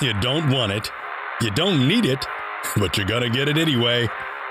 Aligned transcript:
You 0.00 0.14
don't 0.20 0.50
want 0.50 0.72
it. 0.72 0.90
You 1.42 1.50
don't 1.50 1.86
need 1.86 2.06
it, 2.06 2.24
but 2.76 2.96
you're 2.96 3.06
going 3.06 3.22
to 3.22 3.30
get 3.30 3.48
it 3.48 3.58
anyway. 3.58 4.08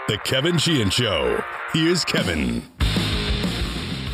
The 0.08 0.18
Kevin 0.20 0.58
Sheehan 0.58 0.90
Show. 0.90 1.44
Here's 1.74 2.04
Kevin. 2.06 2.64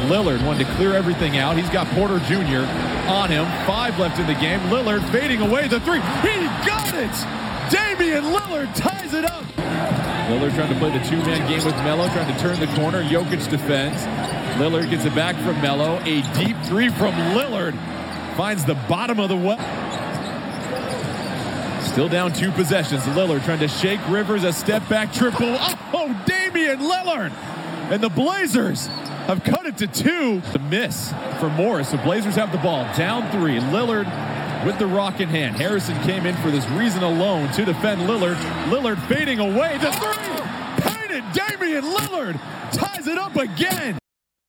Lillard 0.08 0.46
wanted 0.46 0.68
to 0.68 0.73
clear 0.76 0.94
everything 0.94 1.38
out. 1.38 1.58
He's 1.58 1.70
got 1.70 1.88
Porter 1.88 2.20
Jr. 2.20 2.68
on 3.09 3.30
him. 3.30 3.46
Five 3.66 3.98
left 3.98 4.20
in 4.20 4.28
the 4.28 4.34
game. 4.36 4.59
Lillard 4.70 5.09
fading 5.12 5.42
away 5.42 5.68
the 5.68 5.80
three. 5.81 6.00
He 6.00 6.46
got 6.66 6.94
it! 6.94 7.72
Damian 7.72 8.26
Lillard 8.26 8.73
ties 8.76 9.14
it 9.14 9.26
up. 9.26 9.44
Lillard 10.30 10.53
trying 10.56 10.73
to 10.73 10.80
play 10.80 10.98
the 10.98 11.03
two-man 11.06 11.48
game 11.50 11.64
with 11.66 11.76
Melo, 11.78 12.08
trying 12.09 12.34
to 12.34 12.40
turn 12.40 12.59
the 12.59 12.68
corner. 12.76 13.03
Jokic 13.03 13.50
defends. 13.50 14.03
Lillard 14.59 14.90
gets 14.90 15.06
it 15.06 15.16
back 15.16 15.36
from 15.38 15.59
Melo. 15.62 16.00
A 16.02 16.22
deep 16.38 16.58
three 16.66 16.90
from 16.90 17.14
Lillard. 17.34 17.73
Finds 18.36 18.66
the 18.66 18.76
bottom 18.88 19.20
of 19.20 19.30
the 19.30 19.36
well. 19.36 19.58
Still 21.86 22.09
down 22.09 22.33
two 22.33 22.52
possessions. 22.52 23.03
Lillard 23.03 23.44
trying 23.45 23.59
to 23.59 23.67
shake 23.67 24.00
Rivers. 24.09 24.44
A 24.44 24.52
step 24.52 24.88
back 24.89 25.14
triple. 25.14 25.55
Oh, 25.58 25.89
oh, 25.94 26.23
Damian 26.25 26.80
Lillard. 26.80 27.31
And 27.91 28.02
the 28.02 28.09
Blazers 28.09 28.88
have 29.28 29.44
cut 29.44 29.66
it 29.66 29.78
to 29.78 29.88
two. 29.88 30.41
The 30.52 30.59
miss 30.59 31.13
for 31.39 31.50
Morris. 31.50 31.91
The 31.91 31.97
Blazers 31.97 32.36
have 32.36 32.52
the 32.52 32.58
ball. 32.58 32.83
Down 32.95 33.30
three. 33.31 33.59
Lillard 33.59 34.06
with 34.66 34.80
the 34.80 34.88
rock 34.88 35.19
in 35.19 35.30
hand. 35.30 35.56
Harrison 35.56 35.95
came 36.03 36.25
in 36.25 36.36
for 36.38 36.52
this 36.52 36.67
reason 36.72 37.03
alone 37.03 37.52
to 37.53 37.63
defend 37.63 38.02
Lillard. 38.02 38.36
Lillard 38.69 39.02
fading 39.08 39.39
away. 39.39 39.78
The 39.78 39.91
three. 39.94 40.91
Painted 40.91 41.23
Damian 41.33 41.83
Lillard 41.83 42.39
ties 42.72 43.08
it 43.08 43.17
up 43.17 43.36
again. 43.36 43.97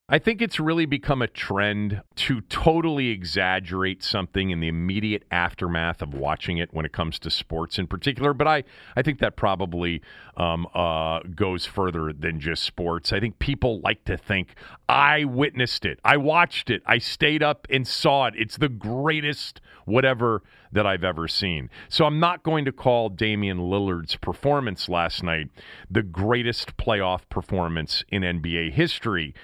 I 0.08 0.20
think 0.20 0.40
it's 0.40 0.60
really 0.60 0.86
become 0.86 1.20
a 1.20 1.26
trend 1.26 2.00
to 2.14 2.40
totally 2.42 3.08
exaggerate 3.08 4.04
something 4.04 4.50
in 4.50 4.60
the 4.60 4.68
immediate 4.68 5.24
aftermath 5.32 6.00
of 6.00 6.14
watching 6.14 6.58
it 6.58 6.72
when 6.72 6.86
it 6.86 6.92
comes 6.92 7.18
to 7.18 7.30
sports 7.30 7.76
in 7.76 7.88
particular. 7.88 8.32
But 8.32 8.46
I, 8.46 8.64
I 8.94 9.02
think 9.02 9.18
that 9.18 9.34
probably 9.34 10.02
um, 10.36 10.68
uh, 10.74 11.22
goes 11.34 11.66
further 11.66 12.12
than 12.12 12.38
just 12.38 12.62
sports. 12.62 13.12
I 13.12 13.19
think 13.19 13.41
people 13.41 13.81
like 13.81 14.04
to 14.04 14.16
think, 14.16 14.54
I 14.88 15.25
witnessed 15.25 15.84
it, 15.84 15.98
I 16.04 16.19
watched 16.19 16.70
it, 16.70 16.84
I 16.86 16.98
stayed 16.98 17.42
up 17.42 17.66
and 17.69 17.84
saw 17.84 18.26
it. 18.26 18.34
It's 18.36 18.58
the 18.58 18.69
greatest 18.69 19.60
whatever 19.86 20.44
that 20.70 20.86
I've 20.86 21.02
ever 21.02 21.26
seen. 21.26 21.69
So 21.88 22.04
I'm 22.04 22.20
not 22.20 22.44
going 22.44 22.64
to 22.66 22.72
call 22.72 23.08
Damian 23.08 23.58
Lillard's 23.58 24.14
performance 24.14 24.88
last 24.88 25.25
night 25.25 25.48
the 25.91 26.04
greatest 26.04 26.76
playoff 26.76 27.22
performance 27.28 28.04
in 28.08 28.22
NBA 28.22 28.70
history. 28.70 29.34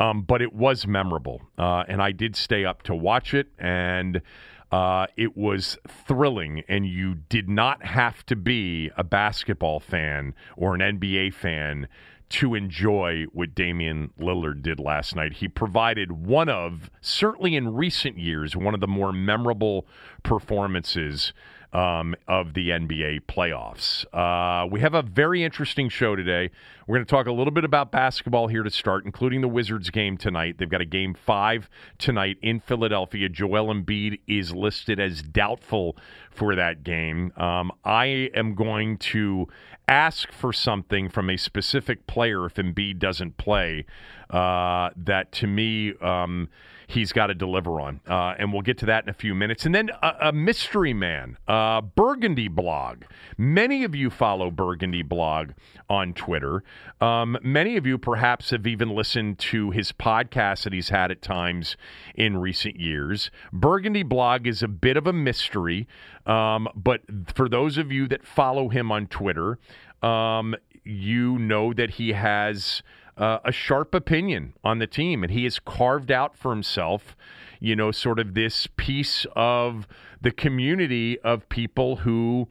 Um, 0.00 0.22
but 0.22 0.40
it 0.40 0.52
was 0.52 0.86
memorable, 0.86 1.42
uh, 1.58 1.82
and 1.88 2.00
I 2.00 2.12
did 2.12 2.36
stay 2.36 2.64
up 2.64 2.84
to 2.84 2.94
watch 2.94 3.34
it, 3.34 3.48
and 3.58 4.22
uh, 4.70 5.06
it 5.16 5.36
was 5.36 5.76
thrilling. 6.06 6.62
And 6.68 6.86
you 6.86 7.16
did 7.28 7.48
not 7.48 7.84
have 7.84 8.24
to 8.26 8.36
be 8.36 8.90
a 8.96 9.02
basketball 9.02 9.80
fan 9.80 10.34
or 10.56 10.74
an 10.74 10.80
NBA 10.80 11.34
fan 11.34 11.88
to 12.30 12.54
enjoy 12.54 13.24
what 13.32 13.54
Damian 13.54 14.10
Lillard 14.20 14.62
did 14.62 14.78
last 14.78 15.16
night. 15.16 15.34
He 15.34 15.48
provided 15.48 16.12
one 16.12 16.48
of, 16.48 16.90
certainly 17.00 17.56
in 17.56 17.74
recent 17.74 18.18
years, 18.18 18.54
one 18.54 18.74
of 18.74 18.80
the 18.80 18.86
more 18.86 19.12
memorable 19.12 19.86
performances 20.22 21.32
um, 21.72 22.14
of 22.26 22.54
the 22.54 22.70
NBA 22.70 23.22
playoffs. 23.22 24.04
Uh, 24.12 24.66
we 24.66 24.80
have 24.80 24.94
a 24.94 25.02
very 25.02 25.44
interesting 25.44 25.88
show 25.88 26.16
today. 26.16 26.50
We're 26.86 26.96
going 26.96 27.06
to 27.06 27.10
talk 27.10 27.26
a 27.26 27.32
little 27.32 27.50
bit 27.50 27.64
about 27.64 27.92
basketball 27.92 28.48
here 28.48 28.62
to 28.62 28.70
start, 28.70 29.04
including 29.04 29.42
the 29.42 29.48
Wizards 29.48 29.90
game 29.90 30.16
tonight. 30.16 30.56
They've 30.58 30.68
got 30.68 30.80
a 30.80 30.86
game 30.86 31.14
five 31.14 31.68
tonight 31.98 32.38
in 32.40 32.60
Philadelphia. 32.60 33.28
Joel 33.28 33.74
Embiid 33.74 34.20
is 34.26 34.54
listed 34.54 34.98
as 34.98 35.22
doubtful 35.22 35.96
for 36.30 36.54
that 36.54 36.84
game. 36.84 37.32
Um, 37.36 37.72
I 37.84 38.30
am 38.34 38.54
going 38.54 38.96
to 38.98 39.48
ask 39.86 40.32
for 40.32 40.52
something 40.52 41.08
from 41.08 41.28
a 41.28 41.36
specific 41.36 42.06
player 42.06 42.46
if 42.46 42.54
Embiid 42.54 42.98
doesn't 42.98 43.36
play 43.36 43.84
uh, 44.30 44.90
that 44.96 45.32
to 45.32 45.46
me. 45.46 45.94
Um, 46.00 46.48
he's 46.88 47.12
got 47.12 47.26
to 47.26 47.34
deliver 47.34 47.80
on. 47.80 48.00
Uh, 48.08 48.34
and 48.38 48.50
we'll 48.50 48.62
get 48.62 48.78
to 48.78 48.86
that 48.86 49.04
in 49.04 49.10
a 49.10 49.14
few 49.14 49.34
minutes. 49.34 49.66
And 49.66 49.74
then 49.74 49.90
a, 50.02 50.28
a 50.28 50.32
mystery 50.32 50.94
man, 50.94 51.36
uh, 51.46 51.82
Burgundy 51.82 52.48
Blog. 52.48 53.04
Many 53.36 53.84
of 53.84 53.94
you 53.94 54.08
follow 54.08 54.50
Burgundy 54.50 55.02
Blog 55.02 55.50
on 55.90 56.14
Twitter. 56.14 56.64
Um, 57.02 57.36
many 57.42 57.76
of 57.76 57.86
you 57.86 57.98
perhaps 57.98 58.50
have 58.50 58.66
even 58.66 58.88
listened 58.88 59.38
to 59.38 59.70
his 59.70 59.92
podcast 59.92 60.64
that 60.64 60.72
he's 60.72 60.88
had 60.88 61.10
at 61.10 61.20
times 61.20 61.76
in 62.14 62.38
recent 62.38 62.80
years. 62.80 63.30
Burgundy 63.52 64.02
Blog 64.02 64.46
is 64.46 64.62
a 64.62 64.68
bit 64.68 64.96
of 64.96 65.06
a 65.06 65.12
mystery, 65.12 65.86
um, 66.24 66.68
but 66.74 67.02
for 67.34 67.50
those 67.50 67.76
of 67.76 67.92
you 67.92 68.08
that 68.08 68.26
follow 68.26 68.70
him 68.70 68.90
on 68.90 69.08
Twitter, 69.08 69.58
um, 70.02 70.56
you 70.84 71.38
know 71.38 71.74
that 71.74 71.90
he 71.90 72.14
has 72.14 72.82
uh, 73.18 73.40
a 73.44 73.52
sharp 73.52 73.94
opinion 73.94 74.54
on 74.62 74.78
the 74.78 74.86
team, 74.86 75.22
and 75.22 75.32
he 75.32 75.44
has 75.44 75.58
carved 75.58 76.10
out 76.10 76.36
for 76.36 76.50
himself, 76.50 77.16
you 77.60 77.74
know, 77.74 77.90
sort 77.90 78.18
of 78.18 78.34
this 78.34 78.68
piece 78.76 79.26
of 79.34 79.86
the 80.20 80.30
community 80.30 81.18
of 81.20 81.48
people 81.48 81.96
who 81.96 82.48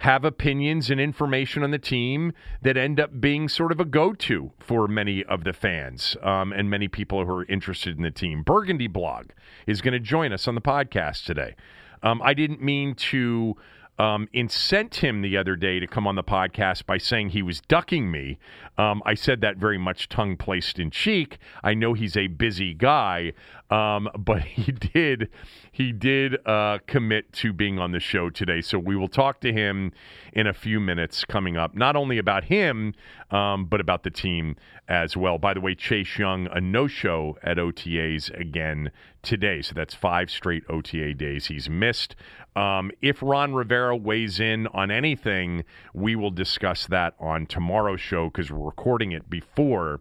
have 0.00 0.24
opinions 0.24 0.90
and 0.90 0.98
information 0.98 1.62
on 1.62 1.70
the 1.70 1.78
team 1.78 2.32
that 2.62 2.76
end 2.76 2.98
up 2.98 3.20
being 3.20 3.48
sort 3.48 3.70
of 3.70 3.80
a 3.80 3.84
go-to 3.84 4.50
for 4.58 4.88
many 4.88 5.22
of 5.24 5.44
the 5.44 5.52
fans 5.52 6.16
um, 6.22 6.52
and 6.52 6.70
many 6.70 6.88
people 6.88 7.24
who 7.24 7.30
are 7.30 7.44
interested 7.46 7.96
in 7.96 8.02
the 8.02 8.10
team. 8.10 8.42
Burgundy 8.42 8.86
Blog 8.86 9.26
is 9.66 9.82
going 9.82 9.92
to 9.92 10.00
join 10.00 10.32
us 10.32 10.48
on 10.48 10.54
the 10.54 10.60
podcast 10.60 11.26
today. 11.26 11.54
Um, 12.02 12.22
I 12.24 12.32
didn't 12.32 12.62
mean 12.62 12.94
to 12.94 13.56
um, 14.00 14.28
incent 14.32 14.94
him 14.96 15.20
the 15.20 15.36
other 15.36 15.54
day 15.54 15.78
to 15.78 15.86
come 15.86 16.06
on 16.06 16.14
the 16.14 16.24
podcast 16.24 16.86
by 16.86 16.96
saying 16.96 17.30
he 17.30 17.42
was 17.42 17.60
ducking 17.60 18.10
me. 18.10 18.38
Um, 18.80 19.02
I 19.04 19.12
said 19.12 19.42
that 19.42 19.58
very 19.58 19.76
much 19.76 20.08
tongue 20.08 20.38
placed 20.38 20.78
in 20.78 20.90
cheek. 20.90 21.36
I 21.62 21.74
know 21.74 21.92
he's 21.92 22.16
a 22.16 22.28
busy 22.28 22.72
guy, 22.72 23.34
um, 23.68 24.08
but 24.18 24.40
he 24.42 24.72
did 24.72 25.28
he 25.70 25.92
did 25.92 26.36
uh, 26.46 26.78
commit 26.86 27.30
to 27.34 27.52
being 27.52 27.78
on 27.78 27.92
the 27.92 28.00
show 28.00 28.30
today. 28.30 28.62
So 28.62 28.78
we 28.78 28.96
will 28.96 29.08
talk 29.08 29.40
to 29.42 29.52
him 29.52 29.92
in 30.32 30.46
a 30.46 30.54
few 30.54 30.80
minutes 30.80 31.24
coming 31.26 31.58
up, 31.58 31.74
not 31.74 31.94
only 31.94 32.16
about 32.16 32.44
him, 32.44 32.94
um, 33.30 33.66
but 33.66 33.80
about 33.80 34.02
the 34.02 34.10
team 34.10 34.56
as 34.88 35.16
well. 35.16 35.38
By 35.38 35.54
the 35.54 35.60
way, 35.60 35.74
Chase 35.74 36.18
Young, 36.18 36.48
a 36.50 36.60
no 36.60 36.86
show 36.86 37.38
at 37.42 37.58
OTAs 37.58 38.30
again 38.38 38.90
today. 39.22 39.62
So 39.62 39.74
that's 39.74 39.94
five 39.94 40.30
straight 40.30 40.64
OTA 40.68 41.14
days 41.14 41.46
he's 41.46 41.68
missed. 41.70 42.16
Um, 42.56 42.90
if 43.00 43.22
Ron 43.22 43.54
Rivera 43.54 43.96
weighs 43.96 44.40
in 44.40 44.66
on 44.68 44.90
anything, 44.90 45.64
we 45.94 46.16
will 46.16 46.32
discuss 46.32 46.86
that 46.88 47.14
on 47.20 47.46
tomorrow's 47.46 48.00
show 48.00 48.26
because 48.26 48.50
recording 48.70 49.10
it 49.10 49.28
before 49.28 50.00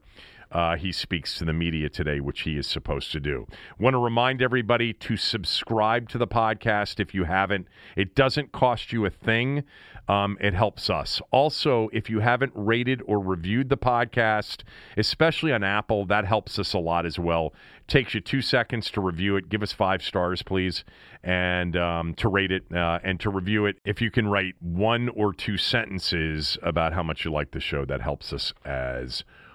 uh, 0.52 0.76
he 0.76 0.92
speaks 0.92 1.38
to 1.38 1.46
the 1.46 1.54
media 1.54 1.90
today, 1.90 2.20
which 2.20 2.42
he 2.42 2.58
is 2.58 2.68
supposed 2.68 3.12
to 3.12 3.20
do. 3.20 3.48
Want 3.80 3.94
to 3.94 4.00
remind 4.00 4.42
everybody 4.42 4.94
to 4.94 5.16
subscribe 5.16 6.10
to 6.10 6.18
the 6.18 6.28
podcast 6.28 7.00
if 7.00 7.14
you 7.14 7.26
haven't. 7.26 7.68
It 7.96 8.16
doesn't 8.16 8.52
cost 8.52 8.92
you 8.92 9.06
a 9.06 9.10
thing. 9.10 9.64
Um, 10.08 10.40
it 10.42 10.56
helps 10.56 10.90
us. 10.90 11.22
Also, 11.30 11.88
if 11.94 12.10
you 12.10 12.20
haven't 12.22 12.52
rated 12.56 13.04
or 13.06 13.20
reviewed 13.20 13.70
the 13.70 13.78
podcast, 13.78 14.64
especially 14.98 15.54
on 15.54 15.64
Apple, 15.64 16.06
that 16.08 16.26
helps 16.26 16.58
us 16.58 16.74
a 16.74 16.80
lot 16.80 17.06
as 17.06 17.20
well. 17.20 17.54
Takes 17.88 18.16
you 18.16 18.22
two 18.22 18.42
seconds 18.42 18.90
to 18.92 19.02
review 19.02 19.36
it. 19.36 19.50
Give 19.50 19.62
us 19.62 19.72
five 19.72 20.02
stars, 20.02 20.42
please, 20.42 20.84
and 21.24 21.78
um, 21.78 22.16
to 22.16 22.28
rate 22.28 22.52
it 22.52 22.64
uh, 22.74 23.00
and 23.04 23.20
to 23.20 23.30
review 23.30 23.68
it. 23.68 23.78
If 23.86 24.02
you 24.02 24.10
can 24.10 24.28
write 24.28 24.56
one 24.60 25.10
or 25.10 25.32
two 25.32 25.58
sentences 25.58 26.58
about 26.64 26.94
how 26.94 27.04
much 27.04 27.24
you 27.24 27.32
like 27.32 27.52
the 27.52 27.60
show, 27.60 27.86
that 27.86 28.02
helps 28.02 28.34
us 28.34 28.52
as 28.66 29.24
well. 29.28 29.49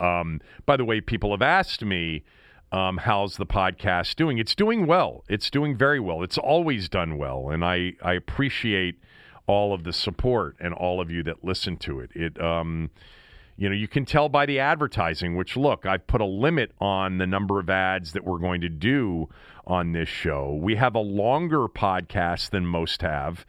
Um, 0.00 0.40
by 0.66 0.76
the 0.76 0.84
way, 0.84 1.00
people 1.00 1.30
have 1.30 1.42
asked 1.42 1.84
me. 1.84 2.24
Um, 2.70 2.98
how's 2.98 3.38
the 3.38 3.46
podcast 3.46 4.16
doing? 4.16 4.36
It's 4.36 4.54
doing 4.54 4.86
well. 4.86 5.24
It's 5.26 5.48
doing 5.48 5.74
very 5.74 6.00
well. 6.00 6.22
It's 6.22 6.36
always 6.36 6.90
done 6.90 7.16
well, 7.16 7.48
and 7.48 7.64
I 7.64 7.94
I 8.02 8.12
appreciate 8.12 8.96
all 9.46 9.72
of 9.72 9.84
the 9.84 9.92
support 9.92 10.54
and 10.60 10.74
all 10.74 11.00
of 11.00 11.10
you 11.10 11.22
that 11.22 11.42
listen 11.42 11.78
to 11.78 12.00
it. 12.00 12.10
It 12.14 12.38
um, 12.42 12.90
you 13.58 13.68
know, 13.68 13.74
you 13.74 13.88
can 13.88 14.04
tell 14.04 14.28
by 14.28 14.46
the 14.46 14.60
advertising, 14.60 15.34
which 15.34 15.56
look, 15.56 15.84
I've 15.84 16.06
put 16.06 16.20
a 16.20 16.24
limit 16.24 16.70
on 16.80 17.18
the 17.18 17.26
number 17.26 17.58
of 17.58 17.68
ads 17.68 18.12
that 18.12 18.24
we're 18.24 18.38
going 18.38 18.60
to 18.60 18.68
do 18.68 19.28
on 19.66 19.92
this 19.92 20.08
show. 20.08 20.54
We 20.54 20.76
have 20.76 20.94
a 20.94 21.00
longer 21.00 21.66
podcast 21.66 22.50
than 22.50 22.64
most 22.64 23.02
have. 23.02 23.44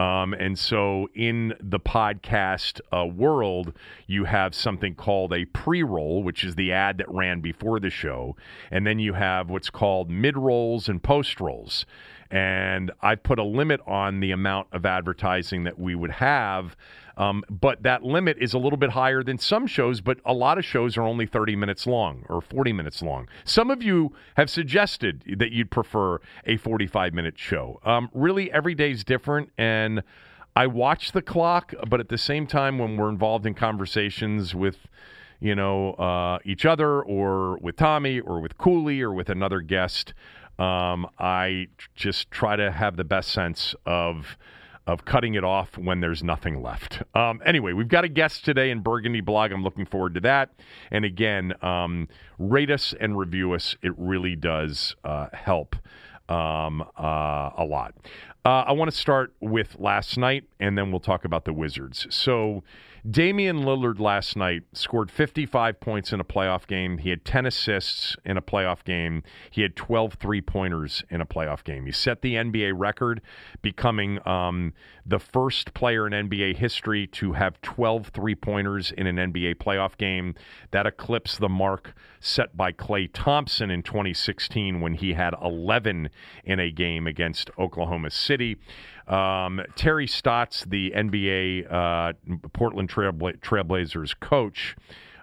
Um, 0.00 0.32
and 0.32 0.58
so, 0.58 1.10
in 1.14 1.52
the 1.60 1.78
podcast 1.78 2.80
uh, 2.90 3.04
world, 3.04 3.74
you 4.06 4.24
have 4.24 4.54
something 4.54 4.94
called 4.94 5.34
a 5.34 5.44
pre 5.44 5.82
roll, 5.82 6.22
which 6.22 6.42
is 6.42 6.54
the 6.54 6.72
ad 6.72 6.96
that 6.98 7.10
ran 7.10 7.42
before 7.42 7.78
the 7.80 7.90
show. 7.90 8.34
And 8.70 8.86
then 8.86 8.98
you 8.98 9.12
have 9.12 9.50
what's 9.50 9.68
called 9.68 10.08
mid 10.08 10.38
rolls 10.38 10.88
and 10.88 11.02
post 11.02 11.38
rolls. 11.38 11.84
And 12.30 12.90
I 13.02 13.14
put 13.14 13.38
a 13.38 13.44
limit 13.44 13.82
on 13.86 14.20
the 14.20 14.30
amount 14.30 14.68
of 14.72 14.86
advertising 14.86 15.64
that 15.64 15.78
we 15.78 15.94
would 15.94 16.12
have. 16.12 16.76
Um, 17.16 17.44
but 17.48 17.82
that 17.82 18.02
limit 18.02 18.36
is 18.40 18.54
a 18.54 18.58
little 18.58 18.76
bit 18.76 18.90
higher 18.90 19.22
than 19.22 19.38
some 19.38 19.66
shows, 19.66 20.00
but 20.00 20.18
a 20.24 20.32
lot 20.32 20.58
of 20.58 20.64
shows 20.64 20.96
are 20.96 21.02
only 21.02 21.26
30 21.26 21.56
minutes 21.56 21.86
long 21.86 22.24
or 22.28 22.40
40 22.40 22.72
minutes 22.72 23.02
long. 23.02 23.28
Some 23.44 23.70
of 23.70 23.82
you 23.82 24.12
have 24.36 24.50
suggested 24.50 25.22
that 25.38 25.52
you'd 25.52 25.70
prefer 25.70 26.20
a 26.46 26.56
45 26.56 27.14
minute 27.14 27.38
show. 27.38 27.80
Um, 27.84 28.10
really, 28.14 28.50
every 28.52 28.74
day 28.74 28.90
is 28.90 29.04
different. 29.04 29.50
And 29.58 30.02
I 30.56 30.66
watch 30.66 31.12
the 31.12 31.22
clock, 31.22 31.74
but 31.88 32.00
at 32.00 32.08
the 32.08 32.18
same 32.18 32.46
time, 32.46 32.78
when 32.78 32.96
we're 32.96 33.08
involved 33.08 33.46
in 33.46 33.54
conversations 33.54 34.54
with, 34.54 34.88
you 35.38 35.54
know, 35.54 35.92
uh, 35.94 36.38
each 36.44 36.66
other 36.66 37.00
or 37.02 37.56
with 37.58 37.76
Tommy 37.76 38.20
or 38.20 38.40
with 38.40 38.58
Cooley 38.58 39.00
or 39.00 39.12
with 39.12 39.28
another 39.28 39.60
guest, 39.60 40.12
um, 40.58 41.06
I 41.18 41.68
just 41.94 42.30
try 42.30 42.56
to 42.56 42.70
have 42.70 42.96
the 42.96 43.04
best 43.04 43.30
sense 43.30 43.74
of 43.86 44.36
of 44.90 45.04
cutting 45.04 45.34
it 45.34 45.44
off 45.44 45.78
when 45.78 46.00
there's 46.00 46.22
nothing 46.22 46.62
left. 46.62 47.02
Um, 47.14 47.40
anyway, 47.46 47.72
we've 47.72 47.88
got 47.88 48.04
a 48.04 48.08
guest 48.08 48.44
today 48.44 48.70
in 48.70 48.80
Burgundy 48.80 49.20
Blog. 49.20 49.52
I'm 49.52 49.62
looking 49.62 49.86
forward 49.86 50.14
to 50.14 50.20
that. 50.22 50.50
And 50.90 51.04
again, 51.04 51.54
um, 51.62 52.08
rate 52.38 52.70
us 52.70 52.92
and 52.98 53.16
review 53.16 53.52
us. 53.52 53.76
It 53.82 53.92
really 53.96 54.34
does 54.34 54.96
uh, 55.04 55.28
help 55.32 55.76
um, 56.28 56.82
uh, 56.98 57.50
a 57.56 57.64
lot. 57.64 57.94
Uh, 58.44 58.64
I 58.66 58.72
want 58.72 58.90
to 58.90 58.96
start 58.96 59.32
with 59.40 59.76
last 59.78 60.18
night, 60.18 60.44
and 60.58 60.76
then 60.76 60.90
we'll 60.90 61.00
talk 61.00 61.24
about 61.24 61.44
the 61.44 61.52
Wizards. 61.52 62.06
So. 62.10 62.62
Damian 63.08 63.60
Lillard 63.60 63.98
last 63.98 64.36
night 64.36 64.62
scored 64.72 65.10
55 65.10 65.80
points 65.80 66.12
in 66.12 66.20
a 66.20 66.24
playoff 66.24 66.66
game. 66.66 66.98
He 66.98 67.10
had 67.10 67.24
10 67.24 67.46
assists 67.46 68.16
in 68.24 68.36
a 68.36 68.42
playoff 68.42 68.84
game. 68.84 69.22
He 69.50 69.62
had 69.62 69.74
12 69.74 70.14
three 70.14 70.42
pointers 70.42 71.02
in 71.08 71.20
a 71.20 71.26
playoff 71.26 71.64
game. 71.64 71.86
He 71.86 71.92
set 71.92 72.20
the 72.20 72.34
NBA 72.34 72.72
record, 72.76 73.22
becoming 73.62 74.26
um, 74.28 74.74
the 75.06 75.18
first 75.18 75.72
player 75.72 76.06
in 76.06 76.28
NBA 76.28 76.56
history 76.56 77.06
to 77.08 77.32
have 77.32 77.60
12 77.62 78.08
three 78.08 78.34
pointers 78.34 78.92
in 78.92 79.06
an 79.06 79.16
NBA 79.16 79.56
playoff 79.56 79.96
game. 79.96 80.34
That 80.70 80.86
eclipsed 80.86 81.40
the 81.40 81.48
mark 81.48 81.94
set 82.20 82.54
by 82.54 82.72
Klay 82.72 83.08
Thompson 83.12 83.70
in 83.70 83.82
2016 83.82 84.80
when 84.80 84.94
he 84.94 85.14
had 85.14 85.34
11 85.42 86.10
in 86.44 86.60
a 86.60 86.70
game 86.70 87.06
against 87.06 87.50
Oklahoma 87.58 88.10
City. 88.10 88.58
Um, 89.08 89.60
Terry 89.74 90.06
Stotts, 90.06 90.64
the 90.64 90.92
NBA 90.94 91.72
uh, 91.72 92.12
Portland 92.52 92.89
Trailbla- 92.90 93.40
Trailblazers 93.40 94.18
coach, 94.18 94.76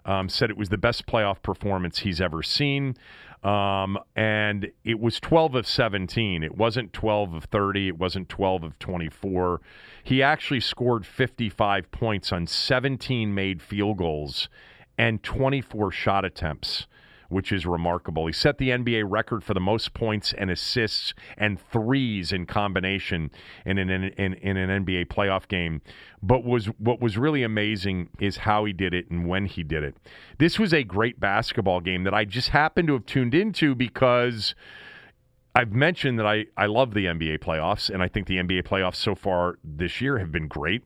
um, 0.06 0.30
said 0.30 0.50
it 0.50 0.58
was 0.58 0.70
the 0.70 0.78
best 0.78 1.06
playoff 1.06 1.42
performance 1.42 2.00
he's 2.00 2.22
ever 2.22 2.42
seen. 2.42 2.96
Um, 3.44 4.00
and 4.16 4.72
it 4.84 5.00
was 5.00 5.20
12 5.20 5.56
of 5.56 5.68
17. 5.68 6.44
It 6.44 6.58
wasn't 6.58 6.92
12 6.94 7.34
of 7.34 7.44
30. 7.46 7.90
It 7.90 7.98
wasn't 7.98 8.30
12 8.30 8.64
of 8.64 8.80
24. 8.80 9.62
He 10.04 10.24
actually 10.24 10.60
scored 10.60 11.06
55 11.06 11.92
points 11.92 12.32
on 12.32 12.48
17 12.48 13.34
made 13.34 13.62
field 13.62 13.98
goals 13.98 14.50
and 14.98 15.22
24 15.22 15.92
shot 15.92 16.26
attempts 16.26 16.88
which 17.30 17.52
is 17.52 17.66
remarkable. 17.66 18.28
He 18.28 18.34
set 18.34 18.58
the 18.58 18.70
NBA 18.70 19.04
record 19.08 19.44
for 19.44 19.54
the 19.54 19.60
most 19.60 19.94
points 19.94 20.34
and 20.38 20.50
assists 20.50 21.14
and 21.38 21.60
threes 21.60 22.32
in 22.32 22.46
combination 22.46 23.32
in 23.66 23.78
an, 23.78 23.90
in, 23.90 24.34
in 24.34 24.58
an 24.58 24.86
NBA 24.86 25.08
playoff 25.08 25.48
game. 25.48 25.82
But 26.22 26.44
was 26.44 26.66
what 26.80 27.02
was 27.02 27.18
really 27.18 27.44
amazing 27.44 28.10
is 28.20 28.38
how 28.38 28.66
he 28.66 28.74
did 28.74 28.94
it 28.94 29.10
and 29.10 29.28
when 29.28 29.46
he 29.46 29.64
did 29.64 29.84
it. 29.84 29.96
This 30.40 30.58
was 30.58 30.74
a 30.74 30.84
great 30.84 31.20
basketball 31.20 31.80
game 31.80 32.04
that 32.04 32.14
I 32.14 32.26
just 32.26 32.50
happened 32.50 32.88
to 32.88 32.94
have 32.94 33.06
tuned 33.06 33.34
into 33.34 33.76
because. 33.76 34.56
I've 35.56 35.74
mentioned 35.74 36.20
that 36.20 36.28
I, 36.28 36.46
I 36.56 36.68
love 36.68 36.94
the 36.94 37.06
NBA 37.06 37.40
playoffs, 37.40 37.90
and 37.90 38.04
I 38.04 38.08
think 38.08 38.28
the 38.28 38.36
NBA 38.36 38.62
playoffs 38.62 38.98
so 38.98 39.16
far 39.16 39.58
this 39.64 40.00
year 40.00 40.20
have 40.20 40.32
been 40.32 40.48
great. 40.48 40.84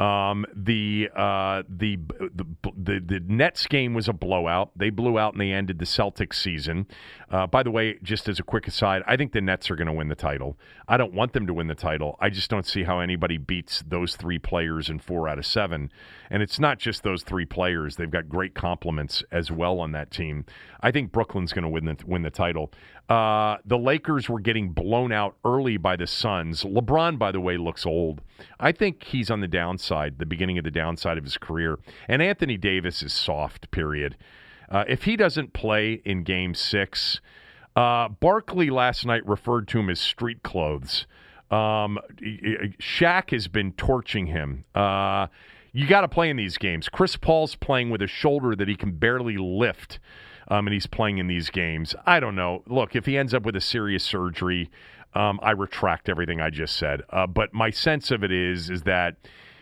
Um, 0.00 0.46
the, 0.54 1.10
uh, 1.14 1.64
the, 1.68 1.96
the 2.20 2.46
the 2.76 3.00
the 3.00 3.20
Nets 3.26 3.66
game 3.66 3.94
was 3.94 4.08
a 4.08 4.12
blowout. 4.12 4.70
They 4.76 4.90
blew 4.90 5.18
out 5.18 5.34
and 5.34 5.40
they 5.40 5.50
ended 5.50 5.80
the 5.80 5.84
Celtics 5.84 6.34
season. 6.34 6.86
Uh, 7.30 7.48
by 7.48 7.64
the 7.64 7.70
way, 7.70 7.98
just 8.02 8.28
as 8.28 8.38
a 8.38 8.44
quick 8.44 8.68
aside, 8.68 9.02
I 9.06 9.16
think 9.16 9.32
the 9.32 9.40
Nets 9.40 9.70
are 9.70 9.76
going 9.76 9.88
to 9.88 9.92
win 9.92 10.08
the 10.08 10.14
title. 10.14 10.56
I 10.86 10.96
don't 10.96 11.12
want 11.12 11.32
them 11.32 11.46
to 11.48 11.54
win 11.54 11.66
the 11.66 11.74
title. 11.74 12.16
I 12.20 12.30
just 12.30 12.48
don't 12.48 12.66
see 12.66 12.84
how 12.84 13.00
anybody 13.00 13.38
beats 13.38 13.82
those 13.86 14.14
three 14.14 14.38
players 14.38 14.88
in 14.88 15.00
four 15.00 15.28
out 15.28 15.38
of 15.38 15.46
seven. 15.46 15.90
And 16.30 16.42
it's 16.42 16.60
not 16.60 16.78
just 16.78 17.02
those 17.02 17.24
three 17.24 17.44
players; 17.44 17.96
they've 17.96 18.10
got 18.10 18.28
great 18.28 18.54
complements 18.54 19.24
as 19.32 19.50
well 19.50 19.80
on 19.80 19.92
that 19.92 20.12
team. 20.12 20.44
I 20.80 20.92
think 20.92 21.10
Brooklyn's 21.10 21.52
going 21.52 21.64
to 21.64 21.68
win 21.68 21.86
the 21.86 21.96
win 22.06 22.22
the 22.22 22.30
title. 22.30 22.70
Uh, 23.08 23.56
the 23.64 23.78
Lakers 23.78 24.28
were 24.28 24.40
getting 24.40 24.70
blown 24.70 25.12
out 25.12 25.36
early 25.44 25.78
by 25.78 25.96
the 25.96 26.06
Suns. 26.06 26.62
LeBron, 26.62 27.18
by 27.18 27.32
the 27.32 27.40
way, 27.40 27.56
looks 27.56 27.86
old. 27.86 28.20
I 28.60 28.72
think 28.72 29.04
he's 29.04 29.30
on 29.30 29.40
the 29.40 29.48
downside, 29.48 30.18
the 30.18 30.26
beginning 30.26 30.58
of 30.58 30.64
the 30.64 30.70
downside 30.70 31.16
of 31.16 31.24
his 31.24 31.38
career. 31.38 31.78
And 32.06 32.20
Anthony 32.20 32.58
Davis 32.58 33.02
is 33.02 33.14
soft, 33.14 33.70
period. 33.70 34.16
Uh, 34.68 34.84
if 34.86 35.04
he 35.04 35.16
doesn't 35.16 35.54
play 35.54 36.02
in 36.04 36.22
game 36.22 36.54
six, 36.54 37.20
uh, 37.74 38.08
Barkley 38.08 38.68
last 38.68 39.06
night 39.06 39.26
referred 39.26 39.68
to 39.68 39.78
him 39.78 39.88
as 39.88 40.00
street 40.00 40.42
clothes. 40.42 41.06
Um, 41.50 41.98
Shaq 42.20 43.30
has 43.30 43.48
been 43.48 43.72
torching 43.72 44.26
him. 44.26 44.64
Uh, 44.74 45.28
you 45.72 45.86
got 45.86 46.02
to 46.02 46.08
play 46.08 46.28
in 46.28 46.36
these 46.36 46.58
games. 46.58 46.90
Chris 46.90 47.16
Paul's 47.16 47.54
playing 47.54 47.88
with 47.88 48.02
a 48.02 48.06
shoulder 48.06 48.54
that 48.54 48.68
he 48.68 48.74
can 48.74 48.92
barely 48.92 49.38
lift 49.38 49.98
um, 50.48 50.66
and 50.66 50.74
he's 50.74 50.86
playing 50.86 51.18
in 51.18 51.26
these 51.26 51.50
games. 51.50 51.94
I 52.06 52.20
don't 52.20 52.34
know. 52.34 52.62
Look, 52.66 52.96
if 52.96 53.06
he 53.06 53.16
ends 53.16 53.34
up 53.34 53.44
with 53.44 53.56
a 53.56 53.60
serious 53.60 54.04
surgery, 54.04 54.70
um, 55.14 55.38
I 55.42 55.52
retract 55.52 56.08
everything 56.08 56.40
I 56.40 56.50
just 56.50 56.76
said. 56.76 57.02
Uh, 57.10 57.26
but 57.26 57.54
my 57.54 57.70
sense 57.70 58.10
of 58.10 58.22
it 58.24 58.32
is 58.32 58.70
is 58.70 58.82
that 58.82 59.16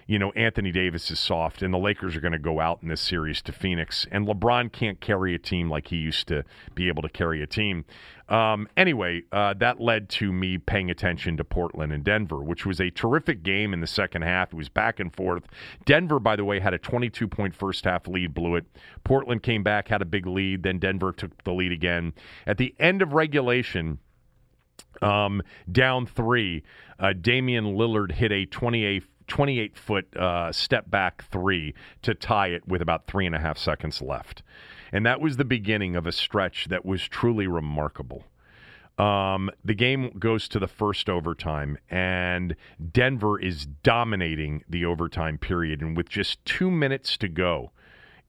you 0.07 0.19
know 0.19 0.31
Anthony 0.33 0.71
Davis 0.71 1.11
is 1.11 1.19
soft, 1.19 1.63
and 1.63 1.75
the 1.75 1.79
Lakers 1.79 2.17
are 2.17 2.21
going 2.21 2.33
to 2.33 2.39
go 2.39 2.61
out 2.61 2.79
in 2.83 2.89
this 2.89 3.01
series 3.01 3.43
to 3.43 3.53
Phoenix, 3.53 4.07
and 4.13 4.27
LeBron 4.27 4.71
can't 4.73 5.01
carry 5.01 5.35
a 5.35 5.39
team 5.39 5.69
like 5.69 5.89
he 5.89 5.97
used 5.97 6.29
to 6.29 6.45
be 6.75 6.89
able 6.89 7.03
to 7.03 7.09
carry 7.09 7.43
a 7.43 7.47
team. 7.47 7.85
Um, 8.29 8.69
anyway, 8.77 9.23
uh, 9.33 9.55
that 9.55 9.81
led 9.81 10.09
to 10.11 10.33
me 10.33 10.59
paying 10.59 10.91
attention 10.91 11.37
to 11.37 11.45
Portland 11.45 11.93
and 11.93 12.05
Denver, 12.05 12.39
which 12.39 12.67
was 12.67 12.81
a 12.81 12.91
terrific 12.91 13.43
game 13.43 13.73
in 13.73 13.81
the 13.81 13.87
second 13.87 14.23
half. 14.23 14.53
It 14.53 14.57
was 14.57 14.69
back 14.69 14.99
and 15.01 15.15
forth. 15.15 15.45
Denver, 15.85 16.19
by 16.19 16.37
the 16.37 16.45
way, 16.45 16.59
had 16.61 16.75
a 16.75 16.79
22 16.79 17.29
point 17.29 17.55
first 17.55 17.85
half 17.85 18.07
lead, 18.07 18.35
blew 18.35 18.57
it. 18.57 18.65
Portland 19.05 19.43
came 19.43 19.63
back, 19.63 19.89
had 19.89 20.03
a 20.03 20.07
big 20.07 20.27
lead. 20.27 20.63
Then 20.63 20.79
Denver 20.79 21.13
took 21.13 21.43
the 21.45 21.53
lead 21.53 21.73
again. 21.73 22.13
At 22.47 22.59
the 22.59 22.75
end 22.79 23.03
of 23.03 23.13
regulation, 23.13 23.99
um, 25.03 25.43
down 25.71 26.07
three, 26.07 26.63
uh, 26.99 27.13
Damian 27.13 27.77
Lillard 27.77 28.13
hit 28.13 28.33
a 28.33 28.47
28 28.47 29.05
28 29.29 29.77
foot 29.77 30.17
uh, 30.17 30.53
step 30.53 30.91
back 30.91 31.25
three 31.31 31.75
to 32.03 32.15
tie 32.15 32.49
it 32.49 32.67
with 32.67 32.83
about 32.83 33.07
three 33.07 33.27
and 33.27 33.35
a 33.35 33.41
half 33.41 33.59
seconds 33.59 34.01
left. 34.01 34.43
And 34.93 35.05
that 35.05 35.21
was 35.21 35.37
the 35.37 35.45
beginning 35.45 35.97
of 35.97 36.07
a 36.07 36.13
stretch 36.13 36.69
that 36.69 36.85
was 36.85 37.07
truly 37.09 37.47
remarkable. 37.47 38.25
Um, 38.99 39.51
the 39.63 39.75
game 39.75 40.11
goes 40.19 40.49
to 40.49 40.59
the 40.59 40.69
first 40.69 41.11
overtime, 41.11 41.77
and 41.91 42.57
Denver 42.93 43.39
is 43.39 43.67
dominating 43.67 44.65
the 44.69 44.87
overtime 44.87 45.37
period. 45.37 45.83
And 45.83 45.97
with 45.97 46.09
just 46.09 46.43
two 46.47 46.71
minutes 46.71 47.19
to 47.19 47.29
go 47.29 47.73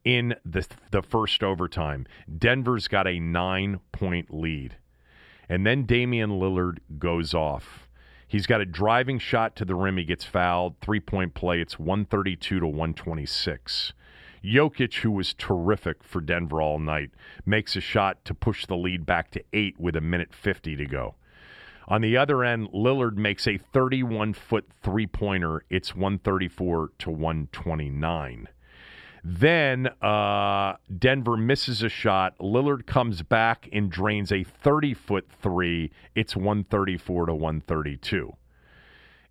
in 0.08 0.34
the 0.46 0.66
the 0.92 1.02
first 1.02 1.44
overtime. 1.44 2.08
Denver's 2.38 2.88
got 2.88 3.06
a 3.08 3.20
9-point 3.20 4.34
lead. 4.34 4.78
And 5.50 5.68
then 5.68 5.84
Damian 5.84 6.32
Lillard 6.32 6.78
goes 6.98 7.34
off. 7.34 7.87
He's 8.28 8.46
got 8.46 8.62
a 8.62 8.66
driving 8.66 9.20
shot 9.20 9.56
to 9.56 9.66
the 9.66 9.76
rim. 9.76 9.98
He 9.98 10.04
gets 10.04 10.26
fouled. 10.26 10.76
Three 10.82 11.00
point 11.00 11.34
play. 11.34 11.62
It's 11.62 11.80
132 11.80 12.60
to 12.60 12.68
126. 12.68 13.94
Jokic, 14.44 14.96
who 14.96 15.12
was 15.12 15.34
terrific 15.34 16.04
for 16.04 16.22
Denver 16.22 16.62
all 16.62 16.80
night, 16.80 17.12
makes 17.46 17.76
a 17.76 17.82
shot 17.82 18.24
to 18.26 18.34
push 18.34 18.66
the 18.66 18.78
lead 18.78 19.06
back 19.06 19.32
to 19.32 19.44
eight 19.54 19.80
with 19.80 19.96
a 19.96 20.02
minute 20.02 20.34
50 20.34 20.76
to 20.76 20.86
go. 20.86 21.16
On 21.88 22.02
the 22.02 22.18
other 22.18 22.44
end, 22.44 22.68
Lillard 22.74 23.16
makes 23.16 23.48
a 23.48 23.58
31 23.58 24.34
foot 24.34 24.68
three 24.84 25.08
pointer. 25.08 25.64
It's 25.70 25.96
134 25.96 26.92
to 27.00 27.10
129. 27.10 28.48
Then 29.30 29.88
uh, 30.02 30.78
Denver 30.98 31.36
misses 31.36 31.84
a 31.84 31.90
shot. 31.90 32.38
Lillard 32.40 32.86
comes 32.86 33.24
back 33.24 33.68
and 33.74 33.92
drains 33.92 34.32
a 34.32 34.46
30 34.46 34.94
foot 34.94 35.28
three. 35.42 35.92
It's 36.16 36.38
134 36.38 37.26
to 37.26 37.34
132. 37.34 38.38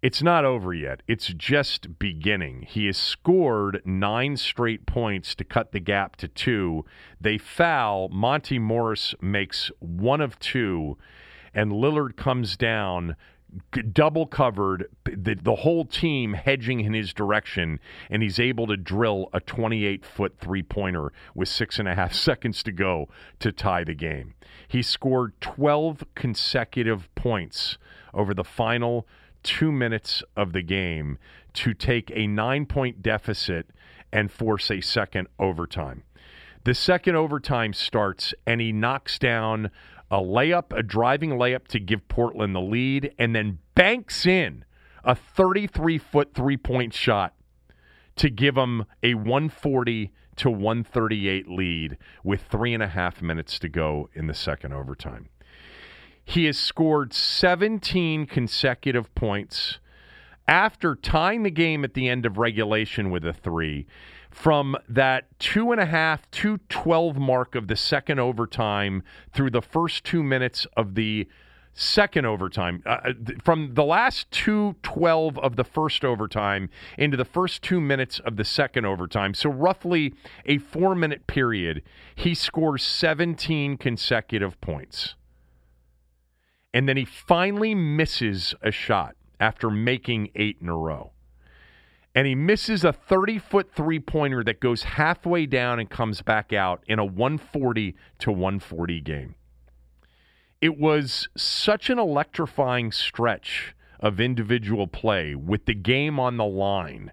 It's 0.03 0.23
not 0.23 0.45
over 0.45 0.75
yet. 0.75 1.03
It's 1.09 1.29
just 1.29 1.99
beginning. 1.99 2.67
He 2.69 2.85
has 2.87 2.99
scored 2.99 3.81
nine 3.87 4.37
straight 4.37 4.85
points 4.85 5.35
to 5.37 5.45
cut 5.45 5.73
the 5.73 5.81
gap 5.81 6.17
to 6.17 6.29
two. 6.29 6.85
They 7.19 7.39
foul. 7.39 8.11
Monte 8.11 8.59
Morris 8.59 9.15
makes 9.23 9.71
one 9.79 10.21
of 10.21 10.39
two, 10.39 10.99
and 11.55 11.73
Lillard 11.73 12.17
comes 12.17 12.59
down 12.59 13.17
double 13.93 14.27
covered, 14.27 14.89
the, 15.05 15.35
the 15.35 15.57
whole 15.57 15.85
team 15.85 16.35
hedging 16.35 16.81
in 16.81 16.93
his 16.93 17.15
direction, 17.15 17.81
and 18.11 18.23
he's 18.23 18.39
able 18.39 18.67
to 18.67 18.77
drill 18.77 19.29
a 19.33 19.41
28 19.41 20.05
foot 20.05 20.39
three 20.39 20.63
pointer 20.63 21.13
with 21.35 21.49
six 21.49 21.79
and 21.79 21.89
a 21.89 21.95
half 21.95 22.13
seconds 22.29 22.63
to 22.65 22.73
go 22.73 23.09
to 23.39 23.53
tie 23.53 23.85
the 23.85 23.95
game. 23.95 24.35
He 24.69 24.83
scored 24.83 25.41
12 25.41 26.05
consecutive 26.15 27.13
points 27.15 27.79
over 28.13 28.35
the 28.35 28.45
final 28.45 29.07
two 29.43 29.71
minutes 29.71 30.23
of 30.37 30.53
the 30.53 30.63
game 30.63 31.19
to 31.55 31.73
take 31.73 32.11
a 32.15 32.27
nine 32.27 32.67
point 32.67 33.03
deficit 33.03 33.71
and 34.13 34.31
force 34.31 34.71
a 34.71 34.81
second 34.81 35.29
overtime. 35.39 36.03
The 36.65 36.75
second 36.75 37.15
overtime 37.15 37.73
starts, 37.73 38.35
and 38.45 38.61
he 38.61 38.73
knocks 38.73 39.21
down 39.21 39.71
a 40.11 40.19
layup, 40.19 40.77
a 40.77 40.83
driving 40.83 41.31
layup 41.31 41.67
to 41.69 41.81
give 41.81 42.07
Portland 42.09 42.55
the 42.55 42.61
lead, 42.61 43.15
and 43.19 43.35
then 43.35 43.59
banks 43.75 44.27
in 44.27 44.65
a 45.05 45.15
33 45.15 45.99
foot 45.99 46.35
three 46.35 46.57
point 46.57 46.93
shot 46.93 47.35
to 48.17 48.31
give 48.31 48.55
them 48.55 48.87
a 49.03 49.15
140 49.15 50.13
to 50.37 50.51
138 50.51 51.49
lead 51.49 51.99
with 52.23 52.43
three 52.43 52.75
and 52.75 52.83
a 52.83 52.89
half 52.89 53.23
minutes 53.23 53.59
to 53.59 53.69
go 53.69 54.09
in 54.15 54.27
the 54.27 54.35
second 54.35 54.73
overtime. 54.73 55.29
He 56.25 56.45
has 56.47 56.59
scored 56.59 57.15
17 57.15 58.27
consecutive 58.27 59.15
points 59.15 59.79
after 60.49 60.95
tying 60.95 61.43
the 61.43 61.51
game 61.51 61.85
at 61.85 61.95
the 61.95 62.09
end 62.09 62.27
of 62.27 62.39
regulation 62.39 63.11
with 63.11 63.25
a 63.25 63.33
three 63.33 63.87
from 64.37 64.77
that 64.87 65.25
two 65.39 65.73
and 65.73 65.81
a 65.81 65.87
half 65.87 66.31
to 66.31 66.59
12 66.69 67.17
mark 67.17 67.55
of 67.55 67.69
the 67.69 67.75
second 67.75 68.21
overtime 68.21 69.03
through 69.33 69.49
the 69.49 69.63
first 69.63 70.05
two 70.05 70.23
minutes 70.23 70.67
of 70.77 70.95
the 70.95 71.27
second 71.73 72.27
overtime. 72.27 72.83
Uh, 72.85 72.99
uh 73.03 73.13
from 73.43 73.73
the 73.73 73.83
last 73.83 74.31
212 74.33 75.39
of 75.39 75.57
the 75.57 75.65
first 75.65 76.05
overtime 76.05 76.69
into 76.99 77.17
the 77.17 77.25
first 77.25 77.63
two 77.63 77.81
minutes 77.81 78.19
of 78.21 78.37
the 78.37 78.45
second 78.45 78.85
overtime, 78.85 79.33
so 79.33 79.49
roughly 79.49 80.13
a 80.45 80.59
four 80.59 80.95
minute 80.95 81.27
period, 81.27 81.83
he 82.15 82.35
scores 82.35 82.83
17 82.83 83.79
consecutive 83.79 84.61
points. 84.61 85.15
And 86.75 86.87
then 86.87 86.99
he 86.99 87.07
finally 87.07 87.75
misses 87.75 88.55
a 88.61 88.71
shot 88.71 89.17
after 89.41 89.71
making 89.71 90.29
eight 90.35 90.59
in 90.61 90.69
a 90.69 90.77
row 90.77 91.13
and 92.17 92.27
he 92.27 92.35
misses 92.35 92.83
a 92.83 92.95
30 92.95 93.39
foot 93.39 93.71
three 93.71 94.01
pointer 94.01 94.43
that 94.43 94.59
goes 94.59 94.85
halfway 94.85 95.45
down 95.45 95.79
and 95.79 95.91
comes 95.91 96.23
back 96.23 96.51
out 96.51 96.83
in 96.89 96.99
a 96.99 97.05
140 97.05 97.95
to 98.21 98.33
140 98.33 99.01
game. 99.03 99.35
It 100.63 100.79
was 100.79 101.29
such 101.37 101.91
an 101.91 101.99
electrifying 101.99 102.91
stretch 102.91 103.75
of 104.01 104.19
individual 104.19 104.87
play 104.87 105.35
with 105.35 105.67
the 105.67 105.75
game 105.75 106.19
on 106.19 106.39
the 106.39 106.47
line 106.47 107.13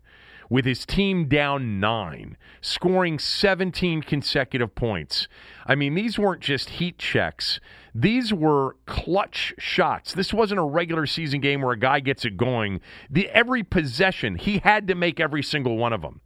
with 0.50 0.66
his 0.66 0.86
team 0.86 1.28
down 1.28 1.80
nine, 1.80 2.38
scoring 2.62 3.18
17 3.18 4.04
consecutive 4.04 4.76
points. 4.76 5.28
I 5.66 5.76
mean, 5.76 5.96
these 5.96 6.20
weren't 6.20 6.42
just 6.42 6.70
heat 6.70 7.00
checks, 7.00 7.60
these 7.96 8.34
were 8.34 8.76
clutch 8.86 9.54
shots. 9.58 10.14
This 10.14 10.34
wasn't 10.34 10.60
a 10.60 10.64
regular 10.64 11.06
season 11.06 11.42
game 11.42 11.62
where 11.62 11.74
a 11.74 11.80
guy 11.80 12.00
gets 12.00 12.26
it 12.26 12.38
going. 12.38 12.82
The 13.10 13.30
every 13.30 13.64
possession, 13.64 14.36
he 14.36 14.60
had 14.60 14.88
to 14.88 14.96
make 14.96 15.20
every 15.20 15.44
single 15.44 15.78
one 15.78 15.94
of 15.94 16.02
them. 16.02 16.22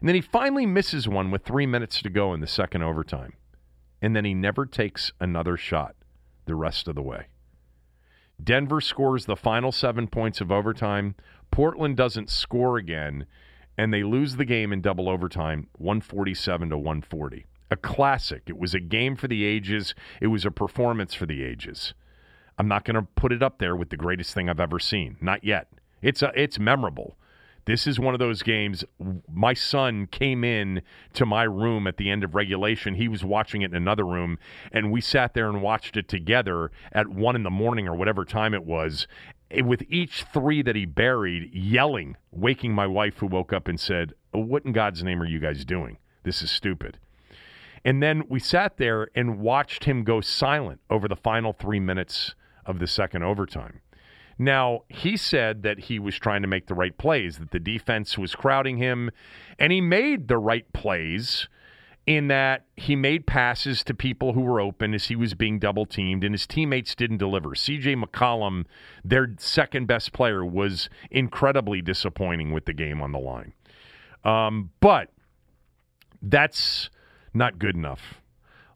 And 0.00 0.08
then 0.08 0.14
he 0.14 0.20
finally 0.20 0.64
misses 0.64 1.08
one 1.08 1.30
with 1.30 1.44
3 1.44 1.66
minutes 1.66 2.00
to 2.02 2.10
go 2.10 2.32
in 2.32 2.40
the 2.40 2.46
second 2.46 2.82
overtime. 2.82 3.32
And 4.00 4.14
then 4.14 4.24
he 4.24 4.32
never 4.32 4.64
takes 4.64 5.12
another 5.20 5.56
shot 5.56 5.96
the 6.46 6.54
rest 6.54 6.86
of 6.86 6.94
the 6.94 7.02
way. 7.02 7.26
Denver 8.42 8.80
scores 8.80 9.26
the 9.26 9.34
final 9.34 9.72
7 9.72 10.06
points 10.06 10.40
of 10.40 10.52
overtime. 10.52 11.16
Portland 11.50 11.96
doesn't 11.96 12.30
score 12.30 12.76
again 12.76 13.26
and 13.76 13.92
they 13.92 14.02
lose 14.02 14.36
the 14.36 14.44
game 14.44 14.72
in 14.72 14.80
double 14.80 15.08
overtime 15.08 15.68
147 15.78 16.70
to 16.70 16.76
140 16.76 17.46
a 17.70 17.76
classic. 17.76 18.42
It 18.46 18.58
was 18.58 18.74
a 18.74 18.80
game 18.80 19.16
for 19.16 19.28
the 19.28 19.44
ages. 19.44 19.94
It 20.20 20.28
was 20.28 20.44
a 20.44 20.50
performance 20.50 21.14
for 21.14 21.26
the 21.26 21.42
ages. 21.42 21.94
I'm 22.58 22.68
not 22.68 22.84
going 22.84 22.96
to 22.96 23.02
put 23.02 23.32
it 23.32 23.42
up 23.42 23.58
there 23.58 23.76
with 23.76 23.90
the 23.90 23.96
greatest 23.96 24.34
thing 24.34 24.48
i've 24.48 24.60
ever 24.60 24.78
seen. 24.78 25.16
Not 25.20 25.44
yet. 25.44 25.68
It's 26.02 26.22
a, 26.22 26.32
it's 26.34 26.58
memorable. 26.58 27.16
This 27.68 27.86
is 27.86 28.00
one 28.00 28.14
of 28.14 28.18
those 28.18 28.42
games. 28.42 28.82
My 29.30 29.52
son 29.52 30.06
came 30.06 30.42
in 30.42 30.80
to 31.12 31.26
my 31.26 31.42
room 31.42 31.86
at 31.86 31.98
the 31.98 32.10
end 32.10 32.24
of 32.24 32.34
regulation. 32.34 32.94
He 32.94 33.08
was 33.08 33.22
watching 33.22 33.60
it 33.60 33.72
in 33.72 33.76
another 33.76 34.06
room 34.06 34.38
and 34.72 34.90
we 34.90 35.02
sat 35.02 35.34
there 35.34 35.50
and 35.50 35.60
watched 35.60 35.96
it 35.96 36.08
together 36.08 36.70
at 36.92 37.08
one 37.08 37.36
in 37.36 37.42
the 37.42 37.50
morning 37.50 37.86
or 37.86 37.94
whatever 37.94 38.24
time 38.24 38.54
it 38.54 38.64
was 38.64 39.06
eh, 39.50 39.60
with 39.60 39.82
each 39.90 40.24
three 40.32 40.62
that 40.62 40.76
he 40.76 40.86
buried, 40.86 41.52
yelling, 41.52 42.16
waking 42.32 42.72
my 42.72 42.86
wife, 42.86 43.18
who 43.18 43.26
woke 43.26 43.52
up 43.52 43.68
and 43.68 43.78
said, 43.78 44.14
oh, 44.32 44.40
What 44.40 44.64
in 44.64 44.72
God's 44.72 45.04
name 45.04 45.20
are 45.20 45.26
you 45.26 45.38
guys 45.38 45.66
doing? 45.66 45.98
This 46.24 46.40
is 46.40 46.50
stupid. 46.50 46.98
And 47.84 48.02
then 48.02 48.24
we 48.28 48.40
sat 48.40 48.76
there 48.76 49.08
and 49.14 49.40
watched 49.40 49.84
him 49.84 50.04
go 50.04 50.20
silent 50.20 50.80
over 50.90 51.08
the 51.08 51.16
final 51.16 51.52
three 51.52 51.80
minutes 51.80 52.34
of 52.66 52.78
the 52.78 52.86
second 52.86 53.22
overtime. 53.22 53.80
Now, 54.38 54.82
he 54.88 55.16
said 55.16 55.62
that 55.64 55.80
he 55.80 55.98
was 55.98 56.16
trying 56.16 56.42
to 56.42 56.48
make 56.48 56.66
the 56.66 56.74
right 56.74 56.96
plays, 56.96 57.38
that 57.38 57.50
the 57.50 57.58
defense 57.58 58.16
was 58.16 58.36
crowding 58.36 58.76
him, 58.76 59.10
and 59.58 59.72
he 59.72 59.80
made 59.80 60.28
the 60.28 60.38
right 60.38 60.70
plays 60.72 61.48
in 62.06 62.28
that 62.28 62.64
he 62.76 62.96
made 62.96 63.26
passes 63.26 63.84
to 63.84 63.92
people 63.92 64.32
who 64.32 64.40
were 64.40 64.60
open 64.60 64.94
as 64.94 65.08
he 65.08 65.16
was 65.16 65.34
being 65.34 65.58
double 65.58 65.84
teamed, 65.84 66.24
and 66.24 66.32
his 66.32 66.46
teammates 66.46 66.94
didn't 66.94 67.18
deliver. 67.18 67.50
CJ 67.50 68.02
McCollum, 68.02 68.64
their 69.04 69.34
second 69.36 69.86
best 69.86 70.12
player, 70.14 70.42
was 70.42 70.88
incredibly 71.10 71.82
disappointing 71.82 72.52
with 72.52 72.64
the 72.64 72.72
game 72.72 73.02
on 73.02 73.12
the 73.12 73.18
line. 73.18 73.52
Um, 74.24 74.70
but 74.80 75.10
that's 76.22 76.88
not 77.34 77.58
good 77.58 77.74
enough. 77.74 78.20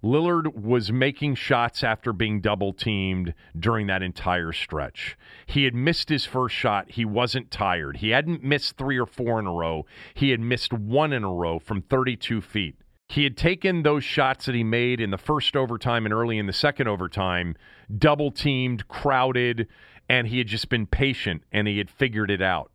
Lillard 0.03 0.57
was 0.57 0.91
making 0.91 1.37
shots 1.37 1.85
after 1.85 2.13
being 2.13 2.41
double 2.41 2.73
teamed 2.73 3.35
during 3.57 3.87
that 3.87 4.03
entire 4.03 4.53
stretch. 4.53 5.17
He 5.47 5.63
had 5.63 5.77
missed 5.77 6.09
his 6.09 6.25
first 6.25 6.57
shot. 6.57 6.91
He 6.91 7.05
wasn't 7.05 7.53
tired. 7.53 7.99
He 7.99 8.11
hadn't 8.11 8.43
missed 8.43 8.77
three 8.77 8.99
or 8.99 9.07
four 9.07 9.39
in 9.39 9.47
a 9.47 9.53
row. 9.53 9.87
He 10.15 10.31
had 10.31 10.41
missed 10.41 10.73
one 10.73 11.13
in 11.13 11.23
a 11.23 11.33
row 11.33 11.61
from 11.61 11.83
32 11.83 12.41
feet. 12.41 12.77
He 13.09 13.25
had 13.25 13.37
taken 13.37 13.83
those 13.83 14.03
shots 14.03 14.47
that 14.47 14.55
he 14.55 14.65
made 14.65 15.01
in 15.01 15.11
the 15.11 15.19
first 15.19 15.55
overtime 15.55 16.05
and 16.05 16.15
early 16.15 16.39
in 16.39 16.47
the 16.47 16.53
second 16.53 16.89
overtime, 16.89 17.55
double 17.97 18.33
teamed, 18.33 18.89
crowded, 18.89 19.69
and 20.09 20.27
he 20.27 20.39
had 20.39 20.47
just 20.49 20.69
been 20.69 20.87
patient 20.87 21.43
and 21.53 21.69
he 21.69 21.79
had 21.79 21.91
figured 21.91 22.31
it 22.31 22.43
out. 22.43 22.73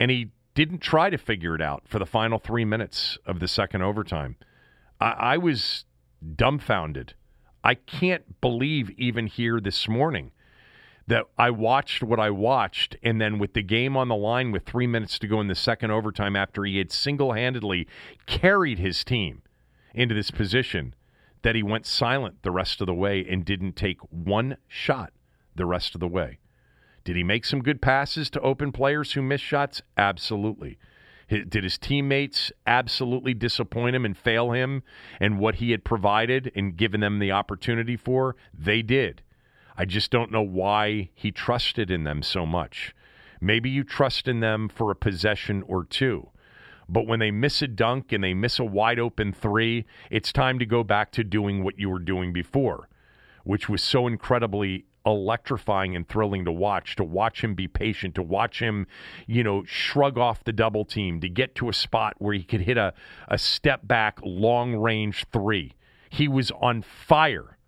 And 0.00 0.10
he 0.10 0.30
didn't 0.54 0.78
try 0.78 1.10
to 1.10 1.18
figure 1.18 1.54
it 1.54 1.60
out 1.60 1.82
for 1.86 1.98
the 1.98 2.06
final 2.06 2.38
three 2.38 2.64
minutes 2.64 3.18
of 3.26 3.38
the 3.40 3.48
second 3.48 3.82
overtime. 3.82 4.36
I, 5.00 5.10
I 5.10 5.36
was 5.38 5.84
dumbfounded. 6.36 7.14
I 7.62 7.74
can't 7.74 8.40
believe 8.40 8.90
even 8.98 9.26
here 9.26 9.60
this 9.60 9.88
morning 9.88 10.32
that 11.06 11.24
I 11.36 11.50
watched 11.50 12.02
what 12.02 12.18
I 12.18 12.30
watched, 12.30 12.96
and 13.02 13.20
then 13.20 13.38
with 13.38 13.52
the 13.52 13.62
game 13.62 13.96
on 13.96 14.08
the 14.08 14.16
line 14.16 14.52
with 14.52 14.64
three 14.64 14.86
minutes 14.86 15.18
to 15.18 15.26
go 15.26 15.40
in 15.40 15.48
the 15.48 15.54
second 15.54 15.90
overtime 15.90 16.34
after 16.34 16.64
he 16.64 16.78
had 16.78 16.90
single 16.90 17.32
handedly 17.32 17.86
carried 18.26 18.78
his 18.78 19.04
team 19.04 19.42
into 19.94 20.14
this 20.14 20.30
position 20.30 20.94
that 21.42 21.54
he 21.54 21.62
went 21.62 21.84
silent 21.84 22.42
the 22.42 22.50
rest 22.50 22.80
of 22.80 22.86
the 22.86 22.94
way 22.94 23.24
and 23.28 23.44
didn't 23.44 23.76
take 23.76 23.98
one 24.10 24.56
shot 24.66 25.12
the 25.54 25.66
rest 25.66 25.94
of 25.94 26.00
the 26.00 26.08
way. 26.08 26.38
Did 27.04 27.16
he 27.16 27.22
make 27.22 27.44
some 27.44 27.60
good 27.60 27.82
passes 27.82 28.30
to 28.30 28.40
open 28.40 28.72
players 28.72 29.12
who 29.12 29.20
missed 29.20 29.44
shots? 29.44 29.82
Absolutely. 29.98 30.78
Did 31.28 31.64
his 31.64 31.78
teammates 31.78 32.52
absolutely 32.66 33.34
disappoint 33.34 33.96
him 33.96 34.04
and 34.04 34.16
fail 34.16 34.52
him 34.52 34.82
and 35.18 35.38
what 35.38 35.56
he 35.56 35.70
had 35.70 35.84
provided 35.84 36.52
and 36.54 36.76
given 36.76 37.00
them 37.00 37.18
the 37.18 37.32
opportunity 37.32 37.96
for? 37.96 38.36
They 38.52 38.82
did. 38.82 39.22
I 39.76 39.84
just 39.84 40.10
don't 40.10 40.30
know 40.30 40.42
why 40.42 41.10
he 41.14 41.32
trusted 41.32 41.90
in 41.90 42.04
them 42.04 42.22
so 42.22 42.46
much. 42.46 42.94
Maybe 43.40 43.68
you 43.70 43.84
trust 43.84 44.28
in 44.28 44.40
them 44.40 44.68
for 44.68 44.90
a 44.90 44.96
possession 44.96 45.62
or 45.66 45.84
two. 45.84 46.28
But 46.88 47.06
when 47.06 47.18
they 47.18 47.30
miss 47.30 47.62
a 47.62 47.68
dunk 47.68 48.12
and 48.12 48.22
they 48.22 48.34
miss 48.34 48.58
a 48.58 48.64
wide 48.64 48.98
open 48.98 49.32
three, 49.32 49.86
it's 50.10 50.32
time 50.32 50.58
to 50.58 50.66
go 50.66 50.84
back 50.84 51.10
to 51.12 51.24
doing 51.24 51.64
what 51.64 51.78
you 51.78 51.88
were 51.88 51.98
doing 51.98 52.32
before, 52.32 52.88
which 53.42 53.68
was 53.68 53.82
so 53.82 54.06
incredibly 54.06 54.84
electrifying 55.06 55.94
and 55.94 56.08
thrilling 56.08 56.44
to 56.44 56.52
watch 56.52 56.96
to 56.96 57.04
watch 57.04 57.44
him 57.44 57.54
be 57.54 57.68
patient 57.68 58.14
to 58.14 58.22
watch 58.22 58.60
him 58.60 58.86
you 59.26 59.44
know 59.44 59.62
shrug 59.64 60.16
off 60.16 60.42
the 60.44 60.52
double 60.52 60.84
team 60.84 61.20
to 61.20 61.28
get 61.28 61.54
to 61.54 61.68
a 61.68 61.72
spot 61.72 62.14
where 62.18 62.34
he 62.34 62.42
could 62.42 62.62
hit 62.62 62.78
a, 62.78 62.94
a 63.28 63.38
step 63.38 63.86
back 63.86 64.18
long 64.24 64.74
range 64.74 65.26
three. 65.32 65.74
He 66.10 66.28
was 66.28 66.50
on 66.52 66.82
fire. 66.82 67.58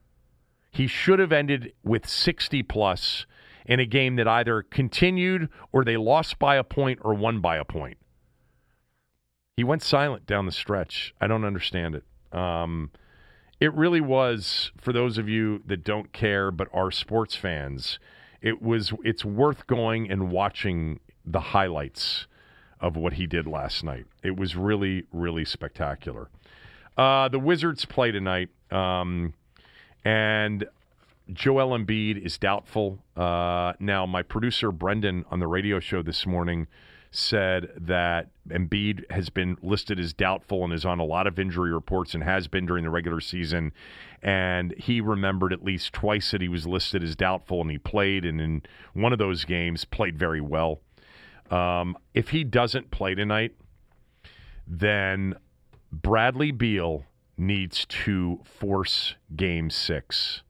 He 0.70 0.86
should 0.86 1.18
have 1.18 1.32
ended 1.32 1.72
with 1.82 2.06
60 2.06 2.62
plus 2.64 3.26
in 3.64 3.80
a 3.80 3.86
game 3.86 4.16
that 4.16 4.28
either 4.28 4.62
continued 4.62 5.48
or 5.72 5.84
they 5.84 5.96
lost 5.96 6.38
by 6.38 6.56
a 6.56 6.64
point 6.64 7.00
or 7.02 7.14
won 7.14 7.40
by 7.40 7.56
a 7.56 7.64
point. 7.64 7.98
He 9.56 9.64
went 9.64 9.82
silent 9.82 10.26
down 10.26 10.46
the 10.46 10.52
stretch. 10.52 11.14
I 11.20 11.26
don't 11.26 11.44
understand 11.44 11.94
it. 11.94 12.04
Um, 12.36 12.90
it 13.60 13.72
really 13.75 14.00
was 14.00 14.70
for 14.76 14.92
those 14.92 15.18
of 15.18 15.28
you 15.28 15.62
that 15.66 15.84
don't 15.84 16.12
care 16.12 16.50
but 16.50 16.68
are 16.72 16.90
sports 16.90 17.36
fans. 17.36 17.98
It 18.42 18.62
was 18.62 18.92
it's 19.02 19.25
worth 19.25 19.66
going 19.66 20.10
and 20.10 20.30
watching 20.30 21.00
the 21.25 21.40
highlights 21.40 22.26
of 22.80 22.96
what 22.96 23.14
he 23.14 23.26
did 23.26 23.46
last 23.46 23.82
night. 23.82 24.06
It 24.22 24.36
was 24.36 24.56
really 24.56 25.04
really 25.12 25.44
spectacular. 25.44 26.28
Uh, 26.96 27.28
the 27.28 27.38
Wizards 27.38 27.84
play 27.84 28.10
tonight, 28.10 28.48
um, 28.70 29.34
and 30.04 30.66
Joel 31.32 31.76
Embiid 31.78 32.25
is 32.25 32.38
doubtful. 32.38 32.98
Uh, 33.16 33.75
now, 33.78 34.06
my 34.06 34.22
producer 34.22 34.72
Brendan 34.72 35.25
on 35.30 35.40
the 35.40 35.46
radio 35.46 35.78
show 35.78 36.02
this 36.02 36.25
morning 36.25 36.68
said 37.16 37.70
that 37.76 38.28
Embiid 38.49 39.11
has 39.11 39.30
been 39.30 39.56
listed 39.62 39.99
as 39.99 40.12
doubtful 40.12 40.64
and 40.64 40.73
is 40.73 40.85
on 40.85 40.99
a 40.99 41.04
lot 41.04 41.26
of 41.26 41.38
injury 41.38 41.73
reports 41.73 42.14
and 42.14 42.23
has 42.23 42.46
been 42.46 42.66
during 42.66 42.85
the 42.85 42.90
regular 42.90 43.20
season. 43.20 43.73
And 44.23 44.75
he 44.76 45.00
remembered 45.00 45.52
at 45.52 45.64
least 45.64 45.92
twice 45.92 46.30
that 46.32 46.40
he 46.40 46.49
was 46.49 46.66
listed 46.66 47.02
as 47.02 47.16
doubtful 47.16 47.61
and 47.61 47.70
he 47.70 47.78
played, 47.78 48.25
and 48.25 48.40
in 48.40 48.62
one 48.92 49.12
of 49.12 49.18
those 49.18 49.44
games, 49.44 49.85
played 49.85 50.18
very 50.18 50.40
well. 50.40 50.80
Um, 51.50 51.96
if 52.12 52.30
he 52.30 52.44
doesn't 52.44 52.90
play 52.90 53.14
tonight, 53.14 53.54
then 54.66 55.37
Bradley 55.92 56.50
Beal 56.50 57.04
needs 57.38 57.87
to 57.87 58.40
force 58.44 59.14
game 59.35 59.70
six 59.70 60.42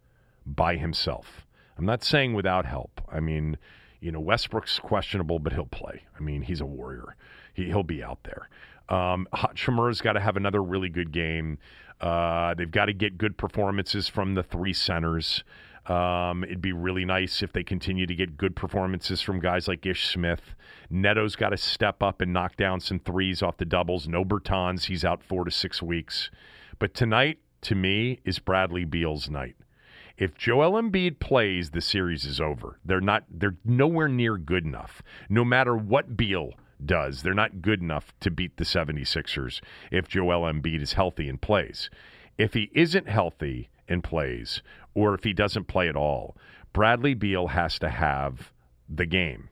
by 0.44 0.76
himself. 0.76 1.46
I'm 1.78 1.84
not 1.84 2.02
saying 2.02 2.34
without 2.34 2.64
help. 2.64 3.00
I 3.12 3.20
mean, 3.20 3.58
you 4.00 4.12
know, 4.12 4.20
Westbrook's 4.20 4.78
questionable, 4.78 5.38
but 5.38 5.52
he'll 5.52 5.66
play. 5.66 6.02
I 6.16 6.20
mean, 6.20 6.42
he's 6.42 6.60
a 6.60 6.66
warrior. 6.66 7.16
He, 7.54 7.72
will 7.72 7.82
be 7.82 8.02
out 8.02 8.18
there. 8.24 8.48
Um, 8.88 9.26
Hachimura's 9.32 10.00
got 10.00 10.12
to 10.12 10.20
have 10.20 10.36
another 10.36 10.62
really 10.62 10.88
good 10.88 11.12
game. 11.12 11.58
Uh, 12.00 12.54
they've 12.54 12.70
got 12.70 12.86
to 12.86 12.92
get 12.92 13.18
good 13.18 13.36
performances 13.36 14.08
from 14.08 14.34
the 14.34 14.42
three 14.42 14.72
centers. 14.72 15.42
Um, 15.86 16.42
it'd 16.44 16.60
be 16.60 16.72
really 16.72 17.04
nice 17.04 17.42
if 17.42 17.52
they 17.52 17.62
continue 17.62 18.06
to 18.06 18.14
get 18.14 18.36
good 18.36 18.56
performances 18.56 19.22
from 19.22 19.38
guys 19.38 19.68
like 19.68 19.86
Ish 19.86 20.08
Smith. 20.08 20.54
Neto's 20.90 21.36
got 21.36 21.50
to 21.50 21.56
step 21.56 22.02
up 22.02 22.20
and 22.20 22.32
knock 22.32 22.56
down 22.56 22.80
some 22.80 22.98
threes 22.98 23.42
off 23.42 23.56
the 23.56 23.64
doubles. 23.64 24.08
No 24.08 24.24
Bertans, 24.24 24.86
he's 24.86 25.04
out 25.04 25.22
four 25.22 25.44
to 25.44 25.50
six 25.50 25.80
weeks. 25.80 26.30
But 26.78 26.92
tonight, 26.92 27.38
to 27.62 27.74
me, 27.74 28.20
is 28.24 28.38
Bradley 28.38 28.84
Beal's 28.84 29.30
night. 29.30 29.56
If 30.18 30.34
Joel 30.34 30.80
Embiid 30.80 31.18
plays, 31.18 31.70
the 31.70 31.82
series 31.82 32.24
is 32.24 32.40
over. 32.40 32.78
They're 32.84 33.00
not 33.00 33.24
they're 33.28 33.56
nowhere 33.64 34.08
near 34.08 34.38
good 34.38 34.64
enough. 34.64 35.02
No 35.28 35.44
matter 35.44 35.76
what 35.76 36.16
Beal 36.16 36.54
does, 36.84 37.22
they're 37.22 37.34
not 37.34 37.60
good 37.60 37.80
enough 37.82 38.12
to 38.20 38.30
beat 38.30 38.56
the 38.56 38.64
76ers 38.64 39.60
if 39.90 40.08
Joel 40.08 40.50
Embiid 40.50 40.80
is 40.80 40.94
healthy 40.94 41.28
and 41.28 41.40
plays. 41.40 41.90
If 42.38 42.54
he 42.54 42.70
isn't 42.74 43.08
healthy 43.08 43.68
and 43.88 44.02
plays, 44.02 44.62
or 44.94 45.14
if 45.14 45.24
he 45.24 45.32
doesn't 45.32 45.68
play 45.68 45.88
at 45.88 45.96
all, 45.96 46.36
Bradley 46.72 47.14
Beal 47.14 47.48
has 47.48 47.78
to 47.78 47.88
have 47.88 48.52
the 48.88 49.06
game. 49.06 49.48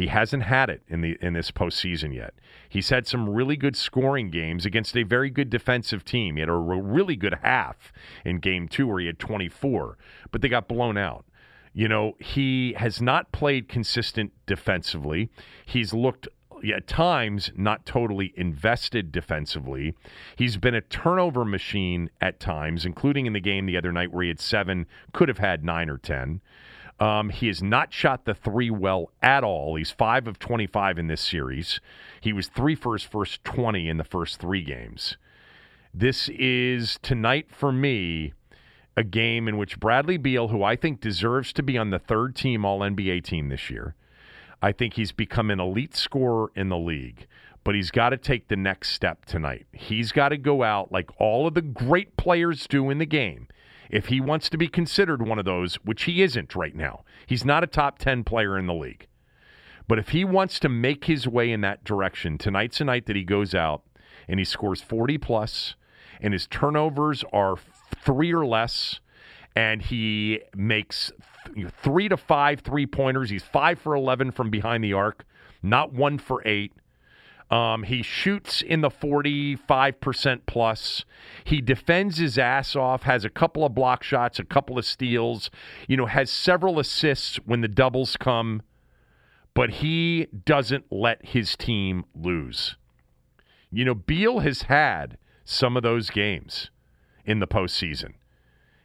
He 0.00 0.06
hasn't 0.06 0.44
had 0.44 0.70
it 0.70 0.82
in 0.88 1.02
the 1.02 1.18
in 1.20 1.34
this 1.34 1.50
postseason 1.50 2.14
yet. 2.14 2.32
He's 2.70 2.88
had 2.88 3.06
some 3.06 3.28
really 3.28 3.54
good 3.54 3.76
scoring 3.76 4.30
games 4.30 4.64
against 4.64 4.96
a 4.96 5.02
very 5.02 5.28
good 5.28 5.50
defensive 5.50 6.06
team. 6.06 6.36
He 6.36 6.40
had 6.40 6.48
a 6.48 6.54
really 6.54 7.16
good 7.16 7.34
half 7.42 7.92
in 8.24 8.38
game 8.38 8.66
two 8.66 8.86
where 8.86 9.00
he 9.00 9.06
had 9.06 9.18
24, 9.18 9.98
but 10.30 10.40
they 10.40 10.48
got 10.48 10.68
blown 10.68 10.96
out. 10.96 11.26
You 11.74 11.86
know, 11.86 12.14
he 12.18 12.72
has 12.78 13.02
not 13.02 13.30
played 13.30 13.68
consistent 13.68 14.32
defensively. 14.46 15.28
He's 15.66 15.92
looked 15.92 16.28
at 16.74 16.86
times 16.86 17.52
not 17.54 17.84
totally 17.84 18.32
invested 18.36 19.12
defensively. 19.12 19.94
He's 20.34 20.56
been 20.56 20.74
a 20.74 20.80
turnover 20.80 21.44
machine 21.44 22.08
at 22.22 22.40
times, 22.40 22.86
including 22.86 23.26
in 23.26 23.34
the 23.34 23.40
game 23.40 23.66
the 23.66 23.76
other 23.76 23.92
night 23.92 24.12
where 24.12 24.22
he 24.22 24.28
had 24.28 24.40
seven, 24.40 24.86
could 25.12 25.28
have 25.28 25.38
had 25.38 25.62
nine 25.62 25.90
or 25.90 25.98
10. 25.98 26.40
Um, 27.00 27.30
he 27.30 27.46
has 27.46 27.62
not 27.62 27.94
shot 27.94 28.26
the 28.26 28.34
three 28.34 28.70
well 28.70 29.10
at 29.22 29.42
all. 29.42 29.76
He's 29.76 29.90
five 29.90 30.28
of 30.28 30.38
25 30.38 30.98
in 30.98 31.06
this 31.06 31.22
series. 31.22 31.80
He 32.20 32.34
was 32.34 32.48
three 32.48 32.74
for 32.74 32.92
his 32.92 33.02
first 33.02 33.42
20 33.44 33.88
in 33.88 33.96
the 33.96 34.04
first 34.04 34.38
three 34.38 34.62
games. 34.62 35.16
This 35.94 36.28
is 36.28 36.98
tonight 37.02 37.48
for 37.50 37.72
me 37.72 38.34
a 38.96 39.02
game 39.02 39.48
in 39.48 39.56
which 39.56 39.80
Bradley 39.80 40.18
Beal, 40.18 40.48
who 40.48 40.62
I 40.62 40.76
think 40.76 41.00
deserves 41.00 41.54
to 41.54 41.62
be 41.62 41.78
on 41.78 41.88
the 41.88 41.98
third 41.98 42.36
team 42.36 42.66
All 42.66 42.80
NBA 42.80 43.24
team 43.24 43.48
this 43.48 43.70
year, 43.70 43.94
I 44.60 44.72
think 44.72 44.94
he's 44.94 45.12
become 45.12 45.50
an 45.50 45.58
elite 45.58 45.96
scorer 45.96 46.52
in 46.54 46.68
the 46.68 46.76
league, 46.76 47.26
but 47.64 47.74
he's 47.74 47.90
got 47.90 48.10
to 48.10 48.18
take 48.18 48.48
the 48.48 48.56
next 48.56 48.90
step 48.90 49.24
tonight. 49.24 49.66
He's 49.72 50.12
got 50.12 50.28
to 50.30 50.36
go 50.36 50.62
out 50.62 50.92
like 50.92 51.08
all 51.18 51.46
of 51.46 51.54
the 51.54 51.62
great 51.62 52.18
players 52.18 52.66
do 52.66 52.90
in 52.90 52.98
the 52.98 53.06
game 53.06 53.48
if 53.90 54.06
he 54.06 54.20
wants 54.20 54.48
to 54.48 54.56
be 54.56 54.68
considered 54.68 55.26
one 55.26 55.38
of 55.38 55.44
those, 55.44 55.74
which 55.76 56.04
he 56.04 56.22
isn't 56.22 56.54
right 56.54 56.74
now, 56.74 57.04
he's 57.26 57.44
not 57.44 57.64
a 57.64 57.66
top 57.66 57.98
10 57.98 58.24
player 58.24 58.56
in 58.56 58.66
the 58.66 58.74
league. 58.74 59.06
But 59.88 59.98
if 59.98 60.10
he 60.10 60.24
wants 60.24 60.60
to 60.60 60.68
make 60.68 61.06
his 61.06 61.26
way 61.26 61.50
in 61.50 61.60
that 61.62 61.82
direction, 61.82 62.38
tonight's 62.38 62.80
a 62.80 62.84
night 62.84 63.06
that 63.06 63.16
he 63.16 63.24
goes 63.24 63.54
out 63.54 63.82
and 64.28 64.38
he 64.38 64.44
scores 64.44 64.80
40 64.80 65.18
plus, 65.18 65.74
and 66.20 66.32
his 66.32 66.46
turnovers 66.46 67.24
are 67.32 67.56
three 68.04 68.32
or 68.32 68.46
less, 68.46 69.00
and 69.56 69.82
he 69.82 70.40
makes 70.54 71.10
three 71.82 72.08
to 72.08 72.16
five 72.16 72.60
three 72.60 72.86
pointers. 72.86 73.30
He's 73.30 73.42
five 73.42 73.80
for 73.80 73.96
11 73.96 74.30
from 74.30 74.50
behind 74.50 74.84
the 74.84 74.92
arc, 74.92 75.24
not 75.62 75.92
one 75.92 76.18
for 76.18 76.46
eight. 76.46 76.72
Um, 77.50 77.82
he 77.82 78.02
shoots 78.02 78.62
in 78.62 78.80
the 78.80 78.90
45% 78.90 80.40
plus. 80.46 81.04
He 81.42 81.60
defends 81.60 82.18
his 82.18 82.38
ass 82.38 82.76
off, 82.76 83.02
has 83.02 83.24
a 83.24 83.30
couple 83.30 83.64
of 83.64 83.74
block 83.74 84.04
shots, 84.04 84.38
a 84.38 84.44
couple 84.44 84.78
of 84.78 84.84
steals, 84.84 85.50
you 85.88 85.96
know, 85.96 86.06
has 86.06 86.30
several 86.30 86.78
assists 86.78 87.36
when 87.44 87.60
the 87.60 87.68
doubles 87.68 88.16
come, 88.16 88.62
but 89.52 89.70
he 89.70 90.28
doesn't 90.44 90.84
let 90.92 91.24
his 91.26 91.56
team 91.56 92.04
lose. 92.14 92.76
You 93.72 93.84
know, 93.84 93.94
Beal 93.94 94.40
has 94.40 94.62
had 94.62 95.18
some 95.44 95.76
of 95.76 95.82
those 95.82 96.10
games 96.10 96.70
in 97.24 97.40
the 97.40 97.48
postseason. 97.48 98.14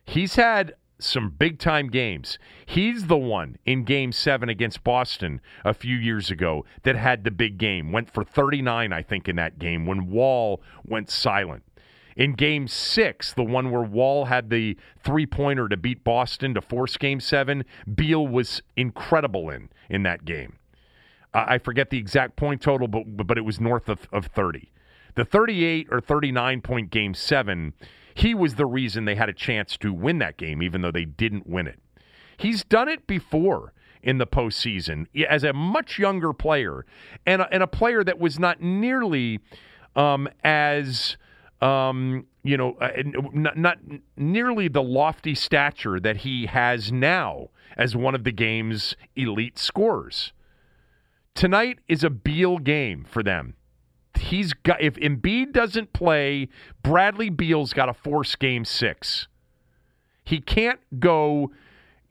He's 0.06 0.36
had 0.36 0.73
some 0.99 1.29
big 1.29 1.60
time 1.60 1.89
games. 1.89 2.39
He's 2.65 3.08
the 3.08 3.17
one 3.17 3.58
in 3.65 3.84
game 3.84 4.12
seven 4.12 4.49
against 4.49 4.84
Boston 4.84 5.41
a 5.63 5.73
few 5.73 5.95
years 5.95 6.31
ago 6.31 6.65
that 6.84 6.95
had 6.95 7.23
the 7.23 7.31
big 7.31 7.58
game. 7.58 7.91
Went 7.91 8.12
for 8.12 8.23
39, 8.23 8.93
I 8.93 9.01
think, 9.01 9.27
in 9.27 9.36
that 9.36 9.60
game 9.60 9.86
when 9.86 10.10
Wall 10.10 10.62
went 10.84 11.10
silent. 11.10 11.63
In 12.15 12.34
game 12.34 12.67
six, 12.67 13.34
the 13.34 13.43
one 13.43 13.71
where 13.71 13.81
Wall 13.81 14.25
had 14.25 14.49
the 14.49 14.77
three 15.03 15.25
pointer 15.25 15.67
to 15.67 15.75
beat 15.75 16.03
Boston 16.03 16.53
to 16.53 16.62
force 16.62 16.95
game 16.95 17.19
seven, 17.19 17.65
Beal 17.93 18.25
was 18.25 18.62
incredible 18.77 19.49
in 19.49 19.69
in 19.89 20.03
that 20.03 20.23
game. 20.23 20.58
I 21.34 21.58
forget 21.58 21.89
the 21.89 21.97
exact 21.97 22.38
point 22.38 22.62
total, 22.62 22.88
but, 22.88 23.27
but 23.27 23.38
it 23.38 23.41
was 23.41 23.60
north 23.60 23.89
of, 23.89 24.08
of 24.13 24.27
30. 24.27 24.71
The 25.15 25.25
38 25.25 25.88
or 25.91 25.99
39 25.99 26.62
point 26.62 26.89
game 26.91 27.13
seven 27.13 27.73
he 28.15 28.34
was 28.34 28.56
the 28.56 28.65
reason 28.65 29.06
they 29.06 29.15
had 29.15 29.30
a 29.30 29.34
chance 29.34 29.78
to 29.78 29.93
win 29.93 30.17
that 30.19 30.38
game, 30.38 30.63
even 30.63 30.82
though 30.82 30.91
they 30.91 31.06
didn't 31.06 31.45
win 31.45 31.67
it. 31.67 31.80
He's 32.38 32.63
done 32.63 32.88
it 32.88 33.06
before 33.06 33.73
in 34.01 34.17
the 34.19 34.25
postseason 34.25 35.08
as 35.28 35.43
a 35.43 35.51
much 35.51 35.99
younger 35.99 36.32
player 36.32 36.86
and 37.25 37.41
a, 37.41 37.54
and 37.54 37.62
a 37.62 37.67
player 37.67 38.04
that 38.04 38.17
was 38.17 38.39
not 38.39 38.62
nearly 38.62 39.39
um, 39.95 40.30
as 40.43 41.17
um, 41.62 42.25
you 42.43 42.56
know 42.56 42.75
uh, 42.80 42.91
not, 43.34 43.58
not 43.58 43.78
nearly 44.15 44.69
the 44.69 44.84
lofty 44.84 45.36
stature 45.36 45.99
that 45.99 46.17
he 46.17 46.45
has 46.45 46.91
now 46.91 47.49
as 47.78 47.95
one 47.95 48.15
of 48.15 48.23
the 48.23 48.32
game's 48.32 48.95
elite 49.15 49.60
scorers. 49.60 50.32
Tonight 51.34 51.80
is 51.89 52.04
a 52.04 52.10
Beal 52.10 52.60
game 52.60 53.04
for 53.04 53.21
them. 53.21 53.56
He's 54.25 54.53
got 54.53 54.81
if 54.81 54.95
Embiid 54.95 55.53
doesn't 55.53 55.93
play, 55.93 56.49
Bradley 56.83 57.29
Beal's 57.29 57.73
got 57.73 57.85
to 57.85 57.93
force 57.93 58.35
game 58.35 58.65
6. 58.65 59.27
He 60.23 60.39
can't 60.39 60.79
go 60.99 61.51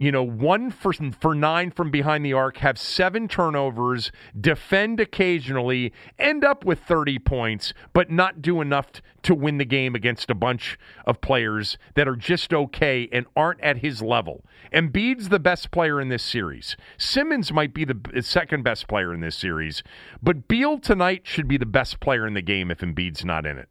you 0.04 0.12
know, 0.12 0.22
one 0.22 0.70
for, 0.70 0.92
for 0.92 1.34
nine 1.34 1.70
from 1.70 1.90
behind 1.90 2.26
the 2.26 2.34
arc, 2.34 2.58
have 2.58 2.78
seven 2.78 3.26
turnovers, 3.26 4.12
defend 4.38 5.00
occasionally, 5.00 5.94
end 6.18 6.44
up 6.44 6.62
with 6.62 6.80
30 6.80 7.18
points, 7.20 7.72
but 7.94 8.10
not 8.10 8.42
do 8.42 8.60
enough 8.60 8.92
t- 8.92 9.00
to 9.22 9.34
win 9.34 9.56
the 9.56 9.64
game 9.64 9.94
against 9.94 10.30
a 10.30 10.34
bunch 10.34 10.78
of 11.06 11.22
players 11.22 11.78
that 11.94 12.06
are 12.06 12.16
just 12.16 12.52
okay 12.52 13.08
and 13.12 13.24
aren't 13.34 13.62
at 13.62 13.78
his 13.78 14.02
level. 14.02 14.44
Embiid's 14.74 15.30
the 15.30 15.38
best 15.38 15.70
player 15.70 15.98
in 15.98 16.10
this 16.10 16.22
series. 16.22 16.76
Simmons 16.98 17.50
might 17.50 17.72
be 17.72 17.86
the 17.86 17.98
second 18.20 18.62
best 18.62 18.86
player 18.86 19.14
in 19.14 19.20
this 19.20 19.36
series, 19.36 19.82
but 20.22 20.46
Beal 20.48 20.78
tonight 20.78 21.22
should 21.24 21.48
be 21.48 21.56
the 21.56 21.64
best 21.64 21.98
player 21.98 22.26
in 22.26 22.34
the 22.34 22.42
game 22.42 22.70
if 22.70 22.80
Embiid's 22.80 23.24
not 23.24 23.46
in 23.46 23.56
it. 23.56 23.70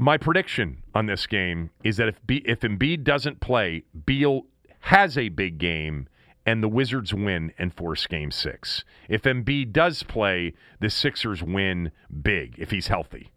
My 0.00 0.16
prediction 0.16 0.84
on 0.94 1.06
this 1.06 1.26
game 1.26 1.70
is 1.82 1.96
that 1.96 2.06
if 2.06 2.24
B- 2.24 2.44
if 2.46 2.60
Embiid 2.60 3.02
doesn't 3.02 3.40
play, 3.40 3.82
Beal 4.06 4.46
has 4.80 5.18
a 5.18 5.28
big 5.28 5.58
game 5.58 6.08
and 6.46 6.62
the 6.62 6.68
Wizards 6.68 7.12
win 7.12 7.52
and 7.58 7.74
force 7.74 8.06
game 8.06 8.30
6. 8.30 8.84
If 9.08 9.22
Embiid 9.22 9.72
does 9.72 10.04
play, 10.04 10.54
the 10.80 10.88
Sixers 10.88 11.42
win 11.42 11.90
big 12.22 12.54
if 12.58 12.70
he's 12.70 12.86
healthy. 12.86 13.32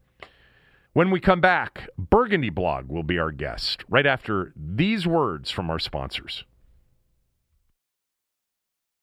When 0.93 1.09
we 1.09 1.19
come 1.19 1.41
back, 1.41 1.89
Burgundy 1.97 2.51
Blog 2.51 2.89
will 2.89 3.03
be 3.03 3.17
our 3.17 3.31
guest 3.31 3.83
right 3.89 4.05
after 4.05 4.53
these 4.55 5.07
words 5.07 5.49
from 5.49 5.69
our 5.69 5.79
sponsors. 5.79 6.43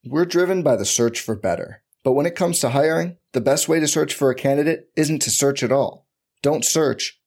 We're 0.06 0.26
driven 0.26 0.62
by 0.62 0.76
the 0.76 0.84
search 0.84 1.20
for 1.20 1.34
better. 1.34 1.82
But 2.04 2.12
when 2.12 2.26
it 2.26 2.36
comes 2.36 2.60
to 2.60 2.70
hiring, 2.70 3.16
the 3.32 3.40
best 3.40 3.68
way 3.68 3.80
to 3.80 3.88
search 3.88 4.14
for 4.14 4.30
a 4.30 4.34
candidate 4.34 4.90
isn't 4.96 5.20
to 5.22 5.30
search 5.30 5.62
at 5.62 5.72
all. 5.72 6.06
Don't 6.40 6.64
search, 6.64 7.17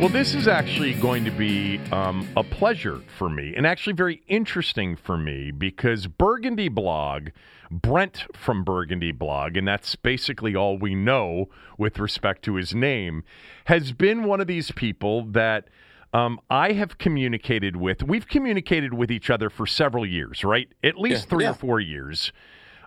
Well, 0.00 0.08
this 0.08 0.34
is 0.34 0.48
actually 0.48 0.94
going 0.94 1.24
to 1.24 1.30
be 1.30 1.78
um, 1.90 2.28
a 2.36 2.42
pleasure 2.42 3.00
for 3.16 3.30
me 3.30 3.54
and 3.56 3.66
actually 3.66 3.94
very 3.94 4.22
interesting 4.26 4.96
for 4.96 5.16
me 5.16 5.50
because 5.50 6.08
Burgundy 6.08 6.68
Blog, 6.68 7.28
Brent 7.70 8.26
from 8.34 8.64
Burgundy 8.64 9.12
Blog, 9.12 9.56
and 9.56 9.66
that's 9.66 9.94
basically 9.96 10.54
all 10.54 10.76
we 10.76 10.94
know 10.94 11.48
with 11.78 11.98
respect 11.98 12.42
to 12.44 12.56
his 12.56 12.74
name, 12.74 13.22
has 13.66 13.92
been 13.92 14.24
one 14.24 14.40
of 14.40 14.46
these 14.46 14.72
people 14.72 15.24
that 15.26 15.68
um, 16.12 16.38
I 16.50 16.72
have 16.72 16.98
communicated 16.98 17.76
with. 17.76 18.02
We've 18.02 18.26
communicated 18.28 18.94
with 18.94 19.10
each 19.10 19.30
other 19.30 19.48
for 19.48 19.66
several 19.66 20.04
years, 20.04 20.44
right? 20.44 20.68
At 20.82 20.98
least 20.98 21.24
Yeah, 21.24 21.30
three 21.30 21.44
yeah. 21.44 21.50
or 21.52 21.54
four 21.54 21.80
years 21.80 22.30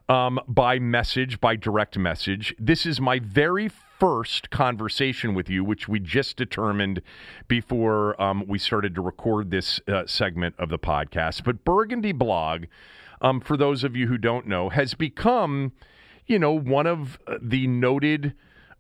um, 0.10 0.40
by 0.48 0.78
message, 0.78 1.40
by 1.40 1.56
direct 1.56 1.98
message. 1.98 2.54
This 2.60 2.86
is 2.86 3.02
my 3.02 3.18
very 3.20 3.70
first 4.00 4.50
conversation 4.50 5.34
with 5.34 5.50
you, 5.50 5.64
which 5.64 5.88
we 5.88 6.00
just 6.00 6.38
determined 6.38 7.02
before 7.48 8.20
um, 8.22 8.44
we 8.48 8.60
started 8.60 8.94
to 8.96 9.02
record 9.02 9.50
this 9.52 9.80
uh, 9.88 10.06
segment 10.06 10.56
of 10.60 10.70
the 10.70 10.80
podcast. 10.80 11.44
But 11.44 11.64
Burgundy 11.64 12.12
Blog, 12.12 12.66
um, 13.22 13.40
for 13.40 13.58
those 13.58 13.84
of 13.84 13.96
you 13.96 14.08
who 14.08 14.18
don't 14.18 14.48
know, 14.48 14.70
has 14.70 14.94
become, 14.94 15.72
you 16.28 16.38
know, 16.38 16.52
one 16.52 16.86
of 16.86 17.18
uh, 17.28 17.38
the 17.42 17.68
noted 17.68 18.34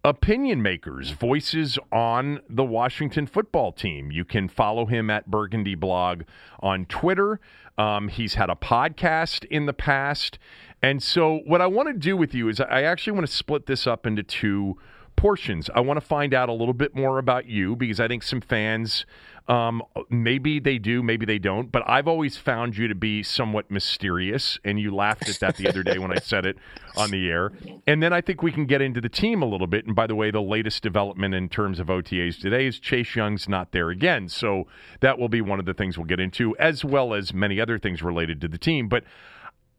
opinion 0.04 0.62
makers, 0.62 1.10
voices 1.10 1.78
on 1.92 2.40
the 2.48 2.64
Washington 2.64 3.28
football 3.28 3.72
team. 3.72 4.12
You 4.12 4.24
can 4.24 4.48
follow 4.48 4.86
him 4.86 5.10
at 5.10 5.30
Burgundy 5.30 5.76
Blog 5.76 6.24
on 6.60 6.86
Twitter. 6.86 7.40
Um, 7.78 8.08
he's 8.08 8.36
had 8.36 8.50
a 8.50 8.56
podcast 8.56 9.46
in 9.46 9.66
the 9.66 9.74
past. 9.74 10.38
And 10.82 11.02
so, 11.02 11.42
what 11.46 11.60
I 11.60 11.68
want 11.68 11.88
to 11.90 11.94
do 11.94 12.16
with 12.16 12.36
you 12.36 12.50
is 12.50 12.62
I 12.62 12.84
actually 12.84 13.14
want 13.14 13.26
to 13.28 13.34
split 13.34 13.66
this 13.66 13.88
up 13.88 14.06
into 14.06 14.22
two 14.22 14.78
portions. 15.18 15.70
I 15.76 15.82
want 15.82 16.00
to 16.00 16.06
find 16.06 16.34
out 16.34 16.48
a 16.48 16.54
little 16.54 16.74
bit 16.74 16.96
more 16.96 17.18
about 17.18 17.48
you 17.48 17.76
because 17.76 18.00
I 18.00 18.08
think 18.08 18.24
some 18.24 18.40
fans, 18.40 19.06
um, 19.50 19.84
maybe 20.10 20.60
they 20.60 20.78
do, 20.78 21.04
maybe 21.04 21.26
they 21.26 21.40
don't, 21.40 21.72
but 21.72 21.84
I've 21.86 22.08
always 22.08 22.38
found 22.38 22.78
you 22.78 22.88
to 22.88 22.96
be 22.96 23.24
somewhat 23.24 23.70
mysterious. 23.70 24.60
And 24.64 24.80
you 24.80 24.96
laughed 24.96 25.28
at 25.28 25.40
that 25.40 25.58
the 25.58 25.68
other 25.68 25.84
day 25.84 25.98
when 25.98 26.12
I 26.12 26.20
said 26.20 26.46
it 26.46 26.58
on 26.96 27.12
the 27.12 27.30
air. 27.30 27.52
And 27.86 28.02
then 28.02 28.14
I 28.14 28.22
think 28.22 28.42
we 28.42 28.52
can 28.52 28.66
get 28.66 28.82
into 28.82 29.02
the 29.02 29.10
team 29.10 29.42
a 29.42 29.46
little 29.46 29.68
bit. 29.68 29.86
And 29.86 29.96
by 29.96 30.08
the 30.08 30.16
way, 30.16 30.32
the 30.32 30.42
latest 30.42 30.84
development 30.84 31.34
in 31.34 31.50
terms 31.50 31.80
of 31.80 31.88
OTAs 31.88 32.40
today 32.40 32.68
is 32.68 32.80
Chase 32.80 33.16
Young's 33.16 33.50
not 33.50 33.72
there 33.72 33.90
again. 33.90 34.30
So 34.30 34.68
that 35.02 35.18
will 35.20 35.30
be 35.30 35.42
one 35.42 35.60
of 35.60 35.66
the 35.66 35.74
things 35.74 35.98
we'll 35.98 36.06
get 36.06 36.20
into, 36.20 36.56
as 36.58 36.86
well 36.86 37.14
as 37.14 37.34
many 37.34 37.60
other 37.60 37.78
things 37.80 38.02
related 38.02 38.40
to 38.42 38.48
the 38.48 38.58
team. 38.58 38.88
But 38.88 39.04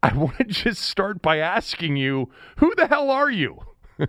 I 0.03 0.13
want 0.17 0.37
to 0.37 0.43
just 0.43 0.81
start 0.81 1.21
by 1.21 1.37
asking 1.37 1.95
you, 1.95 2.29
who 2.57 2.73
the 2.75 2.87
hell 2.87 3.09
are 3.09 3.31
you? 3.31 3.59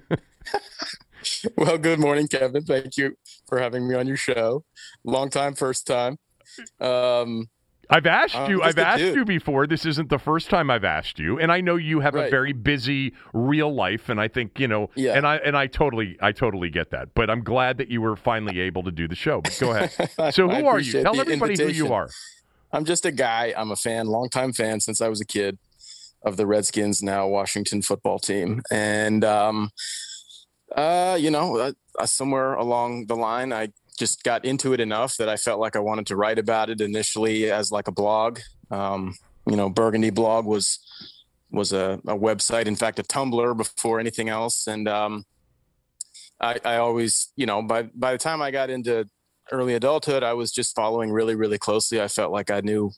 Well, 1.57 1.79
good 1.79 1.99
morning, 1.99 2.29
Kevin. 2.29 2.63
Thank 2.65 2.97
you 2.97 3.17
for 3.49 3.61
having 3.61 3.89
me 3.89 3.95
on 3.95 4.07
your 4.07 4.17
show. 4.17 4.65
Long 5.05 5.31
time, 5.31 5.55
first 5.55 5.87
time. 5.87 6.19
Um, 6.81 7.49
I've 7.91 8.07
asked 8.07 8.49
you. 8.49 8.63
I've 8.63 8.79
asked 8.79 8.99
dude. 8.99 9.17
you 9.17 9.25
before. 9.25 9.67
This 9.67 9.85
isn't 9.85 10.11
the 10.11 10.19
first 10.19 10.49
time 10.49 10.71
I've 10.71 10.85
asked 10.85 11.19
you, 11.19 11.39
and 11.39 11.51
I 11.51 11.61
know 11.61 11.77
you 11.77 12.01
have 12.01 12.15
a 12.15 12.31
very 12.31 12.53
busy 12.53 13.15
real 13.33 13.75
life, 13.75 14.09
and 14.09 14.21
I 14.21 14.29
think 14.29 14.61
you 14.61 14.69
know. 14.69 14.91
Yeah. 14.95 15.17
And 15.17 15.27
I 15.27 15.37
and 15.37 15.57
I 15.57 15.67
totally, 15.67 16.17
I 16.21 16.33
totally 16.33 16.71
get 16.71 16.91
that. 16.91 17.15
But 17.15 17.31
I'm 17.31 17.43
glad 17.43 17.79
that 17.79 17.89
you 17.89 18.01
were 18.01 18.17
finally 18.17 18.61
able 18.61 18.85
to 18.85 18.93
do 18.93 19.09
the 19.09 19.17
show. 19.17 19.41
But 19.41 19.57
go 19.61 19.73
ahead. 19.73 19.91
So 20.35 20.49
who 20.49 20.67
are 20.67 20.79
you? 20.79 21.03
Tell 21.03 21.21
everybody 21.21 21.61
who 21.61 21.69
you 21.69 21.93
are. 21.93 22.09
I'm 22.73 22.85
just 22.85 23.05
a 23.05 23.13
guy. 23.13 23.53
I'm 23.57 23.73
a 23.73 23.77
fan, 23.77 24.07
longtime 24.07 24.53
fan 24.53 24.81
since 24.81 25.01
I 25.01 25.09
was 25.09 25.21
a 25.21 25.27
kid 25.27 25.59
of 26.23 26.37
the 26.37 26.47
Redskins, 26.47 27.03
now 27.03 27.27
Washington 27.27 27.83
football 27.83 28.19
team. 28.19 28.63
And, 28.71 29.25
um, 29.25 29.71
uh, 30.77 31.17
you 31.21 31.31
know, 31.31 31.57
uh, 31.57 31.73
uh, 31.99 32.07
somewhere 32.07 32.55
along 32.55 33.07
the 33.07 33.17
line, 33.17 33.53
I 33.53 33.69
just 33.99 34.23
got 34.23 34.45
into 34.45 34.73
it 34.73 34.81
enough 34.81 35.17
that 35.17 35.29
I 35.29 35.37
felt 35.37 35.61
like 35.61 35.77
I 35.77 35.81
wanted 35.81 36.07
to 36.07 36.17
write 36.17 36.39
about 36.39 36.71
it 36.71 36.81
initially 36.81 37.51
as 37.51 37.71
like 37.71 37.89
a 37.89 37.93
blog. 37.93 38.41
Um, 38.71 39.15
you 39.47 39.57
know, 39.57 39.69
Burgundy 39.69 40.11
blog 40.11 40.47
was 40.47 40.79
was 41.51 41.73
a, 41.73 42.01
a 42.07 42.17
website, 42.17 42.67
in 42.67 42.77
fact, 42.77 43.01
a 43.01 43.03
Tumblr 43.03 43.57
before 43.57 43.99
anything 43.99 44.29
else. 44.29 44.69
And 44.69 44.89
um, 44.89 45.25
I, 46.41 46.61
I 46.65 46.77
always, 46.77 47.33
you 47.37 47.47
know, 47.47 47.63
by 47.63 47.83
by 47.95 48.13
the 48.13 48.19
time 48.19 48.41
I 48.41 48.51
got 48.51 48.71
into 48.71 49.09
early 49.53 49.75
adulthood, 49.75 50.23
I 50.23 50.33
was 50.35 50.53
just 50.53 50.77
following 50.77 51.11
really, 51.11 51.35
really 51.35 51.59
closely. 51.59 52.01
I 52.01 52.09
felt 52.09 52.33
like 52.33 52.51
I 52.51 52.61
knew 52.61 52.93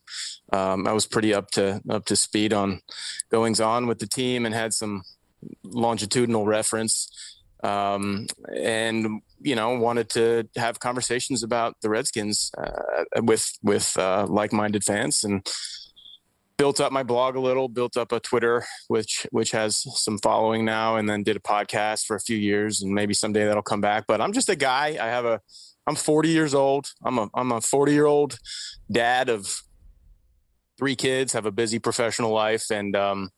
um, 0.53 0.87
I 0.87 0.93
was 0.93 1.07
pretty 1.07 1.33
up 1.33 1.51
to 1.53 1.81
up 1.89 2.05
to 2.07 2.17
speed 2.17 2.53
on 2.53 2.83
goings 3.31 3.61
on 3.61 3.87
with 3.87 3.99
the 3.99 4.07
team 4.07 4.45
and 4.45 4.55
had 4.55 4.75
some 4.75 5.03
longitudinal 5.65 6.47
reference. 6.47 7.11
Um, 7.63 8.27
and 8.55 9.23
you 9.41 9.55
know 9.55 9.79
wanted 9.79 10.09
to 10.11 10.49
have 10.57 10.81
conversations 10.81 11.43
about 11.43 11.77
the 11.83 11.89
Redskins 11.89 12.51
uh, 12.59 13.05
with 13.23 13.51
with 13.63 13.97
uh, 13.99 14.27
like-minded 14.29 14.85
fans 14.85 15.25
and 15.25 15.47
built 16.57 16.81
up 16.81 16.93
my 16.93 17.03
blog 17.03 17.35
a 17.35 17.41
little 17.41 17.69
built 17.69 17.97
up 17.97 18.13
a 18.13 18.21
twitter 18.21 18.65
which 18.87 19.27
which 19.31 19.51
has 19.51 19.85
some 20.01 20.19
following 20.19 20.65
now 20.65 20.97
and 20.97 21.09
then 21.09 21.23
did 21.23 21.35
a 21.35 21.41
podcast 21.41 22.05
for 22.05 22.15
a 22.15 22.21
few 22.21 22.37
years 22.37 22.83
and 22.83 22.95
maybe 22.95 23.15
someday 23.15 23.45
that'll 23.45 23.63
come 23.63 23.81
back. 23.81 24.05
But 24.07 24.21
i'm 24.21 24.33
just 24.33 24.49
a 24.49 24.57
guy. 24.57 24.99
I 25.01 25.07
have 25.07 25.25
a 25.25 25.41
i'm 25.87 25.97
40 25.97 26.29
years 26.29 26.55
old. 26.55 26.93
I'm 27.05 27.19
a 27.19 27.29
i'm 27.35 27.53
a 27.53 27.61
40 27.61 27.93
year 27.93 28.07
old 28.07 28.39
dad 28.91 29.29
of 29.29 29.63
three 30.79 30.97
kids 30.97 31.33
have 31.33 31.47
a 31.47 31.53
busy 31.53 31.79
professional 31.79 32.33
life 32.33 32.71
and 32.71 32.97
um 32.97 33.31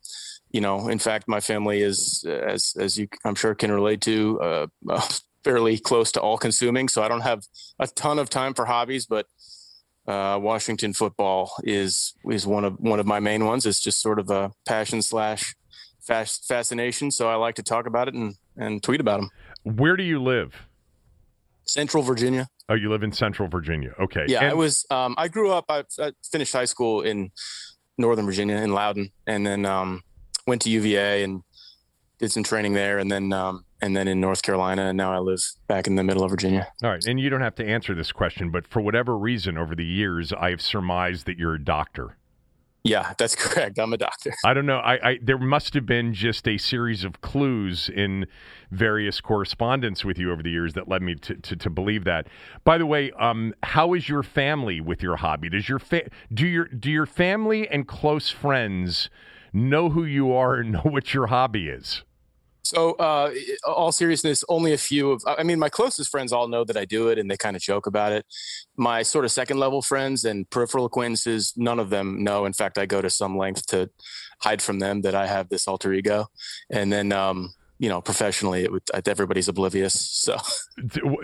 you 0.54 0.60
know 0.60 0.88
in 0.88 1.00
fact 1.00 1.26
my 1.26 1.40
family 1.40 1.82
is 1.82 2.24
as 2.28 2.74
as 2.78 2.96
you 2.96 3.08
i'm 3.24 3.34
sure 3.34 3.54
can 3.54 3.72
relate 3.72 4.00
to 4.00 4.40
uh, 4.40 4.66
uh 4.88 5.08
fairly 5.44 5.76
close 5.76 6.10
to 6.12 6.20
all 6.20 6.38
consuming 6.38 6.88
so 6.88 7.02
i 7.02 7.08
don't 7.08 7.20
have 7.20 7.42
a 7.78 7.86
ton 7.88 8.18
of 8.18 8.30
time 8.30 8.54
for 8.54 8.64
hobbies 8.64 9.04
but 9.04 9.26
uh, 10.06 10.38
Washington 10.38 10.92
football 10.92 11.52
is 11.64 12.14
is 12.30 12.46
one 12.46 12.64
of 12.64 12.78
one 12.78 13.00
of 13.00 13.06
my 13.06 13.20
main 13.20 13.46
ones. 13.46 13.64
It's 13.64 13.80
just 13.80 14.02
sort 14.02 14.18
of 14.18 14.28
a 14.28 14.52
passion 14.66 15.00
slash 15.00 15.54
fascination. 16.02 17.10
So 17.10 17.28
I 17.28 17.36
like 17.36 17.54
to 17.54 17.62
talk 17.62 17.86
about 17.86 18.08
it 18.08 18.14
and 18.14 18.34
and 18.56 18.82
tweet 18.82 19.00
about 19.00 19.20
them. 19.20 19.30
Where 19.62 19.96
do 19.96 20.02
you 20.02 20.22
live? 20.22 20.54
Central 21.64 22.02
Virginia. 22.02 22.48
Oh, 22.68 22.74
you 22.74 22.90
live 22.90 23.02
in 23.02 23.12
Central 23.12 23.48
Virginia. 23.48 23.94
Okay. 23.98 24.26
Yeah, 24.28 24.40
and- 24.40 24.50
I 24.50 24.54
was. 24.54 24.84
Um, 24.90 25.14
I 25.16 25.28
grew 25.28 25.50
up. 25.50 25.64
I, 25.70 25.84
I, 25.98 26.12
finished 26.30 26.52
high 26.52 26.66
school 26.66 27.00
in 27.00 27.30
Northern 27.96 28.26
Virginia 28.26 28.56
in 28.56 28.74
Loudoun, 28.74 29.10
and 29.26 29.46
then 29.46 29.64
um, 29.64 30.02
went 30.46 30.62
to 30.62 30.70
UVA 30.70 31.22
and 31.22 31.42
did 32.18 32.30
some 32.32 32.42
training 32.42 32.74
there, 32.74 32.98
and 32.98 33.10
then 33.10 33.32
um, 33.32 33.64
and 33.80 33.96
then 33.96 34.08
in 34.08 34.20
North 34.20 34.42
Carolina, 34.42 34.86
and 34.86 34.96
now 34.96 35.12
I 35.12 35.18
live 35.18 35.40
back 35.66 35.86
in 35.86 35.96
the 35.96 36.04
middle 36.04 36.22
of 36.22 36.30
Virginia. 36.30 36.68
All 36.82 36.90
right, 36.90 37.04
and 37.04 37.18
you 37.18 37.28
don't 37.28 37.40
have 37.40 37.54
to 37.56 37.66
answer 37.66 37.94
this 37.94 38.12
question, 38.12 38.50
but 38.50 38.66
for 38.66 38.80
whatever 38.80 39.16
reason, 39.16 39.58
over 39.58 39.74
the 39.74 39.84
years, 39.84 40.32
I've 40.32 40.60
surmised 40.60 41.26
that 41.26 41.38
you're 41.38 41.54
a 41.54 41.62
doctor. 41.62 42.16
Yeah, 42.84 43.14
that's 43.16 43.34
correct. 43.38 43.78
I'm 43.78 43.92
a 43.92 43.96
doctor. 43.96 44.34
I 44.44 44.54
don't 44.54 44.66
know. 44.66 44.78
I, 44.78 45.10
I, 45.10 45.18
there 45.22 45.38
must 45.38 45.74
have 45.74 45.86
been 45.86 46.12
just 46.12 46.46
a 46.46 46.58
series 46.58 47.02
of 47.02 47.20
clues 47.22 47.88
in 47.88 48.26
various 48.70 49.20
correspondence 49.20 50.04
with 50.04 50.18
you 50.18 50.30
over 50.30 50.42
the 50.42 50.50
years 50.50 50.74
that 50.74 50.86
led 50.86 51.02
me 51.02 51.14
to, 51.16 51.34
to, 51.34 51.56
to 51.56 51.70
believe 51.70 52.04
that. 52.04 52.26
By 52.62 52.76
the 52.76 52.86
way, 52.86 53.10
um, 53.12 53.54
how 53.62 53.94
is 53.94 54.08
your 54.08 54.22
family 54.22 54.82
with 54.82 55.02
your 55.02 55.16
hobby? 55.16 55.48
Does 55.48 55.68
your 55.68 55.78
fa- 55.78 56.08
do 56.32 56.46
your 56.46 56.66
do 56.66 56.90
your 56.90 57.06
family 57.06 57.66
and 57.68 57.88
close 57.88 58.28
friends 58.28 59.08
know 59.54 59.88
who 59.88 60.04
you 60.04 60.32
are 60.32 60.56
and 60.56 60.72
know 60.72 60.80
what 60.80 61.14
your 61.14 61.28
hobby 61.28 61.68
is? 61.68 62.02
So, 62.64 62.92
uh, 62.92 63.30
all 63.66 63.92
seriousness, 63.92 64.42
only 64.48 64.72
a 64.72 64.78
few 64.78 65.10
of, 65.10 65.22
I 65.26 65.42
mean, 65.42 65.58
my 65.58 65.68
closest 65.68 66.10
friends 66.10 66.32
all 66.32 66.48
know 66.48 66.64
that 66.64 66.78
I 66.78 66.86
do 66.86 67.08
it 67.08 67.18
and 67.18 67.30
they 67.30 67.36
kind 67.36 67.56
of 67.56 67.62
joke 67.62 67.86
about 67.86 68.12
it. 68.12 68.24
My 68.74 69.02
sort 69.02 69.26
of 69.26 69.32
second 69.32 69.58
level 69.58 69.82
friends 69.82 70.24
and 70.24 70.48
peripheral 70.48 70.86
acquaintances, 70.86 71.52
none 71.58 71.78
of 71.78 71.90
them 71.90 72.24
know. 72.24 72.46
In 72.46 72.54
fact, 72.54 72.78
I 72.78 72.86
go 72.86 73.02
to 73.02 73.10
some 73.10 73.36
length 73.36 73.66
to 73.66 73.90
hide 74.40 74.62
from 74.62 74.78
them 74.78 75.02
that 75.02 75.14
I 75.14 75.26
have 75.26 75.50
this 75.50 75.68
alter 75.68 75.92
ego. 75.92 76.28
And 76.70 76.90
then, 76.90 77.12
um, 77.12 77.52
you 77.78 77.88
know, 77.88 78.00
professionally, 78.00 78.62
it 78.62 78.70
would, 78.70 78.82
everybody's 79.08 79.48
oblivious. 79.48 79.94
So, 79.94 80.36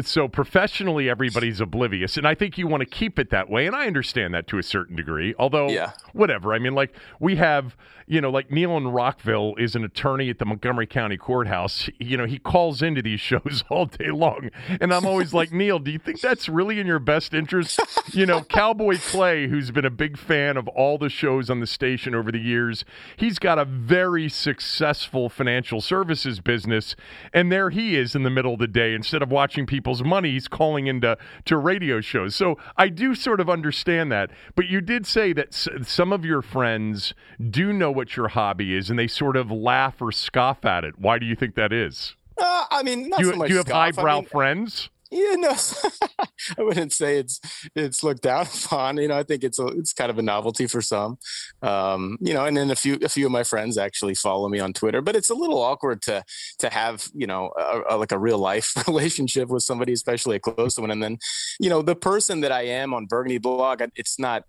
so 0.03 0.27
professionally, 0.27 1.09
everybody's 1.09 1.61
oblivious, 1.61 2.17
and 2.17 2.27
I 2.27 2.35
think 2.35 2.59
you 2.59 2.67
want 2.67 2.81
to 2.81 2.87
keep 2.87 3.19
it 3.19 3.31
that 3.31 3.49
way. 3.49 3.67
And 3.67 3.77
I 3.77 3.87
understand 3.87 4.35
that 4.35 4.49
to 4.49 4.59
a 4.59 4.63
certain 4.63 4.97
degree. 4.97 5.33
Although, 5.39 5.69
yeah. 5.69 5.93
whatever. 6.13 6.53
I 6.53 6.59
mean, 6.59 6.75
like 6.75 6.93
we 7.21 7.37
have, 7.37 7.77
you 8.09 8.21
know, 8.21 8.31
like 8.31 8.51
Neil 8.51 8.77
in 8.77 8.89
Rockville 8.89 9.55
is 9.59 9.77
an 9.77 9.85
attorney 9.85 10.29
at 10.29 10.41
the 10.41 10.45
Montgomery 10.45 10.89
County 10.89 11.17
Courthouse. 11.17 11.89
You 12.01 12.17
know, 12.17 12.27
he 12.27 12.39
calls 12.39 12.83
into 12.83 13.01
these 13.01 13.21
shows 13.21 13.63
all 13.71 13.87
day 13.87 14.11
long, 14.11 14.51
and 14.81 14.93
I'm 14.93 15.07
always 15.07 15.33
like, 15.33 15.53
Neil, 15.53 15.79
do 15.79 15.93
you 15.93 16.01
think 16.01 16.21
that's 16.21 16.49
really 16.49 16.81
in 16.81 16.87
your 16.87 16.99
best 16.99 17.33
interest? 17.33 17.81
You 18.13 18.27
know, 18.27 18.43
Cowboy 18.43 18.99
Clay, 18.99 19.47
who's 19.47 19.71
been 19.71 19.85
a 19.85 19.91
big 19.91 20.19
fan 20.19 20.57
of 20.57 20.67
all 20.69 20.99
the 20.99 21.09
shows 21.09 21.49
on 21.49 21.61
the 21.61 21.67
station 21.67 22.13
over 22.13 22.33
the 22.33 22.41
years, 22.41 22.85
he's 23.17 23.39
got 23.39 23.59
a 23.59 23.65
very 23.65 24.29
successful 24.29 25.29
financial 25.29 25.81
services 25.81 26.40
business, 26.45 26.97
and 27.33 27.51
there 27.51 27.71
he 27.71 27.97
is 27.97 28.15
in 28.15 28.23
the 28.23 28.31
middle 28.31 28.55
of 28.55 28.59
the 28.61 28.67
day. 28.69 28.95
Instead 28.95 29.23
of 29.23 29.31
watching 29.31 29.67
people's 29.67 30.03
money, 30.03 30.33
he's 30.33 30.49
calling 30.49 30.87
into 30.87 31.17
to 31.45 31.57
radio 31.57 32.01
shows. 32.01 32.35
So 32.35 32.57
I 32.77 32.89
do 32.89 33.15
sort 33.15 33.41
of 33.41 33.49
understand 33.51 34.11
that. 34.13 34.31
But 34.55 34.67
you 34.67 34.81
did 34.81 35.07
say 35.07 35.33
that 35.33 35.49
s- 35.49 35.69
some 35.83 36.13
of 36.13 36.25
your 36.25 36.43
friends 36.43 37.15
do 37.51 37.73
know 37.73 37.91
what 37.91 38.17
your 38.17 38.29
hobby 38.29 38.75
is, 38.75 38.91
and 38.91 38.99
they 38.99 39.07
sort 39.07 39.37
of 39.37 39.51
laugh 39.51 40.01
or 40.01 40.13
scoff 40.13 40.65
at 40.65 40.85
it. 40.85 40.99
Why 40.99 41.19
do 41.19 41.27
you 41.27 41.35
think 41.35 41.55
that 41.55 41.73
is? 41.73 42.17
Uh, 42.39 42.65
I 42.71 42.83
mean, 42.83 43.11
do 43.11 43.17
you, 43.19 43.33
so 43.35 43.47
do 43.47 43.53
you 43.53 43.59
have 43.59 43.69
highbrow 43.69 44.13
I 44.19 44.21
mean, 44.21 44.25
friends? 44.27 44.91
Yeah, 45.11 45.35
no, 45.37 45.57
I 46.59 46.63
wouldn't 46.63 46.93
say 46.93 47.19
it's 47.19 47.41
it's 47.75 48.05
looked 48.05 48.23
down 48.23 48.47
upon. 48.65 48.97
You 48.99 49.09
know, 49.09 49.19
I 49.19 49.25
think 49.25 49.43
it's 49.43 49.59
a, 49.59 49.67
it's 49.67 49.93
kind 49.93 50.11
of 50.11 50.19
a 50.19 50.23
novelty 50.23 50.69
for 50.69 50.81
some. 50.81 51.19
Um, 51.63 52.17
you 52.21 52.33
know, 52.33 52.45
and 52.45 52.57
then 52.57 52.71
a 52.71 52.77
few 52.77 52.97
a 53.03 53.09
few 53.09 53.27
of 53.27 53.33
my 53.33 53.43
friends 53.43 53.77
actually 53.77 54.15
follow 54.15 54.49
me 54.49 54.61
on 54.61 54.73
Twitter, 54.73 55.01
but 55.01 55.17
it's 55.17 55.31
a 55.31 55.35
little 55.35 55.61
awkward 55.61 56.01
to 56.03 56.23
to 56.61 56.71
have 56.71 57.09
you 57.13 57.27
know 57.27 57.51
a, 57.59 57.95
a, 57.95 57.97
like 57.97 58.13
a 58.13 58.19
real 58.19 58.39
life 58.39 58.73
relationship 58.87 59.49
with 59.49 59.65
somebody, 59.65 59.93
especially 59.93 60.37
a 60.37 60.41
close 60.41 60.79
one. 60.79 60.93
And 60.93 61.03
then, 61.03 61.19
you 61.59 61.71
know, 61.71 61.83
the 61.83 61.97
person 61.97 62.41
that 62.43 62.53
I 62.53 62.63
am 62.63 62.95
on 62.95 63.07
Burgundy 63.07 63.39
Blog, 63.39 63.83
it's 63.97 64.19
not 64.19 64.45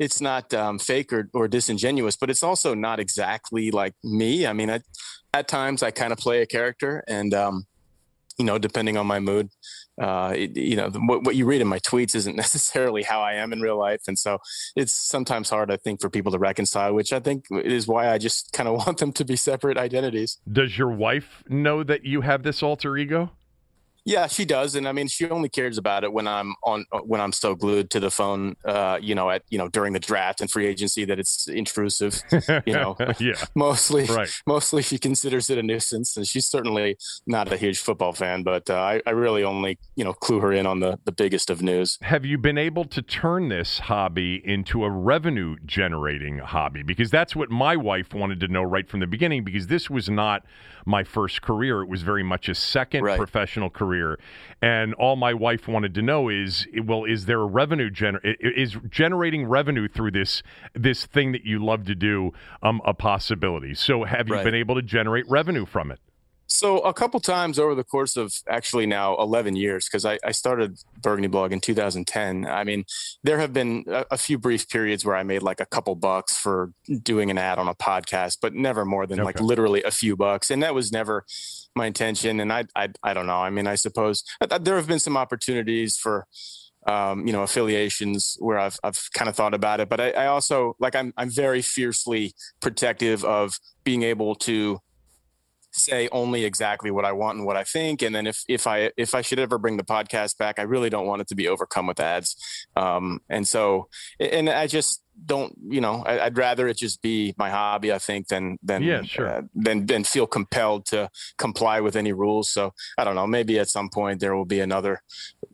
it's 0.00 0.20
not 0.20 0.52
um, 0.54 0.78
fake 0.78 1.12
or, 1.12 1.28
or 1.34 1.46
disingenuous, 1.46 2.16
but 2.16 2.30
it's 2.30 2.42
also 2.42 2.74
not 2.74 2.98
exactly 2.98 3.70
like 3.70 3.94
me. 4.02 4.46
I 4.46 4.52
mean, 4.54 4.70
I, 4.70 4.80
at 5.34 5.46
times 5.46 5.82
I 5.82 5.90
kind 5.90 6.12
of 6.12 6.18
play 6.18 6.42
a 6.42 6.46
character, 6.46 7.04
and 7.06 7.32
um, 7.34 7.66
you 8.38 8.44
know, 8.46 8.58
depending 8.58 8.96
on 8.96 9.06
my 9.06 9.20
mood, 9.20 9.50
uh, 10.00 10.32
it, 10.34 10.56
you 10.56 10.76
know, 10.76 10.88
what, 10.90 11.24
what 11.24 11.36
you 11.36 11.44
read 11.44 11.60
in 11.60 11.68
my 11.68 11.78
tweets 11.78 12.14
isn't 12.14 12.36
necessarily 12.44 13.02
how 13.02 13.20
I 13.20 13.34
am 13.34 13.52
in 13.52 13.60
real 13.60 13.78
life. 13.78 14.02
And 14.08 14.18
so 14.18 14.38
it's 14.74 14.92
sometimes 14.92 15.50
hard, 15.50 15.70
I 15.70 15.76
think, 15.76 16.00
for 16.00 16.08
people 16.08 16.32
to 16.32 16.38
reconcile, 16.38 16.94
which 16.94 17.12
I 17.12 17.20
think 17.20 17.44
is 17.50 17.86
why 17.86 18.10
I 18.10 18.18
just 18.18 18.52
kind 18.52 18.68
of 18.68 18.74
want 18.86 18.98
them 18.98 19.12
to 19.12 19.24
be 19.24 19.36
separate 19.36 19.76
identities. 19.76 20.38
Does 20.50 20.78
your 20.78 20.90
wife 20.90 21.44
know 21.48 21.82
that 21.84 22.04
you 22.04 22.22
have 22.22 22.42
this 22.42 22.62
alter 22.62 22.96
ego? 22.96 23.30
Yeah, 24.10 24.26
she 24.26 24.44
does, 24.44 24.74
and 24.74 24.88
I 24.88 24.92
mean, 24.92 25.06
she 25.06 25.30
only 25.30 25.48
cares 25.48 25.78
about 25.78 26.02
it 26.02 26.12
when 26.12 26.26
I'm 26.26 26.56
on 26.64 26.84
when 27.04 27.20
I'm 27.20 27.30
so 27.30 27.54
glued 27.54 27.90
to 27.90 28.00
the 28.00 28.10
phone, 28.10 28.56
uh, 28.64 28.98
you 29.00 29.14
know, 29.14 29.30
at 29.30 29.44
you 29.50 29.56
know 29.56 29.68
during 29.68 29.92
the 29.92 30.00
draft 30.00 30.40
and 30.40 30.50
free 30.50 30.66
agency 30.66 31.04
that 31.04 31.20
it's 31.20 31.46
intrusive. 31.46 32.20
You 32.66 32.72
know, 32.72 32.96
yeah, 33.20 33.34
mostly, 33.54 34.06
right. 34.06 34.28
mostly 34.48 34.82
she 34.82 34.98
considers 34.98 35.48
it 35.48 35.58
a 35.58 35.62
nuisance, 35.62 36.16
and 36.16 36.26
she's 36.26 36.48
certainly 36.48 36.96
not 37.28 37.52
a 37.52 37.56
huge 37.56 37.78
football 37.78 38.12
fan. 38.12 38.42
But 38.42 38.68
uh, 38.68 38.74
I, 38.74 39.00
I 39.06 39.10
really 39.10 39.44
only 39.44 39.78
you 39.94 40.02
know 40.02 40.12
clue 40.12 40.40
her 40.40 40.52
in 40.52 40.66
on 40.66 40.80
the 40.80 40.98
the 41.04 41.12
biggest 41.12 41.48
of 41.48 41.62
news. 41.62 41.96
Have 42.02 42.24
you 42.24 42.36
been 42.36 42.58
able 42.58 42.86
to 42.86 43.02
turn 43.02 43.48
this 43.48 43.78
hobby 43.78 44.42
into 44.44 44.82
a 44.82 44.90
revenue 44.90 45.54
generating 45.64 46.38
hobby? 46.38 46.82
Because 46.82 47.12
that's 47.12 47.36
what 47.36 47.48
my 47.48 47.76
wife 47.76 48.12
wanted 48.12 48.40
to 48.40 48.48
know 48.48 48.64
right 48.64 48.88
from 48.88 48.98
the 48.98 49.06
beginning. 49.06 49.44
Because 49.44 49.68
this 49.68 49.88
was 49.88 50.10
not 50.10 50.44
my 50.84 51.04
first 51.04 51.42
career; 51.42 51.82
it 51.82 51.88
was 51.88 52.02
very 52.02 52.24
much 52.24 52.48
a 52.48 52.56
second 52.56 53.04
right. 53.04 53.16
professional 53.16 53.70
career 53.70 53.99
career. 54.00 54.18
And 54.62 54.94
all 54.94 55.16
my 55.16 55.34
wife 55.34 55.68
wanted 55.68 55.94
to 55.94 56.02
know 56.02 56.28
is, 56.28 56.66
well, 56.84 57.04
is 57.04 57.26
there 57.26 57.40
a 57.40 57.46
revenue 57.46 57.90
gener- 57.90 58.20
is 58.40 58.76
generating 58.88 59.46
revenue 59.46 59.88
through 59.88 60.10
this 60.12 60.42
this 60.74 61.06
thing 61.06 61.32
that 61.32 61.44
you 61.44 61.64
love 61.64 61.84
to 61.86 61.94
do 61.94 62.32
um, 62.62 62.80
a 62.84 62.94
possibility? 62.94 63.74
So 63.74 64.04
have 64.04 64.28
you 64.28 64.34
Right. 64.34 64.44
been 64.44 64.54
able 64.54 64.74
to 64.76 64.82
generate 64.82 65.24
revenue 65.28 65.66
from 65.66 65.90
it? 65.90 65.98
So 66.52 66.80
a 66.80 66.92
couple 66.92 67.20
times 67.20 67.60
over 67.60 67.76
the 67.76 67.84
course 67.84 68.16
of 68.16 68.34
actually 68.48 68.84
now 68.84 69.16
11 69.18 69.54
years, 69.54 69.86
because 69.86 70.04
I, 70.04 70.18
I 70.24 70.32
started 70.32 70.78
Burgundy 71.00 71.28
Blog 71.28 71.52
in 71.52 71.60
2010. 71.60 72.44
I 72.44 72.64
mean, 72.64 72.84
there 73.22 73.38
have 73.38 73.52
been 73.52 73.84
a, 73.86 74.04
a 74.10 74.18
few 74.18 74.36
brief 74.36 74.68
periods 74.68 75.04
where 75.04 75.14
I 75.14 75.22
made 75.22 75.42
like 75.42 75.60
a 75.60 75.66
couple 75.66 75.94
bucks 75.94 76.36
for 76.36 76.72
doing 77.04 77.30
an 77.30 77.38
ad 77.38 77.58
on 77.60 77.68
a 77.68 77.74
podcast, 77.74 78.38
but 78.42 78.52
never 78.52 78.84
more 78.84 79.06
than 79.06 79.22
like 79.22 79.40
literally 79.40 79.84
a 79.84 79.92
few 79.92 80.16
bucks. 80.16 80.50
And 80.50 80.60
that 80.64 80.74
was 80.74 80.90
never 80.90 81.24
my 81.76 81.86
intention. 81.86 82.40
And 82.40 82.52
I, 82.52 82.64
I, 82.74 82.88
I 83.02 83.14
don't 83.14 83.28
know. 83.28 83.38
I 83.40 83.50
mean, 83.50 83.68
I 83.68 83.76
suppose 83.76 84.24
I- 84.40 84.58
there 84.58 84.74
have 84.74 84.88
been 84.88 84.98
some 84.98 85.16
opportunities 85.16 85.96
for, 85.96 86.26
um, 86.88 87.28
you 87.28 87.32
know, 87.32 87.44
affiliations 87.44 88.36
where 88.40 88.58
I've, 88.58 88.76
I've 88.82 88.98
kind 89.14 89.28
of 89.28 89.36
thought 89.36 89.54
about 89.54 89.78
it, 89.78 89.88
but 89.88 90.00
I, 90.00 90.10
I 90.10 90.26
also 90.26 90.74
like, 90.80 90.96
I'm, 90.96 91.12
I'm 91.16 91.30
very 91.30 91.62
fiercely 91.62 92.32
protective 92.60 93.24
of 93.24 93.54
being 93.84 94.02
able 94.02 94.34
to 94.34 94.80
say 95.72 96.08
only 96.12 96.44
exactly 96.44 96.90
what 96.90 97.04
I 97.04 97.12
want 97.12 97.38
and 97.38 97.46
what 97.46 97.56
I 97.56 97.64
think. 97.64 98.02
And 98.02 98.14
then 98.14 98.26
if 98.26 98.42
if 98.48 98.66
I 98.66 98.90
if 98.96 99.14
I 99.14 99.22
should 99.22 99.38
ever 99.38 99.58
bring 99.58 99.76
the 99.76 99.84
podcast 99.84 100.36
back, 100.38 100.58
I 100.58 100.62
really 100.62 100.90
don't 100.90 101.06
want 101.06 101.22
it 101.22 101.28
to 101.28 101.34
be 101.34 101.48
overcome 101.48 101.86
with 101.86 102.00
ads. 102.00 102.36
Um, 102.76 103.20
and 103.28 103.46
so 103.46 103.88
and 104.18 104.48
I 104.48 104.66
just 104.66 105.02
don't 105.26 105.52
you 105.68 105.82
know 105.82 106.02
I, 106.06 106.18
I'd 106.20 106.38
rather 106.38 106.66
it 106.66 106.78
just 106.78 107.02
be 107.02 107.34
my 107.36 107.50
hobby 107.50 107.92
I 107.92 107.98
think 107.98 108.28
than 108.28 108.56
than 108.62 108.82
Yeah, 108.82 109.02
sure. 109.02 109.28
uh, 109.28 109.42
than 109.54 109.84
than 109.84 110.02
feel 110.02 110.26
compelled 110.26 110.86
to 110.86 111.10
comply 111.36 111.80
with 111.80 111.94
any 111.94 112.12
rules. 112.14 112.50
So 112.50 112.72
I 112.96 113.04
don't 113.04 113.16
know. 113.16 113.26
Maybe 113.26 113.58
at 113.58 113.68
some 113.68 113.90
point 113.90 114.20
there 114.20 114.34
will 114.34 114.46
be 114.46 114.60
another 114.60 115.02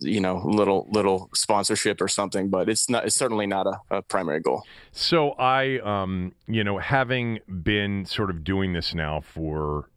you 0.01 0.21
know 0.21 0.41
little 0.45 0.87
little 0.93 1.31
sponsorship 1.35 2.01
or 2.01 2.07
something, 2.07 2.49
but 2.49 2.69
it's 2.69 2.89
not 2.89 3.07
it's 3.07 3.17
certainly 3.17 3.47
not 3.47 3.67
a, 3.67 3.97
a 3.97 4.03
primary 4.03 4.41
goal. 4.41 4.63
So 4.93 5.33
I, 5.33 5.79
um, 5.81 6.33
you 6.47 6.63
know, 6.65 6.79
having 6.79 7.41
been 7.63 8.07
sort 8.07 8.31
of 8.31 8.45
doing 8.45 8.73
this 8.73 8.95
now 8.95 9.21
for 9.21 9.91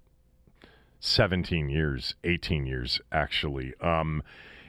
17 0.99 1.69
years, 1.69 2.15
18 2.23 2.65
years, 2.65 2.99
actually. 3.11 3.73
Um, 3.81 4.23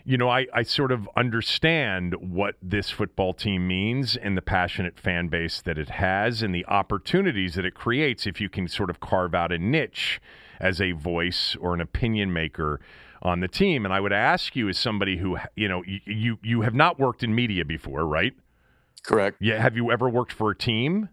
you 0.05 0.17
know, 0.17 0.29
I, 0.29 0.47
I 0.55 0.63
sort 0.63 0.93
of 0.93 1.09
understand 1.17 2.15
what 2.15 2.57
this 2.63 2.91
football 2.91 3.35
team 3.35 3.69
means 3.69 4.17
and 4.17 4.37
the 4.37 4.43
passionate 4.43 4.99
fan 4.99 5.29
base 5.29 5.61
that 5.63 5.79
it 5.79 5.91
has 5.91 6.43
and 6.43 6.55
the 6.55 6.65
opportunities 6.67 7.55
that 7.55 7.65
it 7.65 7.75
creates 7.75 8.27
if 8.27 8.41
you 8.41 8.49
can 8.49 8.67
sort 8.67 8.91
of 8.91 9.01
carve 9.01 9.35
out 9.35 9.53
a 9.53 9.59
niche 9.59 10.21
as 10.59 10.81
a 10.81 10.93
voice 10.93 11.57
or 11.61 11.75
an 11.75 11.81
opinion 11.81 12.33
maker 12.33 12.81
on 13.23 13.41
the 13.41 13.49
team. 13.49 13.85
And 13.85 13.93
I 13.93 14.01
would 14.01 14.13
ask 14.13 14.57
you, 14.57 14.69
as 14.69 14.79
somebody 14.79 15.19
who, 15.19 15.39
you 15.55 15.69
know, 15.69 15.83
you, 15.87 16.01
you, 16.07 16.39
you 16.43 16.61
have 16.63 16.75
not 16.75 16.99
worked 16.99 17.23
in 17.23 17.35
media 17.35 17.65
before, 17.65 18.07
right? 18.07 18.33
Correct. 19.03 19.37
Yeah. 19.41 19.61
Have 19.61 19.77
you 19.77 19.91
ever 19.91 20.09
worked 20.09 20.33
for 20.33 20.51
a 20.51 20.57
team? 20.57 21.09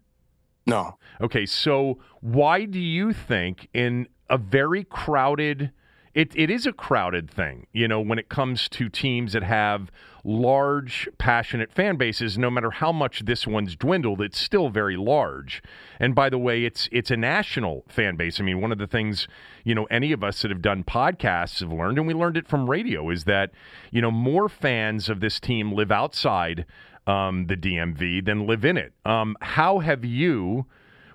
No. 0.66 0.98
Okay. 1.20 1.46
So 1.46 1.98
why 2.20 2.64
do 2.64 2.78
you 2.78 3.12
think 3.12 3.68
in 3.72 4.08
a 4.28 4.38
very 4.38 4.84
crowded 4.84 5.72
it, 6.14 6.32
it 6.34 6.50
is 6.50 6.66
a 6.66 6.72
crowded 6.72 7.30
thing, 7.30 7.68
you 7.72 7.86
know, 7.86 8.00
when 8.00 8.18
it 8.18 8.28
comes 8.28 8.68
to 8.70 8.88
teams 8.88 9.34
that 9.34 9.44
have 9.44 9.90
large, 10.24 11.08
passionate 11.16 11.72
fan 11.72 11.96
bases. 11.96 12.36
No 12.36 12.50
matter 12.50 12.72
how 12.72 12.90
much 12.90 13.20
this 13.20 13.46
one's 13.46 13.76
dwindled, 13.76 14.20
it's 14.20 14.40
still 14.40 14.68
very 14.68 14.96
large. 14.96 15.62
And 16.00 16.16
by 16.16 16.28
the 16.28 16.38
way, 16.38 16.64
it's 16.64 16.88
it's 16.90 17.12
a 17.12 17.16
national 17.16 17.84
fan 17.88 18.16
base. 18.16 18.40
I 18.40 18.42
mean, 18.42 18.60
one 18.60 18.72
of 18.72 18.78
the 18.78 18.86
things 18.86 19.28
you 19.62 19.76
know 19.76 19.84
any 19.92 20.10
of 20.10 20.24
us 20.24 20.42
that 20.42 20.50
have 20.50 20.62
done 20.62 20.82
podcasts 20.82 21.60
have 21.60 21.72
learned, 21.72 21.98
and 21.98 22.06
we 22.06 22.14
learned 22.14 22.36
it 22.36 22.48
from 22.48 22.68
radio, 22.68 23.10
is 23.10 23.24
that 23.24 23.52
you 23.90 24.02
know 24.02 24.10
more 24.10 24.48
fans 24.48 25.08
of 25.08 25.20
this 25.20 25.38
team 25.38 25.72
live 25.72 25.92
outside 25.92 26.66
um, 27.06 27.46
the 27.46 27.56
DMV 27.56 28.24
than 28.24 28.46
live 28.46 28.64
in 28.64 28.76
it. 28.76 28.92
Um, 29.04 29.36
how 29.40 29.78
have 29.78 30.04
you? 30.04 30.66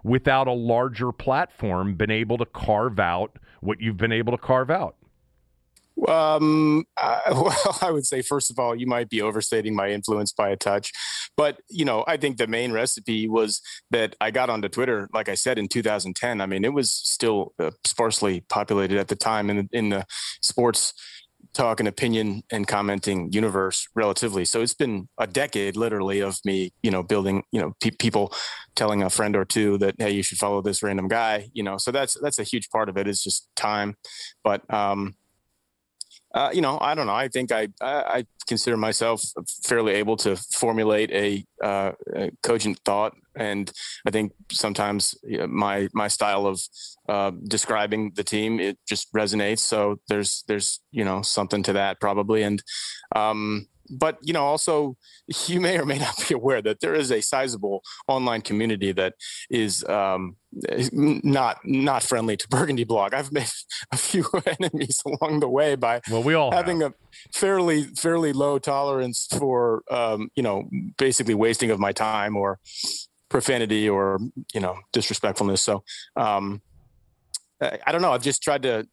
Without 0.03 0.47
a 0.47 0.53
larger 0.53 1.11
platform, 1.11 1.95
been 1.95 2.11
able 2.11 2.37
to 2.37 2.45
carve 2.45 2.99
out 2.99 3.37
what 3.61 3.79
you've 3.81 3.97
been 3.97 4.11
able 4.11 4.31
to 4.31 4.37
carve 4.37 4.69
out? 4.69 4.95
Um, 6.07 6.85
uh, 6.97 7.19
well, 7.31 7.77
I 7.81 7.91
would 7.91 8.05
say 8.05 8.21
first 8.21 8.49
of 8.51 8.59
all, 8.59 8.75
you 8.75 8.87
might 8.87 9.09
be 9.09 9.21
overstating 9.21 9.75
my 9.75 9.89
influence 9.89 10.33
by 10.33 10.49
a 10.49 10.57
touch, 10.57 10.91
but 11.37 11.61
you 11.69 11.85
know, 11.85 12.03
I 12.07 12.17
think 12.17 12.37
the 12.37 12.47
main 12.47 12.71
recipe 12.71 13.27
was 13.27 13.61
that 13.91 14.15
I 14.19 14.31
got 14.31 14.49
onto 14.49 14.69
Twitter, 14.69 15.07
like 15.13 15.29
I 15.29 15.35
said, 15.35 15.57
in 15.57 15.67
2010. 15.67 16.41
I 16.41 16.45
mean, 16.45 16.65
it 16.65 16.73
was 16.73 16.91
still 16.91 17.53
uh, 17.59 17.71
sparsely 17.85 18.41
populated 18.49 18.97
at 18.97 19.07
the 19.07 19.15
time 19.15 19.49
in 19.49 19.69
in 19.71 19.89
the 19.89 20.05
sports 20.41 20.93
talk 21.53 21.79
and 21.79 21.87
opinion 21.87 22.43
and 22.51 22.67
commenting 22.67 23.31
universe 23.31 23.87
relatively. 23.93 24.43
So 24.45 24.61
it's 24.61 24.73
been 24.73 25.07
a 25.19 25.27
decade 25.27 25.75
literally 25.75 26.19
of 26.19 26.37
me, 26.43 26.73
you 26.81 26.89
know, 26.89 27.03
building, 27.03 27.43
you 27.51 27.61
know, 27.61 27.73
pe- 27.79 27.91
people 27.91 28.33
telling 28.75 29.03
a 29.03 29.09
friend 29.09 29.35
or 29.35 29.45
two 29.45 29.77
that, 29.77 29.95
Hey, 29.99 30.11
you 30.11 30.23
should 30.23 30.39
follow 30.39 30.61
this 30.61 30.81
random 30.81 31.07
guy, 31.07 31.49
you 31.53 31.63
know, 31.63 31.77
so 31.77 31.91
that's, 31.91 32.17
that's 32.21 32.39
a 32.39 32.43
huge 32.43 32.69
part 32.69 32.89
of 32.89 32.97
it. 32.97 33.03
it 33.07 33.09
is 33.09 33.23
just 33.23 33.47
time. 33.55 33.95
But, 34.43 34.61
um, 34.73 35.15
uh, 36.33 36.49
you 36.51 36.61
know, 36.61 36.79
I 36.81 36.95
don't 36.95 37.05
know. 37.05 37.13
I 37.13 37.27
think 37.27 37.51
I, 37.51 37.67
I 37.79 38.25
consider 38.47 38.75
myself 38.75 39.21
fairly 39.63 39.93
able 39.93 40.17
to 40.17 40.35
formulate 40.35 41.11
a, 41.11 41.45
uh, 41.63 41.91
a 42.15 42.31
cogent 42.41 42.79
thought, 42.83 43.13
and 43.35 43.71
I 44.05 44.11
think 44.11 44.33
sometimes 44.51 45.15
my 45.47 45.87
my 45.93 46.07
style 46.07 46.45
of 46.45 46.61
uh, 47.09 47.31
describing 47.47 48.11
the 48.15 48.23
team 48.23 48.59
it 48.59 48.77
just 48.87 49.11
resonates. 49.13 49.59
So 49.59 49.99
there's 50.07 50.43
there's 50.47 50.79
you 50.91 51.05
know 51.05 51.21
something 51.21 51.63
to 51.63 51.73
that 51.73 51.99
probably, 51.99 52.43
and 52.43 52.63
um, 53.15 53.67
but 53.89 54.17
you 54.21 54.33
know 54.33 54.43
also 54.43 54.97
you 55.47 55.59
may 55.59 55.77
or 55.77 55.85
may 55.85 55.97
not 55.97 56.15
be 56.27 56.33
aware 56.33 56.61
that 56.61 56.79
there 56.79 56.93
is 56.93 57.11
a 57.11 57.21
sizable 57.21 57.81
online 58.07 58.41
community 58.41 58.91
that 58.91 59.13
is 59.49 59.83
um, 59.85 60.35
not 60.91 61.57
not 61.63 62.03
friendly 62.03 62.37
to 62.37 62.47
burgundy 62.47 62.83
blog 62.83 63.13
i've 63.13 63.31
made 63.31 63.49
a 63.91 63.97
few 63.97 64.25
enemies 64.59 65.01
along 65.05 65.39
the 65.39 65.49
way 65.49 65.75
by 65.75 66.01
well 66.09 66.23
we 66.23 66.33
all 66.33 66.51
having 66.51 66.81
have. 66.81 66.91
a 66.91 67.37
fairly 67.37 67.83
fairly 67.95 68.33
low 68.33 68.59
tolerance 68.59 69.27
for 69.37 69.83
um, 69.89 70.29
you 70.35 70.43
know 70.43 70.69
basically 70.97 71.33
wasting 71.33 71.71
of 71.71 71.79
my 71.79 71.91
time 71.91 72.35
or 72.35 72.59
profanity 73.33 73.89
or 73.89 74.19
you 74.53 74.61
know 74.61 74.75
disrespectfulness 74.91 75.61
so 75.61 75.83
um, 76.15 76.61
I 77.85 77.91
don't 77.91 78.01
know. 78.01 78.11
I've 78.11 78.23
just 78.23 78.43
tried 78.43 78.63
to 78.63 78.87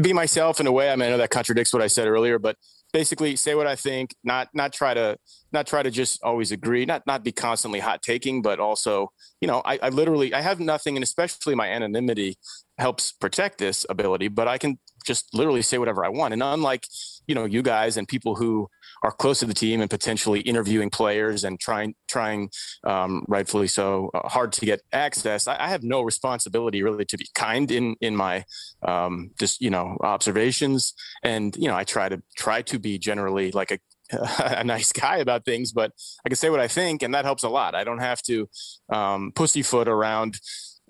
be 0.00 0.12
myself 0.12 0.60
in 0.60 0.66
a 0.66 0.72
way. 0.72 0.90
I 0.90 0.96
mean, 0.96 1.08
I 1.08 1.10
know 1.10 1.18
that 1.18 1.30
contradicts 1.30 1.72
what 1.72 1.82
I 1.82 1.88
said 1.88 2.06
earlier, 2.06 2.38
but 2.38 2.56
basically 2.92 3.36
say 3.36 3.54
what 3.54 3.66
I 3.66 3.74
think, 3.74 4.14
not 4.22 4.48
not 4.54 4.72
try 4.72 4.94
to 4.94 5.18
not 5.50 5.66
try 5.66 5.82
to 5.82 5.90
just 5.90 6.22
always 6.22 6.52
agree, 6.52 6.84
not 6.84 7.06
not 7.06 7.24
be 7.24 7.32
constantly 7.32 7.80
hot 7.80 8.02
taking, 8.02 8.42
but 8.42 8.60
also, 8.60 9.12
you 9.40 9.48
know, 9.48 9.62
I, 9.64 9.78
I 9.82 9.88
literally 9.88 10.32
I 10.34 10.40
have 10.40 10.60
nothing, 10.60 10.96
and 10.96 11.02
especially 11.02 11.54
my 11.54 11.68
anonymity 11.68 12.36
helps 12.78 13.12
protect 13.12 13.58
this 13.58 13.86
ability, 13.88 14.28
but 14.28 14.46
I 14.46 14.58
can 14.58 14.78
just 15.04 15.34
literally 15.34 15.62
say 15.62 15.78
whatever 15.78 16.04
I 16.04 16.10
want. 16.10 16.32
And 16.32 16.42
unlike, 16.42 16.86
you 17.26 17.34
know, 17.34 17.44
you 17.44 17.62
guys 17.62 17.96
and 17.96 18.06
people 18.06 18.36
who 18.36 18.68
are 19.02 19.12
close 19.12 19.40
to 19.40 19.46
the 19.46 19.54
team 19.54 19.80
and 19.80 19.90
potentially 19.90 20.40
interviewing 20.40 20.90
players 20.90 21.44
and 21.44 21.58
trying 21.58 21.94
trying 22.08 22.50
um, 22.84 23.24
rightfully 23.28 23.66
so 23.66 24.10
uh, 24.14 24.28
hard 24.28 24.52
to 24.52 24.66
get 24.66 24.82
access. 24.92 25.46
I, 25.46 25.56
I, 25.58 25.68
have 25.68 25.82
no 25.82 26.02
responsibility 26.02 26.82
really 26.82 27.04
to 27.06 27.16
be 27.16 27.26
kind 27.34 27.70
in 27.70 27.96
in 28.00 28.14
my 28.14 28.44
um, 28.86 29.32
just 29.38 29.60
you 29.60 29.70
know 29.70 29.96
observations, 30.02 30.94
and 31.22 31.56
you 31.56 31.68
know 31.68 31.76
I 31.76 31.84
try 31.84 32.08
to 32.08 32.22
try 32.36 32.62
to 32.62 32.78
be 32.78 32.98
generally 32.98 33.50
like 33.52 33.72
a 33.72 33.78
a 34.38 34.64
nice 34.64 34.92
guy 34.92 35.18
about 35.18 35.44
things, 35.44 35.72
but 35.72 35.92
I 36.24 36.28
can 36.28 36.36
say 36.36 36.50
what 36.50 36.60
I 36.60 36.68
think, 36.68 37.02
and 37.02 37.14
that 37.14 37.24
helps 37.24 37.42
a 37.42 37.48
lot. 37.48 37.74
I 37.74 37.84
don't 37.84 37.98
have 37.98 38.22
to 38.22 38.48
um, 38.92 39.32
pussyfoot 39.34 39.88
around. 39.88 40.38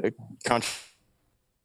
Uh, 0.03 0.11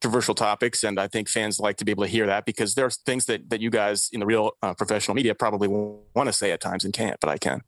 controversial 0.01 0.35
topics, 0.35 0.83
and 0.83 0.99
I 0.99 1.07
think 1.07 1.27
fans 1.27 1.59
like 1.59 1.77
to 1.77 1.85
be 1.85 1.91
able 1.91 2.03
to 2.03 2.09
hear 2.09 2.27
that 2.27 2.45
because 2.45 2.75
there 2.75 2.85
are 2.85 2.89
things 2.89 3.25
that 3.25 3.49
that 3.49 3.61
you 3.61 3.69
guys 3.69 4.09
in 4.11 4.19
the 4.19 4.25
real 4.25 4.51
uh, 4.61 4.73
professional 4.73 5.15
media 5.15 5.33
probably 5.33 5.67
want 5.67 6.27
to 6.27 6.33
say 6.33 6.51
at 6.51 6.61
times 6.61 6.85
and 6.85 6.93
can't, 6.93 7.19
but 7.19 7.29
I 7.29 7.37
can. 7.37 7.61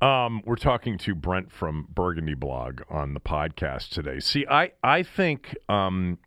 Um, 0.00 0.42
we're 0.44 0.56
talking 0.56 0.98
to 0.98 1.14
Brent 1.14 1.52
from 1.52 1.86
Burgundy 1.88 2.34
Blog 2.34 2.82
on 2.90 3.14
the 3.14 3.20
podcast 3.20 3.90
today. 3.90 4.20
See, 4.20 4.46
I 4.48 4.72
I 4.82 5.02
think. 5.02 5.56
Um, 5.68 6.18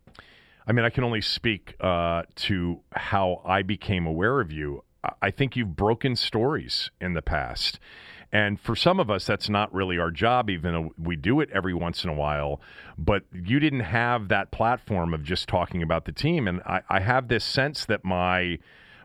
I 0.68 0.72
mean, 0.72 0.84
I 0.84 0.90
can 0.90 1.04
only 1.04 1.20
speak 1.20 1.76
uh, 1.80 2.24
to 2.34 2.80
how 2.90 3.40
I 3.44 3.62
became 3.62 4.04
aware 4.04 4.40
of 4.40 4.50
you. 4.50 4.82
I 5.22 5.30
think 5.30 5.54
you've 5.54 5.76
broken 5.76 6.16
stories 6.16 6.90
in 7.00 7.14
the 7.14 7.22
past. 7.22 7.78
And 8.32 8.60
for 8.60 8.74
some 8.74 8.98
of 9.00 9.10
us, 9.10 9.24
that's 9.24 9.48
not 9.48 9.72
really 9.72 9.98
our 9.98 10.10
job, 10.10 10.50
even 10.50 10.72
though 10.72 10.92
we 11.00 11.16
do 11.16 11.40
it 11.40 11.48
every 11.52 11.74
once 11.74 12.04
in 12.04 12.10
a 12.10 12.14
while. 12.14 12.60
But 12.98 13.22
you 13.32 13.60
didn't 13.60 13.80
have 13.80 14.28
that 14.28 14.50
platform 14.50 15.14
of 15.14 15.22
just 15.22 15.48
talking 15.48 15.82
about 15.82 16.04
the 16.04 16.12
team. 16.12 16.48
And 16.48 16.60
I, 16.66 16.80
I 16.88 17.00
have 17.00 17.28
this 17.28 17.44
sense 17.44 17.84
that 17.86 18.04
my 18.04 18.58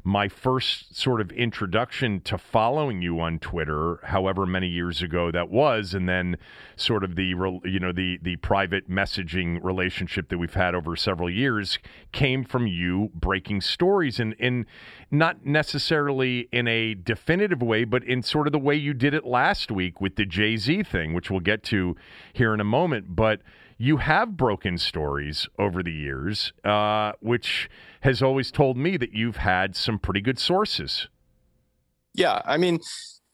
my 0.04 0.28
first 0.28 0.96
sort 0.96 1.22
of 1.22 1.32
introduction 1.32 2.22
to 2.22 2.38
following 2.38 3.02
you 3.02 3.20
on 3.20 3.38
Twitter, 3.38 4.00
however 4.04 4.46
many 4.46 4.68
years 4.68 5.02
ago 5.02 5.32
that 5.32 5.50
was, 5.50 5.94
and 5.94 6.10
then 6.10 6.38
sort 6.76 7.04
of 7.04 7.16
the 7.16 7.26
you 7.64 7.80
know 7.80 7.92
the 7.92 8.20
the 8.22 8.36
private 8.38 8.90
messaging 8.90 9.64
relationship 9.64 10.30
that 10.30 10.38
we've 10.38 10.56
had 10.56 10.74
over 10.74 10.96
several 10.96 11.30
years 11.30 11.78
came 12.12 12.44
from 12.44 12.66
you 12.66 13.12
breaking 13.14 13.62
stories 13.62 14.20
and 14.20 14.34
in 14.34 14.66
not 15.12 15.46
necessarily 15.46 16.48
in 16.52 16.68
a 16.68 16.96
definitive 16.96 17.62
way, 17.62 17.84
but 17.84 18.04
in 18.04 18.24
sort 18.24 18.48
of 18.48 18.54
the 18.54 18.60
way 18.60 18.76
you 18.76 18.94
did 18.94 19.14
it 19.14 19.26
last 19.26 19.72
week 19.72 20.02
with 20.02 20.16
the 20.16 20.26
Jay 20.26 20.58
Z 20.58 20.84
thing, 20.84 21.14
which 21.14 21.30
we'll 21.30 21.40
get 21.42 21.64
to 21.64 21.96
here 22.34 22.54
in 22.54 22.60
a 22.60 22.66
moment, 22.66 23.16
but 23.16 23.42
you 23.82 23.98
have 23.98 24.38
broken 24.38 24.78
stories 24.78 25.48
over 25.58 25.82
the 25.82 25.92
years, 25.92 26.54
uh, 26.64 27.14
which 27.20 27.68
has 28.02 28.22
always 28.22 28.52
told 28.52 28.78
me 28.78 28.96
that 28.96 29.12
you've 29.12 29.38
had 29.38 29.76
some 29.76 29.98
pretty 29.98 30.22
good 30.22 30.38
sources. 30.38 31.08
Yeah, 32.14 32.44
I 32.46 32.58
mean, 32.58 32.80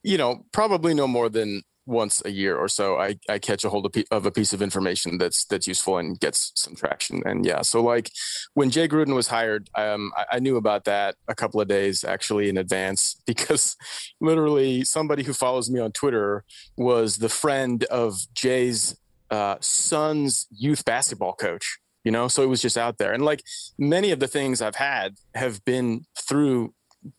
you 0.03 0.17
know, 0.17 0.45
probably 0.53 0.93
no 0.93 1.05
more 1.05 1.27
than 1.27 1.63
once 1.85 2.21
a 2.23 2.31
year 2.31 2.55
or 2.57 2.67
so 2.67 2.97
I, 2.97 3.17
I 3.29 3.39
catch 3.39 3.63
a 3.63 3.69
hold 3.69 3.85
of, 3.85 4.03
of, 4.11 4.25
a 4.25 4.31
piece 4.31 4.51
of 4.51 4.61
information 4.61 5.17
that's 5.17 5.45
that's 5.45 5.67
useful 5.67 5.97
and 5.97 6.19
gets 6.19 6.51
some 6.53 6.75
traction 6.75 7.21
and 7.25 7.45
yeah 7.45 7.61
so 7.61 7.81
like 7.81 8.11
when 8.55 8.69
jay 8.69 8.89
gruden 8.89 9.15
was 9.15 9.29
hired 9.29 9.69
um, 9.75 10.11
I, 10.17 10.25
I, 10.33 10.39
knew 10.39 10.57
about 10.57 10.83
that 10.83 11.15
a 11.29 11.33
couple 11.33 11.61
of 11.61 11.69
days 11.69 12.03
actually 12.03 12.49
in 12.49 12.57
advance 12.57 13.15
because 13.25 13.77
literally 14.19 14.83
somebody 14.83 15.23
who 15.23 15.31
follows 15.31 15.69
me 15.69 15.79
on 15.79 15.93
twitter 15.93 16.43
was 16.75 17.19
the 17.19 17.29
friend 17.29 17.85
of 17.85 18.17
jay's 18.33 18.97
uh, 19.29 19.57
son's 19.59 20.47
youth 20.51 20.85
basketball 20.85 21.33
coach 21.33 21.79
you 22.03 22.11
know? 22.11 22.29
So 22.29 22.41
it 22.41 22.45
was 22.45 22.61
just 22.61 22.77
out 22.77 22.99
there. 22.99 23.11
And 23.11 23.25
like 23.25 23.43
many 23.77 24.11
of 24.11 24.21
the 24.21 24.29
things 24.29 24.61
i've 24.61 24.77
had 24.77 25.15
have 25.35 25.63
been 25.65 26.05
through 26.17 26.73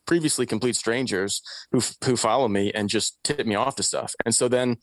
previously 0.07 0.47
complete 0.47 0.77
strangers 0.77 1.43
who 1.73 1.81
who 2.05 2.17
follow 2.17 2.49
me 2.49 2.73
and 2.73 2.89
just 2.89 3.19
tip 3.23 3.47
me 3.47 3.55
off 3.55 3.77
to 3.77 3.83
stuff. 3.83 4.15
And 4.25 4.35
so 4.35 4.49
then 4.49 4.79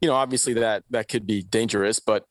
you 0.00 0.08
know 0.08 0.16
obviously 0.16 0.54
that 0.54 0.82
that 0.90 1.08
could 1.08 1.24
be 1.26 1.42
dangerous 1.42 2.00
but 2.00 2.24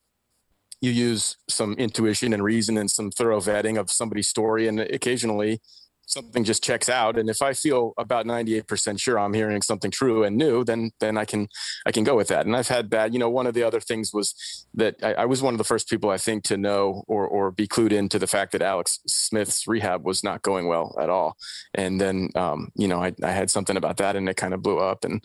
you 0.82 0.92
use 0.92 1.38
some 1.50 1.74
intuition 1.76 2.34
and 2.34 2.44
reason 2.44 2.78
and 2.78 2.92
some 2.92 3.10
thorough 3.10 3.40
vetting 3.40 3.80
of 3.80 3.90
somebody's 3.90 4.28
story 4.28 4.68
and 4.68 4.82
occasionally 4.82 5.62
something 6.06 6.44
just 6.44 6.64
checks 6.64 6.90
out 6.90 7.18
and 7.18 7.30
if 7.30 7.42
i 7.42 7.54
feel 7.54 7.94
about 7.98 8.26
98% 8.26 9.00
sure 9.00 9.18
i'm 9.18 9.34
hearing 9.34 9.62
something 9.62 9.92
true 9.92 10.24
and 10.24 10.38
new 10.38 10.64
then 10.64 10.92
then 11.00 11.18
i 11.18 11.26
can 11.26 11.48
i 11.86 11.92
can 11.92 12.04
go 12.04 12.16
with 12.16 12.28
that 12.28 12.46
and 12.46 12.56
i've 12.56 12.68
had 12.68 12.90
bad 12.90 13.14
you 13.14 13.20
know 13.20 13.30
one 13.30 13.48
of 13.48 13.54
the 13.54 13.64
other 13.64 13.80
things 13.80 14.12
was 14.14 14.66
that 14.74 14.96
i, 15.04 15.14
I 15.14 15.26
was 15.26 15.42
one 15.42 15.54
of 15.54 15.58
the 15.58 15.64
first 15.64 15.90
people 15.90 16.10
i 16.10 16.18
think 16.18 16.44
to 16.46 16.58
know 16.58 17.04
or 17.08 17.28
or 17.28 17.52
be 17.52 17.68
clued 17.68 17.92
into 17.92 18.20
the 18.20 18.28
fact 18.28 18.52
that 18.52 18.62
alex 18.62 19.00
smith's 19.08 19.68
rehab 19.68 20.06
was 20.06 20.24
not 20.24 20.42
going 20.42 20.68
well 20.68 20.96
at 21.02 21.10
all 21.10 21.38
and 21.74 22.00
then 22.00 22.30
um, 22.36 22.70
you 22.76 22.88
know 22.88 23.02
I, 23.02 23.14
I 23.24 23.32
had 23.32 23.50
something 23.50 23.78
about 23.78 23.98
that 23.98 24.16
and 24.16 24.28
it 24.30 24.38
kind 24.38 24.54
of 24.54 24.62
blew 24.62 24.80
up 24.80 25.04
and 25.06 25.24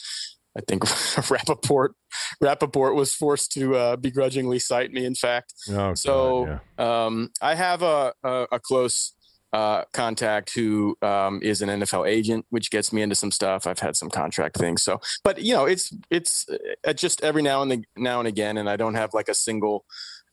I 0.57 0.61
think 0.67 0.83
Rapoport 1.31 1.95
Rapoport 2.41 2.95
was 2.95 3.15
forced 3.15 3.53
to 3.53 3.77
uh, 3.77 3.97
begrudgingly 3.97 4.59
cite 4.59 4.93
me. 4.93 5.05
In 5.05 5.15
fact, 5.15 5.53
oh, 5.71 5.95
so 5.95 6.47
God, 6.47 6.61
yeah. 6.79 7.05
um, 7.05 7.31
I 7.41 7.55
have 7.55 7.83
a, 7.83 8.13
a, 8.25 8.47
a 8.53 8.59
close 8.59 9.13
uh, 9.53 9.85
contact 9.93 10.55
who 10.55 10.97
um, 11.03 11.41
is 11.43 11.63
an 11.63 11.69
NFL 11.69 12.09
agent, 12.09 12.47
which 12.51 12.71
gets 12.71 12.93
me 12.93 13.03
into 13.03 13.15
some 13.15 13.31
stuff. 13.31 13.67
I've 13.67 13.79
had 13.79 13.97
some 13.97 14.11
contract 14.11 14.57
things. 14.57 14.83
So, 14.83 15.01
but 15.25 15.41
you 15.41 15.55
know, 15.55 15.65
it's 15.65 15.95
it's 16.11 16.47
uh, 16.87 16.93
just 16.93 17.23
every 17.23 17.43
now 17.43 17.63
and 17.63 17.71
the, 17.71 17.85
now 17.97 18.19
and 18.19 18.29
again, 18.29 18.59
and 18.59 18.69
I 18.69 18.77
don't 18.77 18.95
have 18.95 19.15
like 19.15 19.29
a 19.29 19.35
single, 19.35 19.85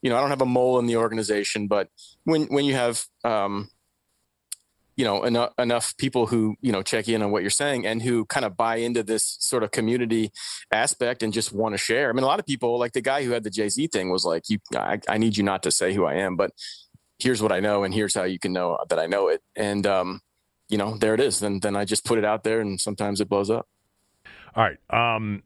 you 0.02 0.10
know, 0.10 0.18
I 0.18 0.22
don't 0.22 0.30
have 0.30 0.42
a 0.42 0.46
mole 0.46 0.80
in 0.80 0.86
the 0.86 0.98
organization. 0.98 1.68
But 1.68 1.90
when 2.26 2.44
when 2.46 2.66
you 2.66 2.74
have 2.74 3.04
um, 3.24 3.70
you 4.98 5.06
know 5.06 5.24
enough 5.24 5.54
enough 5.58 5.96
people 5.98 6.28
who 6.28 6.56
you 6.62 6.72
know 6.72 6.82
check 6.82 7.08
in 7.08 7.22
on 7.22 7.32
what 7.32 7.42
you're 7.42 7.50
saying 7.50 7.86
and 7.86 8.02
who 8.02 8.26
kind 8.26 8.46
of 8.46 8.58
buy 8.58 8.78
into 8.78 9.04
this 9.04 9.38
sort 9.40 9.64
of 9.64 9.72
community 9.72 10.32
aspect 10.72 11.24
and 11.24 11.34
just 11.34 11.54
want 11.54 11.74
to 11.74 11.78
share. 11.78 12.10
I 12.10 12.14
mean, 12.14 12.24
a 12.24 12.28
lot 12.28 12.40
of 12.40 12.46
people 12.46 12.78
like 12.80 12.94
the 12.94 13.02
guy 13.02 13.24
who 13.24 13.32
had 13.32 13.44
the 13.44 13.50
Jay 13.50 13.70
Z 13.70 13.88
thing 13.88 14.10
was 14.10 14.26
like, 14.26 14.44
"You, 14.50 14.60
I, 14.76 15.00
I 15.08 15.18
need 15.18 15.38
you 15.38 15.44
not 15.44 15.64
to 15.64 15.72
say 15.72 15.94
who 15.94 16.06
I 16.06 16.16
am, 16.16 16.36
but 16.36 16.52
here's 17.20 17.42
what 17.42 17.52
I 17.52 17.60
know 17.60 17.84
and 17.84 17.94
here's 17.94 18.14
how 18.14 18.24
you 18.24 18.40
can 18.40 18.54
know 18.54 18.78
that 18.90 19.00
I 19.00 19.08
know 19.08 19.28
it. 19.28 19.42
And 19.56 19.86
um, 19.88 20.22
you 20.70 20.78
know, 20.78 20.98
there 20.98 21.14
it 21.14 21.20
is. 21.20 21.40
Then 21.40 21.60
then 21.60 21.76
I 21.76 21.86
just 21.86 22.06
put 22.06 22.18
it 22.18 22.26
out 22.26 22.44
there 22.44 22.62
and 22.62 22.80
sometimes 22.80 23.22
it 23.22 23.30
blows 23.30 23.50
up. 23.50 23.68
All 24.56 24.64
right. 24.64 24.78
Um, 24.90 25.44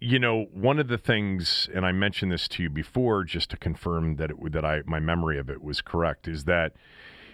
you 0.00 0.18
know, 0.18 0.46
one 0.52 0.78
of 0.78 0.88
the 0.88 0.96
things, 0.96 1.68
and 1.74 1.84
I 1.84 1.92
mentioned 1.92 2.32
this 2.32 2.48
to 2.48 2.62
you 2.62 2.70
before, 2.70 3.22
just 3.22 3.50
to 3.50 3.56
confirm 3.58 4.16
that 4.16 4.30
it 4.30 4.52
that 4.52 4.64
I 4.64 4.82
my 4.86 4.98
memory 4.98 5.38
of 5.38 5.50
it 5.50 5.62
was 5.62 5.82
correct, 5.82 6.26
is 6.26 6.44
that 6.44 6.72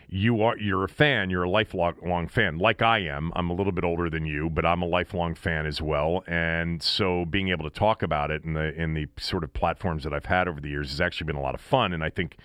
you 0.09 0.43
are 0.43 0.59
you're 0.59 0.85
a 0.85 0.89
fan, 0.89 1.31
you're 1.31 1.45
a 1.45 1.51
lifelong 1.51 2.29
fan, 2.29 2.59
like 2.59 2.83
I 2.83 2.99
am. 3.01 3.33
I'm 3.37 3.51
a 3.51 3.55
little 3.55 3.73
bit 3.73 3.85
older 3.85 4.11
than 4.11 4.27
you, 4.27 4.51
but 4.51 4.67
I'm 4.67 4.83
a 4.83 4.87
lifelong 4.87 5.35
fan 5.35 5.65
as 5.65 5.81
well. 5.81 6.25
And 6.27 6.83
so 6.83 7.25
being 7.25 7.49
able 7.51 7.69
to 7.71 7.77
talk 7.77 8.03
about 8.03 8.31
it 8.33 8.45
in 8.45 8.55
the 8.55 8.75
in 8.75 8.95
the 8.95 9.07
sort 9.19 9.45
of 9.45 9.53
platforms 9.53 10.03
that 10.05 10.13
I've 10.13 10.27
had 10.27 10.49
over 10.49 10.61
the 10.61 10.69
years 10.69 10.91
has 10.91 11.01
actually 11.01 11.27
been 11.27 11.37
a 11.37 11.43
lot 11.43 11.55
of 11.55 11.61
fun. 11.61 11.93
And 11.93 12.03
I 12.03 12.11
think 12.11 12.37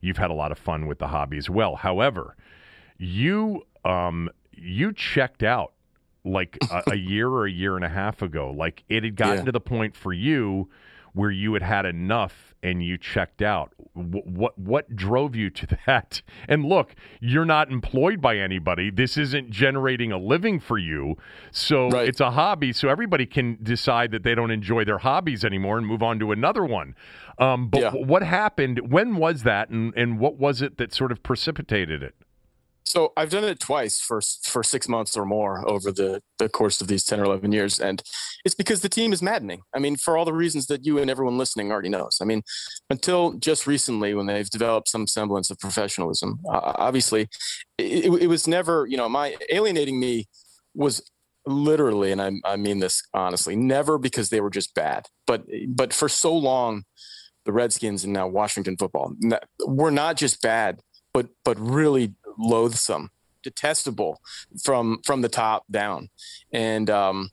you've 0.00 0.18
had 0.18 0.30
a 0.30 0.34
lot 0.34 0.52
of 0.52 0.58
fun 0.58 0.86
with 0.86 0.98
the 0.98 1.08
hobby 1.08 1.38
as 1.38 1.48
well. 1.48 1.76
However, 1.76 2.36
you 2.98 3.66
um, 3.84 4.30
you 4.52 4.92
checked 4.92 5.42
out 5.42 5.72
like 6.24 6.58
a, 6.70 6.82
a, 6.92 6.96
year 6.96 7.28
or 7.28 7.46
a 7.46 7.50
year 7.50 7.76
and 7.76 7.84
a 7.84 7.88
half 7.88 8.22
ago. 8.22 8.50
Like 8.50 8.84
it 8.88 9.04
had 9.04 9.16
gotten 9.16 9.38
yeah. 9.38 9.44
to 9.44 9.52
the 9.52 9.60
point 9.60 9.96
for 9.96 10.12
you 10.12 10.68
where 11.18 11.32
you 11.32 11.54
had 11.54 11.62
had 11.62 11.84
enough 11.84 12.54
and 12.62 12.80
you 12.80 12.96
checked 12.96 13.42
out. 13.42 13.72
W- 13.96 14.22
what 14.24 14.56
what 14.56 14.94
drove 14.94 15.34
you 15.34 15.50
to 15.50 15.66
that? 15.86 16.22
And 16.48 16.64
look, 16.64 16.94
you're 17.20 17.44
not 17.44 17.72
employed 17.72 18.20
by 18.20 18.36
anybody. 18.36 18.90
This 18.90 19.18
isn't 19.18 19.50
generating 19.50 20.12
a 20.12 20.16
living 20.16 20.60
for 20.60 20.78
you. 20.78 21.16
So 21.50 21.88
right. 21.88 22.08
it's 22.08 22.20
a 22.20 22.30
hobby. 22.30 22.72
So 22.72 22.88
everybody 22.88 23.26
can 23.26 23.58
decide 23.60 24.12
that 24.12 24.22
they 24.22 24.36
don't 24.36 24.52
enjoy 24.52 24.84
their 24.84 24.98
hobbies 24.98 25.44
anymore 25.44 25.76
and 25.76 25.86
move 25.86 26.04
on 26.04 26.20
to 26.20 26.30
another 26.30 26.64
one. 26.64 26.94
Um, 27.38 27.68
but 27.68 27.80
yeah. 27.80 27.90
what 27.90 28.22
happened? 28.22 28.80
When 28.88 29.16
was 29.16 29.42
that? 29.42 29.70
And, 29.70 29.92
and 29.96 30.20
what 30.20 30.36
was 30.36 30.62
it 30.62 30.78
that 30.78 30.94
sort 30.94 31.10
of 31.10 31.24
precipitated 31.24 32.00
it? 32.04 32.14
So 32.88 33.12
I've 33.18 33.28
done 33.28 33.44
it 33.44 33.60
twice 33.60 34.00
for 34.00 34.20
for 34.42 34.62
six 34.62 34.88
months 34.88 35.14
or 35.16 35.26
more 35.26 35.68
over 35.68 35.92
the 35.92 36.22
the 36.38 36.48
course 36.48 36.80
of 36.80 36.88
these 36.88 37.04
ten 37.04 37.20
or 37.20 37.24
eleven 37.24 37.52
years, 37.52 37.78
and 37.78 38.02
it's 38.46 38.54
because 38.54 38.80
the 38.80 38.88
team 38.88 39.12
is 39.12 39.20
maddening. 39.20 39.60
I 39.74 39.78
mean, 39.78 39.96
for 39.96 40.16
all 40.16 40.24
the 40.24 40.32
reasons 40.32 40.66
that 40.66 40.86
you 40.86 40.98
and 40.98 41.10
everyone 41.10 41.36
listening 41.36 41.70
already 41.70 41.90
knows. 41.90 42.18
I 42.22 42.24
mean, 42.24 42.42
until 42.88 43.34
just 43.34 43.66
recently, 43.66 44.14
when 44.14 44.24
they've 44.24 44.48
developed 44.48 44.88
some 44.88 45.06
semblance 45.06 45.50
of 45.50 45.58
professionalism, 45.58 46.40
uh, 46.50 46.72
obviously, 46.76 47.28
it, 47.76 48.06
it, 48.22 48.26
was 48.26 48.48
never. 48.48 48.86
You 48.86 48.96
know, 48.96 49.08
my 49.08 49.36
alienating 49.50 50.00
me 50.00 50.26
was 50.74 51.02
literally, 51.44 52.10
and 52.10 52.22
I, 52.22 52.32
I 52.44 52.56
mean 52.56 52.78
this 52.78 53.02
honestly, 53.12 53.54
never 53.54 53.98
because 53.98 54.30
they 54.30 54.40
were 54.40 54.50
just 54.50 54.74
bad, 54.74 55.08
but 55.26 55.44
but 55.68 55.92
for 55.92 56.08
so 56.08 56.34
long, 56.34 56.84
the 57.44 57.52
Redskins 57.52 58.04
and 58.04 58.14
now 58.14 58.28
Washington 58.28 58.78
football 58.78 59.12
were 59.66 59.90
not 59.90 60.16
just 60.16 60.40
bad, 60.40 60.80
but 61.12 61.28
but 61.44 61.60
really 61.60 62.14
loathsome, 62.38 63.10
detestable 63.42 64.20
from 64.62 65.00
from 65.04 65.22
the 65.22 65.28
top 65.28 65.64
down. 65.70 66.08
And 66.52 66.88
um, 66.88 67.30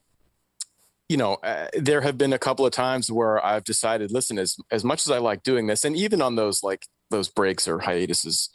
you 1.07 1.17
know, 1.17 1.35
uh, 1.35 1.67
there 1.73 2.01
have 2.01 2.17
been 2.17 2.33
a 2.33 2.39
couple 2.39 2.65
of 2.65 2.71
times 2.71 3.11
where 3.11 3.43
I've 3.45 3.63
decided, 3.63 4.11
listen, 4.11 4.39
as 4.39 4.57
as 4.71 4.83
much 4.83 5.05
as 5.05 5.11
I 5.11 5.19
like 5.19 5.43
doing 5.43 5.67
this, 5.67 5.85
and 5.85 5.95
even 5.95 6.21
on 6.21 6.35
those 6.35 6.63
like 6.63 6.87
those 7.11 7.29
breaks 7.29 7.67
or 7.67 7.79
hiatuses, 7.79 8.49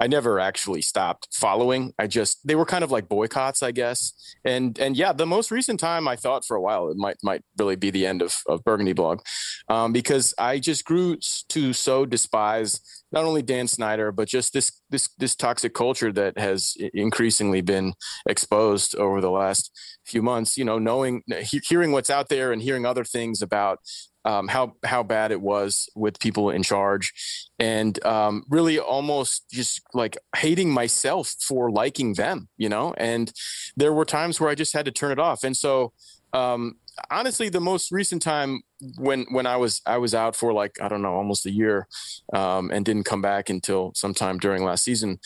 I 0.00 0.06
never 0.06 0.40
actually 0.40 0.80
stopped 0.80 1.28
following. 1.32 1.92
I 1.98 2.06
just 2.06 2.46
they 2.46 2.54
were 2.54 2.64
kind 2.64 2.82
of 2.82 2.90
like 2.90 3.08
boycotts, 3.08 3.62
I 3.62 3.70
guess. 3.70 4.12
And 4.44 4.78
and 4.78 4.96
yeah, 4.96 5.12
the 5.12 5.26
most 5.26 5.50
recent 5.50 5.78
time 5.78 6.08
I 6.08 6.16
thought 6.16 6.44
for 6.46 6.56
a 6.56 6.60
while 6.60 6.90
it 6.90 6.96
might 6.96 7.18
might 7.22 7.42
really 7.58 7.76
be 7.76 7.90
the 7.90 8.06
end 8.06 8.22
of 8.22 8.34
of 8.48 8.64
Burgundy 8.64 8.94
Blog, 8.94 9.20
um, 9.68 9.92
because 9.92 10.34
I 10.38 10.58
just 10.58 10.84
grew 10.86 11.18
to 11.50 11.72
so 11.74 12.06
despise 12.06 12.80
not 13.12 13.24
only 13.24 13.42
Dan 13.42 13.68
Snyder 13.68 14.10
but 14.10 14.26
just 14.26 14.54
this 14.54 14.72
this 14.88 15.10
this 15.18 15.36
toxic 15.36 15.74
culture 15.74 16.12
that 16.12 16.38
has 16.38 16.76
increasingly 16.94 17.60
been 17.60 17.92
exposed 18.26 18.96
over 18.96 19.20
the 19.20 19.30
last 19.30 19.70
few 20.06 20.22
months. 20.22 20.56
You 20.56 20.64
know, 20.64 20.78
knowing 20.78 21.22
hearing 21.68 21.92
what's 21.92 22.10
out 22.10 22.30
there 22.30 22.52
and 22.52 22.62
hearing 22.62 22.86
other 22.86 23.04
things 23.04 23.42
about 23.42 23.80
um, 24.24 24.48
how 24.48 24.74
how 24.84 25.02
bad 25.02 25.32
it 25.32 25.40
was 25.40 25.88
with 25.94 26.18
people 26.20 26.50
in 26.50 26.62
charge, 26.62 27.12
and 27.58 28.04
um, 28.04 28.44
really 28.48 28.78
almost 28.78 29.50
just 29.50 29.80
like 29.94 30.16
hating 30.36 30.70
myself 30.70 31.34
for 31.40 31.70
liking 31.70 32.14
them, 32.14 32.48
you 32.56 32.68
know. 32.68 32.94
And 32.96 33.32
there 33.76 33.92
were 33.92 34.04
times 34.04 34.40
where 34.40 34.50
I 34.50 34.54
just 34.54 34.72
had 34.72 34.84
to 34.84 34.90
turn 34.90 35.12
it 35.12 35.18
off. 35.18 35.42
And 35.44 35.56
so, 35.56 35.92
um, 36.32 36.76
honestly, 37.10 37.48
the 37.48 37.60
most 37.60 37.90
recent 37.90 38.22
time 38.22 38.62
when 38.98 39.26
when 39.30 39.46
I 39.46 39.56
was 39.56 39.80
I 39.86 39.98
was 39.98 40.14
out 40.14 40.36
for 40.36 40.52
like 40.52 40.76
I 40.82 40.88
don't 40.88 41.02
know 41.02 41.14
almost 41.14 41.46
a 41.46 41.50
year, 41.50 41.86
um, 42.32 42.70
and 42.70 42.84
didn't 42.84 43.04
come 43.04 43.22
back 43.22 43.48
until 43.48 43.92
sometime 43.94 44.38
during 44.38 44.64
last 44.64 44.84
season. 44.84 45.18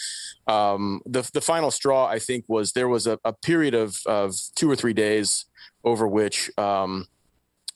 Um, 0.47 1.01
the 1.05 1.29
the 1.33 1.41
final 1.41 1.71
straw 1.71 2.07
I 2.07 2.19
think 2.19 2.45
was 2.49 2.73
there 2.73 2.89
was 2.89 3.07
a, 3.07 3.19
a 3.25 3.33
period 3.33 3.75
of 3.75 3.99
of 4.07 4.35
two 4.55 4.71
or 4.71 4.77
three 4.77 4.95
days 4.95 5.47
over 5.85 6.09
which 6.09 6.51
um, 6.59 7.07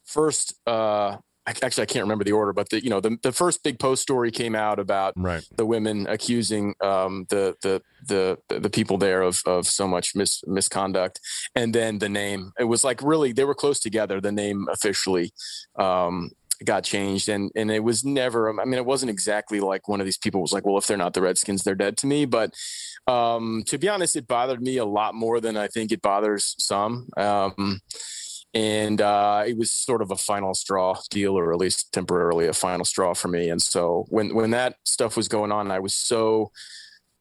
first 0.08 0.54
uh, 0.66 1.18
actually 1.62 1.82
I 1.82 1.86
can't 1.86 2.02
remember 2.02 2.24
the 2.24 2.32
order, 2.32 2.52
but 2.52 2.68
the 2.70 2.82
you 2.82 2.90
know 2.90 3.00
the, 3.00 3.16
the 3.22 3.32
first 3.32 3.62
big 3.62 3.78
post 3.78 4.02
story 4.02 4.30
came 4.30 4.54
out 4.54 4.78
about 4.78 5.14
right. 5.16 5.46
the 5.56 5.66
women 5.66 6.06
accusing 6.08 6.74
um, 6.80 7.26
the, 7.30 7.56
the 7.62 7.82
the 8.06 8.38
the 8.48 8.70
people 8.70 8.98
there 8.98 9.22
of 9.22 9.40
of 9.46 9.66
so 9.66 9.86
much 9.86 10.14
mis- 10.14 10.42
misconduct, 10.46 11.20
and 11.54 11.74
then 11.74 11.98
the 11.98 12.08
name. 12.08 12.52
It 12.58 12.64
was 12.64 12.84
like 12.84 13.02
really 13.02 13.32
they 13.32 13.44
were 13.44 13.54
close 13.54 13.80
together. 13.80 14.20
The 14.20 14.32
name 14.32 14.66
officially 14.70 15.32
um, 15.78 16.30
got 16.64 16.84
changed, 16.84 17.28
and 17.28 17.50
and 17.54 17.70
it 17.70 17.84
was 17.84 18.04
never. 18.04 18.60
I 18.60 18.64
mean, 18.64 18.74
it 18.74 18.86
wasn't 18.86 19.10
exactly 19.10 19.60
like 19.60 19.88
one 19.88 20.00
of 20.00 20.06
these 20.06 20.18
people 20.18 20.40
was 20.40 20.52
like, 20.52 20.66
well, 20.66 20.78
if 20.78 20.86
they're 20.86 20.96
not 20.96 21.14
the 21.14 21.22
Redskins, 21.22 21.62
they're 21.62 21.74
dead 21.74 21.96
to 21.98 22.06
me. 22.06 22.24
But 22.24 22.54
um, 23.06 23.62
to 23.66 23.78
be 23.78 23.88
honest, 23.88 24.16
it 24.16 24.28
bothered 24.28 24.62
me 24.62 24.76
a 24.76 24.84
lot 24.84 25.14
more 25.14 25.40
than 25.40 25.56
I 25.56 25.68
think 25.68 25.92
it 25.92 26.02
bothers 26.02 26.54
some. 26.58 27.08
Um, 27.16 27.80
and 28.54 29.00
uh, 29.00 29.44
it 29.46 29.56
was 29.58 29.72
sort 29.72 30.02
of 30.02 30.10
a 30.10 30.16
final 30.16 30.54
straw 30.54 30.96
deal, 31.10 31.38
or 31.38 31.52
at 31.52 31.58
least 31.58 31.92
temporarily 31.92 32.46
a 32.46 32.52
final 32.52 32.84
straw 32.84 33.14
for 33.14 33.28
me. 33.28 33.50
And 33.50 33.60
so 33.60 34.06
when 34.08 34.34
when 34.34 34.50
that 34.52 34.76
stuff 34.84 35.16
was 35.16 35.28
going 35.28 35.52
on, 35.52 35.70
I 35.70 35.78
was 35.78 35.94
so 35.94 36.50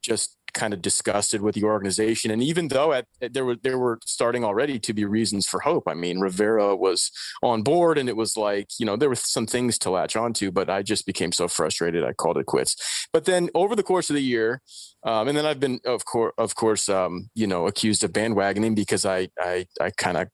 just 0.01 0.37
kind 0.53 0.73
of 0.73 0.81
disgusted 0.81 1.41
with 1.41 1.55
the 1.55 1.63
organization. 1.63 2.31
And 2.31 2.41
even 2.41 2.69
though 2.69 2.93
at, 2.93 3.05
there 3.21 3.45
were 3.45 3.55
there 3.55 3.77
were 3.77 3.99
starting 4.05 4.43
already 4.43 4.79
to 4.79 4.93
be 4.93 5.05
reasons 5.05 5.47
for 5.47 5.59
hope. 5.59 5.83
I 5.87 5.93
mean, 5.93 6.19
Rivera 6.19 6.75
was 6.75 7.11
on 7.43 7.61
board, 7.61 7.97
and 7.97 8.09
it 8.09 8.17
was 8.17 8.35
like 8.37 8.67
you 8.79 8.85
know 8.85 8.95
there 8.95 9.09
were 9.09 9.15
some 9.15 9.45
things 9.45 9.77
to 9.79 9.89
latch 9.89 10.15
onto, 10.15 10.51
but 10.51 10.69
I 10.69 10.81
just 10.81 11.05
became 11.05 11.31
so 11.31 11.47
frustrated 11.47 12.03
I 12.03 12.13
called 12.13 12.37
it 12.37 12.45
quits. 12.45 13.07
But 13.13 13.25
then 13.25 13.49
over 13.53 13.75
the 13.75 13.83
course 13.83 14.09
of 14.09 14.15
the 14.15 14.23
year, 14.23 14.61
um, 15.03 15.27
and 15.27 15.37
then 15.37 15.45
I've 15.45 15.59
been 15.59 15.79
of 15.85 16.05
course 16.05 16.33
of 16.37 16.55
course 16.55 16.89
um, 16.89 17.29
you 17.35 17.47
know 17.47 17.67
accused 17.67 18.03
of 18.03 18.11
bandwagoning 18.11 18.75
because 18.75 19.05
I 19.05 19.29
I 19.39 19.67
I 19.79 19.91
kind 19.91 20.17
of 20.17 20.29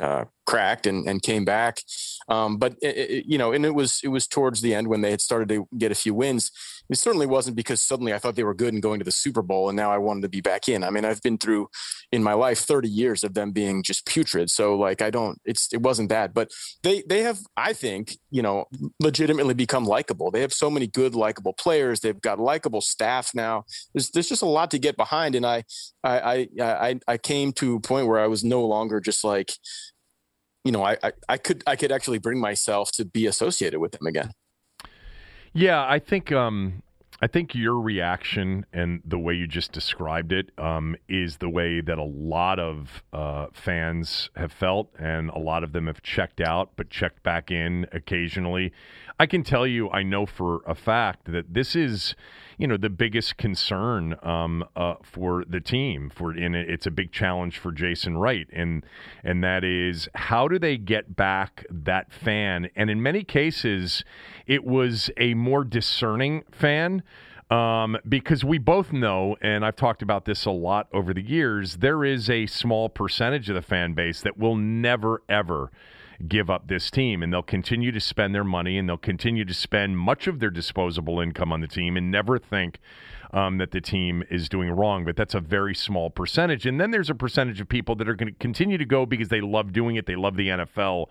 uh, 0.00 0.24
cracked 0.46 0.86
and, 0.86 1.08
and 1.08 1.22
came 1.22 1.44
back. 1.44 1.80
Um, 2.28 2.56
but 2.56 2.76
it, 2.82 2.96
it, 2.96 3.24
you 3.26 3.38
know, 3.38 3.52
and 3.52 3.64
it 3.64 3.74
was 3.74 4.00
it 4.02 4.08
was 4.08 4.26
towards 4.26 4.60
the 4.60 4.74
end 4.74 4.88
when 4.88 5.00
they 5.00 5.10
had 5.10 5.20
started 5.20 5.48
to 5.50 5.68
get 5.76 5.92
a 5.92 5.96
few 5.96 6.14
wins. 6.14 6.50
It 6.88 6.96
certainly 6.96 7.26
wasn't 7.26 7.56
because 7.56 7.82
suddenly 7.82 8.12
I 8.12 8.18
thought 8.18 8.36
they 8.36 8.44
were 8.44 8.54
good 8.54 8.72
and 8.72 8.82
going 8.82 8.98
to 9.00 9.04
the 9.04 9.12
Super 9.12 9.42
Bowl 9.42 9.68
and 9.68 9.76
now 9.76 9.90
I 9.90 9.98
wanted 9.98 10.22
to 10.22 10.28
be 10.28 10.40
back 10.40 10.68
in. 10.68 10.84
I 10.84 10.90
mean, 10.90 11.04
I've 11.04 11.22
been 11.22 11.38
through 11.38 11.68
in 12.12 12.22
my 12.22 12.34
life 12.34 12.58
30 12.58 12.88
years 12.88 13.24
of 13.24 13.34
them 13.34 13.52
being 13.52 13.82
just 13.82 14.06
putrid. 14.06 14.50
So 14.50 14.76
like 14.76 15.02
I 15.02 15.10
don't 15.10 15.38
it's 15.44 15.72
it 15.72 15.82
wasn't 15.82 16.08
that, 16.10 16.34
but 16.34 16.50
they 16.82 17.02
they 17.08 17.22
have 17.22 17.40
I 17.56 17.72
think, 17.72 18.16
you 18.30 18.42
know, 18.42 18.66
legitimately 19.00 19.54
become 19.54 19.84
likable. 19.84 20.30
They 20.30 20.40
have 20.40 20.52
so 20.52 20.70
many 20.70 20.86
good 20.86 21.14
likable 21.14 21.52
players. 21.52 22.00
They've 22.00 22.20
got 22.20 22.38
likable 22.38 22.80
staff 22.80 23.32
now. 23.34 23.64
There's 23.94 24.10
there's 24.10 24.28
just 24.28 24.42
a 24.42 24.46
lot 24.46 24.70
to 24.70 24.78
get 24.78 24.96
behind 24.96 25.34
and 25.34 25.46
I 25.46 25.64
I 26.04 26.48
I 26.60 26.88
I, 26.88 27.00
I 27.08 27.18
came 27.18 27.52
to 27.54 27.76
a 27.76 27.80
point 27.80 28.06
where 28.06 28.20
I 28.20 28.26
was 28.26 28.44
no 28.44 28.64
longer 28.64 29.00
just 29.00 29.24
like 29.24 29.52
you 30.64 30.72
know, 30.72 30.82
I, 30.82 30.96
I, 31.00 31.12
I 31.28 31.36
could 31.38 31.62
I 31.64 31.76
could 31.76 31.92
actually 31.92 32.18
bring 32.18 32.40
myself 32.40 32.90
to 32.94 33.04
be 33.04 33.26
associated 33.26 33.78
with 33.78 33.92
them 33.92 34.04
again. 34.04 34.32
Yeah, 35.56 35.86
I 35.88 36.00
think 36.00 36.32
um, 36.32 36.82
I 37.22 37.28
think 37.28 37.54
your 37.54 37.80
reaction 37.80 38.66
and 38.74 39.00
the 39.06 39.18
way 39.18 39.32
you 39.32 39.46
just 39.46 39.72
described 39.72 40.30
it 40.30 40.50
um, 40.58 40.96
is 41.08 41.38
the 41.38 41.48
way 41.48 41.80
that 41.80 41.96
a 41.96 42.04
lot 42.04 42.58
of 42.58 43.02
uh, 43.14 43.46
fans 43.54 44.28
have 44.36 44.52
felt, 44.52 44.90
and 44.98 45.30
a 45.30 45.38
lot 45.38 45.64
of 45.64 45.72
them 45.72 45.86
have 45.86 46.02
checked 46.02 46.42
out 46.42 46.72
but 46.76 46.90
checked 46.90 47.22
back 47.22 47.50
in 47.50 47.86
occasionally. 47.92 48.70
I 49.18 49.26
can 49.26 49.42
tell 49.42 49.66
you, 49.66 49.88
I 49.90 50.02
know 50.02 50.26
for 50.26 50.60
a 50.66 50.74
fact 50.74 51.32
that 51.32 51.54
this 51.54 51.74
is, 51.74 52.14
you 52.58 52.66
know, 52.66 52.76
the 52.76 52.90
biggest 52.90 53.38
concern 53.38 54.16
um, 54.22 54.62
uh, 54.76 54.96
for 55.02 55.42
the 55.48 55.60
team. 55.60 56.10
For 56.14 56.32
and 56.32 56.54
it's 56.54 56.86
a 56.86 56.90
big 56.90 57.12
challenge 57.12 57.58
for 57.58 57.72
Jason 57.72 58.18
Wright, 58.18 58.46
and 58.52 58.84
and 59.24 59.42
that 59.42 59.64
is 59.64 60.08
how 60.14 60.48
do 60.48 60.58
they 60.58 60.76
get 60.76 61.16
back 61.16 61.64
that 61.70 62.12
fan? 62.12 62.68
And 62.76 62.90
in 62.90 63.02
many 63.02 63.24
cases, 63.24 64.04
it 64.46 64.64
was 64.64 65.10
a 65.16 65.32
more 65.34 65.64
discerning 65.64 66.44
fan. 66.52 67.02
Um, 67.48 67.96
because 68.08 68.44
we 68.44 68.58
both 68.58 68.92
know, 68.92 69.36
and 69.40 69.64
I've 69.64 69.76
talked 69.76 70.02
about 70.02 70.24
this 70.24 70.46
a 70.46 70.50
lot 70.50 70.88
over 70.92 71.14
the 71.14 71.22
years, 71.22 71.76
there 71.76 72.04
is 72.04 72.28
a 72.28 72.46
small 72.46 72.88
percentage 72.88 73.48
of 73.48 73.54
the 73.54 73.62
fan 73.62 73.94
base 73.94 74.20
that 74.22 74.36
will 74.36 74.56
never, 74.56 75.22
ever 75.28 75.70
give 76.26 76.50
up 76.50 76.68
this 76.68 76.90
team. 76.90 77.22
And 77.22 77.32
they'll 77.32 77.42
continue 77.42 77.92
to 77.92 78.00
spend 78.00 78.34
their 78.34 78.44
money 78.44 78.78
and 78.78 78.88
they'll 78.88 78.96
continue 78.96 79.44
to 79.44 79.54
spend 79.54 79.98
much 79.98 80.26
of 80.26 80.40
their 80.40 80.50
disposable 80.50 81.20
income 81.20 81.52
on 81.52 81.60
the 81.60 81.68
team 81.68 81.96
and 81.96 82.10
never 82.10 82.38
think 82.38 82.78
um, 83.32 83.58
that 83.58 83.70
the 83.70 83.80
team 83.80 84.22
is 84.30 84.48
doing 84.48 84.70
wrong. 84.70 85.04
But 85.04 85.16
that's 85.16 85.34
a 85.34 85.40
very 85.40 85.74
small 85.74 86.10
percentage. 86.10 86.66
And 86.66 86.80
then 86.80 86.90
there's 86.90 87.10
a 87.10 87.14
percentage 87.14 87.60
of 87.60 87.68
people 87.68 87.94
that 87.96 88.08
are 88.08 88.14
going 88.14 88.32
to 88.32 88.38
continue 88.38 88.78
to 88.78 88.84
go 88.84 89.06
because 89.06 89.28
they 89.28 89.40
love 89.40 89.72
doing 89.72 89.96
it. 89.96 90.06
They 90.06 90.16
love 90.16 90.36
the 90.36 90.48
NFL. 90.48 91.06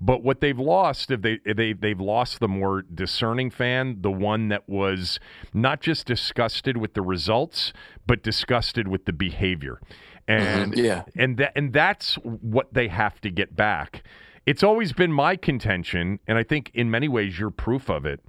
But 0.00 0.22
what 0.22 0.40
they've 0.40 0.58
lost, 0.58 1.10
if 1.10 1.22
they, 1.22 1.38
if 1.44 1.56
they 1.56 1.72
they've 1.72 2.00
lost 2.00 2.40
the 2.40 2.48
more 2.48 2.82
discerning 2.82 3.50
fan, 3.50 3.98
the 4.00 4.10
one 4.10 4.48
that 4.48 4.68
was 4.68 5.20
not 5.52 5.80
just 5.80 6.06
disgusted 6.06 6.76
with 6.76 6.94
the 6.94 7.02
results, 7.02 7.72
but 8.06 8.22
disgusted 8.22 8.88
with 8.88 9.04
the 9.04 9.12
behavior. 9.12 9.80
And 10.28 10.72
mm-hmm. 10.72 10.84
yeah, 10.84 11.04
and 11.16 11.38
that 11.38 11.52
and 11.56 11.72
that's 11.72 12.14
what 12.16 12.72
they 12.72 12.88
have 12.88 13.20
to 13.22 13.30
get 13.30 13.56
back. 13.56 14.04
It's 14.50 14.64
always 14.64 14.92
been 14.92 15.12
my 15.12 15.36
contention, 15.36 16.18
and 16.26 16.36
I 16.36 16.42
think 16.42 16.72
in 16.74 16.90
many 16.90 17.06
ways 17.06 17.38
you're 17.38 17.52
proof 17.52 17.88
of 17.88 18.04
it, 18.04 18.20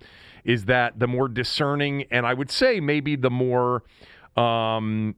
is 0.43 0.65
that 0.65 0.99
the 0.99 1.07
more 1.07 1.28
discerning, 1.28 2.03
and 2.11 2.28
I 2.28 2.36
would 2.36 2.51
say 2.51 2.80
maybe 2.80 3.15
the 3.15 3.32
more. 3.32 3.84
Um, 4.38 5.15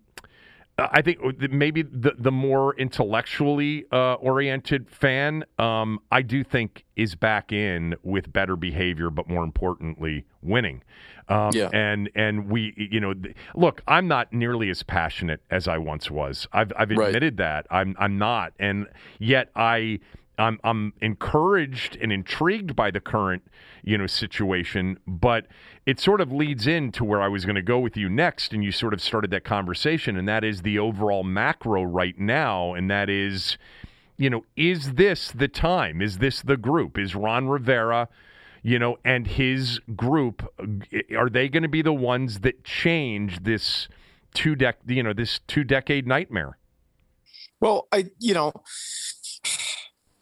I 0.77 1.01
think 1.01 1.19
maybe 1.51 1.81
the 1.81 2.13
the 2.17 2.31
more 2.31 2.73
intellectually 2.77 3.85
uh, 3.91 4.13
oriented 4.13 4.89
fan, 4.89 5.43
um, 5.59 5.99
I 6.09 6.21
do 6.21 6.41
think 6.41 6.85
is 6.95 7.15
back 7.15 7.51
in 7.51 7.95
with 8.01 8.31
better 8.31 8.55
behavior, 8.55 9.09
but 9.09 9.27
more 9.27 9.43
importantly, 9.43 10.23
winning. 10.41 10.83
Um, 11.27 11.51
yeah. 11.53 11.69
And 11.73 12.09
and 12.15 12.49
we, 12.49 12.73
you 12.77 13.01
know, 13.01 13.13
look, 13.55 13.81
I'm 13.89 14.07
not 14.07 14.31
nearly 14.31 14.69
as 14.69 14.83
passionate 14.83 15.41
as 15.51 15.67
I 15.67 15.77
once 15.79 16.09
was. 16.09 16.47
I've 16.53 16.71
I've 16.77 16.91
admitted 16.91 17.37
right. 17.37 17.37
that 17.37 17.67
I'm 17.69 17.93
I'm 17.99 18.17
not, 18.17 18.53
and 18.57 18.87
yet 19.19 19.49
I 19.53 19.99
I'm 20.37 20.59
I'm 20.63 20.93
encouraged 21.01 21.97
and 22.01 22.11
intrigued 22.11 22.75
by 22.75 22.91
the 22.91 22.99
current 22.99 23.43
you 23.83 23.97
know 23.97 24.07
situation, 24.07 24.99
but 25.07 25.47
it 25.85 25.99
sort 25.99 26.21
of 26.21 26.31
leads 26.31 26.65
into 26.65 27.03
where 27.03 27.21
I 27.21 27.27
was 27.27 27.45
going 27.45 27.55
to 27.55 27.61
go 27.61 27.79
with 27.79 27.95
you 27.95 28.09
next, 28.09 28.53
and 28.53 28.63
you 28.63 28.71
sort 28.71 28.93
of 28.93 29.01
started 29.01 29.31
that 29.31 29.43
conversation, 29.43 30.17
and 30.17 30.27
that 30.27 30.43
is 30.43 30.61
the 30.61 30.79
overall 30.79 31.23
macro 31.23 31.83
right 31.83 32.17
now, 32.17 32.73
and 32.73 32.89
that 32.89 33.09
is, 33.09 33.57
you 34.17 34.29
know, 34.29 34.43
is 34.55 34.93
this 34.93 35.31
the 35.31 35.47
time? 35.47 36.01
Is 36.01 36.17
this 36.17 36.41
the 36.41 36.57
group? 36.57 36.97
Is 36.97 37.15
Ron 37.15 37.47
Rivera? 37.47 38.07
You 38.63 38.79
know, 38.79 38.97
and 39.03 39.27
his 39.27 39.79
group 39.95 40.49
are 41.15 41.29
they 41.29 41.49
going 41.49 41.63
to 41.63 41.69
be 41.69 41.81
the 41.81 41.93
ones 41.93 42.39
that 42.39 42.63
change 42.63 43.43
this 43.43 43.87
two 44.33 44.55
dec 44.55 44.75
you 44.87 45.03
know 45.03 45.13
this 45.13 45.39
two 45.47 45.63
decade 45.63 46.07
nightmare? 46.07 46.57
Well, 47.59 47.87
I 47.91 48.05
you 48.19 48.33
know 48.33 48.51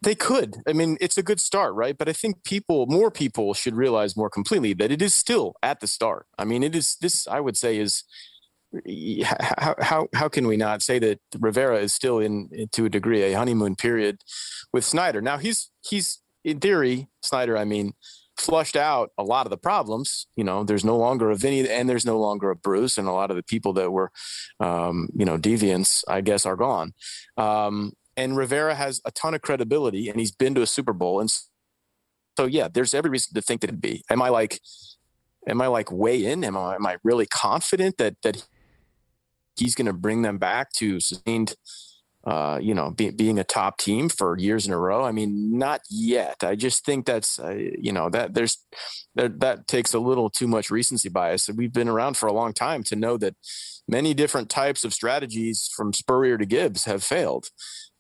they 0.02 0.16
could. 0.16 0.58
I 0.68 0.74
mean, 0.74 0.98
it's 1.00 1.18
a 1.18 1.24
good 1.24 1.40
start, 1.40 1.74
right? 1.76 1.98
But 1.98 2.10
I 2.10 2.14
think 2.14 2.44
people, 2.44 2.88
more 2.88 3.12
people 3.12 3.54
should 3.54 3.76
realize 3.76 4.18
more 4.18 4.30
completely 4.30 4.74
that 4.74 4.92
it 4.92 5.02
is 5.02 5.14
still 5.14 5.54
at 5.62 5.80
the 5.80 5.88
start. 5.88 6.26
I 6.38 6.46
mean, 6.46 6.64
it 6.64 6.76
is 6.76 6.98
this, 7.02 7.28
I 7.28 7.40
would 7.40 7.56
say, 7.56 7.78
is 7.78 8.04
how, 9.58 9.76
how, 9.80 10.08
how 10.16 10.30
can 10.30 10.48
we 10.48 10.58
not 10.58 10.82
say 10.82 10.98
that 11.00 11.20
Rivera 11.40 11.80
is 11.80 11.94
still 11.94 12.20
in, 12.20 12.50
to 12.72 12.86
a 12.86 12.90
degree, 12.90 13.22
a 13.24 13.38
honeymoon 13.38 13.76
period 13.76 14.22
with 14.74 14.86
Snyder? 14.86 15.22
Now, 15.22 15.38
he's, 15.38 15.70
he's 15.82 16.20
in 16.44 16.60
theory, 16.60 17.08
Snyder, 17.22 17.58
I 17.58 17.66
mean, 17.66 17.94
flushed 18.38 18.76
out 18.76 19.12
a 19.18 19.24
lot 19.24 19.46
of 19.46 19.52
the 19.52 19.58
problems. 19.58 20.26
You 20.36 20.44
know, 20.44 20.64
there's 20.64 20.86
no 20.86 20.98
longer 20.98 21.30
a 21.30 21.36
Vinny 21.36 21.70
and 21.70 21.88
there's 21.88 22.06
no 22.06 22.20
longer 22.20 22.50
a 22.50 22.56
Bruce, 22.56 22.98
and 22.98 23.08
a 23.08 23.12
lot 23.12 23.30
of 23.30 23.36
the 23.36 23.44
people 23.44 23.74
that 23.74 23.92
were, 23.92 24.12
um, 24.60 25.10
you 25.14 25.26
know, 25.26 25.38
deviants, 25.38 26.04
I 26.08 26.22
guess, 26.22 26.46
are 26.46 26.56
gone. 26.56 26.94
Um, 27.38 27.94
and 28.22 28.38
Rivera 28.38 28.76
has 28.76 29.02
a 29.04 29.12
ton 29.12 29.34
of 29.34 29.42
credibility 29.42 30.08
and 30.08 30.20
he's 30.20 30.32
been 30.32 30.54
to 30.56 30.62
a 30.62 30.68
Super 30.68 30.94
Bowl. 30.94 31.20
And 31.20 31.30
so, 32.38 32.46
yeah, 32.46 32.68
there's 32.72 32.94
every 32.94 33.10
reason 33.10 33.34
to 33.34 33.42
think 33.42 33.62
that 33.62 33.70
it'd 33.70 33.82
be. 33.82 34.04
Am 34.10 34.22
I 34.22 34.30
like, 34.30 34.62
am 35.48 35.60
I 35.60 35.68
like 35.68 35.92
way 35.92 36.24
in? 36.24 36.44
Am 36.44 36.56
I, 36.56 36.76
am 36.76 36.86
I 36.86 36.98
really 37.04 37.26
confident 37.26 37.98
that, 37.98 38.16
that 38.22 38.46
he's 39.56 39.74
going 39.74 39.88
to 39.88 39.94
bring 39.94 40.22
them 40.22 40.38
back 40.38 40.72
to 40.74 41.00
sustained, 41.00 41.56
uh, 42.24 42.60
you 42.62 42.76
know, 42.76 42.92
be, 42.92 43.10
being 43.10 43.40
a 43.40 43.44
top 43.44 43.80
team 43.80 44.08
for 44.08 44.38
years 44.38 44.68
in 44.68 44.74
a 44.74 44.78
row? 44.78 45.04
I 45.04 45.12
mean, 45.12 45.58
not 45.58 45.82
yet. 45.90 46.44
I 46.44 46.56
just 46.56 46.86
think 46.86 47.08
that's, 47.08 47.40
uh, 47.40 47.56
you 47.58 47.92
know, 47.92 48.10
that 48.12 48.36
there's, 48.36 48.64
that, 49.16 49.40
that 49.40 49.68
takes 49.68 49.96
a 49.96 50.00
little 50.00 50.30
too 50.30 50.48
much 50.48 50.70
recency 50.70 51.10
bias. 51.10 51.50
We've 51.50 51.74
been 51.74 51.90
around 51.90 52.18
for 52.18 52.28
a 52.28 52.34
long 52.34 52.54
time 52.54 52.84
to 52.84 52.96
know 52.96 53.18
that 53.18 53.36
many 53.88 54.14
different 54.14 54.50
types 54.50 54.84
of 54.84 54.94
strategies 54.94 55.70
from 55.76 55.92
Spurrier 55.92 56.38
to 56.38 56.46
Gibbs 56.46 56.86
have 56.86 57.04
failed. 57.04 57.50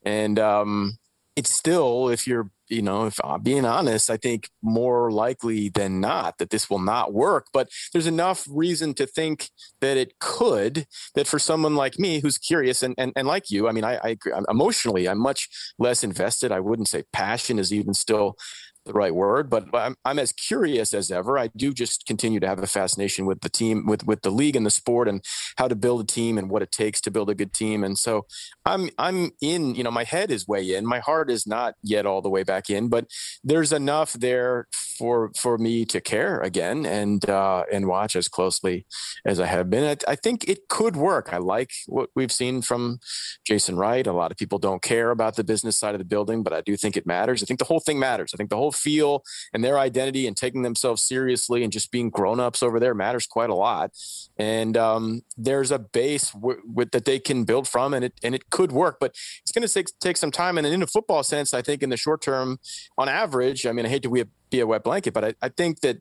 And 0.03 0.39
um, 0.39 0.97
it's 1.35 1.53
still, 1.53 2.09
if 2.09 2.27
you're, 2.27 2.49
you 2.69 2.81
know, 2.81 3.05
if 3.05 3.19
I'm 3.23 3.41
being 3.41 3.65
honest, 3.65 4.09
I 4.09 4.17
think 4.17 4.49
more 4.61 5.11
likely 5.11 5.69
than 5.69 5.99
not 5.99 6.37
that 6.37 6.49
this 6.49 6.69
will 6.69 6.79
not 6.79 7.13
work. 7.13 7.47
But 7.51 7.69
there's 7.91 8.07
enough 8.07 8.47
reason 8.49 8.93
to 8.95 9.05
think 9.05 9.49
that 9.81 9.97
it 9.97 10.19
could. 10.19 10.87
That 11.15 11.27
for 11.27 11.39
someone 11.39 11.75
like 11.75 11.99
me 11.99 12.21
who's 12.21 12.37
curious 12.37 12.81
and 12.81 12.95
and, 12.97 13.11
and 13.15 13.27
like 13.27 13.49
you, 13.49 13.67
I 13.67 13.71
mean, 13.71 13.83
I, 13.83 13.95
I 13.97 14.09
agree. 14.09 14.33
emotionally, 14.49 15.07
I'm 15.07 15.19
much 15.19 15.49
less 15.77 16.03
invested. 16.03 16.51
I 16.51 16.61
wouldn't 16.61 16.87
say 16.87 17.03
passion 17.11 17.59
is 17.59 17.73
even 17.73 17.93
still 17.93 18.37
the 18.85 18.93
right 18.93 19.13
word, 19.13 19.49
but 19.49 19.65
I'm, 19.73 19.95
I'm 20.05 20.19
as 20.19 20.31
curious 20.31 20.93
as 20.93 21.11
ever. 21.11 21.37
I 21.37 21.49
do 21.55 21.73
just 21.73 22.05
continue 22.05 22.39
to 22.39 22.47
have 22.47 22.59
a 22.59 22.67
fascination 22.67 23.25
with 23.25 23.41
the 23.41 23.49
team, 23.49 23.85
with 23.85 24.05
with 24.05 24.21
the 24.21 24.31
league 24.31 24.55
and 24.55 24.65
the 24.65 24.71
sport, 24.71 25.07
and 25.07 25.23
how 25.57 25.67
to 25.67 25.75
build 25.75 26.01
a 26.01 26.05
team 26.05 26.37
and 26.37 26.49
what 26.49 26.61
it 26.61 26.71
takes 26.71 26.99
to 27.01 27.11
build 27.11 27.29
a 27.29 27.35
good 27.35 27.53
team. 27.53 27.83
And 27.83 27.97
so 27.97 28.25
I'm 28.65 28.89
I'm 28.97 29.31
in. 29.41 29.75
You 29.75 29.83
know, 29.83 29.91
my 29.91 30.03
head 30.03 30.31
is 30.31 30.47
way 30.47 30.75
in. 30.75 30.85
My 30.85 30.99
heart 30.99 31.29
is 31.29 31.45
not 31.45 31.75
yet 31.83 32.05
all 32.05 32.21
the 32.21 32.29
way 32.29 32.43
back 32.43 32.69
in, 32.69 32.89
but 32.89 33.05
there's 33.43 33.71
enough 33.71 34.13
there 34.13 34.67
for 34.97 35.31
for 35.37 35.57
me 35.57 35.85
to 35.85 36.01
care 36.01 36.39
again 36.39 36.85
and 36.85 37.29
uh, 37.29 37.63
and 37.71 37.87
watch 37.87 38.15
as 38.15 38.27
closely 38.27 38.85
as 39.25 39.39
I 39.39 39.45
have 39.45 39.69
been. 39.69 39.83
I, 39.83 40.11
I 40.11 40.15
think 40.15 40.47
it 40.47 40.67
could 40.69 40.95
work. 40.95 41.33
I 41.33 41.37
like 41.37 41.71
what 41.87 42.09
we've 42.15 42.31
seen 42.31 42.61
from 42.61 42.99
Jason 43.45 43.75
Wright. 43.75 44.07
A 44.07 44.13
lot 44.13 44.31
of 44.31 44.37
people 44.37 44.59
don't 44.59 44.81
care 44.81 45.11
about 45.11 45.35
the 45.35 45.43
business 45.43 45.77
side 45.77 45.95
of 45.95 45.99
the 45.99 46.05
building, 46.05 46.43
but 46.43 46.53
I 46.53 46.61
do 46.61 46.75
think 46.75 46.97
it 46.97 47.05
matters. 47.05 47.43
I 47.43 47.45
think 47.45 47.59
the 47.59 47.65
whole 47.65 47.79
thing 47.79 47.99
matters. 47.99 48.31
I 48.33 48.37
think 48.37 48.49
the 48.49 48.57
whole 48.57 48.70
feel 48.71 49.23
and 49.53 49.63
their 49.63 49.77
identity 49.77 50.27
and 50.27 50.35
taking 50.35 50.61
themselves 50.61 51.03
seriously 51.03 51.63
and 51.63 51.71
just 51.71 51.91
being 51.91 52.09
grown-ups 52.09 52.63
over 52.63 52.79
there 52.79 52.93
matters 52.93 53.27
quite 53.27 53.49
a 53.49 53.55
lot. 53.55 53.91
And 54.37 54.77
um, 54.77 55.21
there's 55.37 55.71
a 55.71 55.79
base 55.79 56.31
w- 56.31 56.61
with, 56.65 56.91
that 56.91 57.05
they 57.05 57.19
can 57.19 57.43
build 57.43 57.67
from 57.67 57.93
and 57.93 58.05
it 58.05 58.13
and 58.23 58.33
it 58.33 58.49
could 58.49 58.71
work 58.71 58.97
but 58.99 59.15
it's 59.41 59.51
going 59.51 59.67
to 59.67 59.73
take, 59.73 59.87
take 59.99 60.17
some 60.17 60.31
time. 60.31 60.57
And 60.57 60.67
in 60.67 60.81
a 60.81 60.87
football 60.87 61.23
sense 61.23 61.53
i 61.53 61.61
think 61.61 61.83
in 61.83 61.89
the 61.89 61.97
short 61.97 62.21
term 62.21 62.59
on 62.97 63.09
average 63.09 63.65
i 63.65 63.71
mean 63.71 63.85
i 63.85 63.89
hate 63.89 64.03
to 64.03 64.09
be 64.09 64.21
a, 64.21 64.27
be 64.49 64.59
a 64.59 64.67
wet 64.67 64.83
blanket 64.83 65.13
but 65.13 65.23
I, 65.23 65.33
I 65.41 65.49
think 65.49 65.81
that 65.81 65.97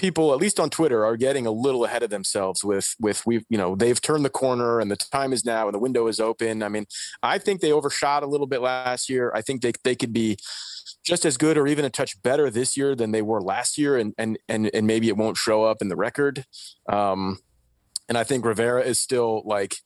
people, 0.00 0.32
at 0.32 0.38
least 0.38 0.58
on 0.58 0.70
Twitter, 0.70 1.04
are 1.04 1.16
getting 1.16 1.46
a 1.46 1.50
little 1.50 1.84
ahead 1.84 2.02
of 2.02 2.10
themselves 2.10 2.64
with 2.64 2.96
with 2.98 3.24
we 3.26 3.44
you 3.48 3.58
know 3.58 3.76
they've 3.76 4.00
turned 4.00 4.24
the 4.24 4.30
corner 4.30 4.80
and 4.80 4.90
the 4.90 4.96
time 4.96 5.32
is 5.32 5.44
now 5.44 5.66
and 5.68 5.74
the 5.74 5.78
window 5.78 6.06
is 6.06 6.18
open. 6.18 6.62
I 6.62 6.68
mean, 6.68 6.86
I 7.22 7.38
think 7.38 7.60
they 7.60 7.70
overshot 7.70 8.22
a 8.22 8.26
little 8.26 8.46
bit 8.46 8.62
last 8.62 9.08
year. 9.08 9.30
I 9.34 9.42
think 9.42 9.60
they 9.60 9.72
they 9.84 9.94
could 9.94 10.12
be 10.12 10.38
just 11.04 11.24
as 11.24 11.36
good 11.36 11.56
or 11.58 11.66
even 11.66 11.84
a 11.84 11.90
touch 11.90 12.20
better 12.22 12.50
this 12.50 12.76
year 12.76 12.94
than 12.94 13.12
they 13.12 13.22
were 13.22 13.42
last 13.42 13.76
year, 13.76 13.96
and 13.96 14.14
and 14.16 14.38
and 14.48 14.70
and 14.74 14.86
maybe 14.86 15.08
it 15.08 15.16
won't 15.16 15.36
show 15.36 15.64
up 15.64 15.82
in 15.82 15.88
the 15.88 15.96
record. 15.96 16.44
Um, 16.88 17.38
and 18.08 18.18
I 18.18 18.24
think 18.24 18.44
Rivera 18.44 18.82
is 18.82 18.98
still 18.98 19.42
like 19.44 19.76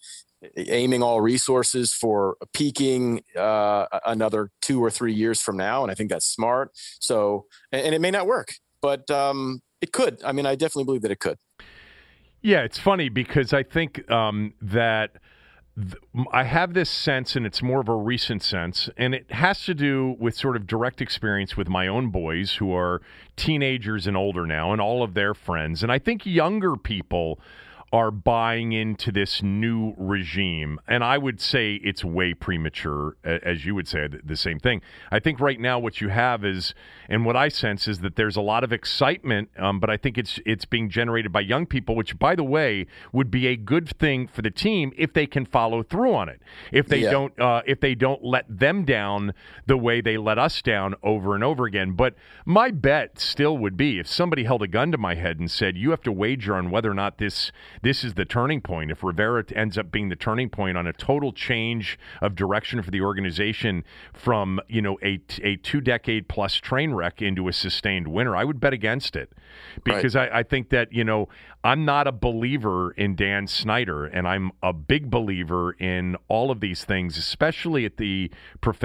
aiming 0.57 1.03
all 1.03 1.21
resources 1.21 1.93
for 1.93 2.37
peaking 2.53 3.23
uh, 3.37 3.87
another 4.07 4.51
two 4.63 4.83
or 4.83 4.91
three 4.91 5.13
years 5.13 5.41
from 5.41 5.57
now, 5.57 5.83
and 5.83 5.91
I 5.91 5.95
think 5.95 6.11
that's 6.11 6.27
smart. 6.27 6.71
So, 7.01 7.47
and, 7.73 7.87
and 7.87 7.95
it 7.95 8.01
may 8.01 8.11
not 8.11 8.27
work, 8.27 8.55
but 8.81 9.11
um, 9.11 9.61
it 9.85 9.93
could. 9.93 10.23
I 10.25 10.33
mean, 10.33 10.47
I 10.47 10.55
definitely 10.55 10.85
believe 10.85 11.03
that 11.03 11.11
it 11.11 11.21
could. 11.21 11.39
Yeah, 12.41 12.63
it's 12.63 12.79
funny 12.79 13.11
because 13.11 13.53
I 13.53 13.63
think 13.63 14.11
um, 14.11 14.55
that 14.61 15.17
I 16.33 16.45
have 16.45 16.73
this 16.73 16.89
sense, 16.89 17.37
and 17.37 17.45
it's 17.45 17.63
more 17.63 17.81
of 17.81 17.89
a 17.89 17.95
recent 17.95 18.43
sense, 18.43 18.89
and 18.97 19.15
it 19.15 19.31
has 19.31 19.65
to 19.65 19.75
do 19.75 20.17
with 20.19 20.35
sort 20.35 20.57
of 20.57 20.67
direct 20.67 21.03
experience 21.03 21.57
with 21.57 21.69
my 21.69 21.87
own 21.87 22.11
boys 22.11 22.55
who 22.55 22.75
are 22.75 23.03
teenagers 23.37 24.07
and 24.07 24.17
older 24.17 24.47
now, 24.47 24.73
and 24.73 24.81
all 24.81 25.03
of 25.03 25.13
their 25.13 25.35
friends. 25.35 25.83
And 25.83 25.93
I 25.93 25.99
think 25.99 26.25
younger 26.25 26.77
people 26.77 27.39
are 27.95 28.11
buying 28.11 28.73
into 28.73 29.13
this 29.13 29.41
new 29.41 29.95
regime. 29.97 30.81
And 30.89 31.05
I 31.05 31.17
would 31.17 31.41
say 31.41 31.75
it's 31.75 32.05
way 32.05 32.35
premature, 32.35 33.17
as 33.23 33.65
you 33.65 33.77
would 33.77 33.87
say 33.87 34.09
the 34.09 34.37
same 34.37 34.59
thing. 34.59 34.83
I 35.13 35.21
think 35.21 35.39
right 35.39 35.61
now 35.61 35.79
what 35.79 36.01
you 36.01 36.09
have 36.09 36.45
is, 36.45 36.75
and 37.09 37.25
what 37.25 37.37
I 37.37 37.47
sense 37.47 37.87
is 37.87 38.01
that 38.01 38.17
there's 38.17 38.35
a 38.35 38.41
lot 38.41 38.65
of 38.65 38.73
excitement, 38.73 39.49
um, 39.57 39.79
but 39.79 39.91
I 39.91 39.97
think 39.97 40.19
it's 40.19 40.41
it's 40.45 40.65
being 40.65 40.91
generated 40.91 41.31
by 41.31 41.43
young 41.43 41.67
people, 41.67 41.95
which, 41.95 42.19
by 42.19 42.35
the 42.35 42.43
way, 42.43 42.89
would 43.13 43.31
be 43.31 43.47
a 43.47 43.55
good 43.55 43.97
thing 43.97 44.27
for 44.27 44.43
the 44.43 44.51
team 44.51 44.93
if 44.97 45.13
they 45.13 45.29
can 45.29 45.47
follow 45.47 45.85
through 45.85 46.15
on 46.17 46.29
it. 46.29 46.43
If 46.73 46.89
they 46.89 47.03
yeah. 47.03 47.13
don't, 47.13 47.41
uh, 47.41 47.63
if 47.65 47.79
they 47.79 47.95
don't 47.95 48.25
let 48.25 48.45
them 48.49 48.85
down 48.85 49.35
the 49.67 49.77
way 49.77 50.01
they 50.01 50.17
let 50.17 50.37
us 50.37 50.61
down 50.63 50.97
over 51.05 51.37
and 51.37 51.45
over 51.45 51.65
again. 51.65 51.93
But 51.93 52.17
my 52.45 52.73
bet 52.73 53.21
still 53.21 53.57
would 53.59 53.77
be 53.77 54.01
if 54.01 54.09
somebody 54.09 54.43
held 54.43 54.65
a 54.65 54.69
gun 54.69 54.91
to 54.91 54.99
my 54.99 55.15
head 55.15 55.39
and 55.39 55.49
said, 55.49 55.77
"You 55.77 55.91
have 55.91 56.03
to 56.03 56.11
wager 56.11 56.57
on 56.57 56.73
whether 56.73 56.91
or 56.91 56.95
not 56.95 57.19
this." 57.19 57.53
This 57.85 58.03
is 58.03 58.15
the 58.15 58.25
turning 58.25 58.63
point. 58.63 58.91
If 58.91 59.05
Rivera 59.05 59.45
ends 59.55 59.77
up 59.77 59.93
being 59.93 60.09
the 60.09 60.17
turning 60.17 60.49
point 60.49 60.79
on 60.79 60.87
a 60.87 60.93
total 60.93 61.33
change 61.33 61.99
of 62.23 62.35
direction 62.35 62.83
for 62.83 62.91
the 62.91 63.03
organization 63.03 63.85
from 64.15 64.59
you 64.69 64.83
know 64.83 64.99
a 65.03 65.21
a 65.43 65.57
two 65.57 65.81
decade 65.81 66.27
plus 66.27 66.55
train 66.55 66.95
wreck 66.95 67.21
into 67.21 67.47
a 67.47 67.53
sustained 67.53 68.09
winner, 68.09 68.35
I 68.35 68.45
would 68.45 68.59
bet 68.59 68.73
against 68.73 69.15
it 69.15 69.33
because 69.85 70.17
right. 70.17 70.33
I, 70.33 70.41
I 70.41 70.43
think 70.43 70.71
that 70.71 70.93
you 70.93 71.05
know 71.05 71.29
I'm 71.63 71.85
not 71.85 72.07
a 72.07 72.13
believer 72.13 72.93
in 72.93 73.15
Dan 73.17 73.47
Snyder, 73.47 74.07
and 74.07 74.27
I'm 74.27 74.53
a 74.63 74.73
big 74.73 75.11
believer 75.11 75.73
in 75.73 76.17
all 76.29 76.51
of 76.51 76.61
these 76.61 76.85
things, 76.85 77.19
especially 77.19 77.85
at 77.85 77.99
the 77.99 78.31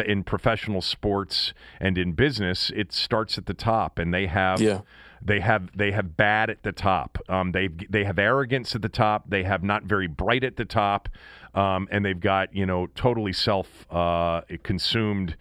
in 0.06 0.24
professional 0.24 0.82
sports 0.82 1.54
and 1.80 1.98
in 1.98 2.12
business. 2.12 2.70
It 2.76 2.92
starts 2.92 3.38
at 3.38 3.46
the 3.46 3.54
top, 3.54 3.98
and 3.98 4.14
they 4.14 4.28
have. 4.28 4.62
Yeah 4.62 4.82
they 5.22 5.40
have 5.40 5.76
they 5.76 5.92
have 5.92 6.16
bad 6.16 6.50
at 6.50 6.64
the 6.64 6.72
top. 6.72 7.18
Um, 7.28 7.52
they 7.52 7.68
they 7.68 8.04
have 8.04 8.20
arrogance 8.20 8.76
at 8.76 8.82
the 8.82 8.90
top. 8.90 9.30
They 9.30 9.44
have 9.44 9.64
not 9.64 9.84
very 9.84 10.08
bright 10.08 10.44
at 10.44 10.56
the 10.56 10.66
top, 10.66 11.10
um, 11.54 11.88
and 11.92 12.06
they've 12.06 12.20
got 12.20 12.56
you 12.56 12.66
know 12.66 12.88
totally 12.96 13.34
self 13.34 13.86
uh, 13.92 14.42
consumed 14.64 15.36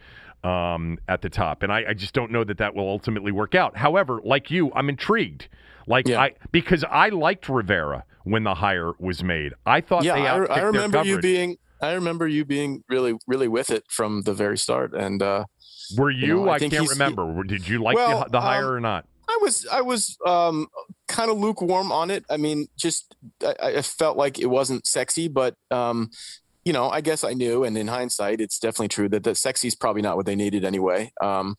um, 0.45 0.99
at 1.09 1.22
the 1.22 1.31
top. 1.31 1.62
And 1.62 1.72
I, 1.72 1.85
I, 1.89 1.95
just 1.95 2.14
don't 2.14 2.31
know 2.31 2.45
that 2.45 2.59
that 2.59 2.74
will 2.74 2.89
ultimately 2.89 3.33
work 3.33 3.55
out. 3.55 3.76
However, 3.76 4.20
like 4.24 4.51
you, 4.51 4.70
I'm 4.72 4.89
intrigued. 4.89 5.49
Like 5.87 6.07
yeah. 6.07 6.20
I 6.20 6.35
because 6.53 6.85
I 6.85 7.09
liked 7.09 7.49
Rivera 7.49 8.05
when 8.24 8.45
the 8.45 8.55
hire 8.55 8.93
was 8.99 9.24
made. 9.24 9.55
I 9.64 9.81
thought 9.81 10.05
yeah, 10.05 10.14
I, 10.14 10.45
I, 10.45 10.61
remember 10.61 11.03
you 11.03 11.18
being 11.18 11.57
I 11.81 11.93
remember 11.93 12.29
you 12.29 12.45
being 12.45 12.85
really 12.89 13.14
really 13.26 13.49
with 13.49 13.70
it 13.70 13.85
from 13.89 14.22
the 14.22 14.35
very 14.35 14.59
start. 14.59 14.93
And 14.93 15.22
uh, 15.22 15.45
were 15.97 16.11
you? 16.11 16.26
you 16.26 16.35
know, 16.45 16.49
I, 16.51 16.57
I 16.57 16.59
can't 16.59 16.91
remember. 16.91 17.43
Did 17.45 17.66
you 17.66 17.83
like 17.83 17.97
well, 17.97 18.24
the, 18.24 18.31
the 18.33 18.41
hire 18.41 18.68
um, 18.68 18.74
or 18.74 18.81
not? 18.81 19.07
I 19.29 19.39
was 19.43 19.66
I 19.70 19.81
was 19.83 20.16
um, 20.26 20.68
kind 21.07 21.31
of 21.31 21.39
lukewarm 21.39 21.93
on 21.93 22.11
it. 22.11 22.24
I 22.31 22.37
mean, 22.37 22.68
just 22.76 23.14
I, 23.45 23.76
I, 23.76 23.83
felt 23.83 24.16
like 24.16 24.39
it 24.39 24.47
wasn't 24.47 24.87
sexy, 24.87 25.29
but 25.29 25.55
um, 25.70 26.11
you 26.64 26.72
know, 26.72 26.89
I 26.89 27.01
guess 27.01 27.24
I 27.24 27.35
knew. 27.35 27.64
And 27.64 27.76
in 27.76 27.89
hindsight, 27.89 28.41
it's 28.41 28.59
definitely 28.59 28.89
true 28.89 29.09
that 29.11 29.24
the 29.24 29.35
sexy 29.35 29.68
is 29.68 29.74
probably 29.74 30.03
not 30.03 30.16
what 30.16 30.26
they 30.26 30.37
needed 30.37 30.64
anyway. 30.64 31.12
Um, 31.20 31.57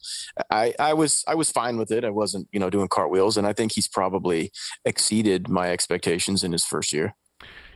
I 0.49 0.73
I 0.79 0.93
was 0.93 1.23
I 1.27 1.35
was 1.35 1.51
fine 1.51 1.77
with 1.77 1.91
it. 1.91 2.03
I 2.03 2.09
wasn't 2.09 2.47
you 2.51 2.59
know 2.59 2.69
doing 2.69 2.87
cartwheels, 2.87 3.37
and 3.37 3.45
I 3.45 3.53
think 3.53 3.73
he's 3.73 3.87
probably 3.87 4.51
exceeded 4.85 5.47
my 5.47 5.69
expectations 5.69 6.43
in 6.43 6.51
his 6.51 6.65
first 6.65 6.91
year. 6.91 7.15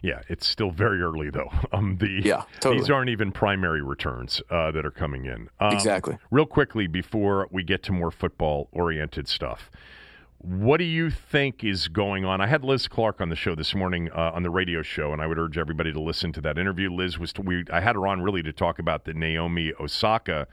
Yeah, 0.04 0.22
it's 0.28 0.46
still 0.46 0.70
very 0.70 1.02
early 1.02 1.32
though. 1.32 1.50
Um, 1.72 1.98
the 1.98 2.22
yeah, 2.24 2.44
totally. 2.60 2.82
these 2.82 2.92
aren't 2.92 3.10
even 3.10 3.32
primary 3.32 3.82
returns 3.82 4.44
uh, 4.52 4.70
that 4.72 4.86
are 4.86 4.92
coming 4.92 5.26
in. 5.26 5.50
Um, 5.60 5.74
exactly. 5.74 6.18
Real 6.30 6.46
quickly 6.46 6.86
before 6.86 7.48
we 7.50 7.64
get 7.64 7.82
to 7.84 7.92
more 7.92 8.12
football 8.12 8.70
oriented 8.72 9.28
stuff. 9.28 9.72
What 10.44 10.80
do 10.80 10.84
you 10.84 11.10
think 11.10 11.64
is 11.64 11.88
going 11.88 12.26
on? 12.26 12.42
I 12.42 12.48
had 12.48 12.66
Liz 12.66 12.90
Clarke 12.90 13.22
on 13.22 13.30
the 13.30 13.36
show 13.36 13.56
this 13.56 13.74
morning 13.74 14.12
uh, 14.12 14.32
on 14.34 14.44
the 14.44 14.50
radio 14.50 14.82
show, 14.82 15.14
and 15.14 15.22
I 15.22 15.26
would 15.26 15.40
urge 15.40 15.58
everybody 15.58 15.94
to 15.94 16.02
listen 16.02 16.34
to 16.34 16.42
that 16.42 16.58
interview. 16.58 16.92
Liz 16.92 17.18
was 17.18 17.32
to, 17.34 17.42
we 17.42 17.64
I 17.72 17.80
had 17.80 17.96
her 17.96 18.06
on 18.08 18.22
really 18.22 18.44
to 18.44 18.52
talk 18.52 18.78
about 18.78 19.06
the 19.06 19.14
Naomi 19.14 19.72
Osaka 19.80 20.48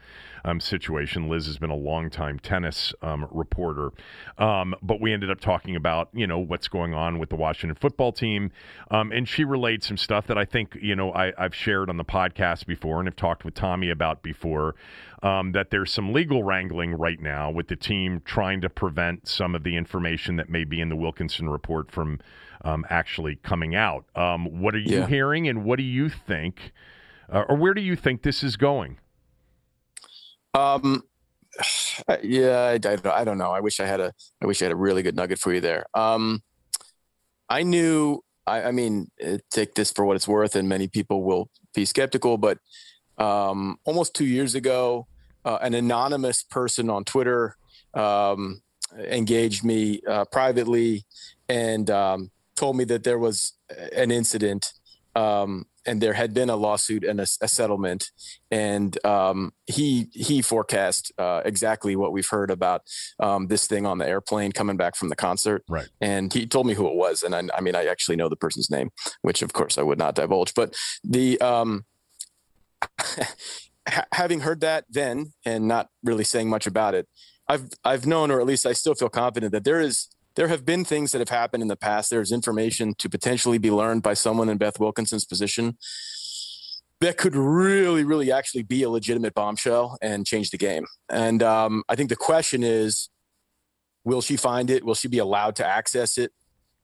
um, 0.45 0.61
situation. 0.61 1.27
Liz 1.27 1.45
has 1.47 1.57
been 1.57 1.71
a 1.71 1.75
longtime 1.75 2.39
tennis 2.39 2.93
um, 3.01 3.27
reporter, 3.31 3.91
um, 4.37 4.75
but 4.81 5.01
we 5.01 5.11
ended 5.11 5.29
up 5.29 5.41
talking 5.41 5.75
about 5.75 6.07
you 6.13 6.25
know 6.25 6.39
what's 6.39 6.69
going 6.69 6.93
on 6.93 7.19
with 7.19 7.27
the 7.27 7.35
Washington 7.35 7.75
football 7.75 8.13
team, 8.13 8.49
um, 8.91 9.11
and 9.11 9.27
she 9.27 9.43
relayed 9.43 9.83
some 9.83 9.97
stuff 9.97 10.25
that 10.27 10.37
I 10.37 10.45
think 10.45 10.77
you 10.81 10.95
know 10.95 11.11
I, 11.11 11.33
I've 11.37 11.53
shared 11.53 11.89
on 11.89 11.97
the 11.97 12.05
podcast 12.05 12.65
before 12.65 12.99
and 12.99 13.07
have 13.09 13.17
talked 13.17 13.43
with 13.43 13.55
Tommy 13.55 13.89
about 13.89 14.23
before 14.23 14.73
um, 15.23 15.51
that 15.51 15.69
there's 15.69 15.91
some 15.91 16.13
legal 16.13 16.43
wrangling 16.43 16.95
right 16.95 17.19
now 17.19 17.51
with 17.51 17.67
the 17.67 17.75
team 17.75 18.21
trying 18.25 18.61
to 18.61 18.69
prevent 18.69 19.27
some 19.27 19.53
of 19.53 19.63
the 19.63 19.75
information 19.75 20.35
that 20.37 20.49
may 20.49 20.63
be 20.63 20.81
in 20.81 20.89
the 20.89 20.95
Wilkinson 20.95 21.49
report 21.49 21.91
from 21.91 22.19
um, 22.63 22.85
actually 22.89 23.35
coming 23.37 23.75
out. 23.75 24.05
Um, 24.15 24.61
what 24.61 24.73
are 24.73 24.79
you 24.79 24.99
yeah. 24.99 25.07
hearing, 25.07 25.47
and 25.47 25.63
what 25.63 25.77
do 25.77 25.83
you 25.83 26.09
think, 26.09 26.71
uh, 27.31 27.43
or 27.47 27.55
where 27.55 27.73
do 27.73 27.81
you 27.81 27.95
think 27.95 28.23
this 28.23 28.43
is 28.43 28.57
going? 28.57 28.97
Um, 30.53 31.03
yeah, 32.23 32.77
I, 32.83 32.97
I, 33.09 33.23
don't 33.23 33.37
know. 33.37 33.51
I 33.51 33.59
wish 33.59 33.79
I 33.79 33.85
had 33.85 33.99
a, 33.99 34.13
I 34.41 34.45
wish 34.45 34.61
I 34.61 34.65
had 34.65 34.71
a 34.71 34.77
really 34.77 35.03
good 35.03 35.15
nugget 35.15 35.39
for 35.39 35.53
you 35.53 35.61
there. 35.61 35.85
Um, 35.93 36.41
I 37.49 37.63
knew. 37.63 38.23
I, 38.47 38.63
I 38.63 38.71
mean, 38.71 39.11
eh, 39.19 39.37
take 39.51 39.75
this 39.75 39.91
for 39.91 40.03
what 40.03 40.15
it's 40.15 40.27
worth, 40.27 40.55
and 40.55 40.67
many 40.67 40.87
people 40.87 41.23
will 41.23 41.49
be 41.75 41.85
skeptical, 41.85 42.39
but 42.39 42.57
um, 43.19 43.77
almost 43.85 44.15
two 44.15 44.25
years 44.25 44.55
ago, 44.55 45.05
uh, 45.45 45.59
an 45.61 45.73
anonymous 45.73 46.43
person 46.43 46.89
on 46.89 47.03
Twitter 47.03 47.57
um, 47.93 48.61
engaged 48.97 49.63
me 49.63 50.01
uh, 50.07 50.25
privately 50.25 51.05
and 51.47 51.89
um, 51.89 52.31
told 52.55 52.77
me 52.77 52.83
that 52.85 53.03
there 53.03 53.19
was 53.19 53.53
an 53.95 54.11
incident 54.11 54.73
um, 55.15 55.65
and 55.85 55.99
there 55.99 56.13
had 56.13 56.33
been 56.33 56.49
a 56.49 56.55
lawsuit 56.55 57.03
and 57.03 57.19
a, 57.19 57.25
a 57.41 57.47
settlement. 57.47 58.11
And 58.49 59.03
um, 59.05 59.53
he 59.65 60.09
he 60.13 60.41
forecast 60.41 61.11
uh, 61.17 61.41
exactly 61.43 61.95
what 61.95 62.11
we've 62.11 62.27
heard 62.29 62.51
about 62.51 62.83
um, 63.19 63.47
this 63.47 63.67
thing 63.67 63.85
on 63.85 63.97
the 63.97 64.07
airplane 64.07 64.51
coming 64.51 64.77
back 64.77 64.95
from 64.95 65.09
the 65.09 65.15
concert. 65.15 65.63
Right. 65.67 65.87
And 65.99 66.31
he 66.31 66.45
told 66.45 66.67
me 66.67 66.75
who 66.75 66.87
it 66.87 66.95
was. 66.95 67.23
And 67.23 67.35
I, 67.35 67.43
I 67.55 67.61
mean 67.61 67.75
i 67.75 67.85
actually 67.85 68.15
know 68.15 68.29
the 68.29 68.35
person's 68.35 68.69
name 68.69 68.91
which 69.21 69.41
of 69.41 69.53
course 69.53 69.77
i 69.77 69.81
would 69.81 69.97
not 69.97 70.15
divulge. 70.15 70.53
But 70.53 70.75
the 71.03 71.39
um, 71.41 71.85
ha- 73.87 74.05
having 74.13 74.41
heard 74.41 74.61
that 74.61 74.85
then 74.89 75.33
and 75.45 75.67
not 75.67 75.89
really 76.03 76.23
saying 76.23 76.49
much 76.49 76.67
about 76.67 76.93
it, 76.93 77.07
I've 77.47 77.69
I've 77.83 78.05
known, 78.05 78.31
or 78.31 78.39
at 78.39 78.45
least 78.45 78.65
I 78.65 78.73
still 78.73 78.95
feel 78.95 79.09
confident 79.09 79.51
that 79.51 79.63
there 79.63 79.81
is 79.81 80.09
there 80.35 80.47
have 80.47 80.65
been 80.65 80.85
things 80.85 81.11
that 81.11 81.19
have 81.19 81.29
happened 81.29 81.61
in 81.61 81.67
the 81.67 81.75
past. 81.75 82.09
There's 82.09 82.31
information 82.31 82.93
to 82.99 83.09
potentially 83.09 83.57
be 83.57 83.71
learned 83.71 84.03
by 84.03 84.13
someone 84.13 84.49
in 84.49 84.57
Beth 84.57 84.79
Wilkinson's 84.79 85.25
position 85.25 85.77
that 87.01 87.17
could 87.17 87.35
really, 87.35 88.03
really 88.03 88.31
actually 88.31 88.63
be 88.63 88.83
a 88.83 88.89
legitimate 88.89 89.33
bombshell 89.33 89.97
and 90.01 90.25
change 90.25 90.51
the 90.51 90.57
game. 90.57 90.85
And 91.09 91.41
um, 91.41 91.83
I 91.89 91.95
think 91.95 92.09
the 92.09 92.15
question 92.15 92.63
is, 92.63 93.09
will 94.05 94.21
she 94.21 94.37
find 94.37 94.69
it? 94.69 94.85
Will 94.85 94.95
she 94.95 95.07
be 95.07 95.17
allowed 95.17 95.55
to 95.57 95.65
access 95.65 96.17
it? 96.17 96.31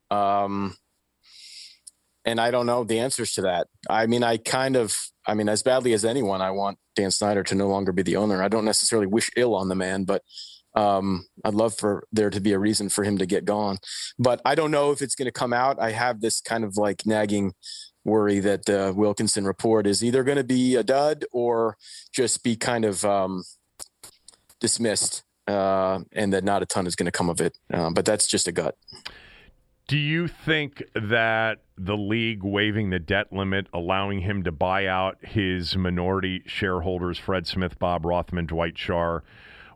Um, 0.09 0.75
and 2.27 2.41
I 2.41 2.51
don't 2.51 2.65
know 2.65 2.83
the 2.83 2.99
answers 2.99 3.31
to 3.35 3.41
that. 3.43 3.67
I 3.89 4.05
mean, 4.05 4.21
I 4.21 4.35
kind 4.35 4.75
of, 4.75 4.93
I 5.25 5.33
mean, 5.33 5.47
as 5.47 5.63
badly 5.63 5.93
as 5.93 6.03
anyone, 6.03 6.41
I 6.41 6.51
want 6.51 6.77
Dan 6.93 7.09
Snyder 7.09 7.41
to 7.43 7.55
no 7.55 7.69
longer 7.69 7.93
be 7.93 8.03
the 8.03 8.17
owner. 8.17 8.43
I 8.43 8.49
don't 8.49 8.65
necessarily 8.65 9.07
wish 9.07 9.31
ill 9.37 9.55
on 9.55 9.69
the 9.69 9.75
man, 9.75 10.03
but 10.03 10.23
um, 10.75 11.25
I'd 11.45 11.53
love 11.53 11.77
for 11.77 12.05
there 12.11 12.29
to 12.29 12.41
be 12.41 12.51
a 12.51 12.59
reason 12.59 12.89
for 12.89 13.05
him 13.05 13.17
to 13.17 13.25
get 13.25 13.45
gone. 13.45 13.77
But 14.19 14.41
I 14.43 14.55
don't 14.55 14.71
know 14.71 14.91
if 14.91 15.01
it's 15.01 15.15
going 15.15 15.27
to 15.27 15.31
come 15.31 15.53
out. 15.53 15.81
I 15.81 15.91
have 15.91 16.19
this 16.19 16.41
kind 16.41 16.65
of 16.65 16.75
like 16.75 17.05
nagging 17.05 17.53
worry 18.03 18.41
that 18.41 18.65
the 18.65 18.93
Wilkinson 18.95 19.45
report 19.45 19.87
is 19.87 20.03
either 20.03 20.25
going 20.25 20.37
to 20.37 20.43
be 20.43 20.75
a 20.75 20.83
dud 20.83 21.23
or 21.31 21.77
just 22.13 22.43
be 22.43 22.57
kind 22.57 22.83
of 22.83 23.05
um, 23.05 23.45
dismissed 24.59 25.23
uh, 25.47 25.99
and 26.11 26.33
that 26.33 26.43
not 26.43 26.61
a 26.61 26.65
ton 26.65 26.87
is 26.87 26.97
going 26.97 27.05
to 27.05 27.11
come 27.11 27.29
of 27.29 27.39
it. 27.39 27.57
Um, 27.73 27.93
but 27.93 28.03
that's 28.03 28.27
just 28.27 28.49
a 28.49 28.51
gut. 28.51 28.75
Do 29.87 29.97
you 29.97 30.27
think 30.27 30.83
that 30.93 31.59
the 31.77 31.95
league 31.95 32.43
waiving 32.43 32.89
the 32.89 32.99
debt 32.99 33.31
limit, 33.31 33.67
allowing 33.73 34.19
him 34.19 34.43
to 34.43 34.51
buy 34.51 34.85
out 34.85 35.17
his 35.21 35.77
minority 35.77 36.43
shareholders, 36.45 37.17
Fred 37.17 37.47
Smith, 37.47 37.79
Bob 37.79 38.05
Rothman, 38.05 38.47
Dwight 38.47 38.75
Schar, 38.75 39.21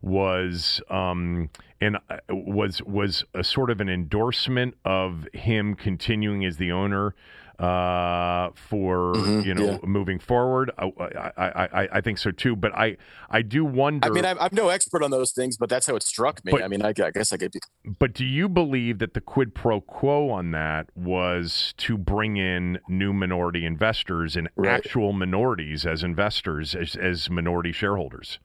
was 0.01 0.82
um, 0.89 1.49
and 1.80 1.97
uh, 2.09 2.18
was 2.30 2.82
was 2.84 3.24
a 3.34 3.43
sort 3.43 3.70
of 3.70 3.80
an 3.80 3.88
endorsement 3.88 4.76
of 4.84 5.28
him 5.34 5.76
continuing 5.76 6.43
as 6.43 6.57
the 6.57 6.74
owner 6.74 7.16
uh, 7.62 8.49
for 8.55 9.14
Mhm, 9.14 9.45
you 9.45 9.53
know 9.53 9.72
yeah. 9.74 9.78
moving 9.84 10.18
forward. 10.20 10.72
I, 10.78 10.91
I, 11.38 11.51
I, 11.84 11.88
I 11.93 12.01
think 12.01 12.18
so 12.18 12.32
too. 12.32 12.55
But 12.55 12.74
I 12.76 12.97
I 13.30 13.41
do 13.43 13.64
wonder. 13.64 14.07
I 14.07 14.12
mean, 14.12 14.26
I'm, 14.26 14.38
I'm 14.39 14.49
no 14.51 14.70
expert 14.70 15.03
on 15.03 15.12
those 15.12 15.32
things, 15.32 15.57
but 15.57 15.70
that's 15.70 15.86
how 15.88 15.95
it 15.95 16.03
struck 16.03 16.43
me. 16.43 16.51
But- 16.51 16.64
I 16.64 16.68
mean, 16.68 16.82
I, 16.82 16.89
I 16.89 17.12
guess 17.12 17.32
I 17.32 17.38
could 17.38 17.51
be. 17.51 17.59
But 17.99 18.14
do 18.14 18.26
you 18.26 18.49
believe 18.49 18.99
that 18.99 19.14
the 19.14 19.22
quid 19.22 19.53
pro 19.53 19.80
quo 19.82 20.30
on 20.32 20.51
that 20.51 20.88
was 20.95 21.74
to 21.78 21.97
bring 21.97 22.38
in 22.38 22.80
new 22.88 23.14
minority 23.14 23.66
investors 23.66 24.36
and 24.36 24.49
Right. 24.55 24.72
actual 24.74 25.14
minorities 25.14 25.86
as 25.86 26.03
investors, 26.03 26.76
as, 26.76 26.95
as 26.95 27.30
minority 27.30 27.72
shareholders? 27.72 28.39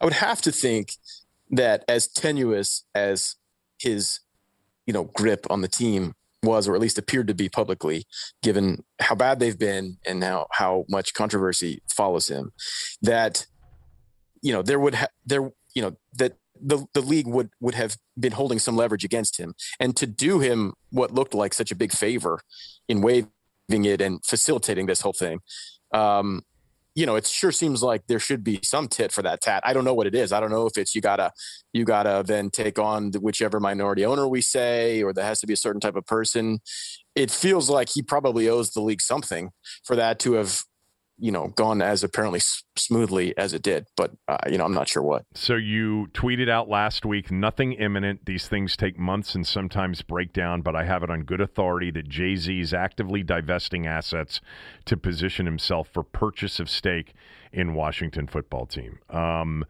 I 0.00 0.04
would 0.04 0.14
have 0.14 0.40
to 0.42 0.52
think 0.52 0.92
that 1.50 1.84
as 1.88 2.06
tenuous 2.08 2.84
as 2.94 3.36
his, 3.78 4.20
you 4.86 4.92
know, 4.92 5.04
grip 5.04 5.46
on 5.50 5.60
the 5.62 5.68
team 5.68 6.14
was, 6.42 6.66
or 6.66 6.74
at 6.74 6.80
least 6.80 6.98
appeared 6.98 7.28
to 7.28 7.34
be 7.34 7.48
publicly, 7.48 8.04
given 8.42 8.84
how 9.00 9.14
bad 9.14 9.40
they've 9.40 9.58
been 9.58 9.98
and 10.06 10.22
how 10.22 10.46
how 10.52 10.84
much 10.88 11.14
controversy 11.14 11.82
follows 11.88 12.28
him, 12.28 12.52
that 13.02 13.46
you 14.42 14.52
know 14.52 14.62
there 14.62 14.80
would 14.80 14.94
ha- 14.94 15.08
there 15.24 15.50
you 15.74 15.82
know 15.82 15.96
that 16.14 16.36
the 16.60 16.86
the 16.94 17.00
league 17.00 17.26
would 17.26 17.50
would 17.60 17.74
have 17.74 17.96
been 18.18 18.32
holding 18.32 18.58
some 18.58 18.76
leverage 18.76 19.04
against 19.04 19.38
him, 19.38 19.54
and 19.78 19.96
to 19.96 20.06
do 20.06 20.40
him 20.40 20.74
what 20.90 21.12
looked 21.12 21.34
like 21.34 21.54
such 21.54 21.70
a 21.70 21.76
big 21.76 21.92
favor 21.92 22.40
in 22.88 23.00
waiving 23.00 23.28
it 23.70 24.00
and 24.00 24.24
facilitating 24.24 24.86
this 24.86 25.02
whole 25.02 25.12
thing. 25.12 25.40
Um, 25.92 26.42
you 26.94 27.06
know, 27.06 27.16
it 27.16 27.26
sure 27.26 27.52
seems 27.52 27.82
like 27.82 28.06
there 28.08 28.18
should 28.18 28.42
be 28.42 28.60
some 28.62 28.88
tit 28.88 29.12
for 29.12 29.22
that 29.22 29.40
tat. 29.40 29.62
I 29.64 29.72
don't 29.72 29.84
know 29.84 29.94
what 29.94 30.06
it 30.06 30.14
is. 30.14 30.32
I 30.32 30.40
don't 30.40 30.50
know 30.50 30.66
if 30.66 30.76
it's 30.76 30.94
you 30.94 31.00
gotta 31.00 31.30
you 31.72 31.84
gotta 31.84 32.22
then 32.26 32.50
take 32.50 32.78
on 32.78 33.12
whichever 33.12 33.60
minority 33.60 34.04
owner 34.04 34.26
we 34.26 34.40
say, 34.42 35.02
or 35.02 35.12
there 35.12 35.24
has 35.24 35.40
to 35.40 35.46
be 35.46 35.52
a 35.52 35.56
certain 35.56 35.80
type 35.80 35.96
of 35.96 36.06
person. 36.06 36.60
It 37.14 37.30
feels 37.30 37.70
like 37.70 37.88
he 37.90 38.02
probably 38.02 38.48
owes 38.48 38.70
the 38.70 38.80
league 38.80 39.00
something 39.00 39.50
for 39.84 39.96
that 39.96 40.18
to 40.20 40.34
have, 40.34 40.62
you 41.20 41.30
know, 41.30 41.48
gone 41.48 41.82
as 41.82 42.02
apparently 42.02 42.38
s- 42.38 42.64
smoothly 42.76 43.36
as 43.36 43.52
it 43.52 43.62
did. 43.62 43.86
But 43.96 44.12
uh, 44.26 44.38
you 44.50 44.58
know, 44.58 44.64
I'm 44.64 44.74
not 44.74 44.88
sure 44.88 45.02
what. 45.02 45.24
So 45.34 45.54
you 45.54 46.08
tweeted 46.12 46.48
out 46.48 46.68
last 46.68 47.04
week, 47.04 47.30
nothing 47.30 47.72
imminent. 47.74 48.26
These 48.26 48.48
things 48.48 48.76
take 48.76 48.98
months 48.98 49.34
and 49.34 49.46
sometimes 49.46 50.02
break 50.02 50.32
down, 50.32 50.62
but 50.62 50.74
I 50.74 50.84
have 50.84 51.02
it 51.02 51.10
on 51.10 51.22
good 51.22 51.40
authority 51.40 51.90
that 51.92 52.08
Jay 52.08 52.36
Z 52.36 52.58
is 52.58 52.74
actively 52.74 53.22
divesting 53.22 53.86
assets 53.86 54.40
to 54.86 54.96
position 54.96 55.46
himself 55.46 55.88
for 55.92 56.02
purchase 56.02 56.58
of 56.58 56.70
stake 56.70 57.14
in 57.52 57.74
Washington 57.74 58.26
football 58.26 58.66
team. 58.66 58.98
Um, 59.10 59.64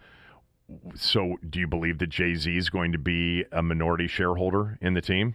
so 0.95 1.37
do 1.49 1.59
you 1.59 1.67
believe 1.67 1.99
that 1.99 2.09
Jay 2.09 2.35
Z 2.35 2.57
is 2.57 2.71
going 2.71 2.93
to 2.93 2.99
be 2.99 3.45
a 3.51 3.63
minority 3.63 4.07
shareholder 4.07 4.79
in 4.81 4.95
the 4.95 5.01
team? 5.01 5.35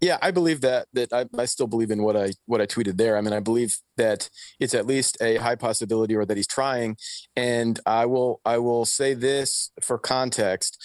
Yeah, 0.00 0.18
I 0.22 0.30
believe 0.30 0.60
that 0.60 0.86
that 0.92 1.12
I, 1.12 1.26
I 1.36 1.46
still 1.46 1.66
believe 1.66 1.90
in 1.90 2.02
what 2.02 2.16
I 2.16 2.32
what 2.46 2.60
I 2.60 2.66
tweeted 2.66 2.98
there. 2.98 3.16
I 3.16 3.20
mean, 3.20 3.32
I 3.32 3.40
believe 3.40 3.76
that 3.96 4.30
it's 4.60 4.74
at 4.74 4.86
least 4.86 5.18
a 5.20 5.36
high 5.36 5.56
possibility 5.56 6.14
or 6.14 6.24
that 6.24 6.36
he's 6.36 6.46
trying. 6.46 6.96
And 7.34 7.80
I 7.84 8.06
will 8.06 8.40
I 8.44 8.58
will 8.58 8.84
say 8.84 9.14
this 9.14 9.72
for 9.82 9.98
context. 9.98 10.82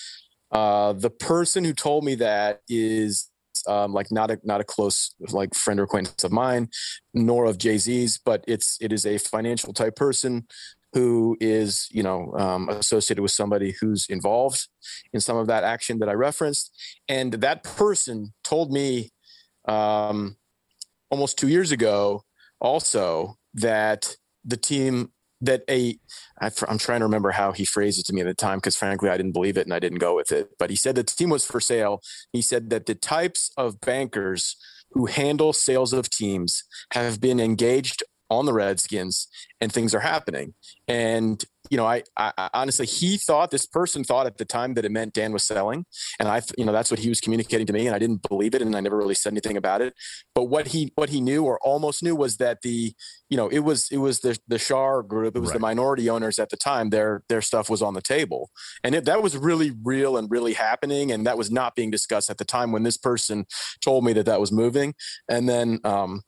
Uh, 0.52 0.94
the 0.94 1.10
person 1.10 1.64
who 1.64 1.74
told 1.74 2.04
me 2.04 2.16
that 2.16 2.62
is 2.68 3.30
um, 3.68 3.94
like 3.94 4.12
not 4.12 4.32
a 4.32 4.40
not 4.44 4.62
a 4.62 4.64
close 4.64 5.14
like 5.30 5.54
friend 5.54 5.80
or 5.80 5.84
acquaintance 5.84 6.24
of 6.24 6.32
mine, 6.32 6.70
nor 7.14 7.46
of 7.46 7.58
Jay 7.60 7.78
Z's, 7.78 8.20
but 8.24 8.44
it's 8.48 8.78
it 8.82 8.92
is 8.92 9.06
a 9.06 9.20
financial 9.20 9.74
type 9.74 9.96
person 9.96 10.48
who 10.94 11.36
is 11.40 11.88
you 11.92 12.04
know 12.04 12.34
um, 12.38 12.70
associated 12.70 13.22
with 13.22 13.32
somebody 13.32 13.76
who's 13.80 14.06
involved 14.10 14.68
in 15.12 15.20
some 15.20 15.38
of 15.38 15.48
that 15.48 15.64
action 15.64 16.00
that 16.00 16.10
I 16.10 16.14
referenced, 16.14 16.72
and 17.08 17.34
that 17.34 17.64
person 17.64 18.34
told 18.44 18.72
me 18.72 19.12
um, 19.68 20.38
almost 21.10 21.38
two 21.38 21.48
years 21.48 21.72
ago 21.72 22.24
also 22.60 23.36
that 23.54 24.16
the 24.44 24.58
team 24.58 25.12
that 25.42 25.64
a 25.70 25.98
I, 26.40 26.50
I'm 26.68 26.78
trying 26.78 27.00
to 27.00 27.06
remember 27.06 27.32
how 27.32 27.52
he 27.52 27.66
phrased 27.66 28.00
it 28.00 28.06
to 28.08 28.14
me 28.14 28.22
at 28.22 28.28
the 28.28 28.34
time 28.34 28.58
because 28.58 28.76
frankly 28.76 29.10
I 29.10 29.18
didn't 29.18 29.34
believe 29.34 29.58
it 29.58 29.66
and 29.66 29.74
I 29.74 29.80
didn't 29.80 30.00
go 30.00 30.16
with 30.16 30.32
it. 30.32 30.50
But 30.58 30.70
he 30.70 30.76
said 30.76 30.96
that 30.96 31.08
the 31.08 31.16
team 31.16 31.30
was 31.30 31.46
for 31.46 31.60
sale. 31.60 32.02
He 32.32 32.42
said 32.42 32.70
that 32.70 32.86
the 32.86 32.96
types 32.96 33.52
of 33.58 33.82
bankers 33.82 34.56
who 34.92 35.08
handle 35.08 35.54
sales 35.54 35.92
of 35.92 36.10
teams 36.10 36.64
have 36.94 37.20
been 37.20 37.40
engaged 37.40 38.04
on 38.34 38.46
the 38.46 38.54
Redskins 38.54 39.28
and 39.62 39.72
things 39.72 39.94
are 39.96 40.00
happening. 40.02 40.54
And 40.88 41.44
you 41.70 41.78
know, 41.78 41.86
I, 41.86 42.04
I, 42.18 42.34
I 42.38 42.50
honestly 42.54 42.86
he 42.86 43.18
thought 43.18 43.50
this 43.50 43.66
person 43.66 44.04
thought 44.04 44.26
at 44.28 44.38
the 44.38 44.46
time 44.46 44.74
that 44.74 44.84
it 44.84 44.92
meant 44.92 45.14
Dan 45.14 45.32
was 45.32 45.46
selling, 45.46 45.86
and 46.20 46.28
I 46.28 46.42
you 46.58 46.66
know 46.66 46.74
that's 46.74 46.92
what 46.92 47.00
he 47.00 47.10
was 47.10 47.22
communicating 47.22 47.66
to 47.68 47.74
me, 47.74 47.88
and 47.88 47.96
I 47.96 48.00
didn't 48.00 48.28
believe 48.28 48.54
it, 48.54 48.62
and 48.62 48.76
I 48.76 48.82
never 48.82 48.98
really 48.98 49.16
said 49.16 49.32
anything 49.34 49.56
about 49.56 49.82
it. 49.82 49.94
But 50.36 50.44
what 50.46 50.68
he 50.68 50.92
what 50.96 51.10
he 51.10 51.22
knew 51.22 51.46
or 51.46 51.58
almost 51.62 52.04
knew 52.04 52.16
was 52.16 52.38
that 52.38 52.62
the 52.64 52.94
you 53.30 53.38
know 53.38 53.48
it 53.48 53.60
was 53.60 53.88
it 53.92 53.98
was 53.98 54.20
the 54.20 54.38
the 54.48 54.58
Schar 54.58 55.08
group, 55.08 55.36
it 55.38 55.40
was 55.40 55.54
the 55.54 55.60
minority 55.60 56.10
owners 56.10 56.38
at 56.38 56.50
the 56.50 56.58
time. 56.58 56.90
Their 56.90 57.24
their 57.30 57.42
stuff 57.42 57.70
was 57.70 57.82
on 57.82 57.94
the 57.94 58.02
table, 58.02 58.52
and 58.84 58.94
it, 58.96 59.06
that 59.06 59.24
was 59.24 59.38
really 59.38 59.72
real 59.84 60.18
and 60.18 60.30
really 60.30 60.54
happening, 60.54 61.12
and 61.12 61.26
that 61.26 61.38
was 61.38 61.50
not 61.50 61.76
being 61.76 61.92
discussed 61.92 62.30
at 62.30 62.38
the 62.40 62.46
time 62.46 62.74
when 62.74 62.84
this 62.84 62.98
person 62.98 63.46
told 63.82 64.04
me 64.04 64.12
that 64.14 64.26
that 64.26 64.42
was 64.42 64.52
moving, 64.52 64.96
and 65.30 65.48
then. 65.48 65.80
um 65.86 66.24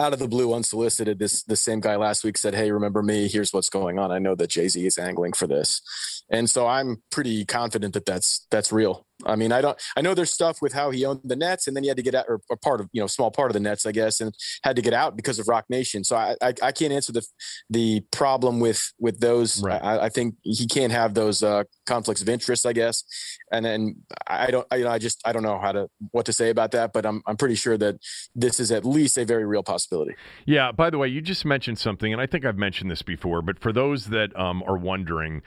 out 0.00 0.12
of 0.12 0.18
the 0.18 0.28
blue, 0.28 0.54
unsolicited, 0.54 1.18
this 1.18 1.42
the 1.44 1.56
same 1.56 1.80
guy 1.80 1.96
last 1.96 2.24
week 2.24 2.38
said, 2.38 2.54
"Hey, 2.54 2.72
remember 2.72 3.02
me? 3.02 3.28
Here's 3.28 3.52
what's 3.52 3.70
going 3.70 3.98
on. 3.98 4.10
I 4.10 4.18
know 4.18 4.34
that 4.34 4.50
Jay 4.50 4.68
Z 4.68 4.84
is 4.84 4.98
angling 4.98 5.34
for 5.34 5.46
this," 5.46 5.82
and 6.30 6.50
so 6.50 6.66
I'm 6.66 7.02
pretty 7.10 7.44
confident 7.44 7.94
that 7.94 8.06
that's 8.06 8.46
that's 8.50 8.72
real. 8.72 9.06
I 9.26 9.36
mean, 9.36 9.52
I 9.52 9.60
don't. 9.60 9.80
I 9.96 10.00
know 10.00 10.14
there's 10.14 10.32
stuff 10.32 10.58
with 10.60 10.72
how 10.72 10.90
he 10.90 11.04
owned 11.04 11.20
the 11.24 11.36
Nets, 11.36 11.66
and 11.66 11.76
then 11.76 11.82
he 11.84 11.88
had 11.88 11.96
to 11.96 12.02
get 12.02 12.14
out, 12.14 12.26
or 12.28 12.40
a 12.50 12.56
part 12.56 12.80
of 12.80 12.88
you 12.92 13.00
know, 13.00 13.06
small 13.06 13.30
part 13.30 13.50
of 13.50 13.54
the 13.54 13.60
Nets, 13.60 13.86
I 13.86 13.92
guess, 13.92 14.20
and 14.20 14.34
had 14.62 14.76
to 14.76 14.82
get 14.82 14.92
out 14.92 15.16
because 15.16 15.38
of 15.38 15.48
Roc 15.48 15.64
Nation. 15.68 16.04
So 16.04 16.16
I 16.16 16.36
I, 16.42 16.54
I 16.62 16.72
can't 16.72 16.92
answer 16.92 17.12
the 17.12 17.24
the 17.68 18.00
problem 18.12 18.60
with 18.60 18.92
with 18.98 19.20
those. 19.20 19.62
Right. 19.62 19.82
I, 19.82 20.06
I 20.06 20.08
think 20.08 20.36
he 20.42 20.66
can't 20.66 20.92
have 20.92 21.14
those 21.14 21.42
uh, 21.42 21.64
conflicts 21.86 22.22
of 22.22 22.28
interest, 22.28 22.66
I 22.66 22.72
guess, 22.72 23.04
and 23.52 23.64
then 23.64 23.96
I 24.26 24.50
don't. 24.50 24.66
I, 24.70 24.76
you 24.76 24.84
know, 24.84 24.90
I 24.90 24.98
just 24.98 25.20
I 25.24 25.32
don't 25.32 25.42
know 25.42 25.58
how 25.58 25.72
to 25.72 25.88
what 26.10 26.26
to 26.26 26.32
say 26.32 26.50
about 26.50 26.72
that, 26.72 26.92
but 26.92 27.06
I'm 27.06 27.22
I'm 27.26 27.36
pretty 27.36 27.56
sure 27.56 27.76
that 27.78 27.96
this 28.34 28.60
is 28.60 28.70
at 28.70 28.84
least 28.84 29.18
a 29.18 29.24
very 29.24 29.44
real 29.44 29.62
possibility. 29.62 30.14
Yeah. 30.46 30.72
By 30.72 30.90
the 30.90 30.98
way, 30.98 31.08
you 31.08 31.20
just 31.20 31.44
mentioned 31.44 31.78
something, 31.78 32.12
and 32.12 32.20
I 32.20 32.26
think 32.26 32.44
I've 32.44 32.58
mentioned 32.58 32.90
this 32.90 33.02
before, 33.02 33.42
but 33.42 33.58
for 33.58 33.72
those 33.72 34.06
that 34.06 34.36
um, 34.38 34.62
are 34.66 34.76
wondering, 34.76 35.42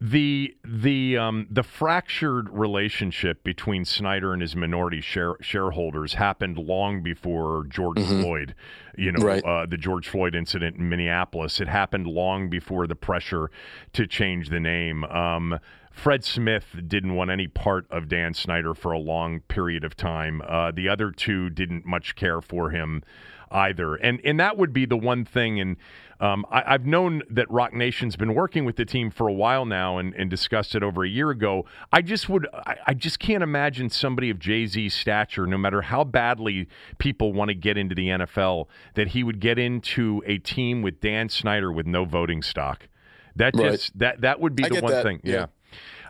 the 0.00 0.54
the 0.64 1.16
um, 1.16 1.46
the 1.50 1.64
fractured 1.64 2.48
relationship 2.50 3.42
between 3.42 3.84
Snyder 3.84 4.32
and 4.32 4.40
his 4.40 4.54
minority 4.54 5.00
share, 5.00 5.34
shareholders 5.40 6.14
happened 6.14 6.56
long 6.56 7.02
before 7.02 7.64
George 7.68 7.98
Mhm. 7.98 8.22
Floyd. 8.22 8.54
You 8.96 9.12
know, 9.12 9.24
Right. 9.24 9.44
uh, 9.44 9.66
the 9.66 9.76
George 9.76 10.08
Floyd 10.08 10.34
incident 10.36 10.76
in 10.76 10.88
Minneapolis. 10.88 11.60
It 11.60 11.68
happened 11.68 12.06
long 12.06 12.48
before 12.48 12.86
the 12.86 12.94
pressure 12.94 13.50
to 13.94 14.06
change 14.06 14.50
the 14.50 14.60
name. 14.60 15.02
Um, 15.04 15.58
Fred 15.90 16.22
Smith 16.22 16.76
didn't 16.86 17.16
want 17.16 17.30
any 17.32 17.48
part 17.48 17.86
of 17.90 18.08
Dan 18.08 18.32
Snyder 18.34 18.74
for 18.74 18.92
a 18.92 18.98
long 18.98 19.40
period 19.40 19.82
of 19.82 19.96
time. 19.96 20.40
Uh, 20.46 20.70
the 20.70 20.88
other 20.88 21.10
two 21.10 21.50
didn't 21.50 21.84
much 21.84 22.14
care 22.14 22.40
for 22.40 22.70
him 22.70 23.02
either, 23.50 23.96
and 23.96 24.20
and 24.24 24.38
that 24.38 24.56
would 24.56 24.72
be 24.72 24.84
the 24.84 24.96
one 24.96 25.24
thing. 25.24 25.58
And 25.58 25.76
um, 26.20 26.44
I, 26.50 26.74
I've 26.74 26.86
known 26.86 27.22
that 27.30 27.50
Roc 27.50 27.72
Nation's 27.72 28.16
been 28.16 28.34
working 28.34 28.64
with 28.64 28.76
the 28.76 28.84
team 28.84 29.10
for 29.10 29.28
a 29.28 29.32
while 29.32 29.64
now, 29.64 29.98
and, 29.98 30.14
and 30.14 30.28
discussed 30.28 30.74
it 30.74 30.82
over 30.82 31.04
a 31.04 31.08
year 31.08 31.30
ago. 31.30 31.64
I 31.92 32.02
just 32.02 32.28
would, 32.28 32.46
I, 32.52 32.76
I 32.88 32.94
just 32.94 33.18
can't 33.18 33.42
imagine 33.42 33.88
somebody 33.90 34.30
of 34.30 34.38
Jay 34.38 34.66
Z's 34.66 34.94
stature, 34.94 35.46
no 35.46 35.58
matter 35.58 35.82
how 35.82 36.04
badly 36.04 36.68
people 36.98 37.32
want 37.32 37.50
to 37.50 37.54
get 37.54 37.76
into 37.76 37.94
the 37.94 38.08
NFL, 38.08 38.66
that 38.94 39.08
he 39.08 39.22
would 39.22 39.40
get 39.40 39.58
into 39.58 40.22
a 40.26 40.38
team 40.38 40.82
with 40.82 41.00
Dan 41.00 41.28
Snyder 41.28 41.70
with 41.72 41.86
no 41.86 42.04
voting 42.04 42.42
stock. 42.42 42.88
That 43.36 43.54
Right. 43.54 43.70
just 43.72 43.96
that 43.98 44.20
that 44.22 44.40
would 44.40 44.56
be 44.56 44.64
I 44.64 44.68
the 44.68 44.80
one 44.80 44.92
that, 44.92 45.04
thing. 45.04 45.20
yeah. 45.22 45.32
yeah. 45.32 45.46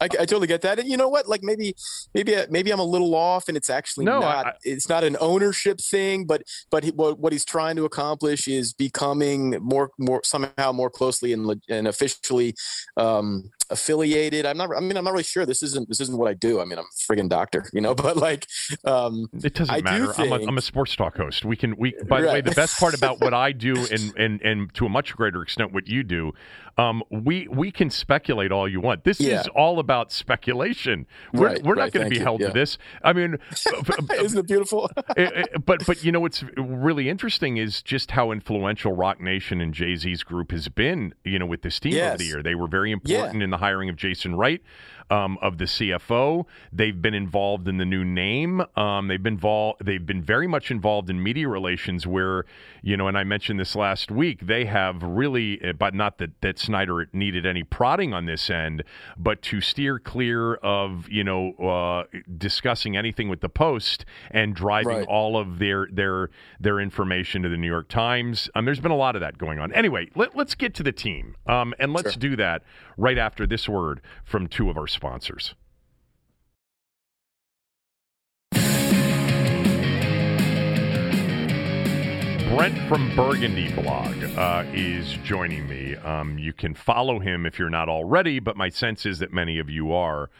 I, 0.01 0.05
I 0.05 0.09
totally 0.26 0.46
get 0.46 0.62
that, 0.62 0.78
and 0.78 0.88
you 0.88 0.96
know 0.96 1.09
what? 1.09 1.28
Like 1.28 1.42
maybe, 1.42 1.74
maybe, 2.14 2.36
maybe 2.51 2.70
I'm 2.70 2.78
a 2.80 2.84
little 2.84 3.14
off, 3.14 3.49
and 3.49 3.57
it's 3.57 3.70
actually 3.70 4.05
No, 4.07 4.20
not. 4.20 4.46
I- 4.46 4.53
it's 4.64 4.88
not 4.88 5.05
an 5.05 5.16
ownership 5.20 5.80
thing, 5.80 6.24
but 6.26 6.42
but 6.70 6.84
he, 6.84 6.90
what 6.90 7.18
what 7.18 7.32
he's 7.32 7.44
trying 7.44 7.76
to 7.76 7.84
accomplish 7.84 8.49
is 8.49 8.72
becoming 8.72 9.57
more 9.61 9.90
more 9.99 10.20
somehow 10.24 10.72
more 10.72 10.90
closely 10.90 11.32
and, 11.32 11.61
and 11.68 11.88
officially 11.88 12.55
um, 12.96 13.51
affiliated. 13.70 14.46
I'm 14.46 14.56
not. 14.56 14.70
I 14.76 14.80
mean, 14.80 14.96
I'm 14.96 15.04
not 15.04 15.12
really 15.12 15.24
sure. 15.24 15.46
This 15.46 15.62
isn't. 15.62 15.88
This 15.88 16.00
isn't 16.00 16.16
what 16.16 16.28
I 16.28 16.34
do. 16.34 16.60
I 16.60 16.64
mean, 16.64 16.78
I'm 16.78 16.84
a 16.84 17.12
friggin' 17.12 17.28
doctor, 17.28 17.64
you 17.72 17.80
know. 17.80 17.94
But 18.08 18.16
like, 18.16 18.46
um, 18.84 19.28
it 19.32 19.54
doesn't 19.54 19.74
I 19.74 19.80
matter. 19.80 20.12
Think, 20.12 20.32
I'm, 20.32 20.40
a, 20.40 20.46
I'm 20.46 20.56
a 20.56 20.62
sports 20.62 20.94
talk 20.94 21.16
host. 21.16 21.44
We 21.44 21.56
can. 21.56 21.76
We. 21.76 21.94
By 22.08 22.16
right. 22.16 22.22
the 22.22 22.28
way, 22.28 22.40
the 22.40 22.52
best 22.52 22.78
part 22.78 22.94
about 22.94 23.20
what 23.20 23.34
I 23.34 23.52
do, 23.52 23.74
and 23.90 24.16
and 24.16 24.40
and 24.42 24.74
to 24.74 24.86
a 24.86 24.88
much 24.88 25.14
greater 25.16 25.42
extent, 25.42 25.72
what 25.72 25.88
you 25.88 26.02
do, 26.02 26.32
um, 26.78 27.02
we 27.10 27.48
we 27.48 27.72
can 27.72 27.90
speculate 27.90 28.52
all 28.52 28.68
you 28.68 28.80
want. 28.80 29.04
This 29.04 29.20
yeah. 29.20 29.40
is 29.40 29.48
all 29.48 29.80
about 29.80 30.12
speculation. 30.12 31.06
We're, 31.32 31.46
right, 31.46 31.62
we're 31.62 31.74
right, 31.74 31.84
not 31.84 31.92
going 31.92 32.06
to 32.06 32.10
be 32.10 32.16
you. 32.16 32.22
held 32.22 32.40
yeah. 32.40 32.48
to 32.48 32.52
this. 32.52 32.78
I 33.02 33.12
mean, 33.12 33.36
isn't 34.14 34.38
it 34.38 34.46
beautiful? 34.46 34.88
but 35.66 35.84
but 35.86 36.04
you 36.04 36.12
know 36.12 36.20
what's 36.20 36.44
really 36.56 37.08
interesting 37.08 37.56
is 37.56 37.82
just 37.82 38.12
how 38.12 38.30
influential 38.30 38.92
Roc 38.92 39.20
Nation 39.20 39.60
and 39.60 39.74
Jay 39.74 39.96
Z's 39.96 40.22
group 40.22 40.52
has 40.52 40.68
been. 40.68 41.14
You 41.24 41.40
know, 41.40 41.46
with 41.46 41.62
this 41.62 41.80
team 41.80 41.92
yes. 41.92 42.10
over 42.10 42.18
the 42.18 42.24
year, 42.24 42.42
they 42.42 42.54
were 42.54 42.68
very 42.68 42.92
important 42.92 43.40
yeah. 43.40 43.44
in 43.44 43.50
the 43.50 43.57
hiring 43.59 43.88
of 43.88 43.96
Jason 43.96 44.34
Wright 44.34 44.62
um, 45.11 45.38
of 45.40 45.59
the 45.59 45.64
CFO. 45.64 46.44
They've 46.72 47.00
been 47.00 47.14
involved 47.14 47.68
in 47.68 47.78
the 47.78 47.84
new 47.84 48.04
name. 48.04 48.62
Um, 48.76 49.09
they've 49.09 49.22
been 49.22 49.34
involved. 49.34 49.84
They've 49.84 50.04
been 50.04 50.22
very 50.22 50.46
much 50.46 50.70
involved 50.70 51.09
in 51.11 51.22
media 51.22 51.48
relations. 51.48 52.06
Where 52.06 52.44
you 52.82 52.96
know, 52.96 53.09
and 53.09 53.16
I 53.16 53.24
mentioned 53.24 53.61
this 53.61 53.76
last 53.76 54.11
week. 54.11 54.46
They 54.46 54.64
have 54.64 55.02
really, 55.02 55.61
eh, 55.62 55.72
but 55.72 55.94
not 55.94 56.18
that 56.18 56.40
that 56.40 56.59
Snyder 56.59 57.09
needed 57.12 57.46
any 57.46 57.62
prodding 57.62 58.12
on 58.12 58.26
this 58.26 58.50
end, 58.50 58.82
but 59.16 59.42
to 59.42 59.61
steer 59.61 59.98
clear 59.98 60.54
of 60.54 61.09
you 61.09 61.24
know 61.24 61.52
uh, 61.54 62.18
discussing 62.36 62.96
anything 62.96 63.28
with 63.28 63.40
the 63.40 63.48
Post 63.48 64.04
and 64.30 64.54
driving 64.54 64.98
right. 64.98 65.06
all 65.06 65.36
of 65.36 65.59
their 65.59 65.88
their 65.90 66.30
their 66.61 66.80
information 66.80 67.42
to 67.42 67.48
the 67.48 67.56
New 67.56 67.68
York 67.68 67.88
Times. 67.88 68.50
Um, 68.54 68.64
there's 68.64 68.80
been 68.80 68.90
a 68.92 68.96
lot 68.96 69.14
of 69.14 69.20
that 69.20 69.38
going 69.38 69.59
on. 69.59 69.72
Anyway, 69.72 70.11
let, 70.14 70.36
us 70.36 70.54
get 70.54 70.74
to 70.74 70.82
the 70.82 70.92
team, 70.92 71.36
um, 71.46 71.74
and 71.78 71.92
let's 71.92 72.12
sure. 72.12 72.20
do 72.20 72.36
that 72.36 72.62
right 72.96 73.18
after 73.18 73.46
this 73.46 73.68
word 73.68 74.00
from 74.24 74.46
two 74.46 74.68
of 74.68 74.76
our 74.76 74.86
sponsors. 74.99 75.55
Brent 82.51 82.76
from 82.88 83.14
Burgundy 83.14 83.72
Blog 83.72 84.16
uh, 84.36 84.64
is 84.72 85.16
joining 85.22 85.68
me. 85.68 85.94
Um, 85.94 86.36
you 86.36 86.53
can 86.53 86.74
follow 86.74 87.20
him 87.20 87.46
if 87.46 87.61
you're 87.61 87.70
not 87.70 87.88
already, 87.88 88.40
but 88.40 88.57
my 88.57 88.70
sense 88.70 89.07
is 89.07 89.20
that 89.20 89.32
many 89.32 89.61
of 89.61 89.70
you 89.70 89.92
are 89.92 90.30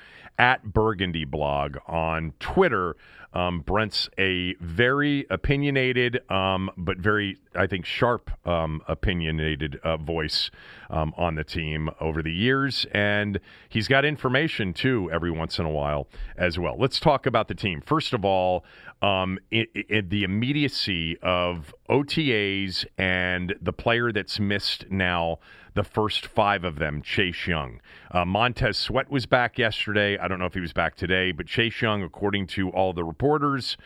at 0.41 0.73
Burgundy 0.73 1.25
Blog 1.25 1.77
on 1.87 2.33
Twitter. 2.41 2.97
Um, 3.33 3.61
Brent's 3.61 4.09
a 4.19 4.55
very 4.55 5.27
opinionated, 5.31 6.21
um, 6.31 6.71
but 6.77 6.99
very, 6.99 7.37
I 7.55 7.67
think, 7.67 7.85
sharp 7.85 8.31
um, 8.47 8.81
opinionated 8.89 9.79
uh, 9.85 9.99
voice 9.99 10.51
um, 10.91 11.13
on 11.17 11.35
the 11.35 11.45
team 11.45 11.91
over 12.01 12.23
the 12.23 12.33
years. 12.33 12.87
And 12.93 13.39
he's 13.69 13.87
got 13.87 14.05
information, 14.05 14.73
too, 14.73 15.11
every 15.13 15.31
once 15.31 15.59
in 15.59 15.67
a 15.67 15.71
while 15.71 16.09
as 16.37 16.59
well. 16.59 16.77
Let's 16.79 16.99
talk 16.99 17.27
about 17.27 17.49
the 17.49 17.55
team. 17.55 17.83
First 17.83 18.15
of 18.15 18.25
all, 18.25 18.65
um, 19.03 19.39
the 19.51 20.25
immediacy 20.25 21.19
of 21.23 21.75
OTAs 21.89 22.85
and 22.97 23.55
the 23.61 23.73
player 23.73 24.11
that's 24.11 24.41
missed 24.41 24.91
now 24.91 25.39
the 25.79 25.85
first 25.85 26.27
five 26.27 26.65
of 26.65 26.81
them, 26.81 27.01
Chase 27.03 27.47
Young. 27.47 27.81
Uh, 28.11 28.25
Montez 28.25 28.77
Sweat 28.77 29.09
was 29.11 29.27
back 29.27 29.59
yesterday. 29.59 30.19
I 30.19 30.27
don't 30.27 30.41
know 30.41 30.47
if 30.47 30.55
he 30.55 30.61
was 30.61 30.73
back 30.73 30.97
today, 30.97 31.31
but 31.31 31.47
Chase 31.47 31.81
Young, 31.81 32.03
according 32.03 32.49
to 32.49 32.71
all 32.71 32.93
the 32.93 33.05
reporters, 33.05 33.77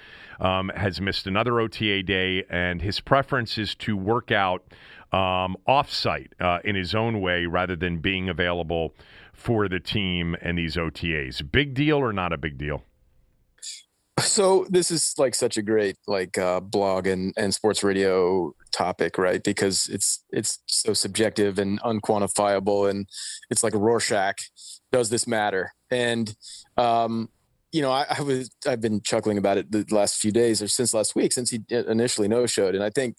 um, 0.40 0.70
has 0.74 1.03
missed 1.03 1.26
another 1.26 1.61
OTA 1.61 2.03
day, 2.03 2.45
and 2.49 2.80
his 2.80 3.01
preference 3.01 3.59
is 3.59 3.74
to 3.74 3.95
work 3.95 4.32
out 4.32 4.64
um, 5.12 5.55
offsite 5.68 6.28
uh, 6.40 6.61
in 6.64 6.76
his 6.76 6.95
own 6.95 7.20
way 7.20 7.45
rather 7.45 7.76
than 7.76 7.99
being 7.99 8.30
available 8.30 8.95
for 9.34 9.68
the 9.68 9.78
team 9.78 10.34
and 10.40 10.57
these 10.57 10.76
OTAs. 10.76 11.43
Big 11.53 11.74
deal 11.74 11.99
or 11.99 12.14
not 12.14 12.32
a 12.32 12.38
big 12.38 12.57
deal? 12.57 12.84
So 14.21 14.67
this 14.69 14.91
is 14.91 15.15
like 15.17 15.35
such 15.35 15.57
a 15.57 15.63
great 15.63 15.97
like 16.07 16.37
uh, 16.37 16.61
blog 16.61 17.07
and 17.07 17.33
and 17.37 17.55
sports 17.55 17.83
radio 17.83 18.53
topic, 18.71 19.17
right? 19.17 19.43
Because 19.43 19.89
it's 19.89 20.25
it's 20.31 20.59
so 20.67 20.93
subjective 20.93 21.59
and 21.59 21.81
unquantifiable, 21.81 22.91
and 22.91 23.07
it's 23.51 23.65
like 23.65 23.75
a 23.75 23.79
Rorschach. 23.79 24.51
Does 24.91 25.09
this 25.09 25.27
matter? 25.27 25.73
And 25.91 26.35
um, 26.77 27.31
you 27.73 27.81
know, 27.81 27.91
I, 27.91 28.05
I, 28.19 28.21
was 28.21 28.51
I've 28.67 28.83
been 28.83 29.01
chuckling 29.01 29.39
about 29.39 29.57
it 29.57 29.73
the 29.73 29.87
last 29.91 30.17
few 30.17 30.31
days 30.31 30.61
or 30.61 30.69
since 30.69 30.93
last 30.93 31.17
week 31.17 31.33
since 31.33 31.51
he 31.51 31.61
initially 31.71 32.29
no 32.29 32.47
showed, 32.47 32.75
and 32.75 32.85
I 32.85 32.91
think 32.91 33.17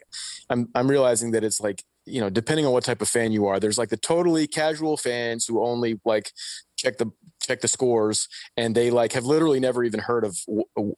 I'm 0.50 0.70
I'm 0.76 0.88
realizing 0.88 1.32
that 1.32 1.44
it's 1.44 1.60
like 1.60 1.84
you 2.06 2.20
know 2.22 2.30
depending 2.30 2.66
on 2.66 2.72
what 2.72 2.84
type 2.84 3.01
of 3.01 3.10
fan 3.10 3.32
you 3.32 3.45
are, 3.45 3.60
there's 3.60 3.78
like 3.78 3.89
the 3.89 3.97
totally 3.97 4.47
casual 4.47 4.97
fans 4.97 5.45
who 5.45 5.64
only 5.64 5.99
like 6.06 6.32
check 6.78 6.97
the 6.97 7.10
check 7.41 7.62
the 7.62 7.68
scores 7.68 8.28
and 8.58 8.76
they 8.76 8.89
like 8.89 9.14
have 9.14 9.26
literally 9.26 9.60
never 9.60 9.84
even 9.84 9.99
heard 9.99 10.24
of 10.24 10.38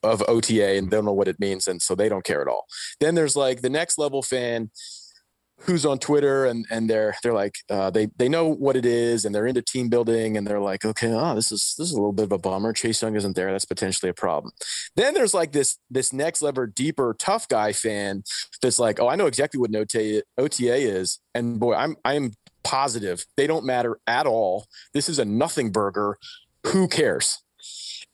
of 0.03 0.23
OTA 0.27 0.77
and 0.77 0.89
don't 0.89 1.05
know 1.05 1.13
what 1.13 1.27
it 1.27 1.39
means 1.39 1.67
and 1.67 1.81
so 1.81 1.95
they 1.95 2.09
don't 2.09 2.25
care 2.25 2.41
at 2.41 2.47
all. 2.47 2.65
Then 2.99 3.15
there's 3.15 3.35
like 3.35 3.61
the 3.61 3.69
next 3.69 3.97
level 3.97 4.21
fan 4.21 4.69
who's 5.61 5.85
on 5.85 5.99
Twitter 5.99 6.45
and 6.45 6.65
and 6.69 6.89
they're 6.89 7.15
they're 7.23 7.33
like 7.33 7.55
uh, 7.69 7.89
they 7.89 8.07
they 8.17 8.29
know 8.29 8.47
what 8.47 8.75
it 8.75 8.85
is 8.85 9.25
and 9.25 9.33
they're 9.33 9.47
into 9.47 9.61
team 9.61 9.89
building 9.89 10.37
and 10.37 10.45
they're 10.45 10.59
like 10.59 10.85
okay 10.85 11.11
oh 11.11 11.35
this 11.35 11.51
is 11.51 11.75
this 11.77 11.87
is 11.87 11.93
a 11.93 11.97
little 11.97 12.13
bit 12.13 12.25
of 12.25 12.31
a 12.31 12.37
bummer 12.37 12.73
Chase 12.73 13.01
Young 13.01 13.15
isn't 13.15 13.35
there 13.35 13.51
that's 13.51 13.65
potentially 13.65 14.09
a 14.09 14.13
problem. 14.13 14.51
Then 14.95 15.13
there's 15.13 15.33
like 15.33 15.51
this 15.51 15.77
this 15.89 16.13
next 16.13 16.41
level 16.41 16.67
deeper 16.67 17.15
tough 17.17 17.47
guy 17.47 17.73
fan 17.73 18.23
that's 18.61 18.79
like 18.79 18.99
oh 18.99 19.07
I 19.07 19.15
know 19.15 19.27
exactly 19.27 19.59
what 19.59 19.69
an 19.69 19.77
OTA 19.77 20.23
OTA 20.37 20.75
is 20.75 21.19
and 21.33 21.59
boy 21.59 21.73
I'm 21.73 21.95
I'm 22.03 22.33
positive 22.63 23.25
they 23.37 23.47
don't 23.47 23.65
matter 23.65 23.99
at 24.07 24.27
all. 24.27 24.65
This 24.93 25.09
is 25.09 25.19
a 25.19 25.25
nothing 25.25 25.71
burger. 25.71 26.17
Who 26.67 26.87
cares? 26.87 27.43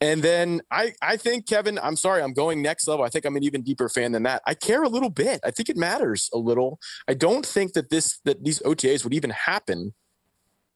And 0.02 0.24
then 0.24 0.62
I, 0.72 0.94
I 1.02 1.16
think 1.16 1.48
Kevin, 1.48 1.80
I'm 1.82 1.96
sorry, 1.96 2.24
I'm 2.24 2.34
going 2.34 2.62
next 2.62 2.88
level. 2.88 3.06
I 3.06 3.10
think 3.10 3.24
I'm 3.24 3.36
an 3.36 3.44
even 3.44 3.62
deeper 3.62 3.88
fan 3.88 4.12
than 4.12 4.24
that. 4.24 4.42
I 4.48 4.56
care 4.56 4.82
a 4.82 4.90
little 4.90 5.12
bit. 5.12 5.40
I 5.46 5.52
think 5.52 5.70
it 5.70 5.78
matters 5.78 6.28
a 6.34 6.40
little. 6.40 6.80
I 7.08 7.14
don't 7.14 7.46
think 7.46 7.74
that 7.74 7.92
this 7.92 8.20
that 8.26 8.44
these 8.44 8.60
OTAs 8.62 9.04
would 9.04 9.14
even 9.14 9.30
happen 9.30 9.94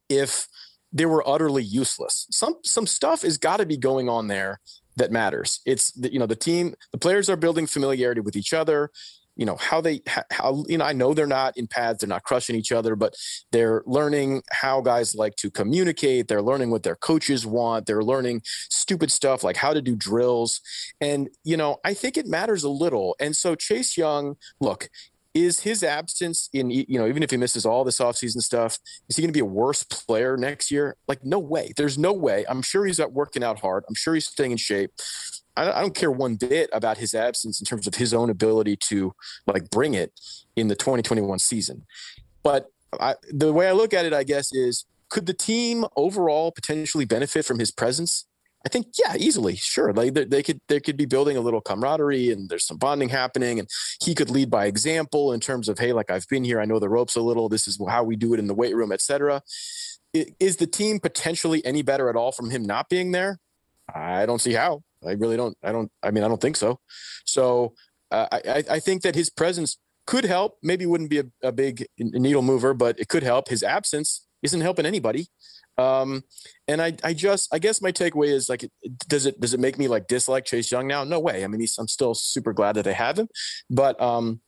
if 0.09 0.47
they 0.93 1.07
were 1.07 1.27
utterly 1.27 1.63
useless. 1.63 2.27
Some 2.29 2.57
some 2.63 2.85
stuff 2.85 3.23
has 3.23 3.37
got 3.37 3.57
to 3.57 3.65
be 3.65 3.77
going 3.77 4.07
on 4.07 4.27
there 4.27 4.59
that 4.95 5.11
matters. 5.11 5.59
It's 5.65 5.91
the, 5.91 6.13
you 6.13 6.19
know 6.19 6.27
the 6.27 6.35
team, 6.35 6.75
the 6.91 6.99
players 6.99 7.27
are 7.27 7.35
building 7.35 7.65
familiarity 7.65 8.21
with 8.21 8.35
each 8.35 8.53
other 8.53 8.91
you 9.35 9.45
know 9.45 9.57
how 9.57 9.81
they 9.81 10.01
how 10.31 10.63
you 10.67 10.77
know 10.77 10.85
I 10.85 10.93
know 10.93 11.13
they're 11.13 11.27
not 11.27 11.57
in 11.57 11.67
pads 11.67 11.99
they're 11.99 12.09
not 12.09 12.23
crushing 12.23 12.55
each 12.55 12.71
other 12.71 12.95
but 12.95 13.15
they're 13.51 13.83
learning 13.85 14.43
how 14.51 14.81
guys 14.81 15.15
like 15.15 15.35
to 15.37 15.51
communicate 15.51 16.27
they're 16.27 16.41
learning 16.41 16.71
what 16.71 16.83
their 16.83 16.95
coaches 16.95 17.45
want 17.45 17.85
they're 17.85 18.03
learning 18.03 18.41
stupid 18.45 19.11
stuff 19.11 19.43
like 19.43 19.57
how 19.57 19.73
to 19.73 19.81
do 19.81 19.95
drills. 19.95 20.61
And 21.01 21.29
you 21.43 21.57
know 21.57 21.77
I 21.83 21.93
think 21.93 22.17
it 22.17 22.27
matters 22.27 22.63
a 22.63 22.69
little. 22.69 23.15
And 23.19 23.35
so 23.35 23.55
Chase 23.55 23.97
Young 23.97 24.35
look 24.59 24.89
is 25.33 25.61
his 25.61 25.83
absence 25.83 26.49
in 26.53 26.69
you 26.69 26.85
know 26.97 27.07
even 27.07 27.21
if 27.21 27.29
he 27.29 27.37
misses 27.37 27.65
all 27.65 27.83
this 27.83 27.99
offseason 27.99 28.39
stuff 28.39 28.79
is 29.09 29.17
he 29.17 29.21
going 29.21 29.33
to 29.33 29.33
be 29.33 29.41
a 29.41 29.45
worse 29.45 29.83
player 29.83 30.37
next 30.37 30.71
year? 30.71 30.95
Like 31.07 31.23
no 31.23 31.39
way. 31.39 31.73
There's 31.75 31.97
no 31.97 32.13
way. 32.13 32.45
I'm 32.47 32.61
sure 32.61 32.85
he's 32.85 32.99
out 32.99 33.11
working 33.11 33.43
out 33.43 33.59
hard. 33.59 33.83
I'm 33.87 33.95
sure 33.95 34.13
he's 34.13 34.27
staying 34.27 34.51
in 34.51 34.57
shape 34.57 34.91
I 35.57 35.81
don't 35.81 35.95
care 35.95 36.11
one 36.11 36.35
bit 36.35 36.69
about 36.73 36.97
his 36.97 37.13
absence 37.13 37.59
in 37.59 37.65
terms 37.65 37.87
of 37.87 37.95
his 37.95 38.13
own 38.13 38.29
ability 38.29 38.75
to 38.87 39.13
like 39.47 39.69
bring 39.69 39.93
it 39.93 40.11
in 40.55 40.67
the 40.67 40.75
2021 40.75 41.39
season. 41.39 41.85
But 42.43 42.69
I, 42.99 43.15
the 43.31 43.53
way 43.53 43.67
I 43.67 43.71
look 43.71 43.93
at 43.93 44.05
it, 44.05 44.13
I 44.13 44.23
guess, 44.23 44.53
is 44.53 44.85
could 45.09 45.25
the 45.25 45.33
team 45.33 45.85
overall 45.95 46.51
potentially 46.51 47.05
benefit 47.05 47.45
from 47.45 47.59
his 47.59 47.71
presence? 47.71 48.25
I 48.65 48.69
think, 48.69 48.87
yeah, 48.97 49.15
easily, 49.15 49.55
sure. 49.55 49.93
Like 49.93 50.15
they, 50.15 50.25
they 50.25 50.41
could, 50.41 50.59
they 50.67 50.79
could 50.79 50.97
be 50.97 51.05
building 51.05 51.37
a 51.37 51.41
little 51.41 51.61
camaraderie, 51.61 52.31
and 52.31 52.49
there's 52.49 52.65
some 52.65 52.77
bonding 52.77 53.09
happening, 53.09 53.59
and 53.59 53.69
he 54.01 54.15
could 54.15 54.31
lead 54.31 54.49
by 54.49 54.65
example 54.65 55.31
in 55.31 55.39
terms 55.39 55.69
of, 55.69 55.77
hey, 55.77 55.93
like 55.93 56.09
I've 56.09 56.27
been 56.27 56.43
here, 56.43 56.59
I 56.59 56.65
know 56.65 56.79
the 56.79 56.89
ropes 56.89 57.15
a 57.15 57.21
little. 57.21 57.47
This 57.47 57.67
is 57.67 57.79
how 57.87 58.03
we 58.03 58.15
do 58.15 58.33
it 58.33 58.39
in 58.39 58.47
the 58.47 58.55
weight 58.55 58.75
room, 58.75 58.91
etc. 58.91 59.43
Is 60.13 60.57
the 60.57 60.65
team 60.65 60.99
potentially 60.99 61.63
any 61.63 61.83
better 61.83 62.09
at 62.09 62.15
all 62.15 62.31
from 62.31 62.49
him 62.49 62.63
not 62.63 62.89
being 62.89 63.11
there? 63.11 63.39
I 63.93 64.25
don't 64.25 64.41
see 64.41 64.53
how. 64.53 64.81
I 65.07 65.13
really 65.13 65.37
don't. 65.37 65.57
I 65.63 65.71
don't. 65.71 65.91
I 66.03 66.11
mean, 66.11 66.23
I 66.23 66.27
don't 66.27 66.41
think 66.41 66.57
so. 66.57 66.79
So 67.25 67.73
uh, 68.11 68.27
I, 68.31 68.63
I 68.69 68.79
think 68.79 69.01
that 69.03 69.15
his 69.15 69.29
presence 69.29 69.77
could 70.05 70.25
help. 70.25 70.57
Maybe 70.61 70.85
wouldn't 70.85 71.09
be 71.09 71.19
a, 71.19 71.25
a, 71.43 71.51
big 71.51 71.85
needle 71.97 72.41
mover, 72.41 72.73
but 72.73 72.99
it 72.99 73.07
could 73.07 73.23
help. 73.23 73.49
His 73.49 73.63
absence 73.63 74.27
isn't 74.43 74.61
helping 74.61 74.85
anybody. 74.85 75.27
Um, 75.77 76.23
and 76.67 76.81
I, 76.81 76.93
I 77.03 77.13
just, 77.13 77.53
I 77.53 77.59
guess 77.59 77.81
my 77.81 77.91
takeaway 77.91 78.27
is 78.27 78.47
like, 78.47 78.69
does 79.07 79.25
it, 79.25 79.39
does 79.41 79.53
it 79.53 79.59
make 79.59 79.77
me 79.77 79.87
like 79.87 80.07
dislike 80.07 80.45
Chase 80.45 80.71
Young 80.71 80.87
now? 80.87 81.03
No 81.03 81.19
way. 81.19 81.43
I 81.43 81.47
mean, 81.47 81.65
I'm 81.77 81.87
still 81.87 82.13
super 82.13 82.53
glad 82.53 82.75
that 82.75 82.85
they 82.85 82.93
have 82.93 83.19
him, 83.19 83.27
but, 83.69 83.99
um, 84.01 84.41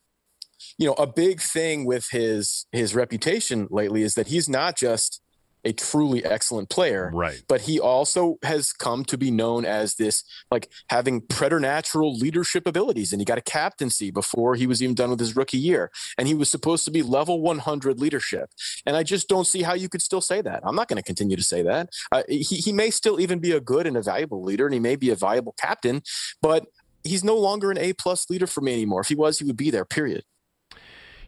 you 0.77 0.87
know, 0.87 0.93
a 0.93 1.05
big 1.05 1.41
thing 1.41 1.85
with 1.85 2.07
his, 2.11 2.65
his 2.71 2.95
reputation 2.95 3.67
lately 3.69 4.03
is 4.03 4.13
that 4.13 4.27
he's 4.27 4.47
not 4.47 4.77
just 4.77 5.21
a 5.63 5.73
truly 5.73 6.23
excellent 6.23 6.69
player. 6.69 7.11
Right. 7.13 7.41
But 7.47 7.61
he 7.61 7.79
also 7.79 8.37
has 8.43 8.71
come 8.71 9.03
to 9.05 9.17
be 9.17 9.31
known 9.31 9.65
as 9.65 9.95
this, 9.95 10.23
like 10.49 10.69
having 10.89 11.21
preternatural 11.21 12.17
leadership 12.17 12.67
abilities. 12.67 13.11
And 13.11 13.21
he 13.21 13.25
got 13.25 13.37
a 13.37 13.41
captaincy 13.41 14.11
before 14.11 14.55
he 14.55 14.67
was 14.67 14.81
even 14.81 14.95
done 14.95 15.09
with 15.09 15.19
his 15.19 15.35
rookie 15.35 15.57
year. 15.57 15.91
And 16.17 16.27
he 16.27 16.33
was 16.33 16.49
supposed 16.49 16.85
to 16.85 16.91
be 16.91 17.01
level 17.01 17.41
100 17.41 17.99
leadership. 17.99 18.49
And 18.85 18.95
I 18.95 19.03
just 19.03 19.27
don't 19.27 19.45
see 19.45 19.63
how 19.63 19.73
you 19.73 19.89
could 19.89 20.01
still 20.01 20.21
say 20.21 20.41
that. 20.41 20.61
I'm 20.63 20.75
not 20.75 20.87
going 20.87 20.97
to 20.97 21.03
continue 21.03 21.35
to 21.35 21.43
say 21.43 21.61
that. 21.63 21.89
Uh, 22.11 22.23
he, 22.27 22.43
he 22.43 22.71
may 22.71 22.89
still 22.89 23.19
even 23.19 23.39
be 23.39 23.51
a 23.51 23.59
good 23.59 23.87
and 23.87 23.97
a 23.97 24.01
valuable 24.01 24.43
leader, 24.43 24.65
and 24.65 24.73
he 24.73 24.79
may 24.79 24.95
be 24.95 25.09
a 25.09 25.15
valuable 25.15 25.55
captain, 25.59 26.01
but 26.41 26.65
he's 27.03 27.23
no 27.23 27.35
longer 27.35 27.71
an 27.71 27.77
A 27.77 27.93
plus 27.93 28.29
leader 28.29 28.47
for 28.47 28.61
me 28.61 28.73
anymore. 28.73 29.01
If 29.01 29.07
he 29.07 29.15
was, 29.15 29.39
he 29.39 29.45
would 29.45 29.57
be 29.57 29.71
there, 29.71 29.85
period. 29.85 30.23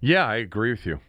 Yeah, 0.02 0.26
I 0.26 0.38
agree 0.38 0.72
with 0.72 0.86
you. 0.86 1.00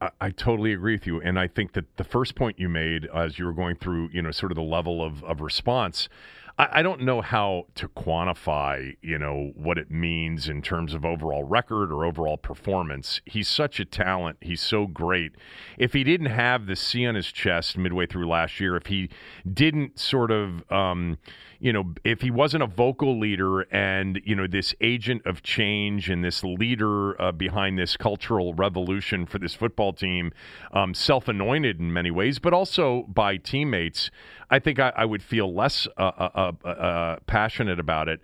I, 0.00 0.10
I, 0.20 0.30
totally 0.30 0.72
agree 0.72 0.94
with 0.94 1.06
you, 1.06 1.20
and 1.20 1.38
I 1.38 1.48
think 1.48 1.72
that 1.72 1.96
the 1.96 2.04
first 2.04 2.34
point 2.34 2.58
you 2.58 2.68
made 2.68 3.06
as 3.14 3.38
you 3.38 3.44
were 3.44 3.52
going 3.52 3.76
through, 3.76 4.10
you 4.12 4.22
know, 4.22 4.30
sort 4.30 4.52
of 4.52 4.56
the 4.56 4.62
level 4.62 5.02
of, 5.02 5.24
of 5.24 5.40
response, 5.40 6.08
I, 6.56 6.82
don't 6.82 7.00
know 7.00 7.20
how 7.20 7.66
to 7.74 7.88
quantify, 7.88 8.96
you 9.02 9.18
know, 9.18 9.50
what 9.56 9.76
it 9.76 9.90
means 9.90 10.48
in 10.48 10.62
terms 10.62 10.94
of 10.94 11.04
overall 11.04 11.42
record 11.42 11.90
or 11.90 12.04
overall 12.04 12.36
performance. 12.36 13.20
He's 13.24 13.48
such 13.48 13.80
a 13.80 13.84
talent. 13.84 14.36
He's 14.40 14.60
so 14.60 14.86
great. 14.86 15.32
If 15.78 15.94
he 15.94 16.04
didn't 16.04 16.28
have 16.28 16.66
the 16.66 16.76
C 16.76 17.06
on 17.06 17.16
his 17.16 17.32
chest 17.32 17.76
midway 17.76 18.06
through 18.06 18.28
last 18.28 18.60
year, 18.60 18.76
if 18.76 18.86
he 18.86 19.10
didn't 19.52 19.98
sort 19.98 20.30
of, 20.30 20.62
um, 20.70 21.18
you 21.58 21.72
know, 21.72 21.94
if 22.04 22.20
he 22.20 22.30
wasn't 22.30 22.62
a 22.62 22.66
vocal 22.66 23.18
leader 23.18 23.62
and, 23.62 24.20
you 24.24 24.34
know, 24.34 24.46
this 24.46 24.74
agent 24.80 25.22
of 25.26 25.42
change 25.42 26.10
and 26.10 26.24
this 26.24 26.42
leader 26.44 27.20
uh, 27.20 27.32
behind 27.32 27.78
this 27.78 27.96
cultural 27.96 28.54
revolution 28.54 29.26
for 29.26 29.38
this 29.38 29.54
football 29.54 29.92
team, 29.92 30.32
um, 30.72 30.94
self 30.94 31.28
anointed 31.28 31.80
in 31.80 31.92
many 31.92 32.10
ways, 32.10 32.38
but 32.38 32.52
also 32.52 33.04
by 33.08 33.36
teammates, 33.36 34.10
I 34.50 34.58
think 34.58 34.78
I, 34.78 34.92
I 34.96 35.04
would 35.04 35.22
feel 35.22 35.54
less 35.54 35.86
uh, 35.96 36.02
uh, 36.02 36.52
uh, 36.64 36.68
uh 36.68 37.16
passionate 37.26 37.80
about 37.80 38.08
it. 38.08 38.20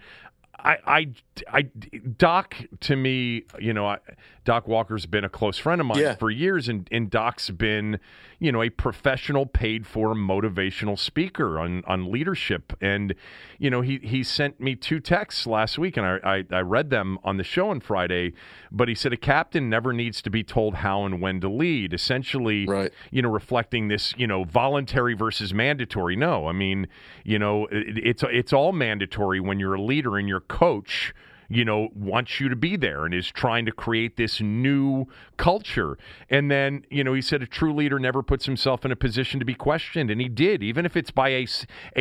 I, 0.64 0.76
I, 0.87 1.09
I, 1.51 1.62
Doc, 1.62 2.57
to 2.81 2.97
me, 2.97 3.45
you 3.59 3.72
know, 3.72 3.87
I, 3.87 3.99
Doc 4.45 4.68
Walker's 4.68 5.07
been 5.07 5.24
a 5.24 5.28
close 5.28 5.59
friend 5.59 5.81
of 5.81 5.87
mine 5.87 5.99
Yeah. 5.99 6.14
for 6.14 6.31
years, 6.31 6.68
and, 6.68 6.89
and 6.93 7.11
Doc's 7.11 7.51
been, 7.51 7.99
you 8.41 8.51
know, 8.51 8.62
a 8.62 8.70
professional, 8.70 9.45
paid 9.47 9.86
for 9.86 10.14
motivational 10.14 10.99
speaker 10.99 11.59
on, 11.61 11.84
on 11.86 12.11
leadership. 12.11 12.72
And, 12.80 13.14
you 13.59 13.68
know, 13.68 13.82
he, 13.82 13.99
he 14.03 14.24
sent 14.24 14.59
me 14.59 14.74
two 14.74 14.99
texts 14.99 15.47
last 15.47 15.78
week, 15.78 15.99
and 15.99 16.07
I, 16.07 16.18
I, 16.24 16.45
I 16.51 16.61
read 16.61 16.88
them 16.88 17.18
on 17.22 17.36
the 17.36 17.45
show 17.45 17.68
on 17.68 17.80
Friday. 17.80 18.32
But 18.72 18.88
he 18.88 18.95
said 18.95 19.12
a 19.12 19.18
captain 19.18 19.68
never 19.68 19.93
needs 19.93 20.22
to 20.22 20.30
be 20.30 20.43
told 20.43 20.76
how 20.76 21.05
and 21.05 21.20
when 21.20 21.41
to 21.43 21.49
lead. 21.51 21.93
Essentially, 21.93 22.66
Right. 22.66 22.91
you 23.11 23.20
know, 23.20 23.28
reflecting 23.30 23.88
this, 23.88 24.14
you 24.16 24.26
know, 24.26 24.45
voluntary 24.45 25.14
versus 25.14 25.53
mandatory. 25.53 26.16
No, 26.16 26.49
I 26.49 26.53
mean, 26.53 26.88
you 27.24 27.38
know, 27.38 27.66
it, 27.70 27.99
it's 27.99 28.24
it's 28.26 28.53
all 28.55 28.72
mandatory 28.72 29.38
when 29.41 29.61
you're 29.61 29.74
a 29.74 29.82
leader 29.82 30.16
and 30.16 30.26
your 30.26 30.41
coach, 30.41 31.12
you 31.51 31.64
know, 31.64 31.88
wants 31.94 32.38
you 32.40 32.48
to 32.48 32.55
be 32.57 32.76
there 32.76 33.05
and 33.05 33.12
is 33.12 33.26
trying 33.30 33.66
to 33.66 33.72
create 33.72 34.16
this 34.16 34.40
new 34.40 35.07
culture. 35.36 35.98
And 36.30 36.51
then, 36.51 36.84
you 36.90 37.03
know, 37.03 37.12
he 37.12 37.20
said 37.20 37.42
a 37.42 37.46
true 37.46 37.74
leader 37.74 37.98
never 37.98 38.22
puts 38.22 38.46
himself 38.46 38.84
in 38.84 38.92
a 38.92 38.96
position 38.96 39.40
to 39.40 39.44
be 39.44 39.55
questioned, 39.55 40.11
and 40.11 40.20
he 40.20 40.28
did, 40.28 40.62
even 40.62 40.86
if 40.86 40.96
it's 40.96 41.11
by 41.11 41.30
a 41.30 41.46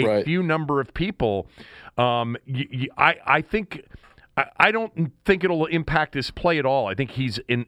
Right. 0.05 0.23
few 0.23 0.43
number 0.43 0.79
of 0.79 0.93
people. 0.93 1.47
Um, 1.97 2.37
y- 2.47 2.67
y- 2.71 2.87
I 2.97 3.15
I 3.25 3.41
think. 3.41 3.81
I- 4.37 4.45
I 4.57 4.71
don't 4.71 5.11
think 5.25 5.43
it'll 5.43 5.65
impact 5.65 6.13
his 6.13 6.31
play 6.31 6.59
at 6.59 6.65
all. 6.65 6.87
I 6.87 6.93
think 6.93 7.11
he's 7.11 7.39
in 7.49 7.65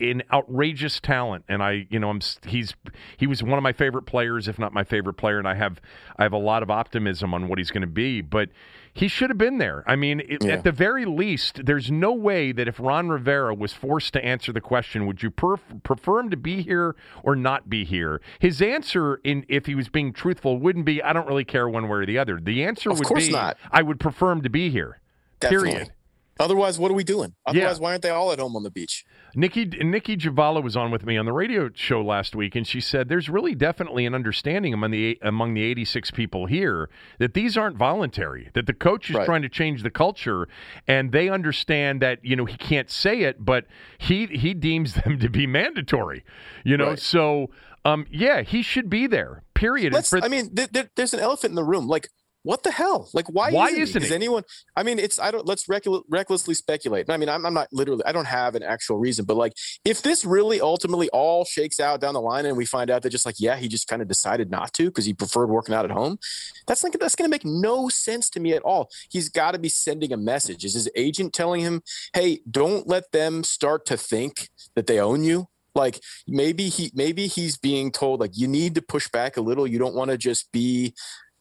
an 0.00 0.22
outrageous 0.32 0.98
talent, 0.98 1.44
and 1.48 1.62
I, 1.62 1.86
you 1.90 2.00
know, 2.00 2.08
I'm 2.08 2.20
he's 2.46 2.74
he 3.18 3.26
was 3.26 3.42
one 3.42 3.58
of 3.58 3.62
my 3.62 3.72
favorite 3.72 4.04
players, 4.04 4.48
if 4.48 4.58
not 4.58 4.72
my 4.72 4.82
favorite 4.82 5.14
player, 5.14 5.38
and 5.38 5.46
I 5.46 5.54
have 5.54 5.80
I 6.18 6.22
have 6.22 6.32
a 6.32 6.38
lot 6.38 6.62
of 6.62 6.70
optimism 6.70 7.34
on 7.34 7.46
what 7.48 7.58
he's 7.58 7.70
going 7.70 7.82
to 7.82 7.86
be. 7.86 8.20
But 8.22 8.48
he 8.94 9.08
should 9.08 9.30
have 9.30 9.38
been 9.38 9.58
there. 9.58 9.82
I 9.86 9.96
mean, 9.96 10.20
it, 10.20 10.44
Yeah. 10.44 10.52
at 10.52 10.64
the 10.64 10.72
very 10.72 11.04
least, 11.04 11.64
there's 11.64 11.90
no 11.90 12.12
way 12.12 12.52
that 12.52 12.68
if 12.68 12.78
Ron 12.78 13.08
Rivera 13.08 13.54
was 13.54 13.72
forced 13.72 14.12
to 14.12 14.24
answer 14.24 14.52
the 14.52 14.60
question, 14.60 15.06
would 15.06 15.22
you 15.22 15.30
perf- 15.30 15.82
prefer 15.82 16.20
him 16.20 16.30
to 16.30 16.36
be 16.36 16.62
here 16.62 16.94
or 17.22 17.34
not 17.34 17.70
be 17.70 17.84
here? 17.84 18.20
His 18.38 18.60
answer, 18.60 19.16
in 19.24 19.44
if 19.48 19.66
he 19.66 19.74
was 19.74 19.88
being 19.88 20.12
truthful, 20.12 20.58
wouldn't 20.58 20.84
be 20.84 21.02
I 21.02 21.12
don't 21.12 21.26
really 21.26 21.44
care 21.44 21.68
one 21.68 21.88
way 21.88 21.98
or 22.00 22.06
the 22.06 22.18
other. 22.18 22.38
The 22.40 22.64
answer 22.64 22.90
Of 22.90 22.98
would 23.00 23.08
be 23.16 23.30
not. 23.30 23.56
I 23.70 23.82
would 23.82 23.98
prefer 23.98 24.30
him 24.30 24.42
to 24.42 24.50
be 24.50 24.68
here. 24.68 25.00
Definitely. 25.40 25.70
Period. 25.70 25.92
Otherwise, 26.40 26.78
what 26.78 26.90
are 26.90 26.94
we 26.94 27.04
doing? 27.04 27.34
Otherwise, 27.46 27.78
why 27.78 27.90
aren't 27.90 28.02
they 28.02 28.10
all 28.10 28.32
at 28.32 28.38
home 28.38 28.56
on 28.56 28.62
the 28.62 28.70
beach? 28.70 29.04
Nicki 29.34 29.64
Nicki 29.66 30.16
Jhabvala 30.16 30.62
was 30.62 30.76
on 30.76 30.90
with 30.90 31.04
me 31.06 31.16
on 31.16 31.24
the 31.26 31.32
radio 31.32 31.70
show 31.74 32.02
last 32.02 32.34
week, 32.34 32.54
and 32.56 32.66
she 32.66 32.80
said 32.80 33.08
there's 33.08 33.28
really 33.28 33.54
definitely 33.54 34.06
an 34.06 34.14
understanding 34.14 34.72
among 34.74 34.90
the 34.90 35.18
among 35.22 35.54
the 35.54 35.62
86 35.62 36.10
people 36.10 36.46
here 36.46 36.88
that 37.18 37.34
these 37.34 37.56
aren't 37.56 37.76
voluntary. 37.76 38.50
That 38.54 38.66
the 38.66 38.72
coach 38.74 39.10
is 39.10 39.16
Right. 39.16 39.26
trying 39.26 39.42
to 39.42 39.48
change 39.48 39.82
the 39.82 39.90
culture, 39.90 40.48
and 40.88 41.12
they 41.12 41.28
understand 41.28 42.00
that 42.02 42.18
you 42.24 42.34
know 42.36 42.44
he 42.46 42.56
can't 42.56 42.90
say 42.90 43.20
it, 43.20 43.44
but 43.44 43.66
he 43.98 44.26
he 44.26 44.54
deems 44.54 44.94
them 45.04 45.18
to 45.20 45.28
be 45.28 45.46
mandatory. 45.46 46.24
You 46.64 46.76
know, 46.76 46.88
Right. 46.90 46.98
so 46.98 47.50
um, 47.84 48.06
yeah, 48.10 48.42
he 48.42 48.62
should 48.62 48.88
be 48.88 49.06
there. 49.06 49.42
Period. 49.54 49.94
I 49.94 50.28
mean, 50.28 50.54
th- 50.54 50.70
th- 50.72 50.88
there's 50.96 51.14
an 51.14 51.20
elephant 51.20 51.50
in 51.52 51.56
the 51.56 51.64
room. 51.64 51.88
Like, 51.88 52.08
what 52.44 52.64
the 52.64 52.72
hell? 52.72 53.08
Like, 53.14 53.28
why? 53.28 53.52
Why 53.52 53.68
isn't, 53.68 53.82
isn't 53.82 54.02
he? 54.02 54.14
anyone? 54.14 54.42
I 54.76 54.82
mean, 54.82 54.98
it's. 54.98 55.20
I 55.20 55.30
don't. 55.30 55.46
Let's 55.46 55.68
recklessly 55.68 56.54
speculate. 56.54 57.08
I 57.08 57.16
mean, 57.16 57.28
I'm, 57.28 57.46
I'm 57.46 57.54
not 57.54 57.68
literally. 57.72 58.02
I 58.04 58.10
don't 58.10 58.26
have 58.26 58.56
an 58.56 58.64
actual 58.64 58.98
reason, 58.98 59.24
but 59.24 59.36
like, 59.36 59.52
if 59.84 60.02
this 60.02 60.24
really 60.24 60.60
ultimately 60.60 61.08
all 61.10 61.44
shakes 61.44 61.78
out 61.78 62.00
down 62.00 62.14
the 62.14 62.20
line, 62.20 62.46
and 62.46 62.56
we 62.56 62.66
find 62.66 62.90
out 62.90 63.02
that 63.02 63.10
just 63.10 63.26
like, 63.26 63.36
yeah, 63.38 63.56
he 63.56 63.68
just 63.68 63.86
kind 63.86 64.02
of 64.02 64.08
decided 64.08 64.50
not 64.50 64.72
to 64.74 64.86
because 64.86 65.04
he 65.04 65.14
preferred 65.14 65.50
working 65.50 65.74
out 65.74 65.84
at 65.84 65.92
home. 65.92 66.18
That's 66.66 66.82
like 66.82 66.98
that's 66.98 67.14
going 67.14 67.30
to 67.30 67.32
make 67.32 67.44
no 67.44 67.88
sense 67.88 68.28
to 68.30 68.40
me 68.40 68.54
at 68.54 68.62
all. 68.62 68.90
He's 69.08 69.28
got 69.28 69.52
to 69.52 69.58
be 69.58 69.68
sending 69.68 70.12
a 70.12 70.16
message. 70.16 70.64
Is 70.64 70.74
his 70.74 70.88
agent 70.96 71.32
telling 71.32 71.60
him, 71.60 71.82
"Hey, 72.12 72.40
don't 72.50 72.88
let 72.88 73.12
them 73.12 73.44
start 73.44 73.86
to 73.86 73.96
think 73.96 74.48
that 74.74 74.86
they 74.86 74.98
own 74.98 75.22
you"? 75.22 75.48
like 75.74 76.00
maybe 76.28 76.68
he 76.68 76.90
maybe 76.94 77.26
he's 77.26 77.56
being 77.56 77.90
told 77.90 78.20
like 78.20 78.32
you 78.36 78.46
need 78.46 78.74
to 78.74 78.82
push 78.82 79.08
back 79.08 79.38
a 79.38 79.40
little 79.40 79.66
you 79.66 79.78
don't 79.78 79.94
want 79.94 80.10
to 80.10 80.18
just 80.18 80.52
be 80.52 80.92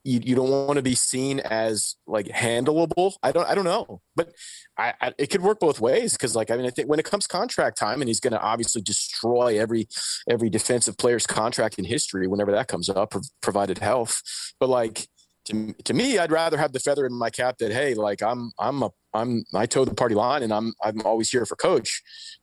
you, 0.04 0.20
you 0.24 0.36
don't 0.36 0.49
want 0.49 0.78
to 0.78 0.82
be 0.82 0.95
seen 0.95 1.39
as 1.39 1.95
like 2.08 2.28
handleable 2.28 3.14
i 3.24 3.32
don't 3.32 3.47
i 3.47 3.56
don't 3.56 3.66
know 3.66 4.02
but 4.16 4.32
i, 4.78 4.93
I 5.02 5.14
it 5.18 5.28
could 5.28 5.41
work 5.41 5.60
both 5.60 5.80
ways 5.80 6.14
because 6.14 6.36
like 6.36 6.52
i 6.52 6.58
mean 6.58 6.66
i 6.66 6.70
think 6.70 6.89
when 6.89 6.99
it 6.99 7.06
comes 7.06 7.28
contract 7.28 7.78
time 7.78 8.02
and 8.02 8.08
he's 8.08 8.20
going 8.20 8.34
to 8.34 8.41
obviously 8.41 8.82
destroy 8.82 9.60
every 9.60 9.88
every 10.30 10.49
defensive 10.49 10.97
player's 10.97 11.28
contract 11.28 11.78
in 11.78 11.86
history 11.86 12.28
whenever 12.28 12.52
that 12.52 12.68
comes 12.68 12.89
up 12.89 13.14
provided 13.41 13.78
health 13.80 14.22
but 14.60 14.70
like 14.70 15.08
to, 15.45 15.74
to 15.84 15.93
me 15.93 16.18
i'd 16.20 16.32
rather 16.32 16.58
have 16.58 16.72
the 16.72 16.80
feather 16.80 17.06
in 17.06 17.14
my 17.14 17.30
cap 17.30 17.58
that 17.60 17.72
hey 17.72 17.93
like 17.93 18.22
i'm 18.22 18.52
i'm 18.60 18.84
a 18.84 18.89
i'm 19.14 19.43
i 19.56 19.66
toe 19.66 19.86
the 19.86 19.93
party 19.93 20.16
line 20.16 20.43
and 20.43 20.54
i'm 20.54 20.74
i'm 20.84 21.02
always 21.02 21.30
here 21.30 21.45
for 21.45 21.56
coach 21.56 22.02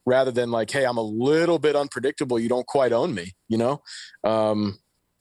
rather 0.08 0.30
than 0.30 0.50
like, 0.50 0.70
hey, 0.70 0.84
I'm 0.84 0.96
a 0.96 1.02
little 1.02 1.58
bit 1.58 1.76
unpredictable. 1.76 2.38
You 2.38 2.48
don't 2.48 2.66
quite 2.66 2.92
own 2.92 3.14
me, 3.14 3.34
you 3.48 3.58
know? 3.58 3.82
Um, 4.24 4.78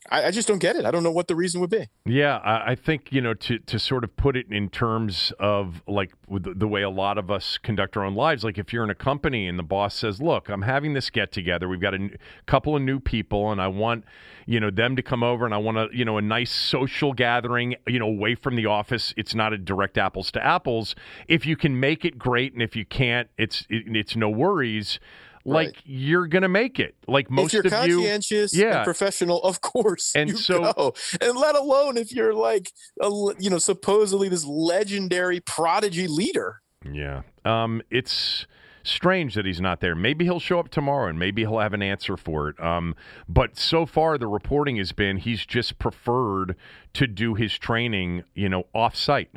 I, 0.10 0.26
I 0.26 0.32
just 0.32 0.47
don't 0.47 0.60
get 0.60 0.76
it. 0.76 0.86
I 0.86 0.91
don't 0.91 1.03
know 1.03 1.12
what 1.12 1.28
the 1.28 1.36
reason 1.36 1.62
would 1.62 1.70
be. 1.70 1.88
Yeah, 2.05 2.38
I, 2.38 2.72
I 2.72 2.76
think 2.76 3.12
you 3.12 3.22
know 3.22 3.34
to 3.34 3.60
to 3.60 3.80
sort 3.80 4.03
of 4.03 4.16
put 4.16 4.36
it 4.38 4.47
in 4.51 4.70
terms 4.70 5.34
of 5.39 5.82
like 5.88 6.12
the, 6.30 6.53
the 6.53 6.68
way 6.68 6.82
a 6.82 6.89
lot 6.89 7.18
of 7.18 7.30
us 7.30 7.58
conduct 7.58 7.97
our 7.97 8.03
own 8.03 8.16
lives. 8.16 8.43
Like 8.43 8.58
if 8.58 8.72
you're 8.72 8.84
in 8.84 8.89
a 8.89 8.95
company 8.95 9.47
and 9.47 9.58
the 9.58 9.64
boss 9.64 9.95
says, 9.95 10.22
"Look, 10.22 10.49
I'm 10.49 10.62
having 10.64 10.93
this 10.93 11.10
get 11.10 11.32
together. 11.32 11.68
We've 11.68 11.82
got 11.82 11.93
a 11.93 11.97
n- 11.97 12.18
couple 12.45 12.76
of 12.76 12.82
new 12.82 12.99
people, 12.99 13.51
and 13.51 13.62
I 13.62 13.68
want 13.68 14.05
you 14.45 14.60
know 14.60 14.70
them 14.70 14.95
to 14.95 15.01
come 15.01 15.24
over, 15.24 15.45
and 15.45 15.53
I 15.53 15.58
want 15.58 15.78
to 15.78 15.97
you 15.97 16.05
know 16.05 16.18
a 16.18 16.22
nice 16.22 16.51
social 16.51 17.14
gathering, 17.14 17.76
you 17.88 17.99
know, 17.99 18.08
away 18.08 18.36
from 18.36 18.55
the 18.55 18.66
office. 18.66 19.14
It's 19.18 19.36
not 19.36 19.53
a 19.53 19.58
direct 19.58 19.97
apples 19.97 20.32
to 20.32 20.45
apples. 20.45 20.95
If 21.28 21.45
you 21.45 21.55
can 21.58 21.80
make 21.80 22.05
it, 22.05 22.18
great, 22.18 22.53
and 22.53 22.62
if 22.62 22.76
you 22.76 22.86
can't, 22.86 23.30
it's 23.38 23.66
it, 23.70 23.84
it's 23.95 24.16
no 24.16 24.30
worries." 24.30 24.99
Like 25.48 25.68
Right. 25.68 25.76
you're 25.86 26.28
gonna 26.28 26.50
make 26.50 26.78
it. 26.78 26.95
Like 27.08 27.32
most 27.32 27.54
if 27.54 27.64
you're 27.64 27.74
of 27.74 27.88
you, 27.88 27.95
conscientious 28.00 28.54
Yeah. 28.56 28.78
and 28.78 28.84
professional, 28.84 29.41
of 29.43 29.62
course, 29.62 30.12
And 30.14 30.30
you 30.30 30.36
so- 30.36 30.74
go. 30.74 30.93
and 31.22 31.38
let 31.38 31.56
alone 31.56 31.95
if 31.98 32.12
you're 32.12 32.34
like, 32.34 32.72
a, 33.02 33.10
you 33.39 33.50
know, 33.50 33.58
supposedly 33.58 34.28
this 34.28 34.45
legendary 34.45 35.39
prodigy 35.39 36.08
leader. 36.08 36.62
Yeah. 36.84 37.22
Um, 37.45 37.82
it's 37.89 38.45
strange 38.84 39.36
that 39.36 39.45
he's 39.45 39.60
not 39.62 39.80
there. 39.80 39.95
Maybe 39.95 40.26
he'll 40.26 40.39
show 40.39 40.60
up 40.60 40.70
tomorrow 40.70 41.10
and 41.10 41.18
maybe 41.18 41.43
he'll 41.43 41.60
have 41.60 41.74
an 41.74 41.82
answer 41.82 42.18
for 42.18 42.50
it. 42.50 42.60
Um, 42.62 42.93
but 43.30 43.58
so 43.58 43.86
far 43.86 44.18
the 44.18 44.28
reporting 44.28 44.76
has 44.78 44.91
been 44.91 45.18
he's 45.18 45.45
just 45.45 45.80
preferred 45.80 46.56
to 46.93 47.08
do 47.08 47.36
his 47.36 47.58
training, 47.58 48.24
you 48.36 48.50
know, 48.50 48.66
off 48.74 48.95
site 48.95 49.32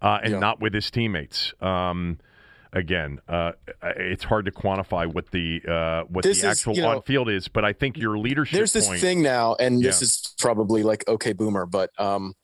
uh, 0.00 0.18
and 0.22 0.34
Yeah. 0.34 0.38
not 0.38 0.60
with 0.60 0.72
his 0.74 0.88
teammates. 0.90 1.52
Um, 1.60 2.18
again, 2.72 3.20
uh, 3.28 3.52
it's 3.96 4.24
hard 4.24 4.44
to 4.46 4.50
quantify 4.50 5.06
what 5.12 5.30
the 5.30 5.60
uh, 5.68 6.04
what 6.08 6.22
This 6.24 6.42
the 6.42 6.48
is, 6.48 6.58
actual 6.58 6.74
you 6.76 6.82
know- 6.82 6.96
on 6.96 7.02
field 7.02 7.28
is, 7.28 7.48
but 7.48 7.64
I 7.64 7.72
think 7.72 7.96
your 7.96 8.18
leadership 8.18 8.56
There's 8.56 8.72
this 8.72 8.86
point, 8.88 9.00
thing 9.00 9.22
now, 9.22 9.54
and 9.58 9.82
this 9.82 10.02
is 10.02 10.34
probably 10.38 10.82
like 10.82 11.06
okay, 11.08 11.32
boomer, 11.32 11.66
but 11.66 11.90
um, 11.98 12.34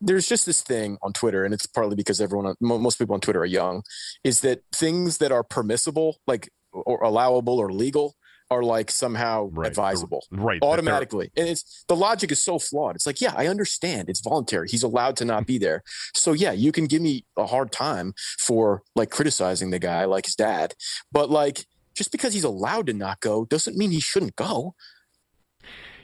there's 0.00 0.28
just 0.28 0.46
this 0.46 0.62
thing 0.62 0.98
on 1.02 1.12
Twitter, 1.12 1.44
and 1.44 1.52
it's 1.52 1.66
partly 1.66 1.96
because 1.96 2.20
everyone, 2.20 2.54
most 2.60 2.98
people 2.98 3.14
on 3.14 3.20
Twitter 3.20 3.40
are 3.40 3.46
young, 3.46 3.82
is 4.22 4.40
that 4.40 4.62
things 4.72 5.18
that 5.18 5.32
are 5.32 5.42
permissible, 5.42 6.18
like 6.26 6.50
or 6.72 7.02
allowable 7.02 7.58
or 7.58 7.72
legal, 7.72 8.14
are 8.50 8.62
like 8.62 8.90
somehow 8.90 9.48
Right. 9.52 9.68
advisable 9.68 10.24
Right. 10.30 10.62
automatically. 10.62 11.30
And 11.36 11.48
it's 11.48 11.84
the 11.86 11.96
logic 11.96 12.32
is 12.32 12.42
so 12.42 12.58
flawed. 12.58 12.96
It's 12.96 13.06
like, 13.06 13.20
yeah, 13.20 13.34
I 13.36 13.46
understand. 13.46 14.08
It's 14.08 14.20
voluntary. 14.20 14.68
He's 14.68 14.82
allowed 14.82 15.16
to 15.18 15.24
not 15.24 15.46
be 15.46 15.58
there. 15.58 15.82
So 16.14 16.32
yeah, 16.32 16.52
you 16.52 16.72
can 16.72 16.86
give 16.86 17.02
me 17.02 17.24
a 17.36 17.46
hard 17.46 17.72
time 17.72 18.14
for 18.38 18.82
like 18.94 19.10
criticizing 19.10 19.70
the 19.70 19.78
guy 19.78 20.04
like 20.06 20.24
his 20.24 20.34
dad, 20.34 20.74
but 21.12 21.30
like 21.30 21.66
just 21.94 22.10
because 22.12 22.32
he's 22.32 22.44
allowed 22.44 22.86
to 22.86 22.92
not 22.94 23.20
go 23.20 23.44
doesn't 23.44 23.76
mean 23.76 23.90
he 23.90 24.00
shouldn't 24.00 24.36
go. 24.36 24.74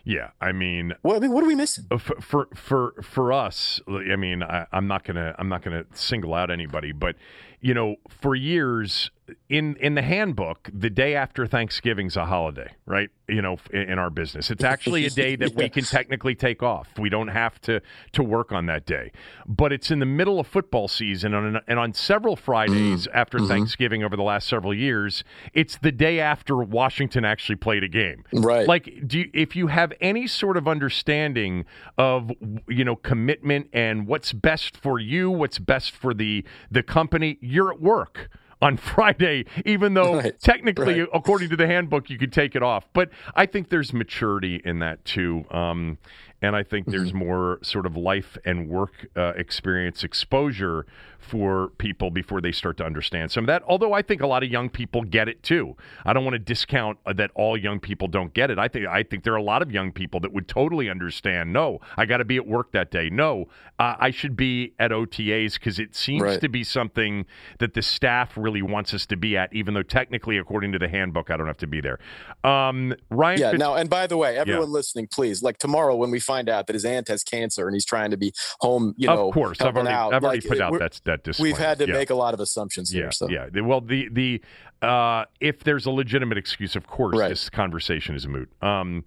Yeah. 0.06 0.30
I 0.38 0.52
mean, 0.52 0.92
Well, 1.02 1.16
I 1.16 1.20
mean, 1.20 1.32
what 1.32 1.42
are 1.44 1.46
we 1.46 1.54
missing? 1.54 1.86
Uh, 1.90 1.96
for 1.96 2.20
for 2.20 2.48
for, 2.54 2.94
for 3.02 3.32
us 3.32 3.80
i 3.88 4.16
mean 4.16 4.42
I, 4.42 4.66
i'm 4.70 4.86
not 4.86 5.02
gonna 5.04 5.34
i'm 5.38 5.48
not 5.48 5.62
gonna 5.62 5.84
single 5.94 6.34
out 6.34 6.50
anybody 6.50 6.92
but 6.92 7.16
you 7.64 7.72
know 7.72 7.96
for 8.08 8.34
years 8.34 9.10
in 9.48 9.74
in 9.76 9.94
the 9.94 10.02
handbook 10.02 10.68
the 10.72 10.90
day 10.90 11.14
after 11.14 11.46
thanksgiving's 11.46 12.14
a 12.14 12.26
holiday 12.26 12.70
right? 12.86 13.10
You 13.28 13.40
know 13.40 13.56
in, 13.72 13.82
in 13.92 13.98
our 13.98 14.10
business. 14.10 14.50
It's 14.50 14.64
actually 14.64 15.06
a 15.06 15.10
day 15.10 15.36
that 15.36 15.54
we 15.54 15.68
can 15.68 15.84
technically 15.84 16.34
take 16.34 16.62
off. 16.62 16.88
We 16.98 17.08
don't 17.08 17.28
have 17.28 17.60
to 17.62 17.80
to 18.12 18.22
work 18.22 18.52
on 18.52 18.66
that 18.66 18.84
day. 18.84 19.12
But 19.46 19.72
it's 19.72 19.90
in 19.90 19.98
the 19.98 20.06
middle 20.06 20.38
of 20.38 20.46
football 20.46 20.88
season 20.88 21.32
and 21.34 21.56
on, 21.56 21.62
and 21.66 21.78
on 21.78 21.94
several 21.94 22.36
fridays 22.36 23.06
mm-hmm. 23.06 23.16
after 23.16 23.38
mm-hmm. 23.38 23.48
thanksgiving 23.48 24.04
over 24.04 24.16
the 24.16 24.22
last 24.22 24.48
several 24.48 24.74
years 24.74 25.24
it's 25.52 25.78
the 25.78 25.92
day 25.92 26.20
after 26.20 26.56
washington 26.56 27.24
actually 27.24 27.56
played 27.56 27.82
a 27.82 27.88
game. 27.88 28.24
Right. 28.32 28.68
like 28.68 29.06
do 29.06 29.20
you, 29.20 29.30
if 29.32 29.56
you 29.56 29.68
have 29.68 29.92
any 30.00 30.26
sort 30.26 30.56
of 30.56 30.68
understanding 30.68 31.64
of 31.96 32.30
you 32.68 32.84
know 32.84 32.96
commitment 32.96 33.68
and 33.72 34.06
what's 34.06 34.32
best 34.32 34.76
for 34.76 34.98
you 34.98 35.30
what's 35.30 35.58
best 35.58 35.92
for 35.92 36.12
the 36.12 36.44
the 36.70 36.82
company 36.82 37.38
you're 37.54 37.72
at 37.72 37.80
work 37.80 38.28
on 38.60 38.76
Friday 38.94 39.44
even 39.64 39.94
though 39.94 40.16
Right, 40.16 40.38
technically 40.40 41.00
right. 41.00 41.08
according 41.14 41.48
to 41.50 41.56
the 41.56 41.66
handbook 41.66 42.10
you 42.10 42.18
could 42.18 42.32
take 42.32 42.54
it 42.56 42.62
off 42.62 42.86
but 42.92 43.10
I 43.34 43.46
think 43.46 43.68
there's 43.70 43.92
maturity 43.92 44.60
in 44.64 44.78
that 44.80 45.04
too 45.04 45.44
um, 45.50 45.98
and 46.44 46.54
I 46.56 46.62
think 46.62 46.86
there's 46.86 47.08
Mm-hmm. 47.10 47.18
more 47.30 47.58
sort 47.62 47.86
of 47.86 47.96
life 47.96 48.36
and 48.44 48.68
work 48.68 48.92
uh, 49.16 49.32
experience 49.36 50.04
exposure 50.04 50.86
for 51.18 51.70
people 51.78 52.10
before 52.10 52.40
they 52.42 52.52
start 52.52 52.76
to 52.76 52.84
understand 52.84 53.30
some 53.32 53.44
of 53.44 53.46
that. 53.46 53.62
Although 53.66 53.94
I 53.94 54.02
think 54.02 54.20
a 54.20 54.26
lot 54.26 54.42
of 54.42 54.50
young 54.50 54.68
people 54.68 55.02
get 55.02 55.26
it 55.26 55.42
too. 55.42 55.74
I 56.04 56.12
don't 56.12 56.22
want 56.22 56.34
to 56.34 56.38
discount 56.38 56.98
uh, 57.06 57.14
that 57.14 57.30
all 57.34 57.56
young 57.56 57.80
people 57.80 58.08
don't 58.08 58.34
get 58.34 58.50
it. 58.50 58.58
I 58.58 58.68
think 58.68 58.86
I 58.86 59.02
think 59.02 59.24
there 59.24 59.32
are 59.32 59.42
a 59.46 59.50
lot 59.54 59.62
of 59.62 59.70
young 59.72 59.90
people 59.90 60.20
that 60.20 60.32
would 60.34 60.48
totally 60.48 60.90
understand. 60.90 61.50
No, 61.52 61.80
I 61.96 62.04
got 62.04 62.18
to 62.18 62.26
be 62.26 62.36
at 62.36 62.46
work 62.46 62.72
that 62.72 62.90
day. 62.90 63.08
No, 63.10 63.48
uh, 63.78 63.94
I 63.98 64.10
should 64.10 64.36
be 64.36 64.74
at 64.78 64.90
OTAs 64.90 65.54
because 65.54 65.78
it 65.78 65.94
seems 65.96 66.22
Right. 66.22 66.40
to 66.42 66.48
be 66.48 66.62
something 66.62 67.24
that 67.58 67.72
the 67.72 67.82
staff 67.82 68.36
really 68.36 68.62
wants 68.62 68.92
us 68.92 69.06
to 69.06 69.16
be 69.16 69.34
at, 69.36 69.50
even 69.54 69.72
though 69.74 69.82
technically, 70.00 70.36
according 70.36 70.72
to 70.72 70.78
the 70.78 70.88
handbook, 70.88 71.30
I 71.30 71.36
don't 71.38 71.46
have 71.46 71.56
to 71.58 71.66
be 71.66 71.80
there. 71.80 71.98
Um, 72.44 72.94
Ryan, 73.10 73.40
yeah. 73.40 73.50
Fitz- 73.52 73.60
Now, 73.60 73.74
and 73.76 73.88
by 73.88 74.06
the 74.06 74.18
way, 74.18 74.36
everyone 74.36 74.70
listening, 74.70 75.08
please, 75.10 75.42
like 75.42 75.56
tomorrow 75.58 75.94
when 75.96 76.10
we 76.10 76.20
find 76.20 76.33
out 76.48 76.66
that 76.66 76.74
his 76.74 76.84
aunt 76.84 77.08
has 77.08 77.22
cancer 77.24 77.66
and 77.66 77.74
he's 77.74 77.84
trying 77.84 78.10
to 78.10 78.16
be 78.16 78.32
home, 78.60 78.94
you 78.96 79.06
know, 79.06 79.28
of 79.28 79.34
course, 79.34 79.60
I've 79.60 79.74
already, 79.76 79.90
out, 79.90 80.12
I've 80.14 80.24
already 80.24 80.40
like, 80.40 80.48
put 80.48 80.60
out 80.60 80.72
we're- 80.72 80.80
that 80.84 81.00
that 81.04 81.24
disclaimer. 81.24 81.48
We've 81.54 81.58
had 81.58 81.78
to 81.78 81.86
Yeah. 81.86 81.94
make 81.94 82.10
a 82.10 82.14
lot 82.14 82.34
of 82.34 82.40
assumptions 82.40 82.92
Yeah, 82.92 83.02
here. 83.02 83.12
So 83.12 83.28
yeah. 83.28 83.48
Well, 83.60 83.80
the 83.80 84.08
the 84.10 84.42
uh, 84.82 85.24
if 85.40 85.64
there's 85.64 85.86
a 85.86 85.90
legitimate 85.90 86.36
excuse, 86.38 86.76
of 86.76 86.86
course, 86.86 87.16
Right. 87.16 87.28
this 87.28 87.48
conversation 87.48 88.14
is 88.14 88.26
moot. 88.26 88.50
Um, 88.62 89.04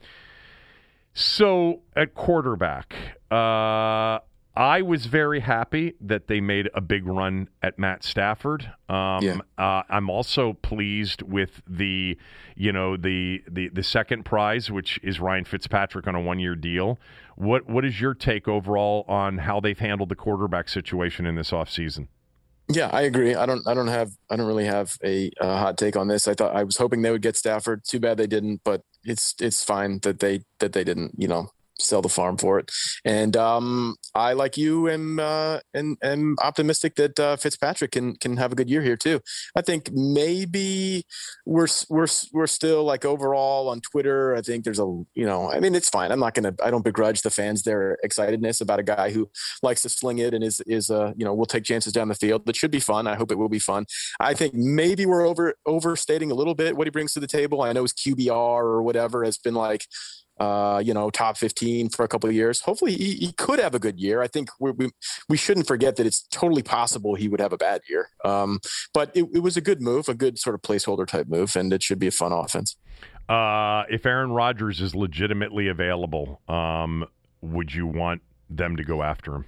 so 1.14 1.82
at 1.96 2.14
quarterback, 2.14 2.96
uh, 3.32 4.20
I 4.58 4.82
was 4.82 5.06
very 5.06 5.42
happy 5.42 5.94
that 6.02 6.26
they 6.26 6.42
made 6.42 6.68
a 6.74 6.82
big 6.82 7.06
run 7.06 7.48
at 7.62 7.78
Matt 7.78 8.04
Stafford. 8.04 8.72
Um, 8.90 9.24
Yeah. 9.24 9.38
uh, 9.58 9.84
I'm 9.88 10.10
also 10.10 10.54
pleased 10.54 11.22
with 11.22 11.62
the, 11.68 12.18
you 12.56 12.72
know, 12.72 12.98
the 12.98 13.44
the 13.48 13.70
the 13.70 13.84
second 13.84 14.24
prize, 14.26 14.72
which 14.72 15.00
is 15.04 15.20
Ryan 15.20 15.46
Fitzpatrick 15.46 16.08
on 16.08 16.16
a 16.16 16.22
one 16.22 16.40
year 16.40 16.56
deal. 16.56 16.98
What 17.36 17.70
what 17.70 17.86
is 17.86 18.02
your 18.02 18.16
take 18.16 18.48
overall 18.48 19.06
on 19.08 19.38
how 19.38 19.60
they've 19.60 19.78
handled 19.78 20.10
the 20.10 20.16
quarterback 20.16 20.70
situation 20.70 21.28
in 21.28 21.36
this 21.36 21.52
offseason? 21.52 22.08
Yeah, 22.68 22.90
I 22.92 23.02
agree. 23.04 23.36
I 23.36 23.46
don't. 23.46 23.66
I 23.68 23.76
don't 23.76 23.88
have. 23.88 24.10
I 24.30 24.36
don't 24.38 24.48
really 24.48 24.66
have 24.66 24.98
a, 25.04 25.30
uh 25.40 25.58
hot 25.58 25.78
take 25.78 25.96
on 25.96 26.08
this. 26.08 26.28
I 26.28 26.34
thought 26.34 26.56
I 26.56 26.64
was 26.64 26.78
hoping 26.78 27.04
they 27.04 27.12
would 27.12 27.22
get 27.22 27.38
Stafford. 27.38 27.84
Too 27.86 28.00
bad 28.00 28.18
they 28.18 28.28
didn't. 28.28 28.62
But 28.66 28.82
it's 29.04 29.36
it's 29.40 29.64
fine 29.64 30.00
that 30.02 30.20
they 30.20 30.42
that 30.60 30.74
they 30.74 30.84
didn't. 30.84 31.14
You 31.16 31.28
know, 31.28 31.52
sell 31.80 32.02
the 32.02 32.10
farm 32.10 32.38
for 32.38 32.60
it. 32.60 32.72
And 33.06 33.36
um, 33.38 33.96
I 34.16 34.34
like 34.34 34.58
you 34.58 34.90
am 34.90 35.20
uh, 35.20 35.60
and 35.74 35.98
am 36.02 36.36
optimistic 36.42 36.96
that 36.96 37.20
uh, 37.20 37.36
Fitzpatrick 37.38 37.92
can 37.92 38.16
can 38.16 38.38
have 38.38 38.52
a 38.52 38.56
good 38.56 38.70
year 38.70 38.82
here 38.82 38.98
too. 38.98 39.20
I 39.56 39.62
think 39.62 39.92
maybe 39.94 41.06
we're 41.46 41.68
we're 41.90 42.08
we're 42.34 42.48
still 42.48 42.84
like 42.84 43.06
overall 43.06 43.70
on 43.70 43.82
Twitter. 43.82 44.36
I 44.36 44.42
think 44.42 44.64
there's 44.64 44.80
a 44.80 44.86
you 45.16 45.26
know. 45.26 45.52
I 45.52 45.60
mean, 45.60 45.76
it's 45.76 45.90
fine. 45.90 46.12
I'm 46.12 46.20
not 46.20 46.34
gonna. 46.34 46.54
I 46.64 46.72
don't 46.72 46.84
begrudge 46.84 47.22
the 47.22 47.30
fans 47.30 47.64
their 47.64 47.98
excitedness 48.06 48.62
about 48.62 48.80
a 48.80 48.84
guy 48.84 49.12
who 49.12 49.30
likes 49.62 49.82
to 49.84 49.90
sling 49.90 50.20
it 50.20 50.34
and 50.34 50.44
is 50.44 50.62
is 50.62 50.90
uh 50.90 51.14
you 51.16 51.26
know 51.26 51.34
will 51.34 51.46
take 51.46 51.64
chances 51.64 51.94
down 51.94 52.08
the 52.08 52.16
field. 52.16 52.46
That 52.46 52.56
should 52.56 52.72
be 52.72 52.80
fun. 52.80 53.08
I 53.08 53.16
hope 53.16 53.32
it 53.32 53.38
will 53.38 53.50
be 53.50 53.60
fun. 53.60 53.86
I 54.20 54.34
think 54.34 54.54
maybe 54.54 55.06
we're 55.06 55.26
over 55.26 55.56
overstating 55.66 56.32
a 56.32 56.36
little 56.36 56.56
bit 56.56 56.76
what 56.76 56.88
he 56.88 56.92
brings 56.92 57.14
to 57.14 57.20
the 57.20 57.28
table. 57.28 57.62
I 57.62 57.74
know 57.74 57.84
his 57.84 57.94
QBR 57.94 58.32
or 58.32 58.82
whatever 58.82 59.24
has 59.24 59.38
been 59.38 59.54
like 59.54 59.86
uh, 60.40 60.82
you 60.84 60.94
know, 60.94 61.10
top 61.10 61.38
15 61.38 61.90
for 61.90 62.04
a 62.04 62.08
couple 62.08 62.30
of 62.30 62.36
years. 62.36 62.62
Hopefully 62.62 62.96
he, 62.96 63.14
he 63.16 63.32
could 63.34 63.60
have 63.60 63.74
a 63.74 63.80
good 63.80 64.00
year. 64.00 64.22
I 64.22 64.28
think 64.28 64.50
we, 64.60 64.72
we, 64.72 64.90
we 65.30 65.38
shouldn't 65.38 65.68
forget 65.68 65.96
that 65.96 66.06
it's 66.06 66.22
totally 66.28 66.64
possible 66.64 67.16
he 67.16 67.28
would 67.28 67.40
have 67.40 67.54
a 67.54 67.58
bad 67.58 67.82
year. 67.90 68.10
Um, 68.24 68.60
but 68.94 69.12
it, 69.16 69.26
it 69.34 69.40
was 69.40 69.58
a 69.58 69.62
good 69.62 69.82
move, 69.82 70.08
a 70.08 70.14
good 70.14 70.38
sort 70.38 70.54
of 70.54 70.62
placeholder 70.62 71.08
type 71.08 71.28
move, 71.28 71.56
and 71.56 71.74
it 71.74 71.84
should 71.84 72.00
be 72.00 72.08
a 72.08 72.12
fun 72.12 72.32
offense. 72.32 72.76
Uh, 73.28 73.84
if 73.90 74.06
Aaron 74.06 74.32
Rodgers 74.32 74.80
is 74.80 74.96
legitimately 74.96 75.68
available, 75.68 76.42
um, 76.48 77.06
would 77.42 77.74
you 77.74 77.86
want 77.88 78.22
them 78.50 78.78
to 78.78 78.84
go 78.84 79.04
after 79.04 79.36
him? 79.36 79.46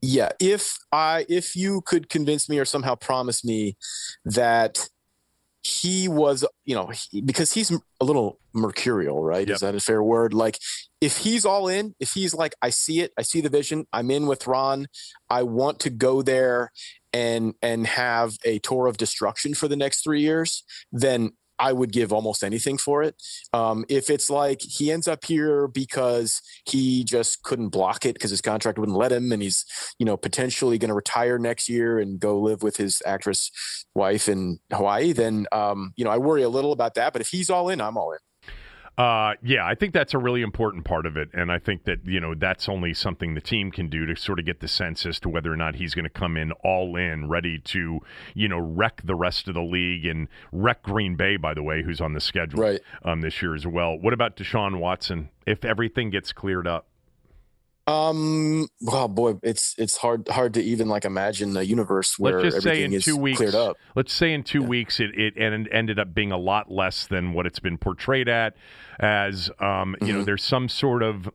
Yeah, 0.00 0.30
if 0.38 0.78
I 0.92 1.26
if 1.28 1.56
you 1.56 1.80
could 1.80 2.08
convince 2.08 2.48
me 2.48 2.58
or 2.58 2.64
somehow 2.64 2.94
promise 2.94 3.44
me 3.44 3.76
that 4.24 4.88
he 5.62 6.08
was, 6.08 6.44
you 6.64 6.74
know, 6.74 6.88
he, 6.88 7.20
because 7.20 7.52
he's 7.52 7.70
a 7.70 8.04
little 8.04 8.38
mercurial, 8.54 9.22
right? 9.22 9.48
Yep. 9.48 9.54
Is 9.54 9.60
that 9.60 9.74
a 9.74 9.80
fair 9.80 10.02
word? 10.02 10.32
Like 10.32 10.58
if 11.00 11.18
he's 11.18 11.44
all 11.44 11.68
in, 11.68 11.94
if 12.00 12.12
he's 12.12 12.34
like 12.34 12.54
I 12.62 12.70
see 12.70 13.00
it, 13.00 13.12
I 13.18 13.22
see 13.22 13.40
the 13.40 13.48
vision, 13.48 13.86
I'm 13.92 14.10
in 14.10 14.26
with 14.26 14.46
Ron, 14.46 14.86
I 15.28 15.42
want 15.42 15.80
to 15.80 15.90
go 15.90 16.22
there 16.22 16.70
and 17.12 17.54
and 17.62 17.86
have 17.86 18.36
a 18.44 18.58
tour 18.60 18.86
of 18.86 18.96
destruction 18.96 19.54
for 19.54 19.68
the 19.68 19.76
next 19.76 20.04
3 20.04 20.20
years, 20.20 20.64
then 20.92 21.32
I 21.58 21.72
would 21.72 21.92
give 21.92 22.12
almost 22.12 22.42
anything 22.44 22.78
for 22.78 23.02
it. 23.02 23.14
Um, 23.52 23.84
if 23.88 24.10
it's 24.10 24.30
like 24.30 24.60
he 24.60 24.90
ends 24.90 25.08
up 25.08 25.24
here 25.24 25.68
because 25.68 26.40
he 26.66 27.04
just 27.04 27.42
couldn't 27.42 27.70
block 27.70 28.04
it 28.04 28.14
because 28.14 28.30
his 28.30 28.40
contract 28.40 28.78
wouldn't 28.78 28.98
let 28.98 29.12
him, 29.12 29.32
and 29.32 29.42
he's 29.42 29.64
you 29.98 30.06
know 30.06 30.16
potentially 30.16 30.78
going 30.78 30.88
to 30.88 30.94
retire 30.94 31.38
next 31.38 31.68
year 31.68 31.98
and 31.98 32.20
go 32.20 32.38
live 32.38 32.62
with 32.62 32.76
his 32.76 33.02
actress 33.06 33.50
wife 33.94 34.28
in 34.28 34.58
Hawaii, 34.72 35.12
then 35.12 35.46
um, 35.52 35.92
you 35.96 36.04
know 36.04 36.10
I 36.10 36.18
worry 36.18 36.42
a 36.42 36.48
little 36.48 36.72
about 36.72 36.94
that. 36.94 37.12
But 37.12 37.22
if 37.22 37.28
he's 37.28 37.50
all 37.50 37.68
in, 37.68 37.80
I'm 37.80 37.96
all 37.96 38.12
in. 38.12 38.18
Uh, 38.98 39.34
yeah, 39.44 39.64
I 39.64 39.76
think 39.76 39.94
that's 39.94 40.12
a 40.12 40.18
really 40.18 40.42
important 40.42 40.84
part 40.84 41.06
of 41.06 41.16
it, 41.16 41.28
and 41.32 41.52
I 41.52 41.60
think 41.60 41.84
that 41.84 42.04
you 42.04 42.18
know 42.18 42.34
that's 42.34 42.68
only 42.68 42.92
something 42.92 43.34
the 43.34 43.40
team 43.40 43.70
can 43.70 43.88
do 43.88 44.04
to 44.06 44.16
sort 44.16 44.40
of 44.40 44.44
get 44.44 44.58
the 44.58 44.66
sense 44.66 45.06
as 45.06 45.20
to 45.20 45.28
whether 45.28 45.52
or 45.52 45.56
not 45.56 45.76
he's 45.76 45.94
going 45.94 46.02
to 46.04 46.10
come 46.10 46.36
in 46.36 46.50
all 46.64 46.96
in, 46.96 47.28
ready 47.28 47.60
to 47.60 48.00
you 48.34 48.48
know 48.48 48.58
wreck 48.58 49.02
the 49.04 49.14
rest 49.14 49.46
of 49.46 49.54
the 49.54 49.62
league 49.62 50.04
and 50.04 50.26
wreck 50.50 50.82
Green 50.82 51.14
Bay, 51.14 51.36
by 51.36 51.54
the 51.54 51.62
way, 51.62 51.84
who's 51.84 52.00
on 52.00 52.12
the 52.12 52.20
schedule 52.20 52.60
Right. 52.60 52.80
um, 53.04 53.20
this 53.20 53.40
year 53.40 53.54
as 53.54 53.68
well. 53.68 53.96
What 53.96 54.12
about 54.14 54.36
Deshaun 54.36 54.80
Watson? 54.80 55.28
If 55.46 55.64
everything 55.64 56.10
gets 56.10 56.32
cleared 56.32 56.66
up, 56.66 56.88
Um. 57.88 58.68
Well, 58.82 59.08
boy, 59.08 59.34
it's 59.42 59.74
it's 59.78 59.96
hard 59.96 60.28
hard 60.28 60.54
to 60.54 60.62
even 60.62 60.88
like 60.88 61.04
imagine 61.04 61.56
a 61.56 61.62
universe 61.62 62.18
where 62.18 62.42
let's 62.42 62.56
just 62.56 62.64
say 62.64 62.84
in 62.84 62.92
is 62.92 63.04
two 63.04 63.16
weeks, 63.16 63.38
cleared 63.38 63.54
up. 63.54 63.76
let's 63.94 64.12
say 64.12 64.32
in 64.34 64.42
two 64.42 64.60
Yeah. 64.60 64.66
weeks 64.68 65.00
it, 65.00 65.18
it 65.18 65.36
and 65.36 65.68
ended 65.72 65.98
up 65.98 66.12
being 66.14 66.30
a 66.30 66.36
lot 66.38 66.70
less 66.70 67.06
than 67.06 67.32
what 67.32 67.46
it's 67.46 67.58
been 67.60 67.78
portrayed 67.78 68.28
at 68.28 68.54
as 69.00 69.50
um, 69.60 69.96
you 70.02 70.12
know 70.12 70.20
Mhm. 70.20 70.24
there's 70.26 70.44
some 70.44 70.68
sort 70.68 71.02
of 71.02 71.30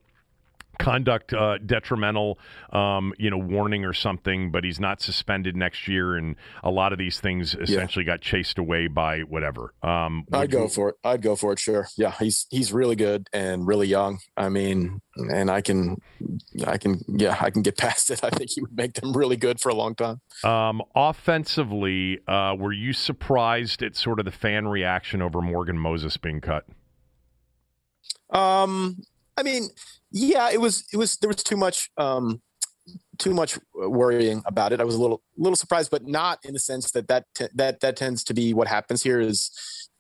conduct 0.80 1.34
uh, 1.34 1.58
detrimental 1.60 2.40
um, 2.72 3.14
you 3.18 3.30
know 3.30 3.38
warning 3.38 3.86
or 3.86 3.94
something 3.94 4.52
but 4.52 4.64
he's 4.64 4.80
not 4.80 5.02
suspended 5.02 5.56
next 5.56 5.88
year 5.88 6.16
and 6.16 6.36
a 6.64 6.72
lot 6.72 6.92
of 6.92 6.98
these 7.00 7.20
things 7.20 7.54
essentially 7.56 8.04
got 8.04 8.22
chased 8.22 8.58
away 8.58 8.88
by 8.88 9.20
whatever 9.22 9.74
um, 9.84 10.26
I'd 10.34 10.50
go 10.52 10.64
you- 10.64 10.70
for 10.70 10.90
it. 10.90 10.96
I'd 11.04 11.22
go 11.22 11.36
for 11.36 11.54
it. 11.54 11.60
Sure. 11.60 11.88
Yeah, 11.98 12.12
he's 12.20 12.48
he's 12.50 12.74
really 12.74 12.96
good 12.96 13.28
and 13.34 13.68
really 13.68 13.88
young. 13.88 14.20
I 14.36 14.50
mean, 14.50 15.00
and 15.16 15.52
I 15.52 15.62
can, 15.62 15.98
I 16.66 16.78
can, 16.78 17.02
yeah, 17.08 17.38
I 17.40 17.50
can 17.52 17.62
get 17.62 17.78
past 17.86 18.10
it. 18.10 18.24
I 18.24 18.30
think 18.32 18.50
he 18.52 18.62
would 18.62 18.76
make 18.76 18.94
them 18.94 19.14
really 19.14 19.38
good 19.38 19.60
for 19.60 19.70
a 19.70 19.76
long 19.76 19.94
time. 19.96 20.22
um, 20.44 20.82
offensively 20.96 22.20
uh, 22.28 22.56
were 22.58 22.74
you 22.74 22.94
surprised 22.94 23.84
at 23.84 23.96
sort 23.96 24.20
of 24.20 24.26
the 24.26 24.32
fan 24.32 24.68
reaction 24.68 25.22
over 25.22 25.42
Morgan 25.42 25.78
Moses 25.78 26.18
being 26.18 26.42
cut 26.42 26.66
Um, 28.30 28.98
I 29.38 29.44
mean, 29.44 29.70
yeah, 30.14 30.52
it 30.52 30.62
was 30.62 30.86
it 30.94 30.98
was 30.98 31.18
there 31.18 31.28
was 31.28 31.44
too 31.44 31.58
much 31.58 31.90
um 31.98 32.42
too 33.18 33.34
much 33.34 33.58
worrying 33.74 34.44
about 34.46 34.72
it. 34.72 34.80
I 34.80 34.84
was 34.84 34.96
a 34.96 35.02
little 35.02 35.22
little 35.38 35.56
surprised, 35.56 35.92
but 35.92 36.06
not 36.06 36.40
in 36.44 36.54
the 36.54 36.60
sense 36.60 36.92
that 36.92 37.08
that 37.08 37.26
te- 37.34 37.48
that 37.56 37.80
that 37.82 37.96
tends 37.98 38.24
to 38.26 38.34
be 38.34 38.54
what 38.54 38.68
happens 38.68 39.04
here 39.04 39.20
is 39.20 39.52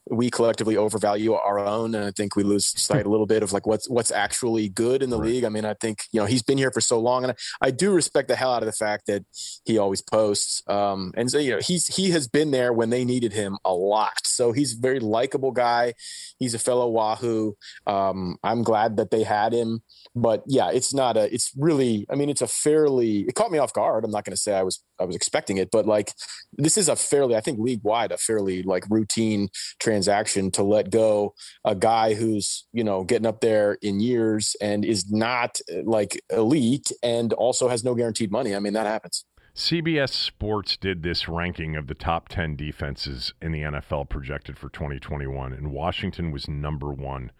we 0.09 0.29
collectively 0.29 0.75
overvalue 0.75 1.33
our 1.33 1.59
own, 1.59 1.95
and 1.95 2.03
I 2.03 2.11
think 2.11 2.35
we 2.35 2.43
lose 2.43 2.67
sight 2.79 3.05
a 3.05 3.09
little 3.09 3.25
bit 3.25 3.41
of 3.41 3.53
like 3.53 3.65
what's 3.65 3.89
what's 3.89 4.11
actually 4.11 4.67
good 4.69 5.01
in 5.01 5.09
the 5.09 5.17
right. 5.17 5.29
league. 5.29 5.43
I 5.45 5.49
mean, 5.49 5.65
I 5.65 5.75
think 5.75 6.03
you 6.11 6.19
know 6.19 6.25
he's 6.25 6.43
been 6.43 6.57
here 6.57 6.71
for 6.71 6.81
so 6.81 6.99
long, 6.99 7.23
and 7.23 7.31
I, 7.31 7.67
I 7.67 7.71
do 7.71 7.93
respect 7.93 8.27
the 8.27 8.35
hell 8.35 8.53
out 8.53 8.63
of 8.63 8.67
the 8.67 8.73
fact 8.73 9.07
that 9.07 9.23
he 9.63 9.77
always 9.77 10.01
posts, 10.01 10.61
um, 10.67 11.13
and 11.15 11.31
so 11.31 11.37
you 11.37 11.51
know 11.51 11.59
he's 11.59 11.87
he 11.95 12.11
has 12.11 12.27
been 12.27 12.51
there 12.51 12.73
when 12.73 12.89
they 12.89 13.05
needed 13.05 13.33
him 13.33 13.57
a 13.63 13.73
lot. 13.73 14.25
So 14.25 14.51
he's 14.51 14.77
a 14.77 14.81
very 14.81 14.99
likable 14.99 15.51
guy. 15.51 15.93
He's 16.37 16.53
a 16.53 16.59
fellow 16.59 16.89
Wahoo. 16.89 17.55
Um, 17.87 18.37
I'm 18.43 18.63
glad 18.63 18.97
that 18.97 19.09
they 19.09 19.23
had 19.23 19.53
him, 19.53 19.83
but 20.15 20.43
yeah, 20.45 20.69
it's 20.71 20.93
not 20.93 21.17
a. 21.17 21.33
It's 21.33 21.51
really, 21.57 22.05
I 22.09 22.15
mean, 22.15 22.29
it's 22.29 22.41
a 22.41 22.47
fairly. 22.47 23.21
It 23.21 23.33
caught 23.33 23.51
me 23.51 23.57
off 23.57 23.73
guard. 23.73 24.05
I'm 24.05 24.11
not 24.11 24.25
going 24.25 24.35
to 24.35 24.41
say 24.41 24.55
I 24.55 24.61
was 24.61 24.83
I 24.99 25.05
was 25.05 25.15
expecting 25.15 25.57
it, 25.57 25.69
but 25.71 25.87
like 25.87 26.13
this 26.57 26.77
is 26.77 26.87
a 26.87 26.95
fairly, 26.95 27.35
I 27.35 27.41
think, 27.41 27.59
league 27.59 27.81
wide, 27.83 28.11
a 28.11 28.17
fairly 28.17 28.61
like 28.61 28.85
routine 28.89 29.49
transaction 29.79 30.51
to 30.51 30.63
let 30.63 30.91
go 30.91 31.33
a 31.65 31.73
guy 31.73 32.13
who's 32.13 32.67
you 32.73 32.83
know 32.83 33.03
getting 33.03 33.25
up 33.25 33.41
there 33.41 33.77
in 33.81 33.99
years 33.99 34.55
and 34.61 34.85
is 34.85 35.11
not 35.11 35.59
like 35.83 36.21
elite 36.29 36.91
and 37.01 37.33
also 37.33 37.67
has 37.67 37.83
no 37.83 37.95
guaranteed 37.95 38.31
money. 38.31 38.55
I 38.55 38.59
mean, 38.59 38.73
that 38.73 38.85
happens. 38.85 39.25
CBS 39.55 40.09
Sports 40.09 40.77
did 40.77 41.03
this 41.03 41.27
ranking 41.27 41.75
of 41.75 41.85
the 41.85 41.93
top 41.93 42.27
10 42.27 42.55
defenses 42.55 43.33
in 43.39 43.51
the 43.51 43.61
NFL 43.61 44.09
projected 44.09 44.57
for 44.57 44.67
2021, 44.69 45.53
and 45.53 45.71
Washington 45.71 46.31
was 46.31 46.47
number 46.47 46.91
one. 46.91 47.31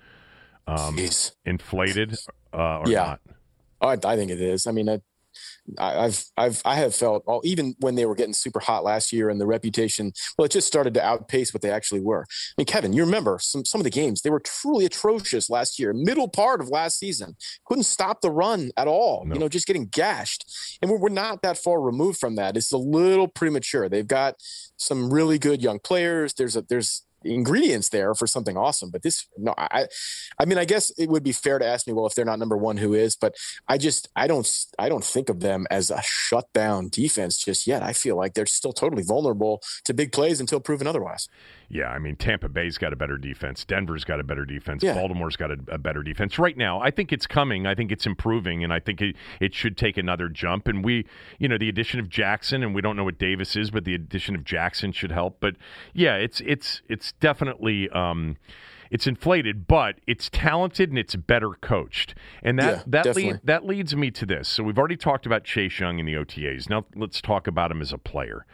Um, 0.67 0.97
inflated 1.43 2.17
uh, 2.53 2.79
or 2.79 2.89
yeah. 2.89 3.03
not? 3.03 3.19
Oh, 3.81 3.87
I, 3.89 3.97
I, 4.05 4.15
think 4.15 4.31
it 4.31 4.39
is. 4.39 4.65
I 4.65 4.71
mean, 4.71 4.89
I, 4.89 5.01
I've 5.79 6.25
I've 6.37 6.61
I 6.65 6.75
have 6.75 6.93
felt 6.93 7.23
well, 7.25 7.41
even 7.43 7.75
when 7.79 7.95
they 7.95 8.05
were 8.05 8.15
getting 8.15 8.33
super 8.33 8.59
hot 8.59 8.83
last 8.83 9.13
year 9.13 9.29
and 9.29 9.39
the 9.39 9.45
reputation, 9.45 10.11
well, 10.37 10.45
it 10.45 10.51
just 10.51 10.67
started 10.67 10.93
to 10.95 11.03
outpace 11.05 11.53
what 11.53 11.61
they 11.61 11.71
actually 11.71 12.01
were. 12.01 12.21
I 12.21 12.53
mean, 12.57 12.65
Kevin, 12.65 12.93
you 12.93 13.03
remember 13.03 13.39
some 13.41 13.65
some 13.65 13.79
of 13.81 13.85
the 13.85 13.89
games 13.89 14.21
they 14.21 14.29
were 14.29 14.41
truly 14.41 14.85
atrocious 14.85 15.49
last 15.49 15.79
year, 15.79 15.93
middle 15.93 16.27
part 16.27 16.61
of 16.61 16.69
last 16.69 16.99
season, 16.99 17.35
couldn't 17.65 17.85
stop 17.85 18.21
the 18.21 18.31
run 18.31 18.71
at 18.77 18.87
all. 18.87 19.25
No. 19.25 19.33
You 19.33 19.39
know, 19.39 19.49
just 19.49 19.67
getting 19.67 19.87
gashed, 19.87 20.51
and 20.81 20.91
we're, 20.91 20.97
we're 20.97 21.09
not 21.09 21.41
that 21.41 21.57
far 21.57 21.81
removed 21.81 22.19
from 22.19 22.35
that. 22.35 22.57
It's 22.57 22.71
a 22.71 22.77
little 22.77 23.27
premature. 23.27 23.89
They've 23.89 24.07
got 24.07 24.35
some 24.77 25.11
really 25.11 25.39
good 25.39 25.61
young 25.61 25.79
players. 25.79 26.33
There's 26.33 26.55
a 26.55 26.61
there's 26.61 27.03
ingredients 27.23 27.89
there 27.89 28.13
for 28.13 28.27
something 28.27 28.57
awesome. 28.57 28.89
But 28.89 29.03
this, 29.03 29.27
no, 29.37 29.53
I, 29.57 29.87
I 30.39 30.45
mean, 30.45 30.57
I 30.57 30.65
guess 30.65 30.91
it 30.97 31.09
would 31.09 31.23
be 31.23 31.31
fair 31.31 31.59
to 31.59 31.65
ask 31.65 31.87
me, 31.87 31.93
well, 31.93 32.05
if 32.05 32.15
they're 32.15 32.25
not 32.25 32.39
number 32.39 32.57
one, 32.57 32.77
who 32.77 32.93
is? 32.93 33.15
But 33.15 33.35
I 33.67 33.77
just, 33.77 34.09
I 34.15 34.27
don't, 34.27 34.49
I 34.77 34.89
don't 34.89 35.03
think 35.03 35.29
of 35.29 35.39
them 35.39 35.65
as 35.71 35.89
a 35.89 36.01
shutdown 36.03 36.89
defense 36.89 37.37
just 37.37 37.67
yet. 37.67 37.83
I 37.83 37.93
feel 37.93 38.15
like 38.15 38.33
they're 38.33 38.45
still 38.45 38.73
totally 38.73 39.03
vulnerable 39.03 39.61
to 39.85 39.93
big 39.93 40.11
plays 40.11 40.39
until 40.39 40.59
proven 40.59 40.87
otherwise. 40.87 41.27
Yeah, 41.73 41.87
I 41.87 41.97
mean, 41.97 42.15
Tampa 42.17 42.49
Bay's 42.49 42.77
got 42.77 42.93
a 42.93 42.95
better 42.95 43.17
defense. 43.17 43.65
Denver's 43.65 44.03
got 44.03 44.19
a 44.19 44.23
better 44.23 44.45
defense. 44.45 44.83
Yeah. 44.83 44.93
Baltimore's 44.93 45.35
got 45.35 45.49
a, 45.49 45.57
a, 45.69 45.79
better 45.79 46.03
defense 46.03 46.37
right 46.37 46.55
now. 46.55 46.79
I 46.79 46.91
think 46.91 47.11
it's 47.11 47.25
coming. 47.25 47.65
I 47.65 47.73
think 47.73 47.91
it's 47.91 48.05
improving, 48.05 48.63
and 48.63 48.71
I 48.71 48.79
think 48.79 49.01
it, 49.01 49.15
it 49.39 49.55
should 49.55 49.75
take 49.75 49.97
another 49.97 50.29
jump. 50.29 50.67
And 50.67 50.85
we, 50.85 51.07
you 51.39 51.47
know, 51.47 51.57
the 51.57 51.69
addition 51.69 51.99
of 51.99 52.09
Jackson, 52.09 52.61
and 52.61 52.75
we 52.75 52.81
don't 52.81 52.95
know 52.95 53.03
what 53.03 53.17
Davis 53.17 53.55
is, 53.55 53.71
but 53.71 53.85
the 53.85 53.95
addition 53.95 54.35
of 54.35 54.43
Jackson 54.43 54.91
should 54.91 55.11
help. 55.11 55.37
But 55.39 55.55
yeah, 55.93 56.13
it's 56.13 56.41
it's 56.41 56.83
it's 56.87 57.13
definitely. 57.13 57.89
Um, 57.89 58.37
it's 58.91 59.07
inflated, 59.07 59.65
but 59.65 59.95
it's 60.05 60.29
talented 60.29 60.89
and 60.89 60.99
it's 60.99 61.15
better 61.15 61.53
coached. 61.59 62.13
And 62.43 62.59
that 62.59 62.77
yeah, 62.77 62.83
that 63.03 63.15
lead, 63.15 63.39
that 63.43 63.65
leads 63.65 63.95
me 63.95 64.11
to 64.11 64.23
this. 64.27 64.47
So 64.47 64.61
we've 64.61 64.77
already 64.77 64.97
talked 64.97 65.25
about 65.25 65.43
Chase 65.43 65.79
Young 65.79 65.97
in 65.97 66.05
the 66.05 66.13
OTAs. 66.13 66.69
Now 66.69 66.85
let's 66.95 67.19
talk 67.19 67.47
about 67.47 67.71
him 67.71 67.81
as 67.81 67.91
a 67.91 67.97
player. 67.97 68.45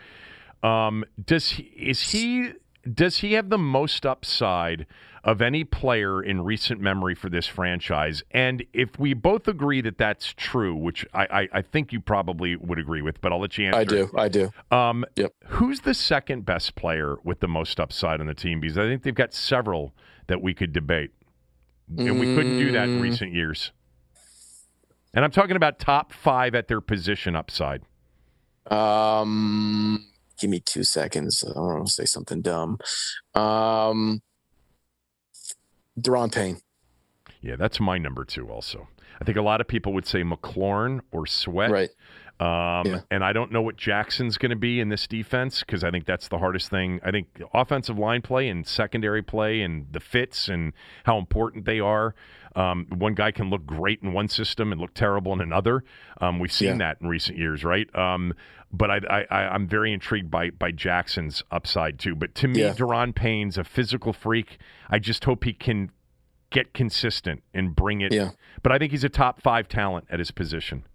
Um, 0.63 1.03
does 1.25 1.49
he, 1.51 1.63
is 1.63 2.13
he 2.13 2.53
does 2.93 3.17
he 3.19 3.33
have 3.33 3.49
the 3.49 3.57
most 3.57 4.05
upside 4.05 4.85
of 5.23 5.41
any 5.41 5.63
player 5.63 6.23
in 6.23 6.41
recent 6.41 6.79
memory 6.79 7.13
for 7.13 7.29
this 7.29 7.45
franchise? 7.45 8.23
And 8.31 8.65
if 8.73 8.97
we 8.97 9.13
both 9.13 9.47
agree 9.47 9.81
that 9.81 9.97
that's 9.97 10.33
true, 10.33 10.75
which 10.75 11.05
I, 11.13 11.23
I, 11.23 11.47
I 11.53 11.61
think 11.61 11.91
you 11.91 11.99
probably 11.99 12.55
would 12.55 12.79
agree 12.79 13.01
with, 13.01 13.19
but 13.21 13.31
I'll 13.31 13.41
let 13.41 13.57
you 13.57 13.67
answer. 13.67 13.79
I 13.79 13.83
do. 13.83 14.09
I 14.17 14.29
do. 14.29 14.51
Um, 14.71 15.05
yep. 15.15 15.33
Who's 15.47 15.81
the 15.81 15.93
second 15.93 16.45
best 16.45 16.75
player 16.75 17.17
with 17.23 17.41
the 17.41 17.47
most 17.47 17.79
upside 17.79 18.21
on 18.21 18.27
the 18.27 18.33
team? 18.33 18.59
Because 18.59 18.77
I 18.77 18.83
think 18.83 19.03
they've 19.03 19.13
got 19.13 19.33
several 19.33 19.93
that 20.27 20.41
we 20.41 20.53
could 20.53 20.71
debate. 20.73 21.11
And 21.97 22.19
we 22.19 22.35
couldn't 22.35 22.59
do 22.59 22.71
that 22.73 22.83
in 22.87 22.99
mm. 22.99 23.01
recent 23.01 23.33
years. 23.33 23.71
And 25.15 25.25
I'm 25.25 25.31
talking 25.31 25.55
about 25.55 25.79
top 25.79 26.13
five 26.13 26.53
at 26.53 26.67
their 26.67 26.81
position 26.81 27.35
upside. 27.35 27.81
Um, 28.69 30.05
give 30.39 30.49
me 30.49 30.61
two 30.65 30.83
seconds. 30.83 31.43
I 31.43 31.53
don't 31.53 31.65
want 31.65 31.87
to 31.87 31.93
say 31.93 32.05
something 32.05 32.41
dumb. 32.41 32.77
Um, 33.35 34.21
Daron 35.99 36.33
Payne. 36.33 36.57
Yeah, 37.41 37.55
that's 37.55 37.79
my 37.79 37.97
number 37.97 38.25
two. 38.25 38.49
Also, 38.49 38.87
I 39.21 39.23
think 39.23 39.37
a 39.37 39.41
lot 39.41 39.61
of 39.61 39.67
people 39.67 39.93
would 39.93 40.05
say 40.05 40.23
McLaurin 40.23 41.01
or 41.11 41.25
Sweat. 41.25 41.71
Right. 41.71 41.89
Um, 42.39 42.85
yeah. 42.85 42.99
And 43.11 43.23
I 43.23 43.33
don't 43.33 43.51
know 43.51 43.61
what 43.61 43.75
Jackson's 43.75 44.37
going 44.37 44.51
to 44.51 44.55
be 44.55 44.79
in 44.79 44.87
this 44.87 45.07
defense 45.07 45.59
because 45.59 45.83
I 45.83 45.91
think 45.91 46.05
that's 46.05 46.29
the 46.29 46.37
hardest 46.37 46.69
thing. 46.69 47.01
I 47.03 47.11
think 47.11 47.27
offensive 47.53 47.99
line 47.99 48.21
play 48.21 48.47
and 48.47 48.65
secondary 48.65 49.21
play 49.21 49.61
and 49.61 49.87
the 49.91 49.99
fits 49.99 50.47
and 50.47 50.71
how 51.03 51.17
important 51.17 51.65
they 51.65 51.81
are. 51.81 52.15
Um, 52.55 52.87
one 52.89 53.13
guy 53.13 53.31
can 53.31 53.49
look 53.49 53.65
great 53.65 54.01
in 54.01 54.13
one 54.13 54.27
system 54.27 54.71
and 54.71 54.79
look 54.79 54.93
terrible 54.93 55.33
in 55.33 55.41
another. 55.41 55.83
Um, 56.21 56.39
we've 56.39 56.51
seen 56.51 56.67
yeah. 56.69 56.77
that 56.77 56.97
in 57.01 57.07
recent 57.07 57.37
years, 57.37 57.63
right? 57.63 57.93
Um, 57.95 58.33
but 58.71 58.89
I, 58.89 59.25
I, 59.29 59.55
am 59.55 59.67
very 59.67 59.91
intrigued 59.93 60.29
by 60.29 60.51
by 60.51 60.71
Jackson's 60.71 61.43
upside 61.51 61.99
too. 61.99 62.15
But 62.15 62.35
to 62.35 62.47
me, 62.47 62.61
yeah. 62.61 62.73
Daron 62.73 63.13
Payne's 63.15 63.57
a 63.57 63.63
physical 63.63 64.13
freak. 64.13 64.59
I 64.89 64.99
just 64.99 65.25
hope 65.25 65.43
he 65.43 65.53
can 65.53 65.91
get 66.51 66.73
consistent 66.73 67.43
and 67.53 67.75
bring 67.75 68.01
it. 68.01 68.13
Yeah. 68.13 68.31
But 68.61 68.71
I 68.71 68.77
think 68.77 68.91
he's 68.91 69.03
a 69.03 69.09
top 69.09 69.41
five 69.41 69.67
talent 69.67 70.07
at 70.09 70.19
his 70.19 70.31
position. 70.31 70.85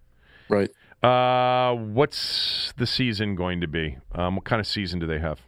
Right. 0.49 0.71
Uh, 1.05 1.75
what's 1.75 2.73
the 2.77 2.87
season 2.87 3.35
going 3.35 3.61
to 3.61 3.69
be? 3.69 3.99
Um, 4.15 4.37
what 4.37 4.45
kind 4.45 4.61
of 4.61 4.67
season 4.67 4.99
do 5.01 5.07
they 5.07 5.19
have? 5.19 5.41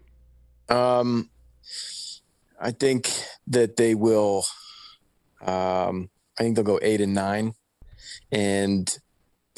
Um, 0.68 1.30
I 2.60 2.72
think 2.72 3.10
that 3.46 3.76
they 3.76 3.94
will. 3.94 4.44
Um, 5.40 6.10
I 6.38 6.42
think 6.42 6.56
they'll 6.56 6.64
go 6.64 6.78
eight 6.82 7.00
and 7.00 7.14
nine, 7.14 7.54
and 8.30 8.98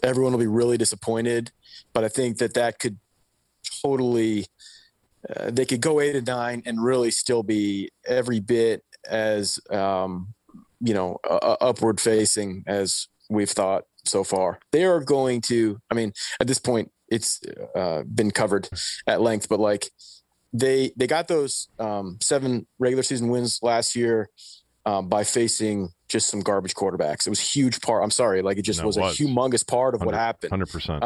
everyone 0.02 0.32
will 0.32 0.38
be 0.38 0.46
really 0.46 0.76
disappointed 0.76 1.50
but 1.92 2.04
I 2.04 2.08
think 2.08 2.38
that 2.38 2.54
that 2.54 2.78
could 2.78 2.98
totally 3.82 4.46
uh, 5.28 5.50
they 5.50 5.64
could 5.64 5.80
go 5.80 6.00
eight 6.00 6.14
and 6.16 6.26
nine 6.26 6.62
and 6.64 6.82
really 6.82 7.10
still 7.10 7.42
be 7.42 7.90
every 8.06 8.40
bit 8.40 8.84
as 9.08 9.58
um, 9.70 10.34
you 10.80 10.94
know 10.94 11.18
uh, 11.28 11.56
upward 11.60 12.00
facing 12.00 12.62
as 12.66 13.08
we've 13.28 13.50
thought 13.50 13.84
so 14.04 14.24
far. 14.24 14.58
They 14.72 14.84
are 14.84 15.00
going 15.00 15.40
to. 15.42 15.80
I 15.90 15.94
mean, 15.94 16.12
at 16.40 16.46
this 16.46 16.58
point, 16.58 16.90
it's 17.08 17.40
uh, 17.74 18.02
been 18.02 18.30
covered 18.30 18.68
at 19.06 19.20
length, 19.20 19.48
but 19.48 19.60
like 19.60 19.90
they 20.52 20.92
they 20.96 21.06
got 21.06 21.28
those 21.28 21.68
um, 21.78 22.18
seven 22.20 22.66
regular 22.78 23.02
season 23.02 23.28
wins 23.28 23.60
last 23.62 23.96
year 23.96 24.30
um, 24.86 25.08
by 25.08 25.24
facing 25.24 25.90
just 26.08 26.28
some 26.28 26.40
garbage 26.40 26.74
quarterbacks. 26.74 27.26
It 27.26 27.30
was 27.30 27.40
huge 27.40 27.80
part. 27.80 28.02
I'm 28.02 28.10
sorry, 28.10 28.42
like 28.42 28.58
it 28.58 28.62
just 28.62 28.80
no, 28.80 28.86
was, 28.86 28.96
was, 28.96 29.18
a 29.18 29.22
humongous 29.22 29.66
part 29.66 29.94
of 29.94 30.02
what 30.02 30.14
happened. 30.14 30.50
Hundred 30.50 30.70
percent. 30.70 31.02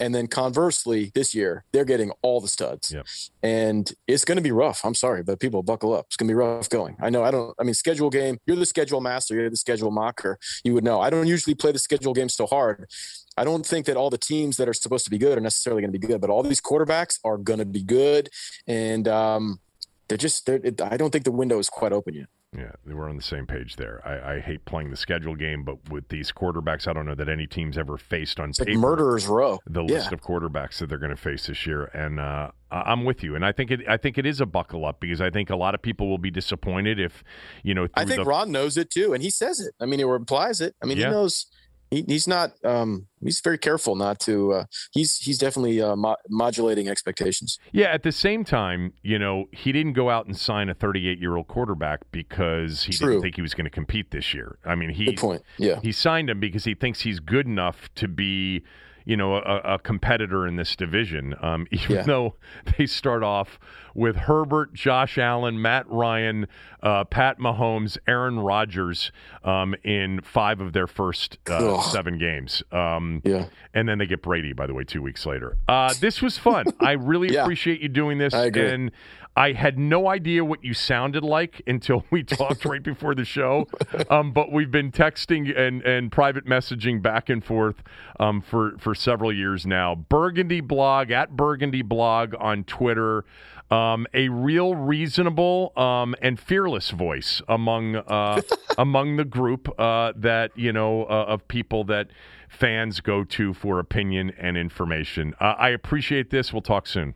And 0.00 0.14
then 0.14 0.26
conversely, 0.26 1.10
this 1.14 1.34
year 1.34 1.64
they're 1.72 1.84
getting 1.84 2.12
all 2.22 2.40
the 2.40 2.48
studs, 2.48 2.92
yep. 2.92 3.06
and 3.42 3.92
it's 4.06 4.24
going 4.24 4.36
to 4.36 4.42
be 4.42 4.52
rough. 4.52 4.84
I'm 4.84 4.94
sorry, 4.94 5.22
but 5.22 5.40
people 5.40 5.62
buckle 5.62 5.92
up. 5.92 6.06
It's 6.06 6.16
going 6.16 6.28
to 6.28 6.32
be 6.32 6.36
rough 6.36 6.68
going. 6.68 6.96
I 7.00 7.10
know. 7.10 7.24
I 7.24 7.30
don't. 7.30 7.54
I 7.58 7.64
mean, 7.64 7.74
schedule 7.74 8.10
game. 8.10 8.38
You're 8.46 8.56
the 8.56 8.66
schedule 8.66 9.00
master. 9.00 9.34
You're 9.34 9.50
the 9.50 9.56
schedule 9.56 9.90
mocker. 9.90 10.38
You 10.64 10.74
would 10.74 10.84
know. 10.84 11.00
I 11.00 11.10
don't 11.10 11.26
usually 11.26 11.54
play 11.54 11.72
the 11.72 11.78
schedule 11.78 12.14
game 12.14 12.28
so 12.28 12.46
hard. 12.46 12.88
I 13.36 13.44
don't 13.44 13.64
think 13.64 13.86
that 13.86 13.96
all 13.96 14.10
the 14.10 14.18
teams 14.18 14.56
that 14.56 14.68
are 14.68 14.74
supposed 14.74 15.04
to 15.04 15.10
be 15.10 15.18
good 15.18 15.38
are 15.38 15.40
necessarily 15.40 15.82
going 15.82 15.92
to 15.92 15.98
be 15.98 16.06
good, 16.06 16.20
but 16.20 16.30
all 16.30 16.42
these 16.42 16.60
quarterbacks 16.60 17.18
are 17.24 17.36
going 17.36 17.60
to 17.60 17.64
be 17.64 17.82
good, 17.82 18.28
and 18.66 19.06
um, 19.08 19.60
they're 20.08 20.18
just. 20.18 20.46
They're, 20.46 20.60
it, 20.62 20.80
I 20.80 20.96
don't 20.96 21.10
think 21.10 21.24
the 21.24 21.32
window 21.32 21.58
is 21.58 21.68
quite 21.68 21.92
open 21.92 22.14
yet. 22.14 22.26
Yeah, 22.56 22.72
we're 22.86 23.10
on 23.10 23.16
the 23.16 23.22
same 23.22 23.46
page 23.46 23.76
there. 23.76 24.00
I, 24.06 24.36
I, 24.36 24.40
hate 24.40 24.64
playing 24.64 24.88
the 24.88 24.96
schedule 24.96 25.34
game, 25.34 25.64
but 25.64 25.90
with 25.90 26.08
these 26.08 26.32
quarterbacks, 26.32 26.88
I 26.88 26.94
don't 26.94 27.04
know 27.04 27.14
that 27.14 27.28
any 27.28 27.46
team's 27.46 27.76
ever 27.76 27.98
faced 27.98 28.40
on 28.40 28.48
it's 28.48 28.58
paper 28.58 28.70
like 28.70 28.78
murderers 28.78 29.26
row 29.26 29.58
the 29.66 29.84
yeah. 29.84 29.96
list 29.96 30.12
of 30.12 30.22
quarterbacks 30.22 30.78
that 30.78 30.88
they're 30.88 30.96
going 30.96 31.14
to 31.14 31.16
face 31.16 31.46
this 31.46 31.66
year. 31.66 31.84
And 31.92 32.18
uh, 32.18 32.52
I'm 32.70 33.04
with 33.04 33.22
you, 33.22 33.36
and 33.36 33.44
I 33.44 33.52
think 33.52 33.70
it. 33.70 33.80
I 33.86 33.98
think 33.98 34.16
it 34.16 34.24
is 34.24 34.40
a 34.40 34.46
buckle 34.46 34.86
up 34.86 34.98
because 34.98 35.20
I 35.20 35.28
think 35.28 35.50
a 35.50 35.56
lot 35.56 35.74
of 35.74 35.82
people 35.82 36.08
will 36.08 36.16
be 36.16 36.30
disappointed 36.30 36.98
if 36.98 37.22
you 37.62 37.74
know. 37.74 37.86
I 37.92 38.06
think 38.06 38.22
the... 38.22 38.24
Ron 38.24 38.50
knows 38.50 38.78
it 38.78 38.88
too, 38.88 39.12
and 39.12 39.22
he 39.22 39.28
says 39.28 39.60
it. 39.60 39.74
I 39.78 39.84
mean, 39.84 39.98
he 39.98 40.06
implies 40.06 40.62
it. 40.62 40.74
I 40.82 40.86
mean, 40.86 40.96
yeah. 40.96 41.08
he 41.08 41.12
knows. 41.12 41.46
He, 41.90 42.04
he's 42.06 42.28
not. 42.28 42.52
Um, 42.64 43.06
he's 43.22 43.40
very 43.40 43.58
careful 43.58 43.96
not 43.96 44.20
to. 44.20 44.52
Uh, 44.52 44.64
he's 44.92 45.16
he's 45.16 45.38
definitely 45.38 45.80
uh, 45.80 45.96
mo- 45.96 46.16
modulating 46.28 46.88
expectations. 46.88 47.58
Yeah. 47.72 47.86
At 47.86 48.02
the 48.02 48.12
same 48.12 48.44
time, 48.44 48.92
you 49.02 49.18
know, 49.18 49.46
he 49.52 49.72
didn't 49.72 49.94
go 49.94 50.10
out 50.10 50.26
and 50.26 50.36
sign 50.36 50.68
a 50.68 50.74
38 50.74 51.18
year 51.18 51.36
old 51.36 51.48
quarterback 51.48 52.00
because 52.12 52.82
he 52.84 52.92
True. 52.92 53.08
didn't 53.12 53.22
think 53.22 53.36
he 53.36 53.42
was 53.42 53.54
going 53.54 53.64
to 53.64 53.70
compete 53.70 54.10
this 54.10 54.34
year. 54.34 54.58
I 54.64 54.74
mean, 54.74 54.90
he 54.90 55.06
Good 55.06 55.16
point. 55.16 55.42
Yeah. 55.56 55.80
he 55.80 55.92
signed 55.92 56.28
him 56.28 56.40
because 56.40 56.64
he 56.64 56.74
thinks 56.74 57.00
he's 57.00 57.20
good 57.20 57.46
enough 57.46 57.88
to 57.96 58.08
be. 58.08 58.64
You 59.08 59.16
know, 59.16 59.36
a, 59.36 59.60
a 59.64 59.78
competitor 59.78 60.46
in 60.46 60.56
this 60.56 60.76
division. 60.76 61.34
Um, 61.40 61.66
even 61.72 61.96
Yeah. 61.96 62.02
though 62.02 62.34
they 62.76 62.84
start 62.84 63.22
off 63.22 63.58
with 63.94 64.16
Herbert, 64.16 64.74
Josh 64.74 65.16
Allen, 65.16 65.62
Matt 65.62 65.88
Ryan, 65.88 66.46
uh, 66.82 67.04
Pat 67.04 67.38
Mahomes, 67.38 67.96
Aaron 68.06 68.38
Rodgers 68.38 69.10
um, 69.44 69.74
in 69.82 70.20
five 70.20 70.60
of 70.60 70.74
their 70.74 70.86
first 70.86 71.38
uh, 71.48 71.80
seven 71.80 72.18
games. 72.18 72.62
Um, 72.70 73.22
Yeah. 73.24 73.46
and 73.72 73.88
then 73.88 73.96
they 73.96 74.04
get 74.06 74.20
Brady, 74.22 74.52
by 74.52 74.66
the 74.66 74.74
way, 74.74 74.84
two 74.84 75.00
weeks 75.00 75.24
later. 75.24 75.56
Uh, 75.66 75.94
this 76.02 76.20
was 76.20 76.36
fun. 76.36 76.66
I 76.78 76.92
really 76.92 77.28
Yeah. 77.32 77.44
appreciate 77.44 77.80
you 77.80 77.88
doing 77.88 78.18
this. 78.18 78.34
I 78.34 78.44
agree. 78.44 78.70
And 78.70 78.90
I 79.38 79.52
had 79.52 79.78
no 79.78 80.08
idea 80.08 80.44
what 80.44 80.64
you 80.64 80.74
sounded 80.74 81.22
like 81.22 81.62
until 81.64 82.04
we 82.10 82.22
talked 82.24 82.64
right 82.64 82.82
before 82.82 83.14
the 83.14 83.24
show. 83.24 83.68
Um, 84.10 84.32
but 84.32 84.50
we've 84.50 84.70
been 84.70 84.90
texting 84.90 85.56
and, 85.56 85.80
and 85.82 86.10
private 86.10 86.44
messaging 86.44 87.00
back 87.00 87.28
and 87.28 87.44
forth 87.44 87.76
um, 88.18 88.42
for, 88.42 88.72
for 88.78 88.96
several 88.96 89.32
years 89.32 89.64
now. 89.64 89.94
Burgundy 89.94 90.60
blog 90.60 91.12
at 91.12 91.36
Burgundy 91.36 91.82
blog 91.82 92.34
on 92.40 92.64
Twitter. 92.64 93.24
Um, 93.70 94.08
a 94.12 94.28
real 94.28 94.74
reasonable 94.74 95.72
um, 95.76 96.16
and 96.20 96.40
fearless 96.40 96.90
voice 96.90 97.40
among 97.48 97.96
uh, 97.96 98.40
among 98.78 99.18
the 99.18 99.26
group 99.26 99.68
uh, 99.78 100.14
that 100.16 100.52
you 100.56 100.72
know 100.72 101.04
uh, 101.04 101.26
of 101.28 101.46
people 101.48 101.84
that 101.84 102.08
fans 102.48 103.00
go 103.00 103.24
to 103.24 103.52
for 103.52 103.78
opinion 103.78 104.32
and 104.38 104.56
information. 104.56 105.34
Uh, 105.38 105.54
I 105.58 105.68
appreciate 105.68 106.30
this. 106.30 106.50
We'll 106.50 106.62
talk 106.62 106.86
soon. 106.86 107.14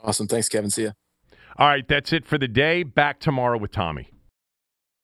Awesome. 0.00 0.28
Thanks, 0.28 0.48
Kevin. 0.48 0.70
See 0.70 0.84
ya. 0.84 0.92
All 1.60 1.68
right, 1.68 1.86
that's 1.86 2.14
it 2.14 2.24
for 2.24 2.38
the 2.38 2.48
day. 2.48 2.84
Back 2.84 3.20
tomorrow 3.20 3.58
with 3.58 3.70
Tommy. 3.70 4.08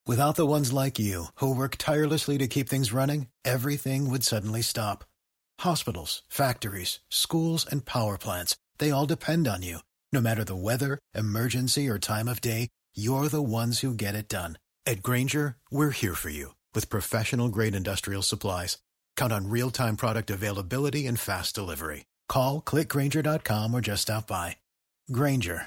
Without 0.07 0.37
the 0.37 0.47
ones 0.47 0.73
like 0.73 0.99
you, 0.99 1.27
who 1.35 1.55
work 1.55 1.77
tirelessly 1.77 2.39
to 2.39 2.47
keep 2.47 2.67
things 2.67 2.95
running, 2.95 3.27
everything 3.45 4.09
would 4.09 4.25
suddenly 4.25 4.63
stop. 4.63 5.05
Hospitals, 5.61 6.23
factories, 6.31 7.01
schools, 7.11 7.67
and 7.71 7.85
power 7.85 8.17
plants, 8.17 8.57
they 8.79 8.91
all 8.91 9.05
depend 9.05 9.47
on 9.47 9.63
you. 9.63 9.81
No 10.13 10.23
matter 10.23 10.45
the 10.45 10.57
weather, 10.57 10.99
emergency, 11.15 11.91
or 11.91 11.99
time 11.99 12.27
of 12.27 12.41
day, 12.41 12.69
you're 12.95 13.29
the 13.29 13.43
ones 13.43 13.81
who 13.81 13.93
get 13.93 14.15
it 14.15 14.29
done. 14.29 14.57
At 14.87 15.03
Grainger, 15.03 15.57
we're 15.71 15.91
here 15.91 16.15
for 16.15 16.31
you 16.31 16.55
with 16.75 16.89
professional 16.89 17.51
grade 17.51 17.75
industrial 17.75 18.23
supplies. 18.23 18.79
Count 19.17 19.33
on 19.33 19.51
real 19.51 19.71
time 19.71 19.97
product 19.97 20.31
availability 20.31 21.07
and 21.07 21.21
fast 21.21 21.55
delivery. 21.55 22.07
Call 22.29 22.63
clickgrainger.com 22.63 23.75
or 23.75 23.81
just 23.83 24.03
stop 24.03 24.27
by. 24.27 24.57
Grainger 25.13 25.67